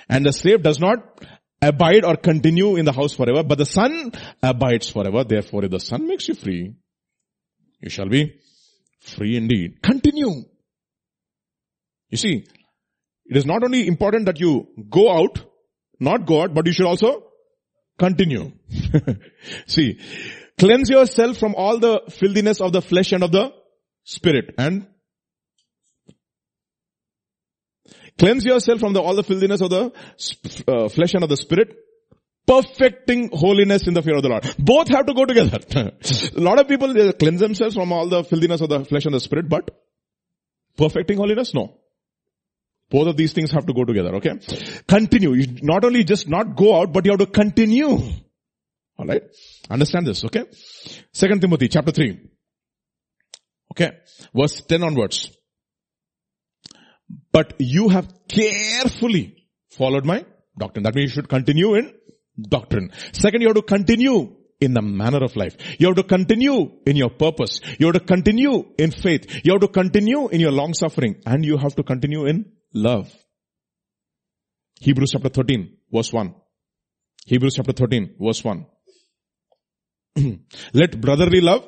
And 0.08 0.26
the 0.26 0.34
slave 0.34 0.62
does 0.62 0.80
not 0.80 1.26
abide 1.62 2.06
or 2.06 2.18
continue 2.18 2.76
in 2.76 2.86
the 2.86 2.92
house 2.92 3.14
forever, 3.14 3.44
but 3.44 3.58
the 3.58 3.66
son 3.66 4.12
abides 4.42 4.90
forever. 4.90 5.24
Therefore, 5.24 5.66
if 5.66 5.72
the 5.72 5.80
son 5.80 6.08
makes 6.08 6.28
you 6.28 6.34
free, 6.34 6.76
you 7.82 7.90
shall 7.90 8.08
be 8.08 8.40
free 9.00 9.36
indeed. 9.36 9.82
Continue. 9.82 10.44
You 12.10 12.18
see, 12.18 12.46
it 13.26 13.38
is 13.38 13.46
not 13.46 13.64
only 13.64 13.88
important 13.88 14.26
that 14.26 14.40
you 14.40 14.68
go 14.90 15.12
out, 15.12 15.44
not 16.00 16.26
go 16.26 16.42
out, 16.44 16.54
but 16.54 16.66
you 16.66 16.74
should 16.74 16.86
also 16.86 17.24
continue. 17.98 18.52
see, 19.68 20.00
cleanse 20.58 20.90
yourself 20.90 21.38
from 21.38 21.56
all 21.56 21.80
the 21.80 22.02
filthiness 22.10 22.62
of 22.62 22.74
the 22.74 22.82
flesh 22.82 23.12
and 23.12 23.24
of 23.24 23.32
the 23.32 23.52
spirit 24.04 24.54
and 24.58 24.88
Cleanse 28.22 28.46
yourself 28.46 28.80
from 28.80 28.94
the, 28.94 29.02
all 29.02 29.16
the 29.16 29.24
filthiness 29.24 29.62
of 29.62 29.72
the 29.72 29.92
uh, 30.68 30.90
flesh 30.90 31.16
and 31.16 31.24
of 31.24 31.30
the 31.30 31.38
spirit. 31.38 31.76
Perfecting 32.52 33.30
holiness 33.32 33.88
in 33.88 33.94
the 33.94 34.02
fear 34.02 34.16
of 34.18 34.24
the 34.24 34.30
Lord. 34.30 34.56
Both 34.60 34.90
have 34.90 35.06
to 35.06 35.14
go 35.14 35.26
together. 35.26 35.60
a 36.36 36.40
lot 36.40 36.60
of 36.60 36.68
people 36.68 36.94
cleanse 37.14 37.40
themselves 37.40 37.76
from 37.76 37.94
all 37.94 38.10
the 38.10 38.24
filthiness 38.26 38.60
of 38.60 38.70
the 38.70 38.84
flesh 38.84 39.06
and 39.06 39.14
the 39.14 39.22
spirit, 39.22 39.48
but 39.48 39.72
perfecting 40.76 41.18
holiness, 41.18 41.54
no. 41.54 41.78
Both 42.90 43.08
of 43.08 43.16
these 43.16 43.32
things 43.32 43.52
have 43.52 43.66
to 43.68 43.74
go 43.74 43.86
together, 43.86 44.16
okay? 44.16 44.34
Continue. 44.86 45.34
You 45.34 45.60
not 45.62 45.86
only 45.86 46.04
just 46.04 46.28
not 46.28 46.58
go 46.58 46.76
out, 46.82 46.92
but 46.92 47.06
you 47.06 47.14
have 47.14 47.20
to 47.20 47.26
continue. 47.26 47.98
Alright? 49.00 49.24
Understand 49.70 50.08
this, 50.08 50.26
okay? 50.26 50.44
Second 51.14 51.40
Timothy 51.40 51.70
chapter 51.70 51.94
3. 51.94 52.20
Okay. 53.72 53.92
Verse 54.36 54.62
10 54.62 54.84
onwards. 54.84 55.32
But 57.32 57.54
you 57.60 57.88
have 57.88 58.12
carefully 58.28 59.48
followed 59.70 60.06
my 60.06 60.26
doctrine. 60.58 60.84
That 60.84 60.96
means 60.96 61.12
you 61.12 61.16
should 61.16 61.30
continue 61.30 61.76
in 61.76 61.94
doctrine. 62.40 62.92
Second, 63.14 63.42
you 63.42 63.48
have 63.48 63.56
to 63.56 63.62
continue 63.62 64.36
in 64.60 64.74
the 64.74 64.82
manner 64.82 65.24
of 65.24 65.36
life. 65.36 65.58
You 65.80 65.88
have 65.88 65.96
to 65.98 66.04
continue 66.04 66.72
in 66.86 66.96
your 66.96 67.10
purpose. 67.10 67.60
You 67.80 67.88
have 67.88 67.96
to 67.96 68.00
continue 68.00 68.66
in 68.78 68.92
faith. 68.92 69.42
You 69.44 69.54
have 69.54 69.62
to 69.62 69.68
continue 69.68 70.28
in 70.30 70.40
your 70.40 70.52
long 70.52 70.74
suffering 70.74 71.22
and 71.26 71.44
you 71.44 71.58
have 71.58 71.76
to 71.76 71.84
continue 71.84 72.26
in 72.26 72.46
love. 72.74 73.12
Hebrews 74.80 75.12
chapter 75.14 75.30
13 75.30 75.78
verse 75.92 76.14
1. 76.14 76.34
Hebrews 77.26 77.56
chapter 77.56 77.74
13 77.74 78.16
verse 78.20 78.44
1. 78.44 78.66
Let 80.74 81.00
brotherly 81.02 81.42
love 81.42 81.68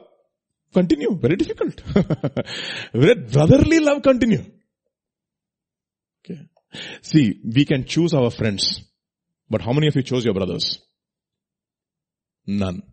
continue. 0.73 1.15
Very 1.15 1.35
difficult. 1.35 1.81
Let 2.93 3.31
brotherly 3.31 3.79
love 3.79 4.01
continue. 4.01 4.43
Okay. 6.25 6.41
See, 7.01 7.39
we 7.43 7.65
can 7.65 7.85
choose 7.85 8.13
our 8.13 8.31
friends, 8.31 8.81
but 9.49 9.61
how 9.61 9.73
many 9.73 9.87
of 9.87 9.95
you 9.95 10.03
chose 10.03 10.25
your 10.25 10.33
brothers? 10.33 10.79
None. 12.45 12.83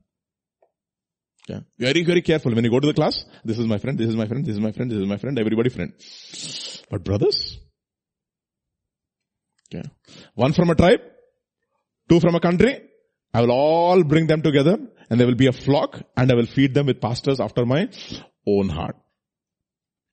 Okay. 1.49 1.65
Very, 1.79 2.05
very 2.05 2.23
careful. 2.23 2.55
When 2.55 2.65
you 2.65 2.71
go 2.71 2.81
to 2.81 2.87
the 2.87 2.95
class, 2.95 3.25
this 3.45 3.59
is 3.59 3.67
my 3.67 3.79
friend, 3.79 3.99
this 3.99 4.09
is 4.09 4.17
my 4.17 4.27
friend, 4.27 4.45
this 4.45 4.55
is 4.55 4.61
my 4.61 4.73
friend, 4.73 4.91
this 4.91 4.99
is 4.99 5.07
my 5.07 5.17
friend, 5.17 5.39
everybody 5.39 5.71
friend. 5.71 5.93
But 6.91 7.05
brothers? 7.05 7.59
Okay. 9.73 9.89
One 10.35 10.53
from 10.53 10.71
a 10.71 10.75
tribe, 10.75 11.01
two 12.09 12.21
from 12.21 12.35
a 12.35 12.41
country, 12.41 12.81
I 13.33 13.41
will 13.41 13.53
all 13.53 14.03
bring 14.03 14.27
them 14.27 14.43
together 14.43 14.79
and 15.09 15.21
there 15.21 15.27
will 15.27 15.37
be 15.37 15.47
a 15.47 15.53
flock 15.53 16.01
and 16.17 16.31
I 16.31 16.35
will 16.35 16.47
feed 16.47 16.75
them 16.75 16.87
with 16.87 17.01
pastors 17.01 17.41
after 17.41 17.65
my 17.65 17.89
own 18.47 18.69
heart. 18.69 18.97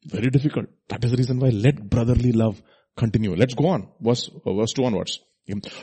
Very 0.06 0.30
difficult. 0.30 0.68
That 0.90 1.04
is 1.04 1.12
the 1.12 1.18
reason 1.18 1.40
why 1.40 1.50
let 1.50 1.90
brotherly 1.90 2.32
love 2.32 2.62
continue. 2.96 3.36
Let's 3.36 3.56
go 3.56 3.68
on. 3.68 3.90
Verse, 4.00 4.30
verse 4.46 4.74
2 4.74 4.86
onwards. 4.86 5.20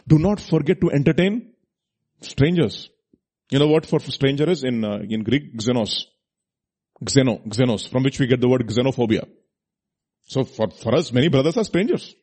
Do 0.06 0.18
not 0.18 0.40
forget 0.40 0.80
to 0.80 0.90
entertain 0.90 1.52
strangers. 2.20 2.90
You 3.50 3.58
know 3.58 3.68
what 3.68 3.86
for 3.86 4.00
stranger 4.00 4.48
is 4.48 4.64
in, 4.64 4.84
uh, 4.84 4.98
in 5.08 5.22
Greek? 5.22 5.56
Xenos. 5.56 6.04
Xeno, 7.02 7.44
xenos, 7.48 7.88
from 7.88 8.02
which 8.02 8.18
we 8.18 8.26
get 8.26 8.40
the 8.40 8.48
word 8.48 8.66
xenophobia. 8.66 9.26
So 10.26 10.44
for, 10.44 10.70
for 10.70 10.94
us, 10.94 11.12
many 11.12 11.28
brothers 11.28 11.56
are 11.56 11.64
strangers. 11.64 12.14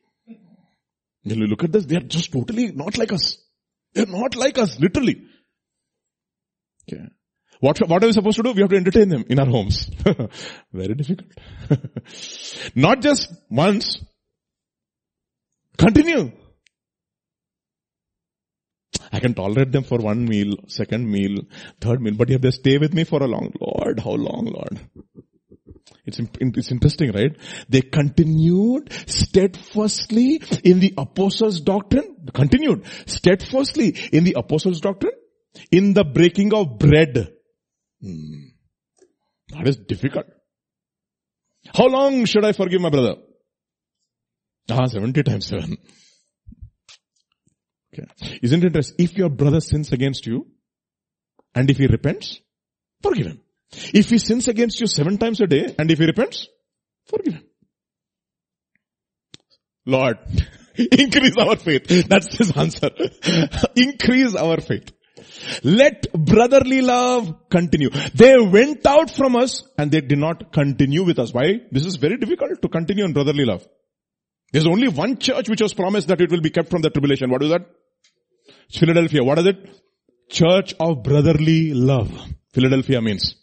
You 1.24 1.36
look 1.46 1.62
at 1.62 1.72
this, 1.72 1.84
they 1.84 1.96
are 1.96 2.00
just 2.00 2.32
totally 2.32 2.72
not 2.72 2.98
like 2.98 3.12
us. 3.12 3.38
They're 3.94 4.06
not 4.06 4.34
like 4.34 4.58
us, 4.58 4.80
literally. 4.80 5.22
Okay. 6.88 7.04
What, 7.60 7.78
what 7.88 8.02
are 8.02 8.06
we 8.06 8.12
supposed 8.12 8.38
to 8.38 8.42
do? 8.42 8.52
We 8.52 8.62
have 8.62 8.70
to 8.70 8.76
entertain 8.76 9.08
them 9.08 9.24
in 9.28 9.38
our 9.38 9.46
homes. 9.46 9.88
Very 10.72 10.94
difficult. 10.94 11.30
not 12.74 13.02
just 13.02 13.32
once, 13.48 14.02
Continue. 15.78 16.32
I 19.12 19.20
can 19.20 19.34
tolerate 19.34 19.72
them 19.72 19.84
for 19.84 19.98
one 19.98 20.24
meal, 20.24 20.54
second 20.68 21.10
meal, 21.10 21.42
third 21.80 22.00
meal, 22.00 22.14
but 22.16 22.30
if 22.30 22.40
they 22.40 22.50
stay 22.50 22.78
with 22.78 22.94
me 22.94 23.04
for 23.04 23.22
a 23.22 23.26
long, 23.26 23.52
Lord, 23.60 24.00
how 24.00 24.12
long, 24.12 24.46
Lord? 24.46 24.80
It's, 26.06 26.18
it's 26.18 26.72
interesting, 26.72 27.12
right? 27.12 27.36
They 27.68 27.82
continued 27.82 28.90
steadfastly 29.06 30.42
in 30.64 30.80
the 30.80 30.94
apostles' 30.96 31.60
doctrine, 31.60 32.16
continued 32.32 32.84
steadfastly 33.06 33.96
in 34.12 34.24
the 34.24 34.34
apostles' 34.36 34.80
doctrine, 34.80 35.12
in 35.70 35.92
the 35.92 36.04
breaking 36.04 36.54
of 36.54 36.78
bread. 36.78 37.32
Hmm. 38.00 38.48
That 39.50 39.68
is 39.68 39.76
difficult. 39.76 40.26
How 41.74 41.86
long 41.86 42.24
should 42.24 42.44
I 42.44 42.52
forgive 42.52 42.80
my 42.80 42.90
brother? 42.90 43.16
Ah, 44.70 44.86
70 44.86 45.22
times 45.22 45.46
7. 45.46 45.76
Okay. 47.92 48.38
Isn't 48.42 48.62
it 48.62 48.66
interesting? 48.66 49.04
If 49.04 49.16
your 49.16 49.28
brother 49.28 49.60
sins 49.60 49.92
against 49.92 50.26
you, 50.26 50.46
and 51.54 51.70
if 51.70 51.76
he 51.76 51.86
repents, 51.86 52.40
forgive 53.02 53.26
him. 53.26 53.40
If 53.92 54.10
he 54.10 54.18
sins 54.18 54.48
against 54.48 54.80
you 54.80 54.86
seven 54.86 55.18
times 55.18 55.40
a 55.40 55.46
day, 55.46 55.74
and 55.78 55.90
if 55.90 55.98
he 55.98 56.06
repents, 56.06 56.48
forgive 57.06 57.34
him. 57.34 57.44
Lord, 59.84 60.18
increase 60.76 61.36
our 61.36 61.56
faith. 61.56 62.08
That's 62.08 62.36
his 62.36 62.52
answer. 62.56 62.90
increase 63.76 64.34
our 64.34 64.60
faith. 64.60 64.92
Let 65.62 66.12
brotherly 66.12 66.82
love 66.82 67.48
continue. 67.50 67.90
They 68.14 68.38
went 68.38 68.86
out 68.86 69.10
from 69.10 69.36
us 69.36 69.62
and 69.78 69.90
they 69.90 70.00
did 70.00 70.18
not 70.18 70.52
continue 70.52 71.04
with 71.04 71.18
us. 71.18 71.32
Why? 71.32 71.60
This 71.70 71.84
is 71.84 71.96
very 71.96 72.16
difficult 72.16 72.62
to 72.62 72.68
continue 72.68 73.04
in 73.04 73.12
brotherly 73.12 73.44
love. 73.44 73.66
There's 74.52 74.66
only 74.66 74.88
one 74.88 75.18
church 75.18 75.48
which 75.48 75.62
was 75.62 75.74
promised 75.74 76.08
that 76.08 76.20
it 76.20 76.30
will 76.30 76.40
be 76.40 76.50
kept 76.50 76.68
from 76.70 76.82
the 76.82 76.90
tribulation. 76.90 77.30
What 77.30 77.42
is 77.42 77.50
that? 77.50 77.66
Philadelphia. 78.72 79.22
What 79.22 79.38
is 79.38 79.46
it? 79.46 79.82
Church 80.28 80.74
of 80.80 81.02
brotherly 81.02 81.74
love. 81.74 82.10
Philadelphia 82.52 83.00
means. 83.00 83.34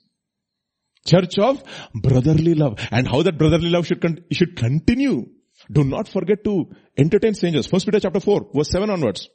Church 1.06 1.38
of 1.40 1.64
brotherly 1.94 2.56
love. 2.56 2.80
And 2.92 3.08
how 3.08 3.22
that 3.24 3.38
brotherly 3.38 3.70
love 3.70 3.88
should, 3.88 4.02
con- 4.02 4.24
should 4.32 4.56
continue. 4.56 5.28
Do 5.72 5.84
not 5.84 6.08
forget 6.08 6.44
to 6.46 6.72
entertain 6.98 7.34
strangers. 7.34 7.68
First 7.68 7.86
Peter 7.86 8.00
chapter 8.00 8.20
4, 8.20 8.50
verse 8.54 8.70
7 8.70 8.90
onwards. 8.90 9.30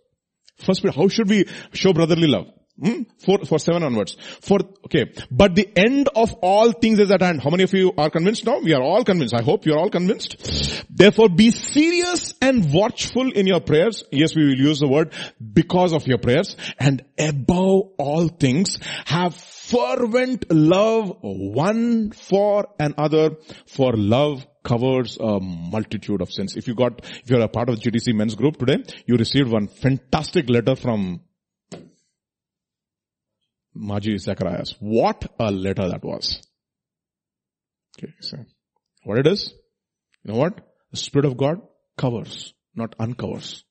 First 0.58 0.82
Peter, 0.82 0.94
how 0.94 1.08
should 1.08 1.28
we 1.28 1.46
show 1.72 1.92
brotherly 1.92 2.28
love? 2.28 2.46
Hmm? 2.82 3.02
For, 3.18 3.38
for 3.44 3.58
seven 3.60 3.84
onwards. 3.84 4.16
For, 4.40 4.58
okay. 4.86 5.12
But 5.30 5.54
the 5.54 5.68
end 5.76 6.08
of 6.14 6.34
all 6.42 6.72
things 6.72 6.98
is 6.98 7.10
at 7.12 7.22
hand. 7.22 7.40
How 7.40 7.50
many 7.50 7.62
of 7.62 7.72
you 7.72 7.92
are 7.96 8.10
convinced 8.10 8.44
now? 8.44 8.58
We 8.58 8.72
are 8.74 8.82
all 8.82 9.04
convinced. 9.04 9.32
I 9.32 9.42
hope 9.42 9.64
you 9.64 9.74
are 9.74 9.78
all 9.78 9.90
convinced. 9.90 10.84
Therefore 10.90 11.28
be 11.28 11.50
serious 11.50 12.34
and 12.42 12.72
watchful 12.72 13.30
in 13.30 13.46
your 13.46 13.60
prayers. 13.60 14.02
Yes, 14.10 14.34
we 14.34 14.44
will 14.44 14.58
use 14.58 14.80
the 14.80 14.88
word 14.88 15.12
because 15.52 15.92
of 15.92 16.06
your 16.08 16.18
prayers. 16.18 16.56
And 16.78 17.04
above 17.16 17.92
all 17.96 18.26
things, 18.28 18.78
have 19.04 19.36
fervent 19.36 20.52
love 20.52 21.16
one 21.20 22.10
for 22.10 22.66
another 22.80 23.36
for 23.66 23.92
love 23.92 24.46
covers 24.64 25.16
a 25.20 25.38
multitude 25.40 26.22
of 26.22 26.32
sins. 26.32 26.56
If 26.56 26.66
you 26.66 26.74
got, 26.74 27.04
if 27.04 27.30
you're 27.30 27.40
a 27.40 27.48
part 27.48 27.68
of 27.68 27.76
GTC 27.76 28.14
men's 28.14 28.34
group 28.34 28.56
today, 28.56 28.82
you 29.06 29.16
received 29.16 29.50
one 29.50 29.68
fantastic 29.68 30.48
letter 30.48 30.74
from 30.74 31.20
Maji 33.76 34.18
Zacharias. 34.18 34.74
What 34.78 35.32
a 35.38 35.50
letter 35.50 35.88
that 35.88 36.04
was. 36.04 36.40
Okay, 37.98 38.12
so 38.20 38.38
what 39.04 39.18
it 39.18 39.26
is? 39.26 39.52
You 40.24 40.32
know 40.32 40.38
what? 40.38 40.60
The 40.90 40.96
Spirit 40.96 41.26
of 41.26 41.36
God 41.36 41.60
covers, 41.96 42.54
not 42.74 42.94
uncovers. 42.98 43.64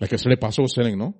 Like 0.00 0.12
yesterday 0.12 0.36
Pastor 0.36 0.62
was 0.62 0.72
telling, 0.72 0.98
no? 0.98 1.14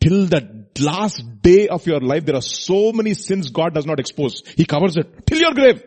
Till 0.00 0.26
the 0.26 0.66
last 0.80 1.22
day 1.42 1.68
of 1.68 1.86
your 1.86 2.00
life, 2.00 2.24
there 2.24 2.36
are 2.36 2.42
so 2.42 2.92
many 2.92 3.14
sins 3.14 3.50
God 3.50 3.74
does 3.74 3.86
not 3.86 3.98
expose. 3.98 4.42
He 4.56 4.64
covers 4.64 4.96
it. 4.96 5.26
Till 5.26 5.38
your 5.38 5.52
grave. 5.52 5.82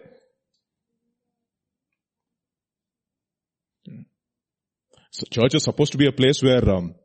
So 5.11 5.25
church 5.31 5.55
is 5.55 5.63
supposed 5.63 5.93
to 5.93 5.97
be 5.97 6.07
a 6.07 6.11
place 6.11 6.43
where 6.43 6.69
um, 6.69 6.95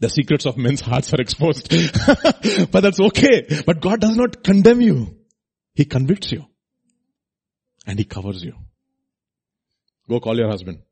the 0.00 0.10
secrets 0.10 0.46
of 0.46 0.56
men's 0.56 0.80
hearts 0.80 1.12
are 1.14 1.20
exposed. 1.20 1.68
but 2.70 2.80
that's 2.80 3.00
okay. 3.00 3.62
But 3.64 3.80
God 3.80 4.00
does 4.00 4.16
not 4.16 4.44
condemn 4.44 4.80
you. 4.80 5.16
He 5.74 5.84
convicts 5.84 6.32
you. 6.32 6.46
And 7.86 7.98
He 7.98 8.04
covers 8.04 8.44
you. 8.44 8.54
Go 10.08 10.20
call 10.20 10.36
your 10.36 10.50
husband. 10.50 10.82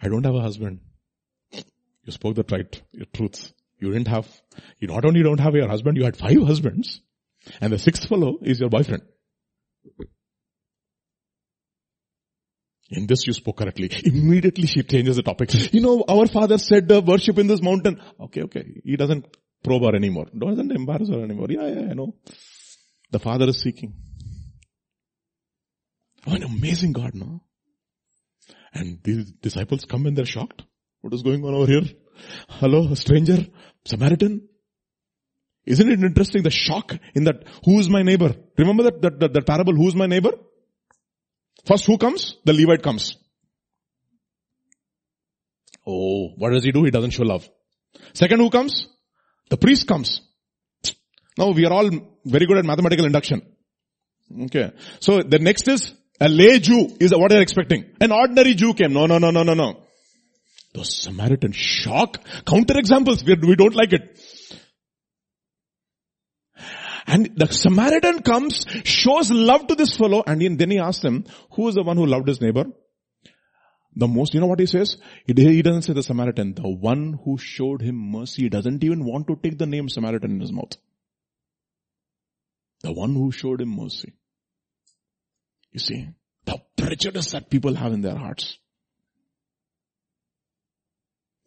I 0.00 0.08
don't 0.08 0.24
have 0.24 0.34
a 0.34 0.40
husband. 0.40 0.80
You 1.52 2.12
spoke 2.12 2.36
the 2.36 2.44
right, 2.50 2.80
your 2.92 3.06
truth. 3.12 3.52
You 3.78 3.92
didn't 3.92 4.08
have, 4.08 4.26
you 4.78 4.88
not 4.88 5.04
only 5.04 5.22
don't 5.22 5.40
have 5.40 5.54
your 5.54 5.68
husband, 5.68 5.96
you 5.96 6.04
had 6.04 6.16
five 6.16 6.42
husbands. 6.42 7.00
And 7.60 7.72
the 7.72 7.78
sixth 7.78 8.08
fellow 8.08 8.38
is 8.42 8.60
your 8.60 8.70
boyfriend. 8.70 9.02
In 12.90 13.06
this 13.06 13.26
you 13.26 13.32
spoke 13.34 13.58
correctly. 13.58 13.90
Immediately 14.04 14.66
she 14.66 14.82
changes 14.82 15.16
the 15.16 15.22
topic. 15.22 15.52
You 15.72 15.80
know, 15.80 16.04
our 16.08 16.26
father 16.26 16.58
said 16.58 16.90
uh, 16.90 17.02
worship 17.04 17.38
in 17.38 17.46
this 17.46 17.62
mountain. 17.62 18.00
Okay, 18.18 18.42
okay. 18.42 18.64
He 18.82 18.96
doesn't 18.96 19.26
probe 19.62 19.82
her 19.82 19.94
anymore. 19.94 20.26
Doesn't 20.36 20.72
embarrass 20.72 21.10
her 21.10 21.22
anymore. 21.22 21.48
Yeah, 21.50 21.66
yeah, 21.66 21.90
I 21.90 21.94
know. 21.94 22.14
The 23.10 23.18
father 23.18 23.48
is 23.48 23.60
seeking. 23.60 23.94
Oh, 26.26 26.34
an 26.34 26.42
amazing 26.42 26.92
God, 26.92 27.14
no? 27.14 27.42
And 28.72 28.98
these 29.02 29.32
disciples 29.32 29.84
come 29.84 30.06
and 30.06 30.16
they're 30.16 30.26
shocked. 30.26 30.62
What 31.00 31.14
is 31.14 31.22
going 31.22 31.44
on 31.44 31.54
over 31.54 31.66
here? 31.66 31.82
Hello, 32.48 32.94
stranger, 32.94 33.46
Samaritan. 33.84 34.48
Isn't 35.64 35.90
it 35.90 36.02
interesting 36.02 36.42
the 36.42 36.50
shock 36.50 36.96
in 37.14 37.24
that 37.24 37.44
who 37.64 37.78
is 37.78 37.88
my 37.88 38.02
neighbor? 38.02 38.34
Remember 38.56 38.84
that, 38.84 39.02
that, 39.02 39.20
that, 39.20 39.32
that 39.34 39.46
parable, 39.46 39.74
who 39.74 39.88
is 39.88 39.94
my 39.94 40.06
neighbor? 40.06 40.32
First 41.68 41.84
who 41.84 41.98
comes? 41.98 42.36
The 42.46 42.54
Levite 42.54 42.82
comes. 42.82 43.14
Oh, 45.86 46.28
what 46.36 46.52
does 46.54 46.64
he 46.64 46.72
do? 46.72 46.84
He 46.84 46.90
doesn't 46.90 47.10
show 47.10 47.24
love. 47.24 47.46
Second 48.14 48.40
who 48.40 48.48
comes? 48.48 48.88
The 49.50 49.58
priest 49.58 49.86
comes. 49.86 50.22
Now 51.36 51.50
we 51.50 51.66
are 51.66 51.72
all 51.72 51.90
very 52.24 52.46
good 52.46 52.56
at 52.56 52.64
mathematical 52.64 53.04
induction. 53.04 53.42
Okay. 54.44 54.72
So 55.00 55.20
the 55.20 55.38
next 55.38 55.68
is 55.68 55.92
a 56.18 56.28
lay 56.30 56.58
Jew 56.58 56.96
is 57.00 57.14
what 57.14 57.30
they're 57.30 57.42
expecting. 57.42 57.84
An 58.00 58.12
ordinary 58.12 58.54
Jew 58.54 58.72
came. 58.72 58.94
No, 58.94 59.04
no, 59.04 59.18
no, 59.18 59.30
no, 59.30 59.42
no, 59.42 59.52
no. 59.52 59.82
The 60.72 60.86
Samaritan 60.86 61.52
shock. 61.52 62.18
Counter 62.46 62.78
examples. 62.78 63.22
We, 63.22 63.34
we 63.34 63.56
don't 63.56 63.74
like 63.74 63.92
it. 63.92 64.18
And 67.08 67.30
the 67.36 67.46
Samaritan 67.46 68.20
comes, 68.20 68.66
shows 68.84 69.30
love 69.30 69.66
to 69.68 69.74
this 69.74 69.96
fellow, 69.96 70.22
and 70.26 70.42
then 70.58 70.70
he 70.70 70.78
asks 70.78 71.02
him, 71.02 71.24
who 71.52 71.68
is 71.68 71.74
the 71.74 71.82
one 71.82 71.96
who 71.96 72.04
loved 72.04 72.28
his 72.28 72.42
neighbor? 72.42 72.66
The 73.96 74.06
most, 74.06 74.34
you 74.34 74.40
know 74.40 74.46
what 74.46 74.60
he 74.60 74.66
says? 74.66 74.98
He 75.26 75.62
doesn't 75.62 75.82
say 75.82 75.94
the 75.94 76.02
Samaritan. 76.02 76.52
The 76.54 76.68
one 76.68 77.18
who 77.24 77.38
showed 77.38 77.80
him 77.80 77.96
mercy 77.96 78.50
doesn't 78.50 78.84
even 78.84 79.06
want 79.06 79.26
to 79.28 79.36
take 79.42 79.56
the 79.56 79.64
name 79.64 79.88
Samaritan 79.88 80.32
in 80.32 80.40
his 80.40 80.52
mouth. 80.52 80.76
The 82.82 82.92
one 82.92 83.14
who 83.14 83.32
showed 83.32 83.62
him 83.62 83.74
mercy. 83.74 84.12
You 85.72 85.80
see, 85.80 86.08
the 86.44 86.60
prejudice 86.76 87.32
that 87.32 87.48
people 87.48 87.74
have 87.74 87.94
in 87.94 88.02
their 88.02 88.16
hearts. 88.16 88.58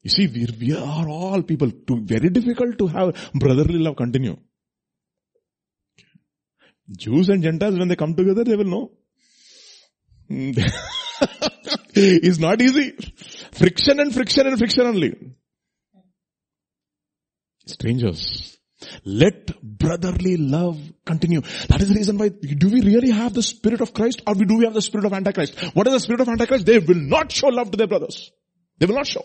You 0.02 0.10
see, 0.10 0.26
we, 0.26 0.48
we 0.60 0.76
are 0.76 1.08
all 1.08 1.44
people, 1.44 1.70
too, 1.70 2.02
very 2.04 2.30
difficult 2.30 2.80
to 2.80 2.88
have 2.88 3.32
brotherly 3.36 3.78
love 3.78 3.96
continue. 3.98 4.38
Jews 6.98 7.30
and 7.30 7.44
Gentiles, 7.44 7.78
when 7.78 7.88
they 7.88 7.96
come 7.96 8.16
together, 8.16 8.44
they 8.44 8.56
will 8.56 8.66
know. 8.66 8.92
it's 11.94 12.40
not 12.40 12.62
easy. 12.62 12.96
Friction 13.52 14.00
and 14.00 14.14
friction 14.14 14.48
and 14.48 14.58
friction 14.58 14.88
only. 14.88 15.14
Strangers. 17.66 18.58
Let 19.06 19.62
brotherly 19.62 20.38
love 20.38 20.80
continue. 21.06 21.42
That 21.68 21.82
is 21.82 21.90
the 21.90 21.96
reason 21.96 22.18
why, 22.18 22.30
do 22.30 22.70
we 22.70 22.82
really 22.82 23.12
have 23.12 23.34
the 23.34 23.44
spirit 23.44 23.82
of 23.82 23.94
Christ 23.94 24.22
or 24.26 24.34
do 24.34 24.58
we 24.58 24.66
have 24.66 24.74
the 24.74 24.82
spirit 24.82 25.06
of 25.06 25.14
Antichrist? 25.14 25.60
What 25.76 25.88
is 25.88 25.94
the 25.94 26.00
spirit 26.00 26.22
of 26.22 26.30
Antichrist? 26.30 26.66
They 26.66 26.80
will 26.80 26.96
not 26.96 27.32
show 27.32 27.48
love 27.48 27.72
to 27.72 27.78
their 27.78 27.88
brothers. 27.88 28.32
They 28.80 28.88
will 28.88 28.96
not 28.96 29.08
show. 29.08 29.24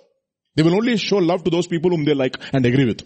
They 0.55 0.63
will 0.63 0.75
only 0.75 0.97
show 0.97 1.17
love 1.17 1.45
to 1.45 1.51
those 1.51 1.67
people 1.67 1.91
whom 1.91 2.05
they 2.05 2.15
like 2.15 2.37
and 2.53 2.65
agree 2.67 2.85
with. 2.85 3.03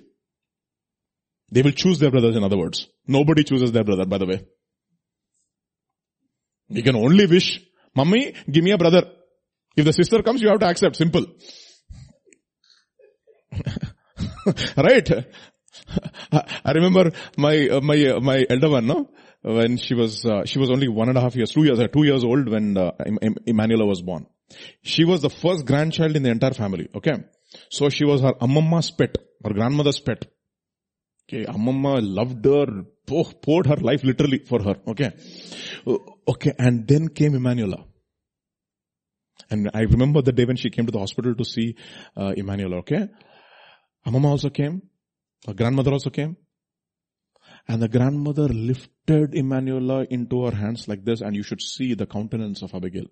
They 1.51 1.63
will 1.63 1.73
choose 1.73 1.99
their 1.99 2.11
brothers 2.11 2.37
in 2.37 2.45
other 2.45 2.57
words. 2.57 2.87
Nobody 3.07 3.45
chooses 3.45 3.73
their 3.73 3.85
brother, 3.85 4.07
by 4.07 4.19
the 4.19 4.27
way. 4.27 4.47
You 6.69 6.83
can 6.83 6.97
only 6.97 7.27
wish, 7.27 7.61
mummy, 7.95 8.35
give 8.51 8.63
me 8.63 8.71
a 8.71 8.79
brother. 8.79 9.03
If 9.77 9.85
the 9.85 9.93
sister 9.93 10.23
comes, 10.23 10.41
you 10.41 10.49
have 10.49 10.61
to 10.61 10.67
accept. 10.67 10.97
Simple. 10.97 11.27
right? 14.77 15.11
I 16.33 16.73
remember 16.73 17.11
my, 17.37 17.69
uh, 17.69 17.81
my, 17.81 18.07
uh, 18.07 18.21
my 18.21 18.47
elder 18.49 18.71
one, 18.71 18.87
no? 18.87 19.11
When 19.43 19.79
she 19.79 19.95
was, 19.95 20.25
uh, 20.25 20.45
she 20.45 20.59
was 20.59 20.71
only 20.71 20.89
one 20.89 21.09
and 21.09 21.19
a 21.19 21.21
half 21.21 21.35
years, 21.35 21.51
two 21.51 21.65
years, 21.65 21.81
uh, 21.81 21.89
two 21.89 22.05
years 22.05 22.23
old 22.25 22.49
when 22.49 22.77
uh, 22.77 22.93
Emmanuel 23.47 23.89
was 23.89 24.03
born. 24.03 24.27
She 24.83 25.05
was 25.05 25.23
the 25.23 25.31
first 25.31 25.65
grandchild 25.65 26.15
in 26.17 26.23
the 26.23 26.31
entire 26.31 26.53
family, 26.53 26.89
okay? 26.95 27.25
So 27.71 27.89
she 27.89 28.05
was 28.05 28.21
her 28.21 28.35
ammamma's 28.41 28.91
pet, 28.91 29.17
her 29.45 29.53
grandmother's 29.53 29.99
pet. 29.99 30.27
Okay, 31.33 31.45
Amamma 31.45 32.01
loved 32.03 32.45
her, 32.45 32.85
poured 33.07 33.67
her 33.67 33.77
life 33.77 34.03
literally 34.03 34.39
for 34.39 34.61
her. 34.65 34.75
Okay. 34.85 35.13
Okay, 36.27 36.53
and 36.59 36.89
then 36.89 37.07
came 37.07 37.37
Emanuela. 37.37 37.87
And 39.49 39.71
I 39.73 39.83
remember 39.83 40.23
the 40.23 40.33
day 40.33 40.45
when 40.45 40.57
she 40.57 40.71
came 40.71 40.87
to 40.87 40.93
the 40.93 40.99
hospital 40.99 41.37
to 41.37 41.45
see 41.45 41.77
uh, 42.17 42.35
okay? 42.37 43.09
Amamma 44.05 44.25
also 44.25 44.51
came. 44.51 44.83
Her 45.47 45.55
grandmother 45.55 45.93
also 45.93 46.11
came. 46.11 46.37
And 47.69 47.81
the 47.81 47.89
grandmother 47.89 48.49
lifted 48.49 49.37
Emanuela 49.37 50.07
into 50.11 50.47
her 50.47 50.57
hands 50.57 50.89
like 50.89 51.05
this 51.05 51.21
and 51.21 51.37
you 51.37 51.45
should 51.45 51.63
see 51.63 51.95
the 51.95 52.07
countenance 52.07 52.63
of 52.63 52.75
Abigail. 52.75 53.07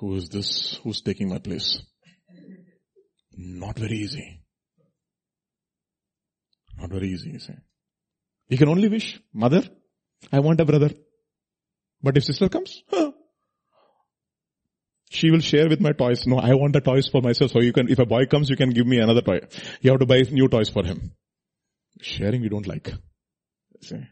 Who 0.00 0.16
is 0.16 0.28
this? 0.28 0.78
Who's 0.82 1.00
taking 1.00 1.30
my 1.30 1.38
place? 1.38 1.80
Not 3.36 3.78
very 3.78 3.98
easy. 3.98 4.40
Not 6.78 6.90
very 6.90 7.08
easy, 7.10 7.30
you 7.30 7.38
say. 7.38 7.54
You 8.48 8.58
can 8.58 8.68
only 8.68 8.88
wish, 8.88 9.20
mother, 9.32 9.62
I 10.32 10.40
want 10.40 10.60
a 10.60 10.64
brother. 10.64 10.90
But 12.02 12.16
if 12.16 12.24
sister 12.24 12.48
comes, 12.48 12.82
huh, 12.90 13.12
she 15.10 15.30
will 15.30 15.40
share 15.40 15.68
with 15.68 15.80
my 15.80 15.92
toys. 15.92 16.26
No, 16.26 16.38
I 16.38 16.54
want 16.54 16.72
the 16.72 16.80
toys 16.80 17.08
for 17.08 17.22
myself. 17.22 17.52
So 17.52 17.60
you 17.60 17.72
can, 17.72 17.88
if 17.88 17.98
a 17.98 18.06
boy 18.06 18.26
comes, 18.26 18.50
you 18.50 18.56
can 18.56 18.70
give 18.70 18.86
me 18.86 18.98
another 18.98 19.22
toy. 19.22 19.40
You 19.80 19.90
have 19.90 20.00
to 20.00 20.06
buy 20.06 20.22
new 20.30 20.48
toys 20.48 20.68
for 20.68 20.84
him. 20.84 21.12
Sharing 22.00 22.42
you 22.42 22.50
don't 22.50 22.66
like. 22.66 22.92
See. 23.82 24.04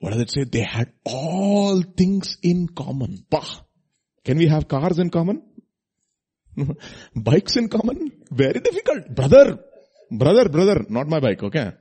What 0.00 0.12
does 0.12 0.22
it 0.22 0.30
say? 0.30 0.44
They 0.44 0.62
had 0.62 0.92
all 1.04 1.82
things 1.82 2.38
in 2.42 2.68
common. 2.68 3.26
Bah. 3.28 3.44
Can 4.24 4.38
we 4.38 4.46
have 4.46 4.68
cars 4.68 4.98
in 4.98 5.10
common? 5.10 5.42
Bikes 7.14 7.56
in 7.56 7.68
common? 7.68 8.12
Very 8.30 8.60
difficult. 8.60 9.14
Brother, 9.14 9.58
brother, 10.10 10.48
brother, 10.48 10.84
not 10.88 11.08
my 11.08 11.20
bike, 11.20 11.42
okay? 11.42 11.72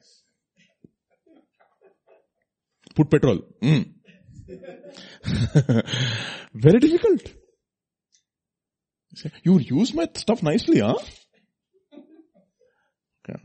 Put 2.96 3.10
petrol. 3.10 3.42
Mm. 3.62 3.94
Very 6.54 6.80
difficult. 6.80 7.22
You 9.44 9.60
use 9.60 9.94
my 9.94 10.08
stuff 10.14 10.44
nicely, 10.44 10.80
huh? 10.80 10.96
Okay. 13.28 13.40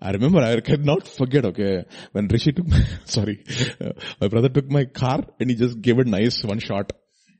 I 0.00 0.10
remember, 0.10 0.40
I 0.40 0.60
cannot 0.60 1.06
forget, 1.06 1.44
okay, 1.44 1.84
when 2.12 2.28
Rishi 2.28 2.52
took 2.52 2.66
my, 2.68 2.82
sorry, 3.04 3.44
uh, 3.80 3.92
my 4.20 4.28
brother 4.28 4.48
took 4.48 4.70
my 4.70 4.86
car 4.86 5.24
and 5.38 5.50
he 5.50 5.56
just 5.56 5.80
gave 5.80 5.98
it 5.98 6.06
nice 6.06 6.42
one 6.42 6.58
shot. 6.58 6.92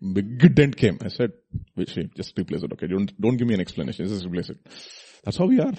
Big 0.02 0.54
dent 0.54 0.76
came. 0.76 0.98
I 1.04 1.08
said, 1.08 1.32
just 2.16 2.36
replace 2.36 2.64
it, 2.64 2.72
okay? 2.72 2.88
Don't, 2.88 3.20
don't 3.20 3.36
give 3.36 3.46
me 3.46 3.54
an 3.54 3.60
explanation. 3.60 4.08
Just 4.08 4.26
replace 4.26 4.50
it. 4.50 4.58
That's 5.24 5.36
how 5.36 5.46
we 5.46 5.60
are. 5.60 5.72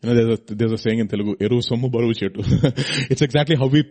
You 0.00 0.08
know, 0.08 0.14
there's 0.14 0.38
a, 0.38 0.54
there's 0.54 0.72
a 0.72 0.78
saying 0.78 1.00
in 1.00 1.08
Telugu, 1.08 1.34
Eru 1.40 1.60
Chetu. 1.60 2.44
It's 3.10 3.22
exactly 3.22 3.56
how 3.56 3.66
we, 3.66 3.90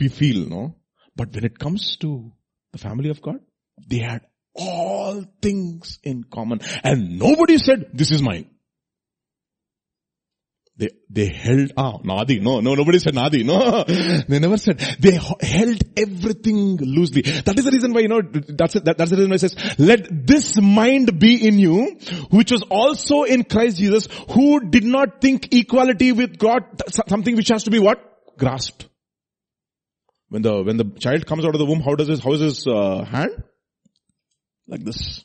we 0.00 0.08
feel, 0.08 0.48
no? 0.48 0.76
But 1.14 1.32
when 1.32 1.44
it 1.44 1.58
comes 1.58 1.96
to 1.98 2.32
the 2.72 2.78
family 2.78 3.10
of 3.10 3.22
God, 3.22 3.38
they 3.86 3.98
had 3.98 4.22
all 4.54 5.24
things 5.40 5.98
in 6.02 6.24
common. 6.24 6.60
And 6.82 7.18
nobody 7.18 7.58
said, 7.58 7.90
this 7.92 8.10
is 8.10 8.20
mine. 8.22 8.50
They, 10.82 10.90
they 11.08 11.26
held, 11.28 11.72
ah, 11.76 11.98
Nadi, 11.98 12.42
no, 12.42 12.58
no, 12.58 12.74
nobody 12.74 12.98
said 12.98 13.14
Nadi, 13.14 13.44
no. 13.44 13.84
They 14.28 14.40
never 14.40 14.56
said, 14.56 14.80
they 14.98 15.12
held 15.12 15.80
everything 15.96 16.76
loosely. 16.78 17.22
That 17.22 17.56
is 17.56 17.66
the 17.66 17.70
reason 17.70 17.92
why, 17.92 18.00
you 18.00 18.08
know, 18.08 18.20
that's, 18.20 18.74
that, 18.74 18.98
that's 18.98 19.10
the 19.10 19.16
reason 19.16 19.30
why 19.30 19.36
it 19.36 19.42
says, 19.42 19.54
let 19.78 20.26
this 20.26 20.60
mind 20.60 21.20
be 21.20 21.46
in 21.46 21.60
you, 21.60 21.96
which 22.30 22.50
was 22.50 22.64
also 22.68 23.22
in 23.22 23.44
Christ 23.44 23.76
Jesus, 23.76 24.08
who 24.30 24.68
did 24.70 24.82
not 24.82 25.20
think 25.20 25.54
equality 25.54 26.10
with 26.10 26.36
God, 26.36 26.62
something 27.08 27.36
which 27.36 27.48
has 27.50 27.62
to 27.62 27.70
be 27.70 27.78
what? 27.78 28.00
Grasped. 28.36 28.88
When 30.30 30.42
the, 30.42 30.64
when 30.64 30.78
the 30.78 30.90
child 30.98 31.26
comes 31.26 31.44
out 31.44 31.54
of 31.54 31.60
the 31.60 31.66
womb, 31.66 31.80
how 31.80 31.94
does 31.94 32.08
his, 32.08 32.18
how 32.18 32.32
is 32.32 32.40
his 32.40 32.66
uh, 32.66 33.04
hand? 33.04 33.44
Like 34.66 34.82
this. 34.82 35.24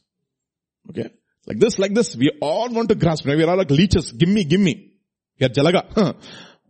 Okay? 0.91 1.09
Like 1.47 1.57
this, 1.57 1.79
like 1.79 1.95
this. 1.95 2.15
We 2.15 2.29
all 2.43 2.69
want 2.69 2.89
to 2.89 2.95
grasp. 2.95 3.25
We 3.25 3.41
are 3.43 3.49
all 3.49 3.57
like 3.57 3.71
leeches. 3.71 4.11
Give 4.11 4.29
me, 4.29 4.43
give 4.43 4.59
me. 4.59 4.96
We 5.39 5.45
are 5.45 5.49
jalaga. 5.49 6.15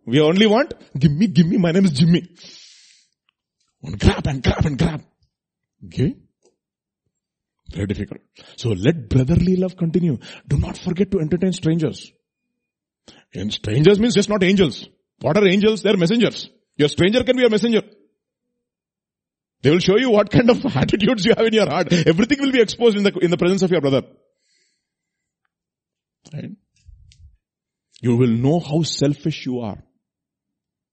We 0.06 0.22
only 0.22 0.48
want, 0.48 0.73
give 0.98 1.11
me, 1.11 1.27
give 1.27 1.48
me, 1.48 1.57
my 1.57 1.72
name 1.72 1.84
is 1.84 1.91
Jimmy. 1.91 2.30
Want 3.81 3.99
grab 3.99 4.26
and 4.26 4.41
grab 4.41 4.65
and 4.65 4.77
grab. 4.77 5.03
Okay? 5.85 6.15
Very 7.73 7.88
difficult. 7.88 8.22
So 8.56 8.69
let 8.69 9.10
brotherly 9.10 9.57
love 9.57 9.76
continue. 9.76 10.18
Do 10.48 10.57
not 10.57 10.77
forget 10.77 11.11
to 11.11 11.19
entertain 11.19 11.52
strangers. 11.52 12.11
And 13.34 13.52
strangers 13.52 13.99
means 13.99 14.15
just 14.15 14.30
not 14.30 14.44
angels. 14.44 14.88
What 15.19 15.35
are 15.35 15.45
angels? 15.45 15.84
They 15.84 15.89
are 15.89 15.98
messengers. 15.98 16.49
Your 16.77 16.88
stranger 16.88 17.23
can 17.26 17.35
be 17.35 17.45
a 17.45 17.49
messenger. 17.49 17.81
They 19.61 19.72
will 19.72 19.80
show 19.80 19.98
you 19.98 20.11
what 20.11 20.30
kind 20.30 20.49
of 20.49 20.65
attitudes 20.76 21.26
you 21.26 21.34
have 21.35 21.45
in 21.45 21.53
your 21.53 21.68
heart. 21.68 21.91
Everything 21.91 22.39
will 22.39 22.53
be 22.53 22.61
exposed 22.61 22.95
in 22.95 23.03
the, 23.03 23.11
in 23.22 23.30
the 23.30 23.38
presence 23.38 23.64
of 23.64 23.72
your 23.72 23.81
brother. 23.81 24.03
Right? 26.34 26.52
You 28.02 28.15
will 28.15 28.30
know 28.30 28.60
how 28.60 28.84
selfish 28.84 29.45
you 29.45 29.60
are. 29.60 29.84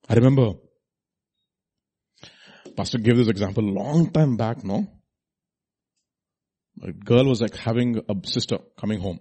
I 0.08 0.14
remember, 0.14 0.54
Pastor 2.76 2.98
gave 2.98 3.16
this 3.16 3.28
example 3.28 3.64
long 3.64 4.10
time 4.10 4.36
back, 4.36 4.64
no? 4.64 4.86
A 6.82 6.92
girl 6.92 7.26
was 7.26 7.40
like 7.40 7.56
having 7.56 8.00
a 8.08 8.26
sister 8.26 8.58
coming 8.78 9.00
home. 9.00 9.20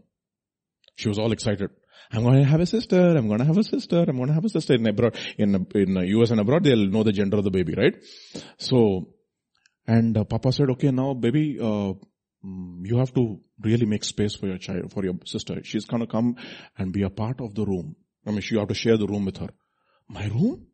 She 0.95 1.07
was 1.07 1.19
all 1.19 1.31
excited. 1.31 1.69
I'm 2.11 2.23
going 2.23 2.39
to 2.39 2.45
have 2.45 2.59
a 2.59 2.65
sister. 2.65 2.99
I'm 3.17 3.27
going 3.27 3.39
to 3.39 3.45
have 3.45 3.57
a 3.57 3.63
sister. 3.63 4.05
I'm 4.07 4.17
going 4.17 4.27
to 4.27 4.33
have 4.33 4.45
a 4.45 4.49
sister 4.49 4.73
in 4.73 4.87
abroad, 4.87 5.15
in, 5.37 5.67
in 5.75 5.95
US 6.19 6.31
and 6.31 6.39
abroad. 6.39 6.63
They'll 6.63 6.87
know 6.87 7.03
the 7.03 7.11
gender 7.11 7.37
of 7.37 7.43
the 7.43 7.51
baby, 7.51 7.75
right? 7.75 7.95
So 8.57 9.13
and 9.85 10.17
uh, 10.17 10.23
Papa 10.23 10.51
said, 10.51 10.69
okay, 10.71 10.91
now 10.91 11.13
baby, 11.13 11.59
uh, 11.61 11.93
Mm, 12.45 12.85
you 12.85 12.97
have 12.97 13.13
to 13.13 13.39
really 13.61 13.85
make 13.85 14.03
space 14.03 14.35
for 14.35 14.47
your 14.47 14.57
child, 14.57 14.91
for 14.91 15.03
your 15.03 15.15
sister. 15.25 15.63
She's 15.63 15.85
gonna 15.85 16.07
come 16.07 16.35
and 16.77 16.91
be 16.91 17.03
a 17.03 17.09
part 17.09 17.39
of 17.41 17.55
the 17.55 17.65
room. 17.65 17.95
I 18.25 18.31
mean, 18.31 18.41
you 18.49 18.59
have 18.59 18.67
to 18.69 18.73
share 18.73 18.97
the 18.97 19.07
room 19.07 19.25
with 19.25 19.37
her. 19.37 19.49
My 20.07 20.25
room? 20.27 20.67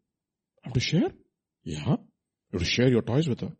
I 0.63 0.69
have 0.69 0.73
to 0.73 0.79
share? 0.79 1.11
Yeah. 1.63 1.97
You 2.51 2.53
have 2.53 2.61
to 2.61 2.65
share 2.65 2.89
your 2.89 3.01
toys 3.01 3.27
with 3.27 3.41
her. 3.41 3.51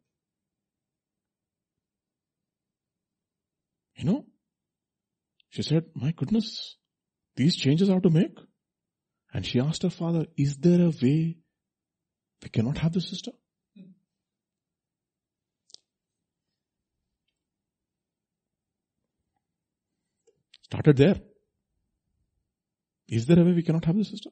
You 3.96 4.06
know? 4.06 4.26
She 5.50 5.64
said, 5.64 5.86
my 5.94 6.12
goodness, 6.12 6.78
these 7.36 7.56
changes 7.56 7.90
I 7.90 7.94
have 7.94 8.04
to 8.04 8.10
make. 8.10 8.38
And 9.34 9.46
she 9.46 9.60
asked 9.60 9.84
her 9.84 9.90
father, 9.90 10.26
is 10.38 10.58
there 10.58 10.82
a 10.82 10.90
way 10.90 11.38
we 12.42 12.50
cannot 12.52 12.78
have 12.80 12.94
the 12.94 13.02
sister? 13.02 13.32
Started 20.72 20.98
there. 20.98 21.16
Is 23.08 23.26
there 23.26 23.40
a 23.40 23.44
way 23.44 23.54
we 23.54 23.64
cannot 23.64 23.86
have 23.86 23.98
the 23.98 24.06
system? 24.06 24.32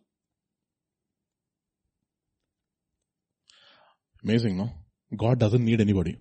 Amazing, 4.24 4.58
no? 4.58 4.70
God 5.16 5.40
doesn't 5.40 5.66
need 5.66 5.82
anybody. 5.82 6.20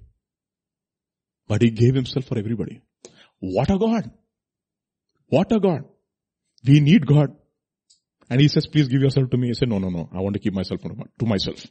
But 1.47 1.61
He 1.61 1.71
gave 1.71 1.95
Himself 1.95 2.25
for 2.25 2.39
everybody. 2.39 2.81
What 3.41 3.71
a 3.71 3.79
God! 3.79 4.11
What 5.27 5.53
a 5.53 5.61
God! 5.61 5.85
We 6.67 6.81
need 6.81 7.07
God. 7.07 7.37
And 8.31 8.41
He 8.41 8.49
says, 8.49 8.67
please 8.67 8.89
give 8.89 9.03
yourself 9.03 9.29
to 9.31 9.37
me. 9.37 9.49
He 9.49 9.55
said, 9.55 9.69
no, 9.69 9.79
no, 9.79 9.91
no. 9.91 10.09
I 10.15 10.21
want 10.21 10.35
to 10.35 10.41
keep 10.41 10.55
myself 10.55 10.81
to 10.81 11.27
myself. 11.27 11.67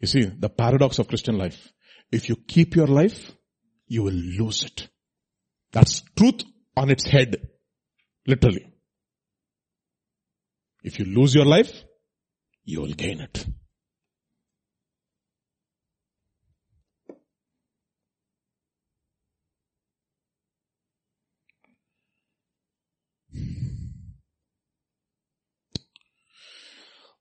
You 0.00 0.08
see, 0.08 0.24
the 0.24 0.48
paradox 0.48 0.98
of 0.98 1.06
Christian 1.06 1.38
life. 1.38 1.72
If 2.10 2.28
you 2.28 2.36
keep 2.36 2.74
your 2.74 2.88
life, 2.88 3.32
you 3.86 4.02
will 4.02 4.12
lose 4.12 4.64
it. 4.64 4.88
That's 5.72 6.02
truth 6.16 6.42
on 6.76 6.90
its 6.90 7.04
head. 7.06 7.48
Literally. 8.26 8.72
If 10.82 10.98
you 10.98 11.04
lose 11.04 11.34
your 11.34 11.44
life, 11.44 11.84
you 12.64 12.80
will 12.80 12.92
gain 12.92 13.20
it. 13.20 13.46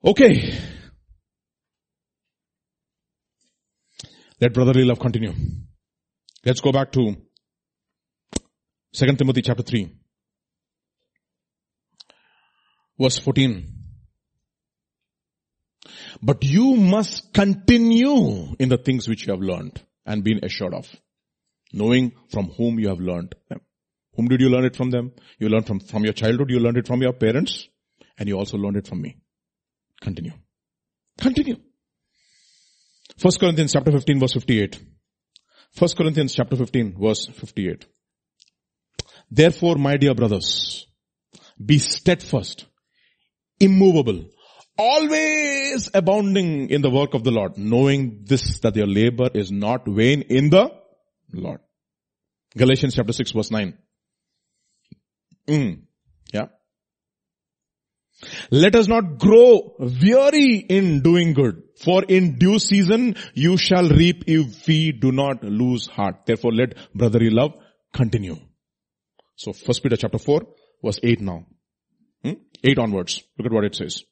Okay. 0.04 0.58
Let 4.40 4.54
brotherly 4.54 4.84
love 4.84 5.00
continue. 5.00 5.34
Let's 6.44 6.60
go 6.60 6.72
back 6.72 6.92
to 6.94 7.16
Second 8.94 9.18
Timothy 9.18 9.42
chapter 9.42 9.64
3. 9.64 9.90
Verse 13.00 13.20
14. 13.20 13.82
But 16.22 16.44
you 16.44 16.76
must 16.76 17.34
continue 17.34 18.56
in 18.60 18.70
the 18.70 18.78
things 18.78 19.08
which 19.08 19.26
you 19.26 19.34
have 19.34 19.42
learned 19.42 19.82
and 20.06 20.24
been 20.24 20.44
assured 20.44 20.74
of, 20.74 20.88
knowing 21.74 22.12
from 22.30 22.50
whom 22.58 22.80
you 22.80 22.90
have 22.90 23.00
learned 23.00 23.34
them. 23.50 23.62
Whom 24.16 24.28
did 24.28 24.42
you 24.42 24.50
learn 24.50 24.66
it 24.66 24.76
from 24.76 24.92
them? 24.92 25.14
You 25.40 25.48
learned 25.50 25.68
from, 25.68 25.80
from 25.80 26.04
your 26.04 26.14
childhood, 26.14 26.50
you 26.50 26.60
learned 26.60 26.78
it 26.78 26.88
from 26.88 27.02
your 27.02 27.14
parents, 27.14 27.68
and 28.18 28.28
you 28.28 28.38
also 28.38 28.58
learned 28.58 28.78
it 28.78 28.88
from 28.88 29.02
me. 29.02 29.18
Continue. 30.02 30.34
Continue. 31.18 31.56
First 33.18 33.40
Corinthians 33.40 33.72
chapter 33.72 33.92
15 33.92 34.20
verse 34.20 34.34
58. 34.34 34.80
First 35.72 35.96
Corinthians 35.96 36.34
chapter 36.36 36.56
15 36.56 36.98
verse 37.00 37.28
58. 37.28 37.86
Therefore, 39.32 39.76
my 39.76 39.96
dear 39.96 40.14
brothers, 40.14 40.86
be 41.64 41.78
steadfast, 41.78 42.66
immovable, 43.60 44.26
always 44.78 45.90
abounding 45.94 46.70
in 46.70 46.82
the 46.82 46.90
work 46.90 47.14
of 47.14 47.24
the 47.24 47.32
Lord, 47.32 47.58
knowing 47.58 48.26
this 48.26 48.60
that 48.60 48.76
your 48.76 48.88
labor 48.88 49.30
is 49.34 49.52
not 49.52 49.88
vain 49.88 50.24
in 50.24 50.50
the 50.50 50.70
Lord. 51.34 51.62
Galatians 52.58 52.96
chapter 52.96 53.14
6 53.14 53.32
verse 53.32 53.52
9. 53.52 53.78
Mm. 55.48 55.84
Yeah. 56.34 56.48
Let 58.52 58.76
us 58.76 58.88
not 58.88 59.18
grow 59.18 59.76
weary 59.80 60.58
in 60.58 61.02
doing 61.02 61.34
good, 61.34 61.64
for 61.80 62.04
in 62.04 62.38
due 62.38 62.60
season 62.60 63.16
you 63.34 63.58
shall 63.58 63.88
reap 63.90 64.26
if 64.28 64.68
we 64.68 64.92
do 64.92 65.12
not 65.12 65.44
lose 65.44 65.88
heart. 65.88 66.26
Therefore 66.26 66.52
let 66.52 66.76
brotherly 66.94 67.30
love 67.30 67.54
continue. 67.94 68.38
So 69.42 69.54
first 69.54 69.82
Peter 69.82 69.98
chapter 69.98 70.20
4 70.20 70.42
verse 70.84 71.00
8 71.02 71.22
now. 71.22 71.46
Hmm? 72.24 72.34
8 72.64 72.78
onwards. 72.78 73.24
Look 73.38 73.48
at 73.48 73.52
what 73.52 73.64
it 73.64 73.76
says. 73.76 74.04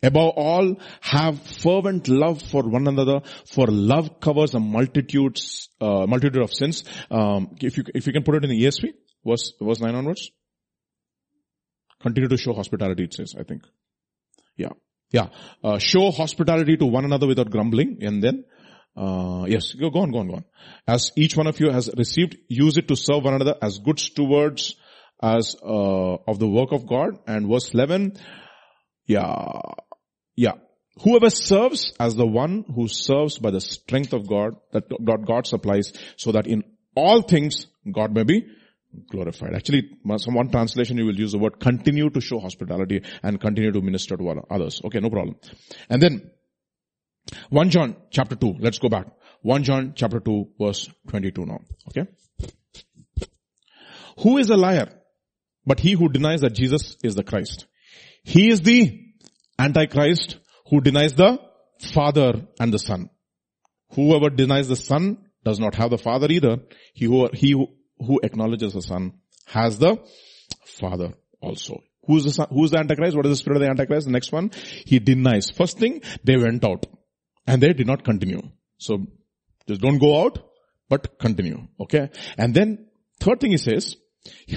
Above 0.00 0.34
all, 0.36 0.76
have 1.00 1.40
fervent 1.42 2.06
love 2.06 2.40
for 2.40 2.62
one 2.62 2.86
another, 2.86 3.22
for 3.46 3.66
love 3.66 4.20
covers 4.20 4.54
a 4.54 4.60
multitudes, 4.60 5.68
uh, 5.80 6.06
multitude 6.06 6.42
of 6.42 6.54
sins. 6.54 6.84
Um, 7.10 7.56
if 7.60 7.76
you, 7.76 7.84
if 7.94 8.06
you 8.06 8.12
can 8.12 8.22
put 8.22 8.36
it 8.36 8.44
in 8.44 8.50
the 8.50 8.62
ESV, 8.62 8.92
verse, 9.26 9.52
verse 9.60 9.80
9 9.80 9.92
onwards. 9.94 10.30
Continue 12.00 12.28
to 12.28 12.36
show 12.36 12.52
hospitality, 12.52 13.04
it 13.04 13.14
says, 13.14 13.34
I 13.38 13.42
think. 13.42 13.62
Yeah. 14.56 14.74
Yeah. 15.10 15.30
Uh, 15.64 15.78
show 15.78 16.12
hospitality 16.12 16.76
to 16.76 16.86
one 16.86 17.04
another 17.04 17.26
without 17.26 17.50
grumbling, 17.50 17.98
and 18.02 18.22
then, 18.22 18.44
uh, 18.96 19.44
yes, 19.48 19.72
go, 19.74 19.90
go 19.90 20.00
on, 20.00 20.10
go 20.10 20.18
on, 20.18 20.28
go 20.28 20.34
on. 20.34 20.44
As 20.86 21.10
each 21.16 21.36
one 21.36 21.46
of 21.46 21.58
you 21.58 21.70
has 21.70 21.90
received, 21.96 22.36
use 22.48 22.76
it 22.76 22.88
to 22.88 22.96
serve 22.96 23.24
one 23.24 23.34
another 23.34 23.56
as 23.60 23.78
good 23.78 23.98
stewards 23.98 24.76
as, 25.22 25.56
uh, 25.62 26.14
of 26.28 26.38
the 26.38 26.48
work 26.48 26.72
of 26.72 26.86
God. 26.86 27.18
And 27.26 27.48
verse 27.48 27.72
11, 27.72 28.16
yeah, 29.06 29.60
yeah. 30.36 30.52
Whoever 31.02 31.28
serves 31.28 31.92
as 31.98 32.14
the 32.14 32.26
one 32.26 32.64
who 32.72 32.86
serves 32.86 33.38
by 33.38 33.50
the 33.50 33.60
strength 33.60 34.12
of 34.12 34.28
God, 34.28 34.54
that 34.72 34.84
God, 35.04 35.26
God 35.26 35.46
supplies, 35.46 35.92
so 36.16 36.32
that 36.32 36.46
in 36.46 36.62
all 36.94 37.22
things 37.22 37.66
God 37.92 38.14
may 38.14 38.22
be 38.22 38.46
glorified. 39.10 39.54
Actually, 39.54 39.90
some 40.18 40.34
one 40.34 40.50
translation 40.50 40.96
you 40.98 41.06
will 41.06 41.18
use 41.18 41.32
the 41.32 41.38
word 41.38 41.58
continue 41.58 42.10
to 42.10 42.20
show 42.20 42.38
hospitality 42.38 43.02
and 43.24 43.40
continue 43.40 43.72
to 43.72 43.80
minister 43.80 44.16
to 44.16 44.42
others. 44.50 44.80
Okay, 44.84 45.00
no 45.00 45.10
problem. 45.10 45.36
And 45.88 46.00
then 46.00 46.30
1 47.50 47.70
John 47.70 47.96
chapter 48.10 48.36
2. 48.36 48.56
Let's 48.60 48.78
go 48.78 48.88
back. 48.88 49.06
1 49.42 49.62
John 49.62 49.92
chapter 49.94 50.20
2 50.20 50.50
verse 50.60 50.88
22 51.08 51.46
now. 51.46 51.60
Okay. 51.88 52.10
Who 54.18 54.38
is 54.38 54.50
a 54.50 54.56
liar 54.56 54.88
but 55.66 55.80
he 55.80 55.92
who 55.92 56.08
denies 56.08 56.42
that 56.42 56.54
Jesus 56.54 56.96
is 57.02 57.14
the 57.14 57.24
Christ. 57.24 57.66
He 58.22 58.48
is 58.48 58.60
the 58.60 59.00
Antichrist 59.58 60.38
who 60.68 60.80
denies 60.80 61.14
the 61.14 61.40
Father 61.80 62.46
and 62.60 62.72
the 62.72 62.78
Son. 62.78 63.10
Whoever 63.94 64.30
denies 64.30 64.68
the 64.68 64.76
Son 64.76 65.18
does 65.44 65.60
not 65.60 65.74
have 65.76 65.90
the 65.90 65.98
Father 65.98 66.26
either. 66.30 66.58
He 66.94 67.06
who, 67.06 67.28
he 67.32 67.52
who, 67.52 68.20
acknowledges 68.22 68.72
the 68.72 68.82
Son 68.82 69.12
has 69.46 69.78
the 69.78 69.98
Father 70.64 71.14
also. 71.40 71.82
Who's 72.06 72.24
the 72.24 72.32
son, 72.32 72.48
who's 72.50 72.70
the 72.70 72.78
Antichrist? 72.78 73.16
What 73.16 73.24
is 73.24 73.32
the 73.32 73.36
spirit 73.36 73.56
of 73.56 73.62
the 73.62 73.70
Antichrist? 73.70 74.06
The 74.06 74.12
next 74.12 74.30
one, 74.30 74.50
he 74.84 74.98
denies. 74.98 75.50
First 75.50 75.78
thing, 75.78 76.02
they 76.22 76.36
went 76.36 76.62
out 76.64 76.84
and 77.46 77.62
they 77.62 77.72
did 77.72 77.86
not 77.86 78.04
continue. 78.04 78.42
So 78.78 79.06
just 79.68 79.80
don't 79.80 79.98
go 79.98 80.24
out, 80.24 80.38
but 80.88 81.18
continue. 81.18 81.66
Okay. 81.80 82.10
And 82.36 82.54
then 82.54 82.86
third 83.20 83.40
thing 83.40 83.50
he 83.50 83.58
says, 83.58 83.96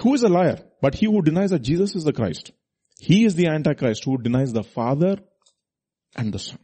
who 0.01 0.13
is 0.13 0.23
a 0.23 0.29
liar? 0.29 0.59
But 0.81 0.95
he 0.95 1.05
who 1.05 1.21
denies 1.21 1.51
that 1.51 1.61
Jesus 1.61 1.95
is 1.95 2.03
the 2.03 2.13
Christ. 2.13 2.51
He 2.99 3.25
is 3.25 3.35
the 3.35 3.47
Antichrist 3.47 4.03
who 4.05 4.17
denies 4.17 4.53
the 4.53 4.63
Father 4.63 5.17
and 6.15 6.33
the 6.33 6.39
Son. 6.39 6.59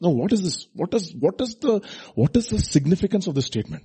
Now 0.00 0.10
what 0.10 0.32
is 0.32 0.42
this? 0.42 0.66
What 0.74 0.94
is, 0.94 1.14
what 1.18 1.40
is 1.40 1.56
the, 1.60 1.80
what 2.14 2.36
is 2.36 2.48
the 2.48 2.58
significance 2.58 3.26
of 3.26 3.34
this 3.34 3.46
statement? 3.46 3.84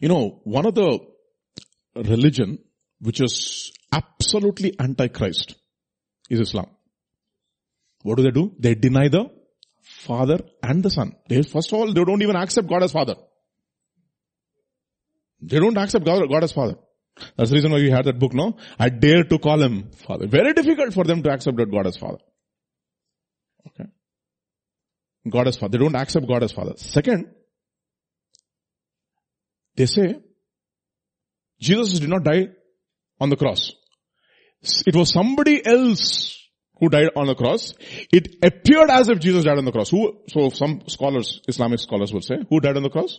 You 0.00 0.08
know, 0.08 0.40
one 0.44 0.66
of 0.66 0.74
the 0.74 1.00
religion 1.94 2.58
which 3.00 3.20
is 3.20 3.72
absolutely 3.92 4.74
antichrist 4.78 5.54
is 6.30 6.40
Islam. 6.40 6.68
What 8.02 8.16
do 8.16 8.22
they 8.22 8.30
do? 8.30 8.52
They 8.58 8.74
deny 8.74 9.08
the 9.08 9.30
Father 9.82 10.40
and 10.62 10.82
the 10.82 10.90
Son. 10.90 11.16
They, 11.28 11.42
first 11.42 11.72
of 11.72 11.78
all, 11.78 11.92
they 11.92 12.04
don't 12.04 12.22
even 12.22 12.36
accept 12.36 12.68
God 12.68 12.82
as 12.82 12.92
Father. 12.92 13.16
They 15.40 15.58
don't 15.58 15.76
accept 15.76 16.04
God, 16.04 16.28
God 16.28 16.44
as 16.44 16.52
Father. 16.52 16.76
That's 17.36 17.50
the 17.50 17.56
reason 17.56 17.72
why 17.72 17.78
we 17.78 17.90
had 17.90 18.04
that 18.04 18.18
book, 18.18 18.32
no? 18.32 18.56
I 18.78 18.88
dare 18.90 19.24
to 19.24 19.38
call 19.38 19.60
him 19.62 19.90
Father. 19.90 20.26
Very 20.26 20.52
difficult 20.52 20.94
for 20.94 21.04
them 21.04 21.22
to 21.22 21.30
accept 21.30 21.56
God 21.56 21.86
as 21.86 21.96
Father. 21.96 22.18
Okay. 23.68 23.88
God 25.28 25.48
as 25.48 25.56
Father. 25.56 25.76
They 25.76 25.82
don't 25.82 25.96
accept 25.96 26.28
God 26.28 26.42
as 26.42 26.52
Father. 26.52 26.74
Second, 26.76 27.28
they 29.76 29.86
say, 29.86 30.20
Jesus 31.60 31.98
did 31.98 32.08
not 32.08 32.24
die 32.24 32.48
on 33.20 33.30
the 33.30 33.36
cross. 33.36 33.72
It 34.86 34.94
was 34.94 35.12
somebody 35.12 35.64
else 35.64 36.47
who 36.78 36.88
died 36.88 37.10
on 37.16 37.26
the 37.26 37.34
cross. 37.34 37.74
It 38.12 38.36
appeared 38.42 38.90
as 38.90 39.08
if 39.08 39.18
Jesus 39.18 39.44
died 39.44 39.58
on 39.58 39.64
the 39.64 39.72
cross. 39.72 39.90
Who, 39.90 40.18
so 40.28 40.50
some 40.50 40.82
scholars, 40.86 41.40
Islamic 41.48 41.80
scholars 41.80 42.12
will 42.12 42.20
say, 42.20 42.36
who 42.48 42.60
died 42.60 42.76
on 42.76 42.82
the 42.82 42.90
cross? 42.90 43.18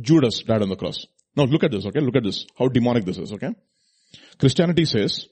Judas 0.00 0.42
died 0.42 0.62
on 0.62 0.68
the 0.68 0.76
cross. 0.76 1.06
Now 1.36 1.44
look 1.44 1.64
at 1.64 1.70
this, 1.70 1.86
okay? 1.86 2.00
Look 2.00 2.16
at 2.16 2.24
this. 2.24 2.46
How 2.58 2.68
demonic 2.68 3.04
this 3.04 3.18
is, 3.18 3.32
okay? 3.32 3.50
Christianity 4.38 4.84
says, 4.84 5.26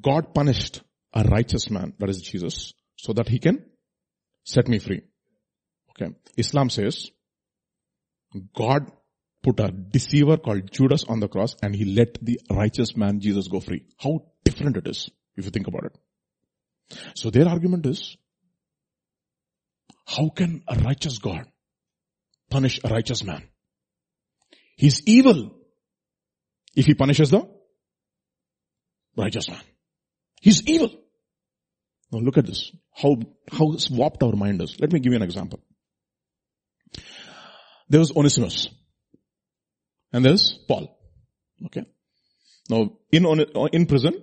God 0.00 0.34
punished 0.34 0.82
a 1.14 1.24
righteous 1.24 1.70
man, 1.70 1.94
that 1.98 2.08
is 2.08 2.22
Jesus, 2.22 2.72
so 2.96 3.12
that 3.14 3.28
he 3.28 3.38
can 3.38 3.64
set 4.44 4.68
me 4.68 4.78
free. 4.78 5.02
Okay. 5.90 6.14
Islam 6.36 6.70
says, 6.70 7.10
God 8.54 8.90
put 9.42 9.58
a 9.60 9.70
deceiver 9.70 10.36
called 10.36 10.70
Judas 10.70 11.04
on 11.04 11.20
the 11.20 11.28
cross 11.28 11.56
and 11.62 11.74
he 11.74 11.84
let 11.84 12.18
the 12.22 12.38
righteous 12.50 12.96
man 12.96 13.20
Jesus 13.20 13.48
go 13.48 13.60
free. 13.60 13.84
How 13.98 14.26
different 14.44 14.76
it 14.76 14.86
is 14.86 15.10
if 15.40 15.46
you 15.46 15.50
think 15.50 15.66
about 15.66 15.84
it. 15.84 15.98
So 17.14 17.30
their 17.30 17.48
argument 17.48 17.86
is, 17.86 18.16
how 20.06 20.28
can 20.28 20.62
a 20.66 20.76
righteous 20.76 21.18
God 21.18 21.46
punish 22.50 22.80
a 22.82 22.88
righteous 22.88 23.22
man? 23.22 23.48
He's 24.76 25.02
evil 25.06 25.56
if 26.74 26.86
he 26.86 26.94
punishes 26.94 27.30
the 27.30 27.48
righteous 29.16 29.48
man. 29.48 29.62
He's 30.40 30.62
evil. 30.66 30.90
Now 32.10 32.20
look 32.20 32.38
at 32.38 32.46
this. 32.46 32.72
How, 32.94 33.16
how 33.52 33.76
warped 33.90 34.22
our 34.22 34.34
mind 34.34 34.62
is. 34.62 34.76
Let 34.80 34.92
me 34.92 35.00
give 35.00 35.12
you 35.12 35.16
an 35.16 35.22
example. 35.22 35.60
There 37.88 38.00
was 38.00 38.12
Onesimus. 38.16 38.68
And 40.12 40.24
there's 40.24 40.58
Paul. 40.66 40.98
Okay. 41.66 41.84
Now, 42.68 42.90
in, 43.12 43.26
in 43.72 43.86
prison, 43.86 44.22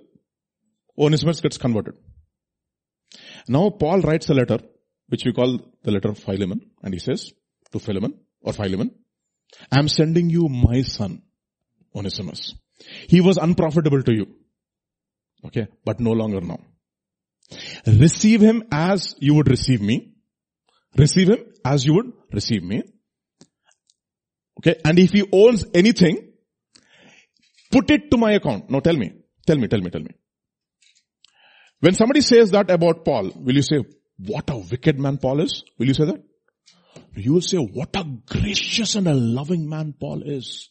Onesimus 0.98 1.40
gets 1.40 1.58
converted. 1.58 1.94
Now 3.48 3.70
Paul 3.70 4.00
writes 4.00 4.28
a 4.28 4.34
letter, 4.34 4.58
which 5.08 5.24
we 5.24 5.32
call 5.32 5.60
the 5.82 5.90
letter 5.90 6.10
of 6.10 6.18
Philemon, 6.18 6.70
and 6.82 6.92
he 6.92 7.00
says 7.00 7.32
to 7.72 7.78
Philemon, 7.78 8.14
or 8.40 8.52
Philemon, 8.52 8.90
I 9.70 9.78
am 9.78 9.88
sending 9.88 10.28
you 10.28 10.48
my 10.48 10.82
son, 10.82 11.22
Onesimus. 11.94 12.54
He 13.08 13.20
was 13.20 13.38
unprofitable 13.38 14.02
to 14.02 14.12
you. 14.12 14.26
Okay, 15.46 15.68
but 15.84 16.00
no 16.00 16.12
longer 16.12 16.40
now. 16.40 16.58
Receive 17.86 18.40
him 18.40 18.64
as 18.70 19.14
you 19.18 19.34
would 19.34 19.48
receive 19.48 19.80
me. 19.80 20.12
Receive 20.96 21.28
him 21.28 21.38
as 21.64 21.84
you 21.84 21.94
would 21.94 22.12
receive 22.32 22.62
me. 22.62 22.82
Okay. 24.58 24.80
And 24.84 24.98
if 24.98 25.12
he 25.12 25.24
owns 25.32 25.64
anything, 25.72 26.32
put 27.70 27.90
it 27.90 28.10
to 28.10 28.16
my 28.16 28.32
account. 28.32 28.70
Now 28.70 28.80
tell 28.80 28.96
me, 28.96 29.12
tell 29.46 29.56
me, 29.56 29.68
tell 29.68 29.80
me, 29.80 29.90
tell 29.90 30.02
me. 30.02 30.10
When 31.80 31.94
somebody 31.94 32.20
says 32.20 32.50
that 32.50 32.70
about 32.70 33.04
Paul, 33.04 33.30
will 33.36 33.54
you 33.54 33.62
say, 33.62 33.84
what 34.18 34.50
a 34.50 34.58
wicked 34.58 34.98
man 34.98 35.18
Paul 35.18 35.40
is? 35.40 35.62
Will 35.78 35.86
you 35.86 35.94
say 35.94 36.06
that? 36.06 36.22
You 37.14 37.34
will 37.34 37.40
say, 37.40 37.58
what 37.58 37.94
a 37.94 38.04
gracious 38.04 38.96
and 38.96 39.06
a 39.06 39.14
loving 39.14 39.68
man 39.68 39.94
Paul 39.98 40.22
is. 40.24 40.70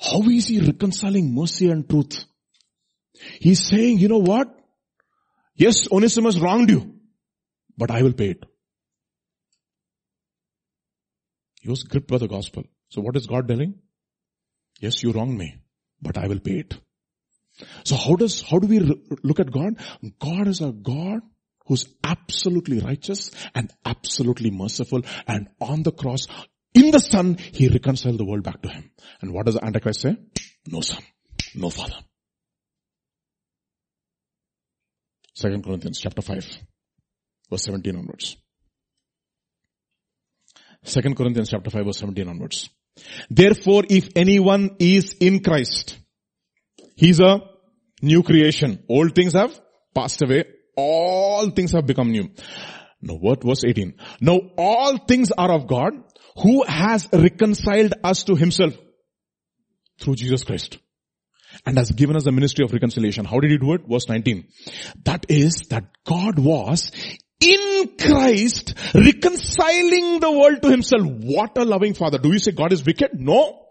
How 0.00 0.22
is 0.22 0.48
he 0.48 0.60
reconciling 0.60 1.34
mercy 1.34 1.68
and 1.70 1.88
truth? 1.88 2.24
He's 3.40 3.66
saying, 3.66 3.98
you 3.98 4.08
know 4.08 4.18
what? 4.18 4.48
Yes, 5.56 5.90
Onesimus 5.90 6.38
wronged 6.38 6.70
you, 6.70 6.94
but 7.76 7.90
I 7.90 8.02
will 8.02 8.12
pay 8.12 8.30
it. 8.30 8.44
He 11.60 11.70
was 11.70 11.84
gripped 11.84 12.08
by 12.08 12.18
the 12.18 12.28
gospel. 12.28 12.64
So 12.88 13.00
what 13.00 13.16
is 13.16 13.26
God 13.26 13.48
telling? 13.48 13.74
Yes, 14.80 15.02
you 15.02 15.12
wronged 15.12 15.38
me, 15.38 15.56
but 16.02 16.18
I 16.18 16.26
will 16.26 16.40
pay 16.40 16.58
it. 16.58 16.74
So 17.84 17.96
how 17.96 18.16
does, 18.16 18.42
how 18.42 18.58
do 18.58 18.66
we 18.66 18.80
look 18.80 19.40
at 19.40 19.50
God? 19.50 19.78
God 20.18 20.48
is 20.48 20.60
a 20.60 20.72
God 20.72 21.20
who's 21.66 21.86
absolutely 22.02 22.80
righteous 22.80 23.30
and 23.54 23.72
absolutely 23.84 24.50
merciful 24.50 25.02
and 25.26 25.48
on 25.60 25.82
the 25.82 25.92
cross, 25.92 26.26
in 26.74 26.90
the 26.90 26.98
son, 26.98 27.36
he 27.38 27.68
reconciled 27.68 28.18
the 28.18 28.24
world 28.24 28.42
back 28.42 28.60
to 28.62 28.68
him. 28.68 28.90
And 29.20 29.32
what 29.32 29.46
does 29.46 29.54
the 29.54 29.64
Antichrist 29.64 30.00
say? 30.00 30.16
No 30.66 30.80
son, 30.80 31.02
no 31.54 31.70
father. 31.70 31.96
Second 35.34 35.64
Corinthians 35.64 36.00
chapter 36.00 36.22
5, 36.22 36.58
verse 37.50 37.64
17 37.64 37.96
onwards. 37.96 38.36
Second 40.84 41.16
Corinthians 41.16 41.48
chapter 41.48 41.70
5 41.70 41.86
verse 41.86 41.98
17 41.98 42.28
onwards. 42.28 42.68
Therefore, 43.30 43.84
if 43.88 44.10
anyone 44.14 44.76
is 44.78 45.14
in 45.14 45.42
Christ, 45.42 45.98
he's 46.94 47.20
a 47.20 47.42
new 48.02 48.22
creation. 48.22 48.82
Old 48.88 49.14
things 49.14 49.32
have 49.32 49.58
passed 49.94 50.22
away. 50.22 50.44
All 50.76 51.50
things 51.50 51.72
have 51.72 51.86
become 51.86 52.10
new. 52.10 52.30
Now 53.00 53.14
what 53.14 53.44
verse 53.44 53.64
18? 53.64 53.94
Now 54.20 54.40
all 54.56 54.98
things 54.98 55.30
are 55.30 55.52
of 55.52 55.66
God 55.66 55.92
who 56.36 56.64
has 56.64 57.08
reconciled 57.12 57.94
us 58.02 58.24
to 58.24 58.34
himself 58.34 58.74
through 60.00 60.16
Jesus 60.16 60.42
Christ 60.42 60.78
and 61.64 61.78
has 61.78 61.92
given 61.92 62.16
us 62.16 62.24
the 62.24 62.32
ministry 62.32 62.64
of 62.64 62.72
reconciliation. 62.72 63.24
How 63.24 63.38
did 63.38 63.50
he 63.50 63.58
do 63.58 63.74
it? 63.74 63.82
Verse 63.88 64.08
19. 64.08 64.48
That 65.04 65.26
is 65.28 65.66
that 65.70 65.84
God 66.04 66.38
was 66.38 66.90
in 67.40 67.96
Christ 67.98 68.74
reconciling 68.94 70.20
the 70.20 70.32
world 70.32 70.62
to 70.62 70.70
himself. 70.70 71.02
What 71.04 71.56
a 71.58 71.64
loving 71.64 71.94
father. 71.94 72.18
Do 72.18 72.32
you 72.32 72.38
say 72.38 72.52
God 72.52 72.72
is 72.72 72.84
wicked? 72.84 73.10
No. 73.14 73.63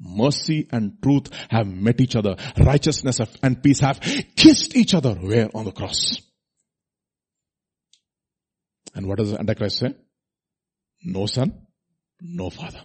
Mercy 0.00 0.68
and 0.70 1.02
truth 1.02 1.28
have 1.50 1.66
met 1.66 2.00
each 2.00 2.16
other. 2.16 2.36
Righteousness 2.56 3.20
and 3.42 3.62
peace 3.62 3.80
have 3.80 4.00
kissed 4.00 4.76
each 4.76 4.94
other. 4.94 5.14
Where? 5.14 5.48
On 5.54 5.64
the 5.64 5.72
cross. 5.72 6.20
And 8.94 9.06
what 9.06 9.18
does 9.18 9.32
the 9.32 9.38
Antichrist 9.38 9.78
say? 9.78 9.94
No 11.04 11.26
son, 11.26 11.66
no 12.20 12.50
father. 12.50 12.82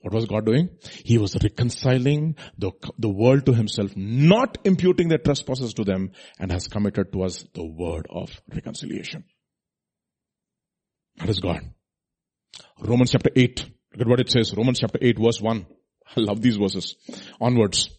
What 0.00 0.14
was 0.14 0.26
God 0.26 0.46
doing? 0.46 0.68
He 1.04 1.18
was 1.18 1.36
reconciling 1.42 2.36
the, 2.58 2.70
the 2.98 3.08
world 3.08 3.46
to 3.46 3.52
himself, 3.52 3.96
not 3.96 4.58
imputing 4.64 5.08
their 5.08 5.18
trespasses 5.18 5.74
to 5.74 5.84
them, 5.84 6.12
and 6.38 6.52
has 6.52 6.68
committed 6.68 7.12
to 7.12 7.24
us 7.24 7.44
the 7.54 7.64
word 7.64 8.06
of 8.10 8.40
reconciliation. 8.54 9.24
That 11.16 11.28
is 11.28 11.40
God. 11.40 11.60
Romans 12.78 13.10
chapter 13.10 13.30
8. 13.34 13.68
Look 13.96 14.06
at 14.06 14.10
what 14.10 14.20
it 14.20 14.30
says. 14.30 14.54
Romans 14.54 14.78
chapter 14.80 14.98
8 15.00 15.18
verse 15.18 15.40
1. 15.40 15.66
I 16.16 16.20
love 16.20 16.40
these 16.40 16.56
verses. 16.56 16.96
Onwards. 17.40 17.90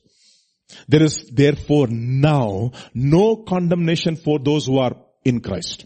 There 0.87 1.03
is 1.03 1.29
therefore 1.31 1.87
now 1.87 2.71
no 2.93 3.37
condemnation 3.37 4.15
for 4.15 4.37
those 4.39 4.65
who 4.65 4.79
are 4.79 4.95
in 5.23 5.41
Christ. 5.41 5.85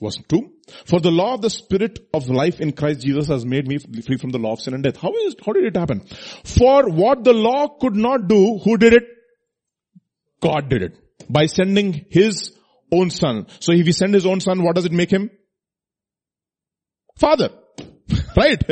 Verse 0.00 0.18
2. 0.28 0.50
For 0.86 1.00
the 1.00 1.10
law 1.10 1.34
of 1.34 1.42
the 1.42 1.50
spirit 1.50 2.00
of 2.12 2.28
life 2.28 2.60
in 2.60 2.72
Christ 2.72 3.00
Jesus 3.00 3.28
has 3.28 3.46
made 3.46 3.68
me 3.68 3.78
free 3.78 4.16
from 4.16 4.30
the 4.30 4.38
law 4.38 4.52
of 4.52 4.60
sin 4.60 4.74
and 4.74 4.82
death. 4.82 4.96
How 4.96 5.12
is, 5.12 5.36
how 5.44 5.52
did 5.52 5.64
it 5.64 5.76
happen? 5.76 6.00
For 6.44 6.88
what 6.88 7.22
the 7.22 7.32
law 7.32 7.68
could 7.80 7.94
not 7.94 8.26
do, 8.28 8.58
who 8.58 8.76
did 8.76 8.92
it? 8.92 9.04
God 10.40 10.68
did 10.68 10.82
it. 10.82 10.98
By 11.30 11.46
sending 11.46 12.06
his 12.10 12.52
own 12.92 13.10
son. 13.10 13.46
So 13.60 13.72
if 13.72 13.86
he 13.86 13.92
send 13.92 14.14
his 14.14 14.26
own 14.26 14.40
son, 14.40 14.62
what 14.62 14.74
does 14.74 14.84
it 14.84 14.92
make 14.92 15.10
him? 15.10 15.30
Father. 17.16 17.50
Right? 18.36 18.62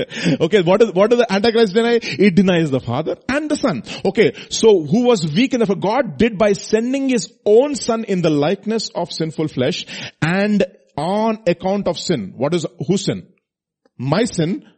Okay, 0.40 0.62
what 0.62 0.82
is, 0.82 0.92
what 0.92 1.10
does 1.10 1.20
the 1.20 1.32
Antichrist 1.32 1.74
deny? 1.74 1.98
It 2.02 2.34
denies 2.34 2.70
the 2.70 2.80
Father 2.80 3.16
and 3.28 3.50
the 3.50 3.56
Son. 3.56 3.82
Okay, 4.04 4.34
so 4.50 4.84
who 4.84 5.04
was 5.04 5.26
weak 5.34 5.54
enough? 5.54 5.70
God 5.78 6.18
did 6.18 6.38
by 6.38 6.52
sending 6.52 7.08
His 7.08 7.32
own 7.44 7.74
Son 7.74 8.04
in 8.04 8.22
the 8.22 8.30
likeness 8.30 8.90
of 8.94 9.12
sinful 9.12 9.48
flesh 9.48 9.86
and 10.20 10.64
on 10.96 11.42
account 11.46 11.88
of 11.88 11.98
sin. 11.98 12.34
What 12.36 12.54
is, 12.54 12.66
whose 12.86 13.04
sin? 13.04 13.28
My 13.96 14.24
sin. 14.24 14.68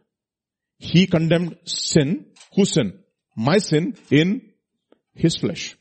He 0.77 1.07
condemned 1.07 1.57
sin. 1.65 2.27
Whose 2.55 2.73
sin? 2.73 2.99
My 3.35 3.57
sin 3.57 3.95
in 4.11 4.51
His 5.13 5.35
flesh. 5.35 5.75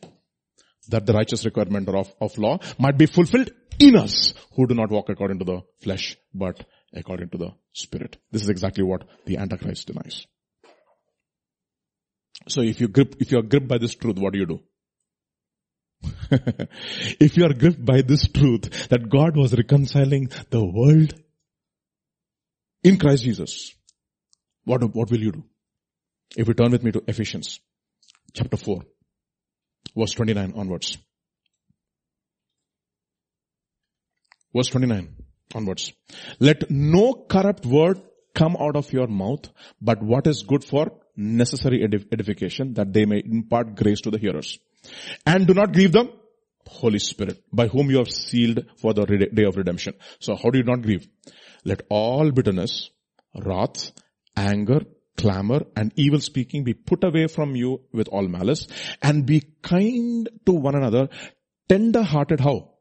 That 0.89 1.05
the 1.05 1.13
righteous 1.13 1.45
requirement 1.45 1.89
of, 1.89 2.13
of 2.21 2.39
law 2.39 2.59
might 2.79 2.97
be 2.97 3.07
fulfilled 3.07 3.51
in 3.79 3.97
us 3.97 4.33
who 4.55 4.67
do 4.67 4.75
not 4.75 4.91
walk 4.91 5.09
according 5.09 5.39
to 5.41 5.45
the 5.45 5.61
flesh, 5.83 6.17
but 6.33 6.65
according 6.95 7.31
to 7.31 7.39
the 7.39 7.51
Spirit. 7.73 8.17
This 8.31 8.43
is 8.43 8.49
exactly 8.49 8.85
what 8.85 9.05
the 9.27 9.39
Antichrist 9.39 9.87
denies. 9.87 10.27
So 12.49 12.63
if 12.63 12.81
you 12.81 12.89
grip, 12.89 13.17
if 13.19 13.33
you 13.33 13.39
are 13.39 13.43
gripped 13.43 13.69
by 13.69 13.79
this 13.79 13.95
truth, 13.95 14.19
what 14.19 14.33
do 14.33 14.39
you 14.39 14.47
do? 14.47 14.61
if 17.19 17.37
you 17.37 17.45
are 17.45 17.55
gripped 17.55 17.85
by 17.85 18.03
this 18.03 18.29
truth 18.29 18.89
that 18.89 19.09
God 19.09 19.37
was 19.37 19.55
reconciling 19.55 20.31
the 20.51 20.65
world 20.65 21.15
in 22.83 22.99
Christ 22.99 23.25
Jesus, 23.25 23.75
what, 24.65 24.83
what 24.95 25.11
will 25.11 25.21
you 25.21 25.33
do? 25.33 25.45
If 26.37 26.47
you 26.47 26.55
turn 26.55 26.73
with 26.73 26.83
me 26.83 26.93
to 26.93 27.03
Ephesians 27.07 27.61
chapter 28.33 28.57
4, 28.57 28.83
verse 29.97 30.13
29 30.13 30.53
onwards. 30.57 30.99
Verse 34.55 34.69
29 34.69 35.26
onwards. 35.55 35.93
Let 36.39 36.71
no 36.71 37.13
corrupt 37.29 37.67
word 37.67 38.01
come 38.35 38.57
out 38.59 38.77
of 38.77 38.93
your 38.93 39.07
mouth, 39.07 39.49
but 39.81 40.03
what 40.03 40.27
is 40.27 40.43
good 40.43 40.65
for 40.65 40.93
necessary 41.17 41.83
edification 41.83 42.75
that 42.75 42.93
they 42.93 43.07
may 43.07 43.23
impart 43.25 43.75
grace 43.75 44.03
to 44.03 44.11
the 44.11 44.19
hearers. 44.19 44.59
And 45.25 45.47
do 45.47 45.55
not 45.55 45.73
grieve 45.73 45.93
them. 45.93 46.11
Holy 46.67 46.99
Spirit 46.99 47.43
by 47.53 47.69
whom 47.69 47.91
you 47.91 48.01
are 48.01 48.07
sealed 48.07 48.67
for 48.77 48.93
the 48.93 49.07
day 49.07 49.45
of 49.45 49.57
redemption. 49.57 49.95
So 50.19 50.35
how 50.35 50.51
do 50.51 50.59
you 50.59 50.65
not 50.65 50.83
grieve? 50.83 51.07
Let 51.65 51.83
all 51.89 52.31
bitterness, 52.33 52.91
wrath, 53.35 53.93
anger, 54.37 54.81
clamor 55.17 55.63
and 55.75 55.93
evil 55.97 56.21
speaking 56.21 56.65
be 56.65 56.75
put 56.75 57.05
away 57.05 57.27
from 57.27 57.57
you 57.57 57.81
with 57.93 58.09
all 58.09 58.29
malice 58.29 58.67
and 59.01 59.25
be 59.25 59.43
kind 59.63 60.29
to 60.45 60.53
one 60.53 60.75
another, 60.75 61.09
tender 61.69 62.03
hearted 62.03 62.41
how? 62.41 62.75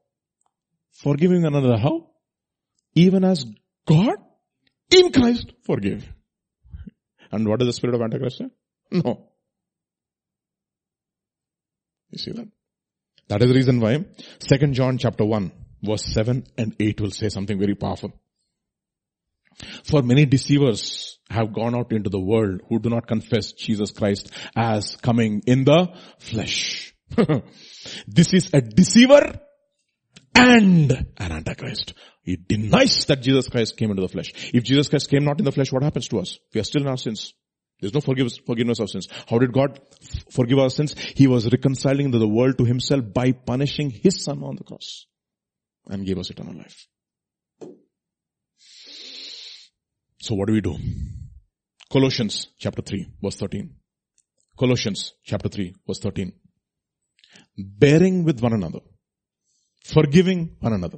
Forgiving 0.91 1.45
another 1.45 1.77
how? 1.77 2.09
Even 2.95 3.23
as 3.23 3.45
God 3.87 4.15
in 4.91 5.11
Christ 5.11 5.53
forgave. 5.65 6.07
And 7.31 7.47
what 7.47 7.61
is 7.61 7.67
the 7.67 7.73
spirit 7.73 7.95
of 7.95 8.01
Antichrist? 8.01 8.41
No. 8.91 9.29
You 12.09 12.17
see 12.17 12.31
that? 12.31 12.47
That 13.27 13.41
is 13.41 13.49
the 13.49 13.55
reason 13.55 13.79
why 13.79 14.05
Second 14.39 14.73
John 14.73 14.97
chapter 14.97 15.25
1 15.25 15.51
verse 15.83 16.05
7 16.05 16.45
and 16.57 16.75
8 16.79 17.01
will 17.01 17.11
say 17.11 17.29
something 17.29 17.59
very 17.59 17.75
powerful. 17.75 18.13
For 19.83 20.01
many 20.01 20.25
deceivers 20.25 21.17
have 21.29 21.53
gone 21.53 21.75
out 21.75 21.91
into 21.91 22.09
the 22.09 22.19
world 22.19 22.61
who 22.67 22.79
do 22.79 22.89
not 22.89 23.07
confess 23.07 23.53
Jesus 23.53 23.91
Christ 23.91 24.31
as 24.55 24.97
coming 24.97 25.43
in 25.47 25.63
the 25.63 25.93
flesh. 26.19 26.93
this 28.07 28.33
is 28.33 28.49
a 28.53 28.61
deceiver 28.61 29.39
and 30.35 30.91
an 30.91 31.31
antichrist. 31.31 31.93
He 32.25 32.35
denies 32.35 33.05
that 33.05 33.21
Jesus 33.21 33.47
Christ 33.47 33.77
came 33.77 33.91
into 33.91 34.01
the 34.01 34.09
flesh. 34.09 34.33
If 34.53 34.63
Jesus 34.63 34.89
Christ 34.89 35.09
came 35.09 35.23
not 35.23 35.39
in 35.39 35.45
the 35.45 35.51
flesh, 35.51 35.71
what 35.71 35.83
happens 35.83 36.07
to 36.09 36.19
us? 36.19 36.39
We 36.53 36.59
are 36.59 36.63
still 36.63 36.81
in 36.81 36.87
our 36.87 36.97
sins. 36.97 37.33
There's 37.79 37.93
no 37.93 38.01
forgiveness, 38.01 38.79
of 38.79 38.89
sins. 38.89 39.07
How 39.29 39.37
did 39.37 39.53
God 39.53 39.79
forgive 40.31 40.57
our 40.59 40.69
sins? 40.69 40.95
He 41.15 41.27
was 41.27 41.51
reconciling 41.51 42.09
the 42.11 42.27
world 42.27 42.57
to 42.57 42.65
himself 42.65 43.03
by 43.13 43.31
punishing 43.33 43.91
his 43.91 44.23
son 44.23 44.41
on 44.43 44.55
the 44.55 44.63
cross 44.63 45.05
and 45.87 46.05
gave 46.05 46.17
us 46.17 46.29
eternal 46.29 46.55
life. 46.55 46.87
So 50.19 50.33
what 50.35 50.47
do 50.47 50.53
we 50.53 50.61
do? 50.61 50.77
Colossians 51.91 52.47
chapter 52.57 52.81
3 52.81 53.07
verse 53.21 53.35
13. 53.35 53.75
Colossians 54.57 55.13
chapter 55.23 55.49
3 55.49 55.75
verse 55.85 55.99
13. 55.99 56.33
Bearing 57.57 58.23
with 58.23 58.41
one 58.41 58.53
another 58.53 58.79
Forgiving 59.85 60.55
one 60.59 60.73
another. 60.73 60.97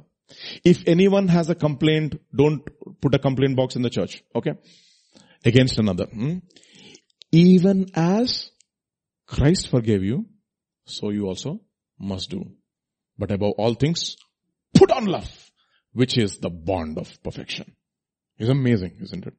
If 0.64 0.84
anyone 0.86 1.28
has 1.28 1.48
a 1.50 1.54
complaint, 1.54 2.20
don't 2.34 2.62
put 3.00 3.14
a 3.14 3.18
complaint 3.18 3.56
box 3.56 3.76
in 3.76 3.82
the 3.82 3.90
church. 3.90 4.22
Okay? 4.34 4.52
Against 5.44 5.78
another. 5.78 6.06
Hmm? 6.06 6.38
Even 7.32 7.86
as 7.94 8.50
Christ 9.26 9.68
forgave 9.68 10.02
you, 10.02 10.26
so 10.84 11.10
you 11.10 11.26
also 11.26 11.60
must 11.98 12.30
do. 12.30 12.52
But 13.18 13.30
above 13.30 13.54
all 13.58 13.74
things, 13.74 14.16
put 14.74 14.90
on 14.90 15.06
love, 15.06 15.30
which 15.92 16.16
is 16.16 16.38
the 16.38 16.50
bond 16.50 16.98
of 16.98 17.22
perfection. 17.22 17.74
It's 18.38 18.48
amazing, 18.48 18.98
isn't 19.02 19.26
it? 19.26 19.34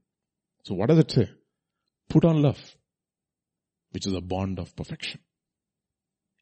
So 0.63 0.75
what 0.75 0.89
does 0.89 0.99
it 0.99 1.11
say? 1.11 1.29
Put 2.09 2.25
on 2.25 2.41
love, 2.41 2.59
which 3.91 4.05
is 4.05 4.13
a 4.13 4.21
bond 4.21 4.59
of 4.59 4.75
perfection. 4.75 5.21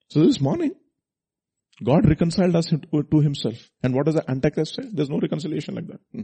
So 0.10 0.22
this 0.22 0.42
morning, 0.42 0.72
God 1.84 2.08
reconciled 2.08 2.56
us 2.56 2.68
to 2.68 3.20
himself. 3.20 3.56
And 3.84 3.94
what 3.94 4.06
does 4.06 4.16
the 4.16 4.30
Antichrist 4.30 4.76
say? 4.76 4.84
There's 4.92 5.10
no 5.10 5.20
reconciliation 5.20 5.76
like 5.76 5.88
that. 5.88 6.00
Hmm. 6.12 6.22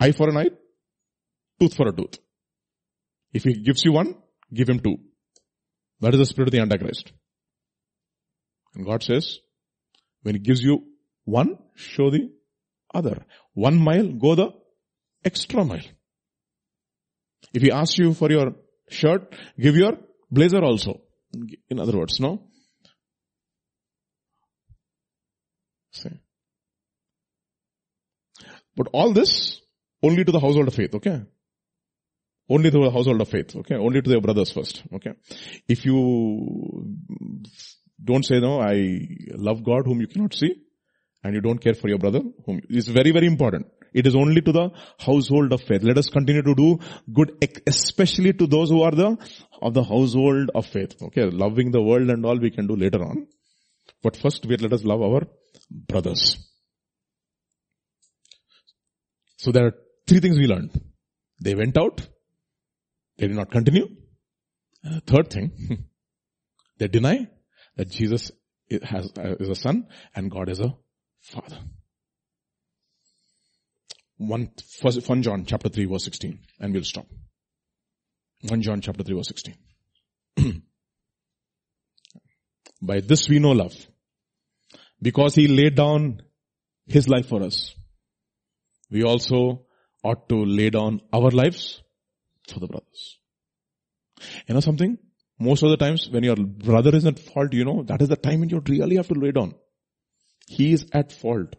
Eye 0.00 0.12
for 0.12 0.28
an 0.28 0.36
eye, 0.36 0.50
tooth 1.58 1.74
for 1.74 1.88
a 1.88 1.92
tooth. 1.92 2.18
If 3.32 3.44
he 3.44 3.54
gives 3.54 3.84
you 3.84 3.92
one, 3.92 4.14
give 4.52 4.68
him 4.68 4.80
two. 4.80 4.98
That 6.00 6.14
is 6.14 6.20
the 6.20 6.26
spirit 6.26 6.48
of 6.48 6.52
the 6.52 6.60
Antichrist. 6.60 7.12
And 8.74 8.86
God 8.86 9.02
says, 9.02 9.38
when 10.22 10.36
he 10.36 10.40
gives 10.40 10.60
you 10.62 10.84
one, 11.24 11.58
show 11.74 12.10
the 12.10 12.30
other. 12.94 13.24
One 13.54 13.76
mile, 13.76 14.08
go 14.08 14.34
the 14.34 14.52
extra 15.24 15.64
mile. 15.64 15.88
If 17.52 17.62
he 17.62 17.70
asks 17.70 17.98
you 17.98 18.14
for 18.14 18.30
your 18.30 18.54
shirt, 18.88 19.34
give 19.58 19.76
your 19.76 19.98
blazer 20.30 20.62
also. 20.62 21.00
In 21.68 21.80
other 21.80 21.96
words, 21.96 22.20
no? 22.20 22.42
See. 25.94 26.10
But 28.76 28.88
all 28.92 29.12
this 29.12 29.60
only 30.02 30.24
to 30.24 30.32
the 30.32 30.40
household 30.40 30.68
of 30.68 30.74
faith, 30.74 30.94
okay? 30.96 31.22
Only 32.50 32.70
to 32.70 32.78
the 32.78 32.90
household 32.90 33.20
of 33.20 33.28
faith, 33.28 33.56
okay? 33.56 33.76
Only 33.76 34.02
to 34.02 34.10
their 34.10 34.20
brothers 34.20 34.50
first, 34.52 34.82
okay? 34.92 35.12
If 35.68 35.84
you 35.86 36.96
don't 38.02 38.24
say 38.24 38.40
no, 38.40 38.60
I 38.60 38.98
love 39.34 39.62
God 39.64 39.86
whom 39.86 40.00
you 40.00 40.08
cannot 40.08 40.34
see, 40.34 40.52
and 41.22 41.34
you 41.34 41.40
don't 41.40 41.58
care 41.58 41.74
for 41.74 41.88
your 41.88 41.98
brother, 41.98 42.20
whom 42.44 42.60
is 42.68 42.88
very, 42.88 43.12
very 43.12 43.26
important. 43.26 43.66
It 43.94 44.08
is 44.08 44.16
only 44.16 44.42
to 44.42 44.52
the 44.52 44.70
household 44.98 45.52
of 45.52 45.62
faith. 45.62 45.84
Let 45.84 45.96
us 45.96 46.08
continue 46.08 46.42
to 46.42 46.54
do 46.54 46.80
good, 47.12 47.32
especially 47.68 48.32
to 48.32 48.48
those 48.48 48.68
who 48.68 48.82
are 48.82 48.90
the, 48.90 49.16
of 49.62 49.72
the 49.72 49.84
household 49.84 50.50
of 50.54 50.66
faith. 50.66 51.00
Okay, 51.00 51.30
loving 51.30 51.70
the 51.70 51.80
world 51.80 52.10
and 52.10 52.26
all 52.26 52.38
we 52.38 52.50
can 52.50 52.66
do 52.66 52.74
later 52.74 53.02
on. 53.02 53.28
But 54.02 54.16
first, 54.16 54.44
let 54.44 54.72
us 54.72 54.82
love 54.82 55.00
our 55.00 55.22
brothers. 55.70 56.38
So 59.36 59.52
there 59.52 59.66
are 59.66 59.74
three 60.06 60.20
things 60.20 60.38
we 60.38 60.46
learned. 60.46 60.70
They 61.40 61.54
went 61.54 61.76
out. 61.76 62.06
They 63.18 63.28
did 63.28 63.36
not 63.36 63.50
continue. 63.50 63.88
And 64.82 64.96
the 64.96 65.00
third 65.00 65.30
thing, 65.30 65.86
they 66.78 66.88
deny 66.88 67.28
that 67.76 67.90
Jesus 67.90 68.30
has, 68.82 69.10
uh, 69.18 69.34
is 69.40 69.48
a 69.48 69.54
son 69.54 69.86
and 70.14 70.30
God 70.30 70.48
is 70.48 70.60
a 70.60 70.74
father. 71.20 71.58
1, 74.16 74.50
1 75.06 75.22
John 75.22 75.44
chapter 75.44 75.68
3 75.68 75.86
verse 75.86 76.04
16 76.04 76.38
and 76.60 76.72
we'll 76.72 76.84
stop. 76.84 77.06
1 78.48 78.62
John 78.62 78.80
chapter 78.80 79.02
3 79.02 79.16
verse 79.16 79.28
16. 79.28 79.54
By 82.82 83.00
this 83.00 83.28
we 83.28 83.38
know 83.38 83.52
love. 83.52 83.74
Because 85.00 85.34
he 85.34 85.48
laid 85.48 85.74
down 85.74 86.22
his 86.86 87.08
life 87.08 87.28
for 87.28 87.42
us. 87.42 87.74
We 88.90 89.02
also 89.02 89.66
ought 90.02 90.28
to 90.28 90.44
lay 90.44 90.70
down 90.70 91.00
our 91.12 91.30
lives 91.30 91.82
for 92.48 92.60
the 92.60 92.66
brothers. 92.66 93.18
You 94.46 94.54
know 94.54 94.60
something? 94.60 94.98
Most 95.38 95.62
of 95.62 95.70
the 95.70 95.76
times 95.76 96.08
when 96.08 96.22
your 96.22 96.36
brother 96.36 96.94
is 96.94 97.06
at 97.06 97.18
fault, 97.18 97.52
you 97.52 97.64
know, 97.64 97.82
that 97.84 98.00
is 98.00 98.08
the 98.08 98.16
time 98.16 98.40
when 98.40 98.50
you 98.50 98.62
really 98.68 98.96
have 98.96 99.08
to 99.08 99.14
lay 99.14 99.32
down. 99.32 99.54
He 100.46 100.72
is 100.72 100.86
at 100.92 101.10
fault. 101.10 101.56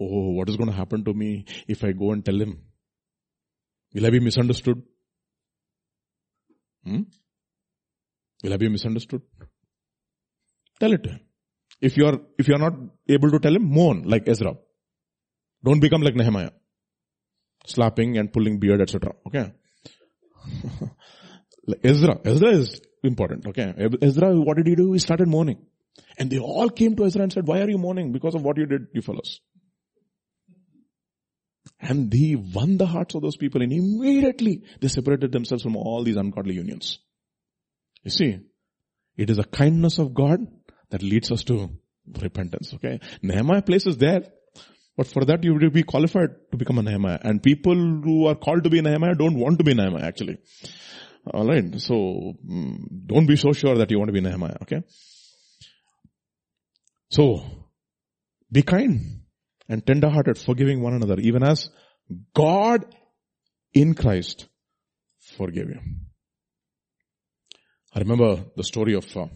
Oh, 0.00 0.30
what 0.30 0.48
is 0.48 0.56
going 0.56 0.70
to 0.70 0.76
happen 0.76 1.04
to 1.04 1.12
me 1.12 1.46
if 1.66 1.82
I 1.82 1.92
go 1.92 2.12
and 2.12 2.24
tell 2.24 2.40
him? 2.40 2.62
Will 3.94 4.06
I 4.06 4.10
be 4.10 4.20
misunderstood? 4.20 4.82
Hmm? 6.84 7.02
Will 8.44 8.52
I 8.52 8.56
be 8.56 8.68
misunderstood? 8.68 9.22
Tell 10.78 10.92
it 10.92 11.02
to 11.02 11.10
him. 11.10 11.20
If 11.80 11.96
you 11.96 12.06
are, 12.06 12.18
if 12.38 12.48
you 12.48 12.54
are 12.54 12.58
not 12.58 12.74
able 13.08 13.30
to 13.30 13.38
tell 13.38 13.54
him, 13.54 13.64
mourn 13.64 14.02
like 14.04 14.28
Ezra. 14.28 14.54
Don't 15.64 15.80
become 15.80 16.02
like 16.02 16.14
Nehemiah. 16.14 16.50
Slapping 17.66 18.18
and 18.18 18.32
pulling 18.32 18.58
beard, 18.58 18.80
etc. 18.80 19.12
Okay? 19.26 19.52
Ezra, 21.84 22.18
Ezra 22.24 22.48
is 22.50 22.80
important. 23.02 23.46
Okay? 23.46 23.74
Ezra, 24.02 24.34
what 24.34 24.56
did 24.56 24.66
he 24.66 24.74
do? 24.74 24.92
He 24.92 24.98
started 24.98 25.28
mourning. 25.28 25.66
And 26.18 26.30
they 26.30 26.38
all 26.38 26.68
came 26.70 26.96
to 26.96 27.04
Ezra 27.04 27.22
and 27.22 27.32
said, 27.32 27.46
why 27.46 27.60
are 27.60 27.68
you 27.68 27.78
mourning? 27.78 28.12
Because 28.12 28.34
of 28.34 28.42
what 28.42 28.56
you 28.56 28.66
did, 28.66 28.86
you 28.92 29.02
fellows. 29.02 29.40
And 31.80 32.12
he 32.12 32.34
won 32.34 32.76
the 32.76 32.86
hearts 32.86 33.14
of 33.14 33.22
those 33.22 33.36
people 33.36 33.62
and 33.62 33.72
immediately 33.72 34.62
they 34.80 34.88
separated 34.88 35.30
themselves 35.30 35.62
from 35.62 35.76
all 35.76 36.02
these 36.02 36.16
ungodly 36.16 36.54
unions. 36.54 36.98
You 38.02 38.10
see, 38.10 38.40
it 39.16 39.30
is 39.30 39.38
a 39.38 39.44
kindness 39.44 39.98
of 39.98 40.14
God 40.14 40.40
that 40.90 41.02
leads 41.02 41.30
us 41.30 41.44
to 41.44 41.70
repentance. 42.20 42.74
Okay. 42.74 43.00
Nehemiah 43.22 43.62
place 43.62 43.86
is 43.86 43.96
there. 43.96 44.22
But 44.96 45.06
for 45.06 45.24
that 45.26 45.44
you 45.44 45.54
will 45.54 45.70
be 45.70 45.84
qualified 45.84 46.30
to 46.50 46.56
become 46.56 46.78
a 46.78 46.82
Nehemiah. 46.82 47.18
And 47.22 47.42
people 47.42 47.74
who 47.74 48.26
are 48.26 48.34
called 48.34 48.64
to 48.64 48.70
be 48.70 48.80
Nehemiah 48.80 49.14
don't 49.14 49.38
want 49.38 49.58
to 49.58 49.64
be 49.64 49.74
Nehemiah 49.74 50.04
actually. 50.04 50.38
Alright. 51.32 51.80
So, 51.80 51.94
mm, 51.94 53.06
don't 53.06 53.26
be 53.26 53.36
so 53.36 53.52
sure 53.52 53.76
that 53.76 53.90
you 53.90 53.98
want 53.98 54.08
to 54.08 54.12
be 54.12 54.20
Nehemiah. 54.20 54.56
Okay. 54.62 54.82
So, 57.10 57.44
be 58.50 58.62
kind 58.62 59.22
and 59.68 59.86
tender-hearted, 59.86 60.38
forgiving 60.38 60.82
one 60.82 60.94
another, 60.94 61.20
even 61.20 61.42
as 61.42 61.68
God 62.34 62.86
in 63.74 63.94
Christ 63.94 64.48
forgave 65.36 65.68
you. 65.68 65.80
I 67.94 68.00
remember 68.00 68.44
the 68.56 68.64
story 68.64 68.94
of 68.94 69.04
uh, 69.16 69.26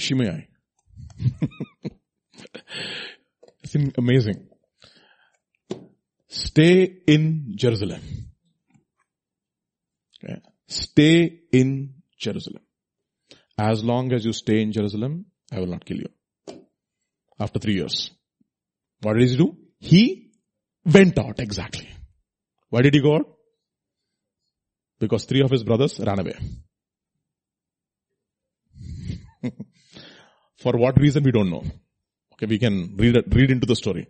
Shimei. 0.00 0.48
it's 3.62 3.74
amazing. 3.96 4.48
Stay 6.28 7.02
in 7.06 7.52
Jerusalem. 7.56 8.00
Okay. 10.22 10.40
Stay 10.68 11.40
in 11.52 11.94
Jerusalem. 12.18 12.62
As 13.58 13.84
long 13.84 14.12
as 14.12 14.24
you 14.24 14.32
stay 14.32 14.62
in 14.62 14.72
Jerusalem, 14.72 15.26
I 15.52 15.58
will 15.58 15.66
not 15.66 15.84
kill 15.84 15.98
you. 15.98 16.08
After 17.38 17.58
three 17.58 17.74
years. 17.74 18.10
What 19.02 19.18
did 19.18 19.28
he 19.28 19.36
do? 19.36 19.56
He 19.78 20.30
went 20.84 21.18
out 21.18 21.40
exactly. 21.40 21.88
Why 22.68 22.82
did 22.82 22.94
he 22.94 23.00
go 23.00 23.16
out? 23.16 23.26
Because 24.98 25.24
three 25.24 25.42
of 25.42 25.50
his 25.50 25.64
brothers 25.64 25.98
ran 25.98 26.20
away. 26.20 26.36
For 30.56 30.72
what 30.72 31.00
reason 31.00 31.22
we 31.24 31.32
don't 31.32 31.50
know. 31.50 31.64
Okay, 32.34 32.46
we 32.46 32.58
can 32.58 32.96
read, 32.96 33.16
read 33.34 33.50
into 33.50 33.66
the 33.66 33.76
story. 33.76 34.08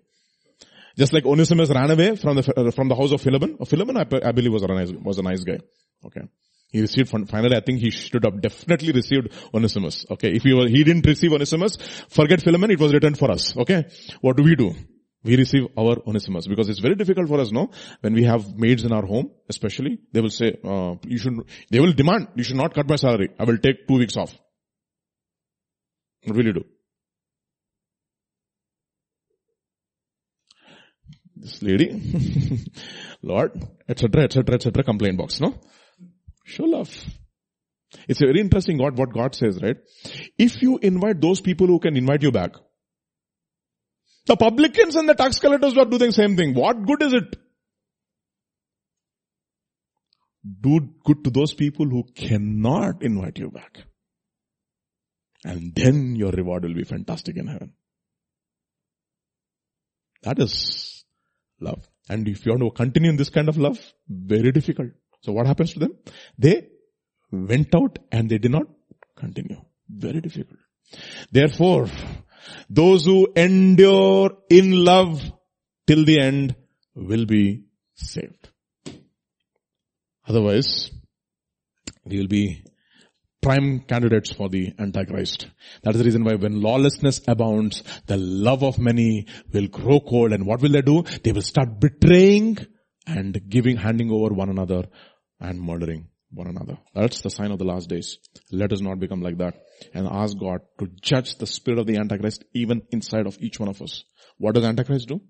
Just 0.96 1.12
like 1.12 1.24
Onesimus 1.24 1.70
ran 1.70 1.90
away 1.90 2.16
from 2.16 2.36
the, 2.36 2.72
from 2.74 2.88
the 2.88 2.96
house 2.96 3.12
of 3.12 3.20
Philemon. 3.20 3.58
Philemon, 3.64 3.96
I, 3.96 4.28
I 4.28 4.32
believe 4.32 4.52
was 4.52 4.62
a 4.62 4.66
nice, 4.66 4.90
was 4.90 5.18
a 5.18 5.22
nice 5.22 5.44
guy. 5.44 5.58
Okay. 6.04 6.22
He 6.72 6.80
received, 6.80 7.08
finally 7.08 7.56
I 7.56 7.60
think 7.60 7.80
he 7.80 7.90
should 7.90 8.24
have 8.24 8.40
definitely 8.40 8.92
received 8.92 9.32
Onesimus. 9.54 10.06
Okay. 10.10 10.32
If 10.32 10.42
he, 10.42 10.52
was, 10.52 10.70
he 10.70 10.84
didn't 10.84 11.06
receive 11.06 11.32
Onesimus, 11.32 11.76
forget 12.08 12.42
Philemon, 12.42 12.70
it 12.70 12.80
was 12.80 12.92
written 12.92 13.14
for 13.14 13.30
us. 13.30 13.56
Okay. 13.56 13.86
What 14.20 14.36
do 14.36 14.42
we 14.42 14.54
do? 14.56 14.74
We 15.22 15.36
receive 15.36 15.66
our 15.76 15.96
Onesimus 16.06 16.46
because 16.46 16.68
it's 16.68 16.78
very 16.78 16.94
difficult 16.94 17.28
for 17.28 17.40
us, 17.40 17.52
no? 17.52 17.70
When 18.00 18.14
we 18.14 18.24
have 18.24 18.56
maids 18.56 18.84
in 18.84 18.92
our 18.92 19.04
home, 19.04 19.30
especially, 19.48 19.98
they 20.12 20.20
will 20.20 20.30
say, 20.30 20.58
uh, 20.64 20.94
you 21.06 21.18
should, 21.18 21.34
they 21.70 21.78
will 21.78 21.92
demand, 21.92 22.28
you 22.36 22.42
should 22.42 22.56
not 22.56 22.74
cut 22.74 22.88
my 22.88 22.96
salary. 22.96 23.28
I 23.38 23.44
will 23.44 23.58
take 23.58 23.86
two 23.86 23.98
weeks 23.98 24.16
off. 24.16 24.34
You 26.22 26.52
do? 26.52 26.64
This 31.36 31.62
lady, 31.62 32.66
Lord, 33.22 33.52
etc., 33.88 34.24
etc., 34.24 34.54
etc., 34.56 34.84
complaint 34.84 35.16
box, 35.16 35.40
no? 35.40 35.54
Show 36.44 36.64
love. 36.64 36.90
It's 38.08 38.20
a 38.20 38.26
very 38.26 38.40
interesting 38.40 38.76
God, 38.76 38.98
what 38.98 39.12
God 39.12 39.34
says, 39.34 39.58
right? 39.62 39.76
If 40.36 40.60
you 40.62 40.78
invite 40.82 41.20
those 41.20 41.40
people 41.40 41.66
who 41.66 41.78
can 41.78 41.96
invite 41.96 42.22
you 42.22 42.30
back, 42.30 42.52
the 44.26 44.36
publicans 44.36 44.96
and 44.96 45.08
the 45.08 45.14
tax 45.14 45.38
collectors 45.38 45.76
are 45.78 45.86
doing 45.86 45.98
the 45.98 46.12
same 46.12 46.36
thing. 46.36 46.54
What 46.54 46.84
good 46.84 47.02
is 47.02 47.14
it? 47.14 47.36
Do 50.60 50.80
good 51.04 51.24
to 51.24 51.30
those 51.30 51.54
people 51.54 51.86
who 51.86 52.04
cannot 52.14 53.02
invite 53.02 53.38
you 53.38 53.50
back. 53.50 53.78
And 55.44 55.74
then 55.74 56.16
your 56.16 56.32
reward 56.32 56.64
will 56.64 56.74
be 56.74 56.84
fantastic 56.84 57.36
in 57.36 57.46
heaven. 57.46 57.72
That 60.22 60.38
is 60.38 61.04
love. 61.60 61.88
And 62.08 62.28
if 62.28 62.44
you 62.44 62.52
want 62.52 62.62
to 62.62 62.70
continue 62.70 63.10
in 63.10 63.16
this 63.16 63.30
kind 63.30 63.48
of 63.48 63.56
love, 63.56 63.78
very 64.08 64.52
difficult. 64.52 64.90
So 65.22 65.32
what 65.32 65.46
happens 65.46 65.72
to 65.74 65.78
them? 65.78 65.96
They 66.38 66.68
went 67.30 67.74
out 67.74 67.98
and 68.10 68.28
they 68.28 68.38
did 68.38 68.50
not 68.50 68.66
continue. 69.16 69.60
Very 69.88 70.20
difficult. 70.20 70.58
Therefore, 71.30 71.86
those 72.68 73.04
who 73.04 73.28
endure 73.36 74.36
in 74.50 74.84
love 74.84 75.22
till 75.86 76.04
the 76.04 76.20
end 76.20 76.56
will 76.94 77.26
be 77.26 77.64
saved. 77.94 78.48
Otherwise, 80.26 80.90
we 82.04 82.18
will 82.18 82.28
be 82.28 82.64
prime 83.40 83.80
candidates 83.80 84.32
for 84.32 84.48
the 84.48 84.72
Antichrist. 84.78 85.46
That 85.82 85.94
is 85.94 85.98
the 85.98 86.04
reason 86.04 86.24
why 86.24 86.34
when 86.34 86.60
lawlessness 86.60 87.20
abounds, 87.26 87.82
the 88.06 88.16
love 88.16 88.62
of 88.62 88.78
many 88.78 89.26
will 89.52 89.68
grow 89.68 90.00
cold 90.00 90.32
and 90.32 90.46
what 90.46 90.60
will 90.60 90.72
they 90.72 90.82
do? 90.82 91.02
They 91.22 91.32
will 91.32 91.42
start 91.42 91.80
betraying 91.80 92.58
and 93.06 93.48
giving, 93.48 93.76
handing 93.76 94.10
over 94.10 94.34
one 94.34 94.50
another 94.50 94.84
and 95.40 95.60
murdering 95.60 96.08
one 96.30 96.46
another. 96.46 96.78
That's 96.94 97.22
the 97.22 97.30
sign 97.30 97.50
of 97.50 97.58
the 97.58 97.64
last 97.64 97.88
days. 97.88 98.18
Let 98.52 98.72
us 98.72 98.80
not 98.80 99.00
become 99.00 99.22
like 99.22 99.38
that 99.38 99.54
and 99.94 100.06
ask 100.06 100.38
God 100.38 100.60
to 100.78 100.88
judge 101.00 101.36
the 101.36 101.46
spirit 101.46 101.80
of 101.80 101.86
the 101.86 101.96
Antichrist 101.96 102.44
even 102.54 102.82
inside 102.90 103.26
of 103.26 103.38
each 103.40 103.58
one 103.58 103.68
of 103.68 103.82
us. 103.82 104.04
What 104.38 104.54
does 104.54 104.64
Antichrist 104.64 105.08
do? 105.08 105.20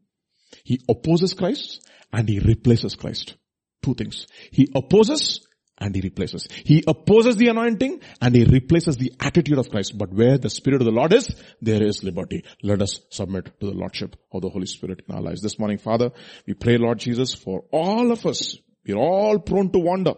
He 0.65 0.81
opposes 0.89 1.35
Christ 1.35 1.89
and 2.13 2.29
he 2.29 2.41
replaces 2.41 2.97
Christ. 2.97 3.37
Two 3.83 3.95
things. 3.95 4.27
He 4.51 4.69
opposes 4.75 5.47
and 5.81 5.95
he 5.95 6.01
replaces. 6.01 6.47
He 6.65 6.85
opposes 6.87 7.37
the 7.37 7.49
anointing 7.49 8.01
and 8.21 8.35
he 8.35 8.45
replaces 8.45 8.97
the 8.97 9.13
attitude 9.19 9.59
of 9.59 9.71
Christ. 9.71 9.97
But 9.97 10.13
where 10.13 10.39
the 10.39 10.51
Spirit 10.51 10.83
of 10.83 10.85
the 10.85 10.93
Lord 10.93 11.13
is, 11.13 11.35
there 11.61 11.83
is 11.83 12.05
liberty. 12.05 12.45
Let 12.63 12.83
us 12.83 13.01
submit 13.11 13.47
to 13.61 13.67
the 13.67 13.73
Lordship 13.73 14.17
of 14.33 14.43
the 14.43 14.51
Holy 14.51 14.67
Spirit 14.67 15.03
in 15.09 15.15
our 15.15 15.23
lives. 15.23 15.41
This 15.41 15.59
morning, 15.59 15.79
Father, 15.79 16.11
we 16.47 16.55
pray, 16.55 16.77
Lord 16.77 16.99
Jesus, 16.99 17.35
for 17.35 17.65
all 17.73 18.13
of 18.13 18.27
us. 18.27 18.57
We're 18.87 18.97
all 18.97 19.39
prone 19.39 19.71
to 19.73 19.79
wander. 19.79 20.15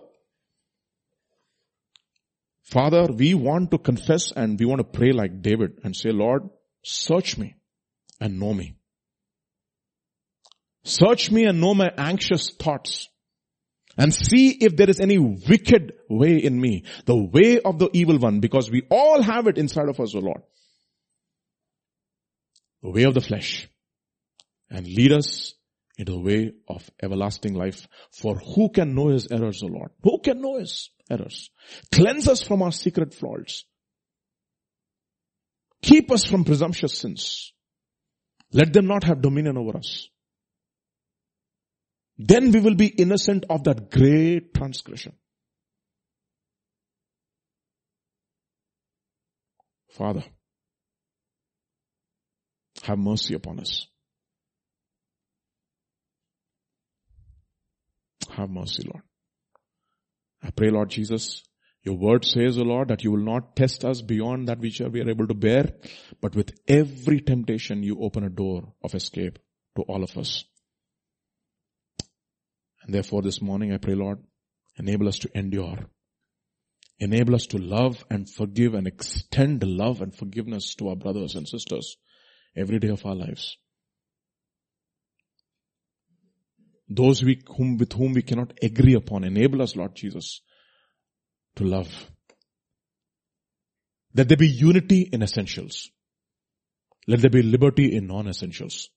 Father, 2.63 3.07
we 3.13 3.35
want 3.35 3.71
to 3.71 3.79
confess 3.79 4.33
and 4.33 4.59
we 4.59 4.67
want 4.67 4.79
to 4.79 4.99
pray 4.99 5.13
like 5.13 5.43
David 5.43 5.81
and 5.85 5.95
say, 5.95 6.11
Lord, 6.11 6.49
search 6.83 7.37
me 7.37 7.55
and 8.21 8.41
know 8.41 8.55
me. 8.55 8.77
Search 10.85 11.31
me 11.31 11.45
and 11.45 11.61
know 11.61 11.75
my 11.75 11.93
anxious 11.97 12.51
thoughts 12.51 13.09
and 13.97 14.15
see 14.15 14.51
if 14.51 14.77
there 14.77 14.89
is 14.89 15.01
any 15.01 15.19
wicked 15.19 15.93
way 16.09 16.37
in 16.39 16.61
me, 16.61 16.85
the 17.05 17.17
way 17.17 17.61
of 17.61 17.79
the 17.79 17.91
evil 17.93 18.19
one, 18.19 18.41
because 18.41 18.71
we 18.71 18.83
all 18.91 19.23
have 19.23 19.47
it 19.47 19.59
inside 19.59 19.89
of 19.89 20.01
us, 20.01 20.15
O 20.15 20.21
Lord. 20.21 20.43
The 22.83 22.91
way 22.91 23.05
of 23.05 23.15
the 23.15 23.21
flesh. 23.21 23.69
And 24.71 24.87
lead 24.87 25.13
us 25.13 25.55
into 25.99 26.13
the 26.13 26.19
way 26.19 26.53
of 26.69 26.89
everlasting 27.03 27.55
life. 27.55 27.87
For 28.11 28.37
who 28.37 28.71
can 28.71 28.95
know 28.95 29.09
his 29.09 29.29
errors, 29.31 29.63
O 29.63 29.67
Lord? 29.67 29.91
Who 30.03 30.21
can 30.21 30.41
know 30.41 30.59
his 30.59 30.91
errors? 31.11 31.51
Cleanse 31.93 32.29
us 32.29 32.43
from 32.43 32.63
our 32.63 32.73
secret 32.73 33.15
faults. 33.15 33.65
Keep 35.83 36.11
us 36.13 36.25
from 36.25 36.45
presumptuous 36.45 36.97
sins. 36.97 37.53
Let 38.53 38.73
them 38.73 38.87
not 38.87 39.05
have 39.05 39.21
dominion 39.21 39.59
over 39.59 39.77
us. 39.77 40.09
Then 42.25 42.53
we 42.53 42.61
will 42.61 42.77
be 42.77 42.87
innocent 42.87 43.47
of 43.51 43.65
that 43.65 43.91
great 43.91 44.55
transgression. 44.55 45.15
Father, 49.91 50.23
have 52.85 52.99
mercy 52.99 53.35
upon 53.35 53.59
us. 53.59 53.87
Have 58.31 58.51
mercy, 58.51 58.85
Lord. 58.85 59.03
I 60.43 60.51
pray, 60.51 60.71
Lord 60.71 60.91
Jesus, 60.91 61.43
Your 61.85 61.97
word 61.97 62.25
says, 62.25 62.59
O 62.59 62.63
Lord, 62.63 62.89
that 62.89 63.03
you 63.03 63.11
will 63.11 63.25
not 63.25 63.57
test 63.57 63.85
us 63.85 64.01
beyond 64.01 64.49
that 64.49 64.61
which 64.61 64.81
we 64.81 65.01
are 65.01 65.11
able 65.11 65.27
to 65.27 65.35
bear, 65.35 65.73
but 66.21 66.37
with 66.37 66.53
every 66.69 67.21
temptation 67.21 67.83
you 67.83 68.01
open 68.01 68.23
a 68.23 68.31
door 68.31 68.73
of 68.85 68.95
escape 68.95 69.41
to 69.77 69.83
all 69.83 70.05
of 70.05 70.17
us. 70.17 70.45
And 72.85 72.95
therefore 72.95 73.23
this 73.23 73.41
morning 73.41 73.73
I 73.73 73.79
pray, 73.79 73.95
Lord, 73.95 74.19
enable 74.77 75.09
us 75.09 75.19
to 75.21 75.31
endure. 75.37 75.79
Enable 76.99 77.35
us 77.35 77.47
to 77.47 77.59
love 77.59 78.05
and 78.11 78.29
forgive 78.29 78.75
and 78.75 78.87
extend 78.87 79.63
love 79.65 80.03
and 80.03 80.15
forgiveness 80.15 80.75
to 80.77 80.89
our 80.89 80.97
brothers 80.97 81.35
and 81.35 81.49
sisters 81.49 81.97
every 82.57 82.79
day 82.79 82.89
of 82.89 83.05
our 83.05 83.15
lives. 83.15 83.57
Those 86.89 87.25
we, 87.25 87.43
whom, 87.57 87.79
with 87.79 87.93
whom 87.93 88.13
we 88.13 88.23
cannot 88.23 88.53
agree 88.63 88.95
upon, 88.95 89.25
enable 89.25 89.63
us, 89.63 89.75
Lord 89.75 89.95
Jesus, 89.95 90.43
to 91.57 91.65
love. 91.65 92.11
Let 94.15 94.29
there 94.29 94.37
be 94.37 94.49
unity 94.49 95.09
in 95.11 95.23
essentials. 95.23 95.91
Let 97.07 97.21
there 97.21 97.31
be 97.31 97.43
liberty 97.43 97.97
in 97.97 98.07
non-essentials. 98.07 98.91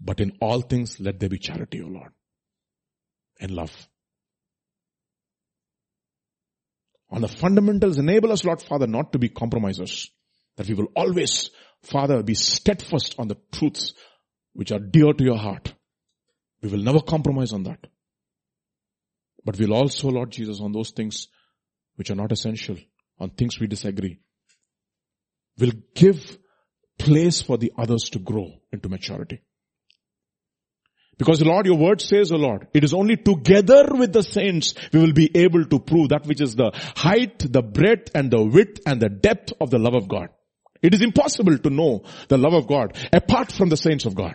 But 0.00 0.20
in 0.20 0.32
all 0.40 0.60
things, 0.60 1.00
let 1.00 1.18
there 1.18 1.30
be 1.30 1.38
charity, 1.38 1.80
O 1.82 1.86
Lord, 1.86 2.12
and 3.40 3.50
love. 3.50 3.88
On 7.10 7.20
the 7.20 7.28
fundamentals, 7.28 7.98
enable 7.98 8.32
us, 8.32 8.44
Lord 8.44 8.60
Father, 8.60 8.86
not 8.86 9.12
to 9.12 9.18
be 9.18 9.28
compromisers. 9.28 10.10
That 10.56 10.68
we 10.68 10.74
will 10.74 10.88
always, 10.96 11.50
Father, 11.82 12.22
be 12.22 12.34
steadfast 12.34 13.16
on 13.18 13.28
the 13.28 13.36
truths 13.52 13.92
which 14.52 14.72
are 14.72 14.78
dear 14.78 15.12
to 15.12 15.24
your 15.24 15.38
heart. 15.38 15.74
We 16.62 16.70
will 16.70 16.82
never 16.82 17.00
compromise 17.00 17.52
on 17.52 17.64
that. 17.64 17.86
But 19.44 19.58
we'll 19.58 19.74
also, 19.74 20.08
Lord 20.08 20.30
Jesus, 20.30 20.60
on 20.60 20.72
those 20.72 20.90
things 20.90 21.28
which 21.96 22.10
are 22.10 22.14
not 22.14 22.32
essential, 22.32 22.76
on 23.18 23.30
things 23.30 23.60
we 23.60 23.66
disagree, 23.66 24.18
will 25.58 25.72
give 25.94 26.38
place 26.98 27.42
for 27.42 27.58
the 27.58 27.72
others 27.76 28.10
to 28.10 28.18
grow 28.18 28.52
into 28.72 28.88
maturity. 28.88 29.42
Because 31.16 31.42
Lord, 31.42 31.66
your 31.66 31.78
word 31.78 32.00
says, 32.00 32.32
O 32.32 32.36
Lord, 32.36 32.66
it 32.74 32.84
is 32.84 32.92
only 32.92 33.16
together 33.16 33.86
with 33.92 34.12
the 34.12 34.22
saints 34.22 34.74
we 34.92 35.00
will 35.00 35.12
be 35.12 35.30
able 35.36 35.64
to 35.64 35.78
prove 35.78 36.08
that 36.08 36.26
which 36.26 36.40
is 36.40 36.56
the 36.56 36.72
height, 36.96 37.38
the 37.38 37.62
breadth 37.62 38.10
and 38.14 38.30
the 38.30 38.42
width 38.42 38.80
and 38.86 39.00
the 39.00 39.08
depth 39.08 39.52
of 39.60 39.70
the 39.70 39.78
love 39.78 39.94
of 39.94 40.08
God. 40.08 40.28
It 40.82 40.92
is 40.92 41.02
impossible 41.02 41.58
to 41.58 41.70
know 41.70 42.04
the 42.28 42.38
love 42.38 42.52
of 42.52 42.66
God 42.66 42.96
apart 43.12 43.52
from 43.52 43.68
the 43.68 43.76
saints 43.76 44.04
of 44.04 44.14
God. 44.14 44.34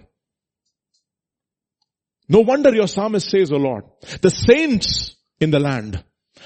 No 2.27 2.41
wonder 2.41 2.73
your 2.73 2.87
psalmist 2.87 3.29
says, 3.29 3.51
O 3.51 3.57
Lord, 3.57 3.83
the 4.21 4.29
saints 4.29 5.15
in 5.39 5.51
the 5.51 5.59
land 5.59 6.03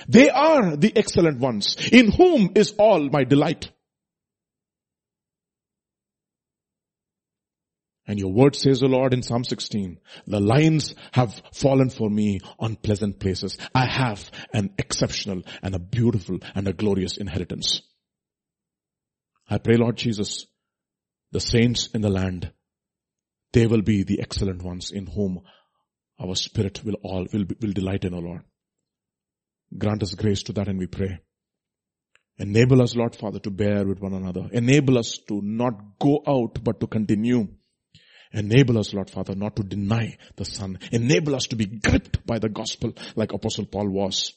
they 0.08 0.30
are 0.30 0.76
the 0.76 0.96
excellent 0.96 1.40
ones 1.40 1.78
in 1.92 2.12
whom 2.12 2.52
is 2.56 2.74
all 2.78 3.10
my 3.10 3.24
delight. 3.24 3.72
And 8.14 8.20
your 8.20 8.32
word 8.32 8.56
says, 8.56 8.84
O 8.84 8.86
Lord, 8.86 9.12
in 9.12 9.24
Psalm 9.24 9.44
16, 9.44 9.98
the 10.28 10.40
lines 10.40 10.94
have 11.14 11.42
fallen 11.52 11.90
for 11.90 12.12
me 12.12 12.42
on 12.60 12.76
pleasant 12.76 13.20
places. 13.20 13.58
I 13.74 13.88
have 13.88 14.30
an 14.54 14.76
exceptional 14.78 15.42
and 15.64 15.74
a 15.74 15.80
beautiful 15.80 16.38
and 16.54 16.68
a 16.68 16.74
glorious 16.74 17.18
inheritance. 17.18 17.82
I 19.50 19.58
pray, 19.58 19.78
Lord 19.78 19.98
Jesus, 19.98 20.46
the 21.32 21.40
saints 21.40 21.88
in 21.88 22.02
the 22.02 22.12
land, 22.12 22.52
they 23.52 23.66
will 23.66 23.82
be 23.82 24.04
the 24.04 24.22
excellent 24.22 24.62
ones 24.62 24.92
in 24.92 25.08
whom 25.08 25.42
our 26.22 26.36
spirit 26.36 26.86
will 26.86 26.98
all, 27.02 27.26
will, 27.34 27.46
will 27.62 27.74
delight 27.74 28.06
in, 28.06 28.14
O 28.14 28.20
Lord. 28.20 28.44
Grant 29.76 30.04
us 30.04 30.14
grace 30.14 30.44
to 30.44 30.54
that 30.54 30.68
and 30.68 30.78
we 30.78 30.86
pray. 30.86 31.18
Enable 32.38 32.84
us, 32.84 32.96
Lord 32.96 33.16
Father, 33.16 33.40
to 33.40 33.50
bear 33.50 33.84
with 33.88 34.02
one 34.02 34.14
another. 34.14 34.50
Enable 34.52 35.00
us 35.00 35.18
to 35.30 35.42
not 35.42 35.98
go 35.98 36.22
out, 36.28 36.64
but 36.64 36.80
to 36.80 36.86
continue. 36.86 37.48
Enable 38.34 38.80
us, 38.80 38.94
Lord 38.94 39.12
Father, 39.12 39.36
not 39.36 39.56
to 39.58 39.64
deny 39.64 40.18
the 40.36 40.46
Son. 40.46 40.80
Enable 40.92 41.36
us 41.36 41.48
to 41.48 41.56
be 41.56 41.68
gripped 41.68 42.26
by 42.26 42.40
the 42.40 42.50
gospel 42.50 42.94
like 43.16 43.32
Apostle 43.32 43.66
Paul 43.66 43.90
was. 43.90 44.34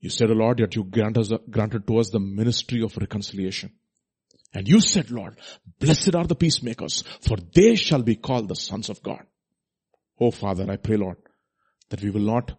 You 0.00 0.10
said, 0.10 0.28
Lord, 0.30 0.58
that 0.58 0.76
you 0.76 0.84
grant 0.84 1.16
us, 1.16 1.32
granted 1.50 1.86
to 1.86 1.98
us 1.98 2.10
the 2.10 2.20
ministry 2.20 2.82
of 2.82 2.96
reconciliation. 2.98 3.72
And 4.52 4.68
you 4.68 4.80
said, 4.80 5.10
Lord, 5.10 5.38
blessed 5.80 6.14
are 6.14 6.26
the 6.26 6.34
peacemakers, 6.34 7.02
for 7.22 7.36
they 7.54 7.74
shall 7.76 8.02
be 8.02 8.16
called 8.16 8.48
the 8.48 8.54
sons 8.54 8.90
of 8.90 9.02
God. 9.02 9.24
Oh 10.20 10.30
Father, 10.30 10.70
I 10.70 10.76
pray 10.76 10.96
Lord, 10.96 11.16
that 11.88 12.02
we 12.02 12.10
will 12.10 12.20
not 12.20 12.52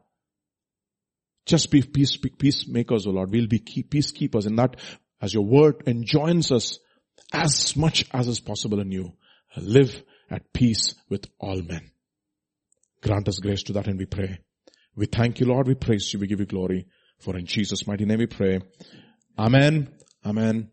just 1.45 1.71
be 1.71 1.81
peace, 1.81 2.17
peacemakers, 2.17 3.07
oh 3.07 3.11
Lord. 3.11 3.31
We'll 3.31 3.47
be 3.47 3.59
peacekeepers 3.59 4.47
in 4.47 4.55
that 4.57 4.75
as 5.21 5.33
your 5.33 5.45
word 5.45 5.83
enjoins 5.87 6.51
us 6.51 6.79
as 7.31 7.75
much 7.75 8.05
as 8.11 8.27
is 8.27 8.39
possible 8.39 8.79
in 8.79 8.91
you. 8.91 9.13
Live 9.55 10.03
at 10.29 10.53
peace 10.53 10.95
with 11.09 11.25
all 11.39 11.61
men. 11.61 11.91
Grant 13.01 13.27
us 13.27 13.39
grace 13.39 13.63
to 13.63 13.73
that 13.73 13.87
and 13.87 13.97
we 13.97 14.05
pray. 14.05 14.39
We 14.95 15.05
thank 15.05 15.39
you 15.39 15.45
Lord, 15.45 15.67
we 15.67 15.75
praise 15.75 16.11
you, 16.13 16.19
we 16.19 16.27
give 16.27 16.39
you 16.39 16.45
glory. 16.45 16.87
For 17.19 17.37
in 17.37 17.45
Jesus' 17.45 17.87
mighty 17.87 18.05
name 18.05 18.19
we 18.19 18.27
pray. 18.27 18.59
Amen. 19.37 19.89
Amen. 20.25 20.71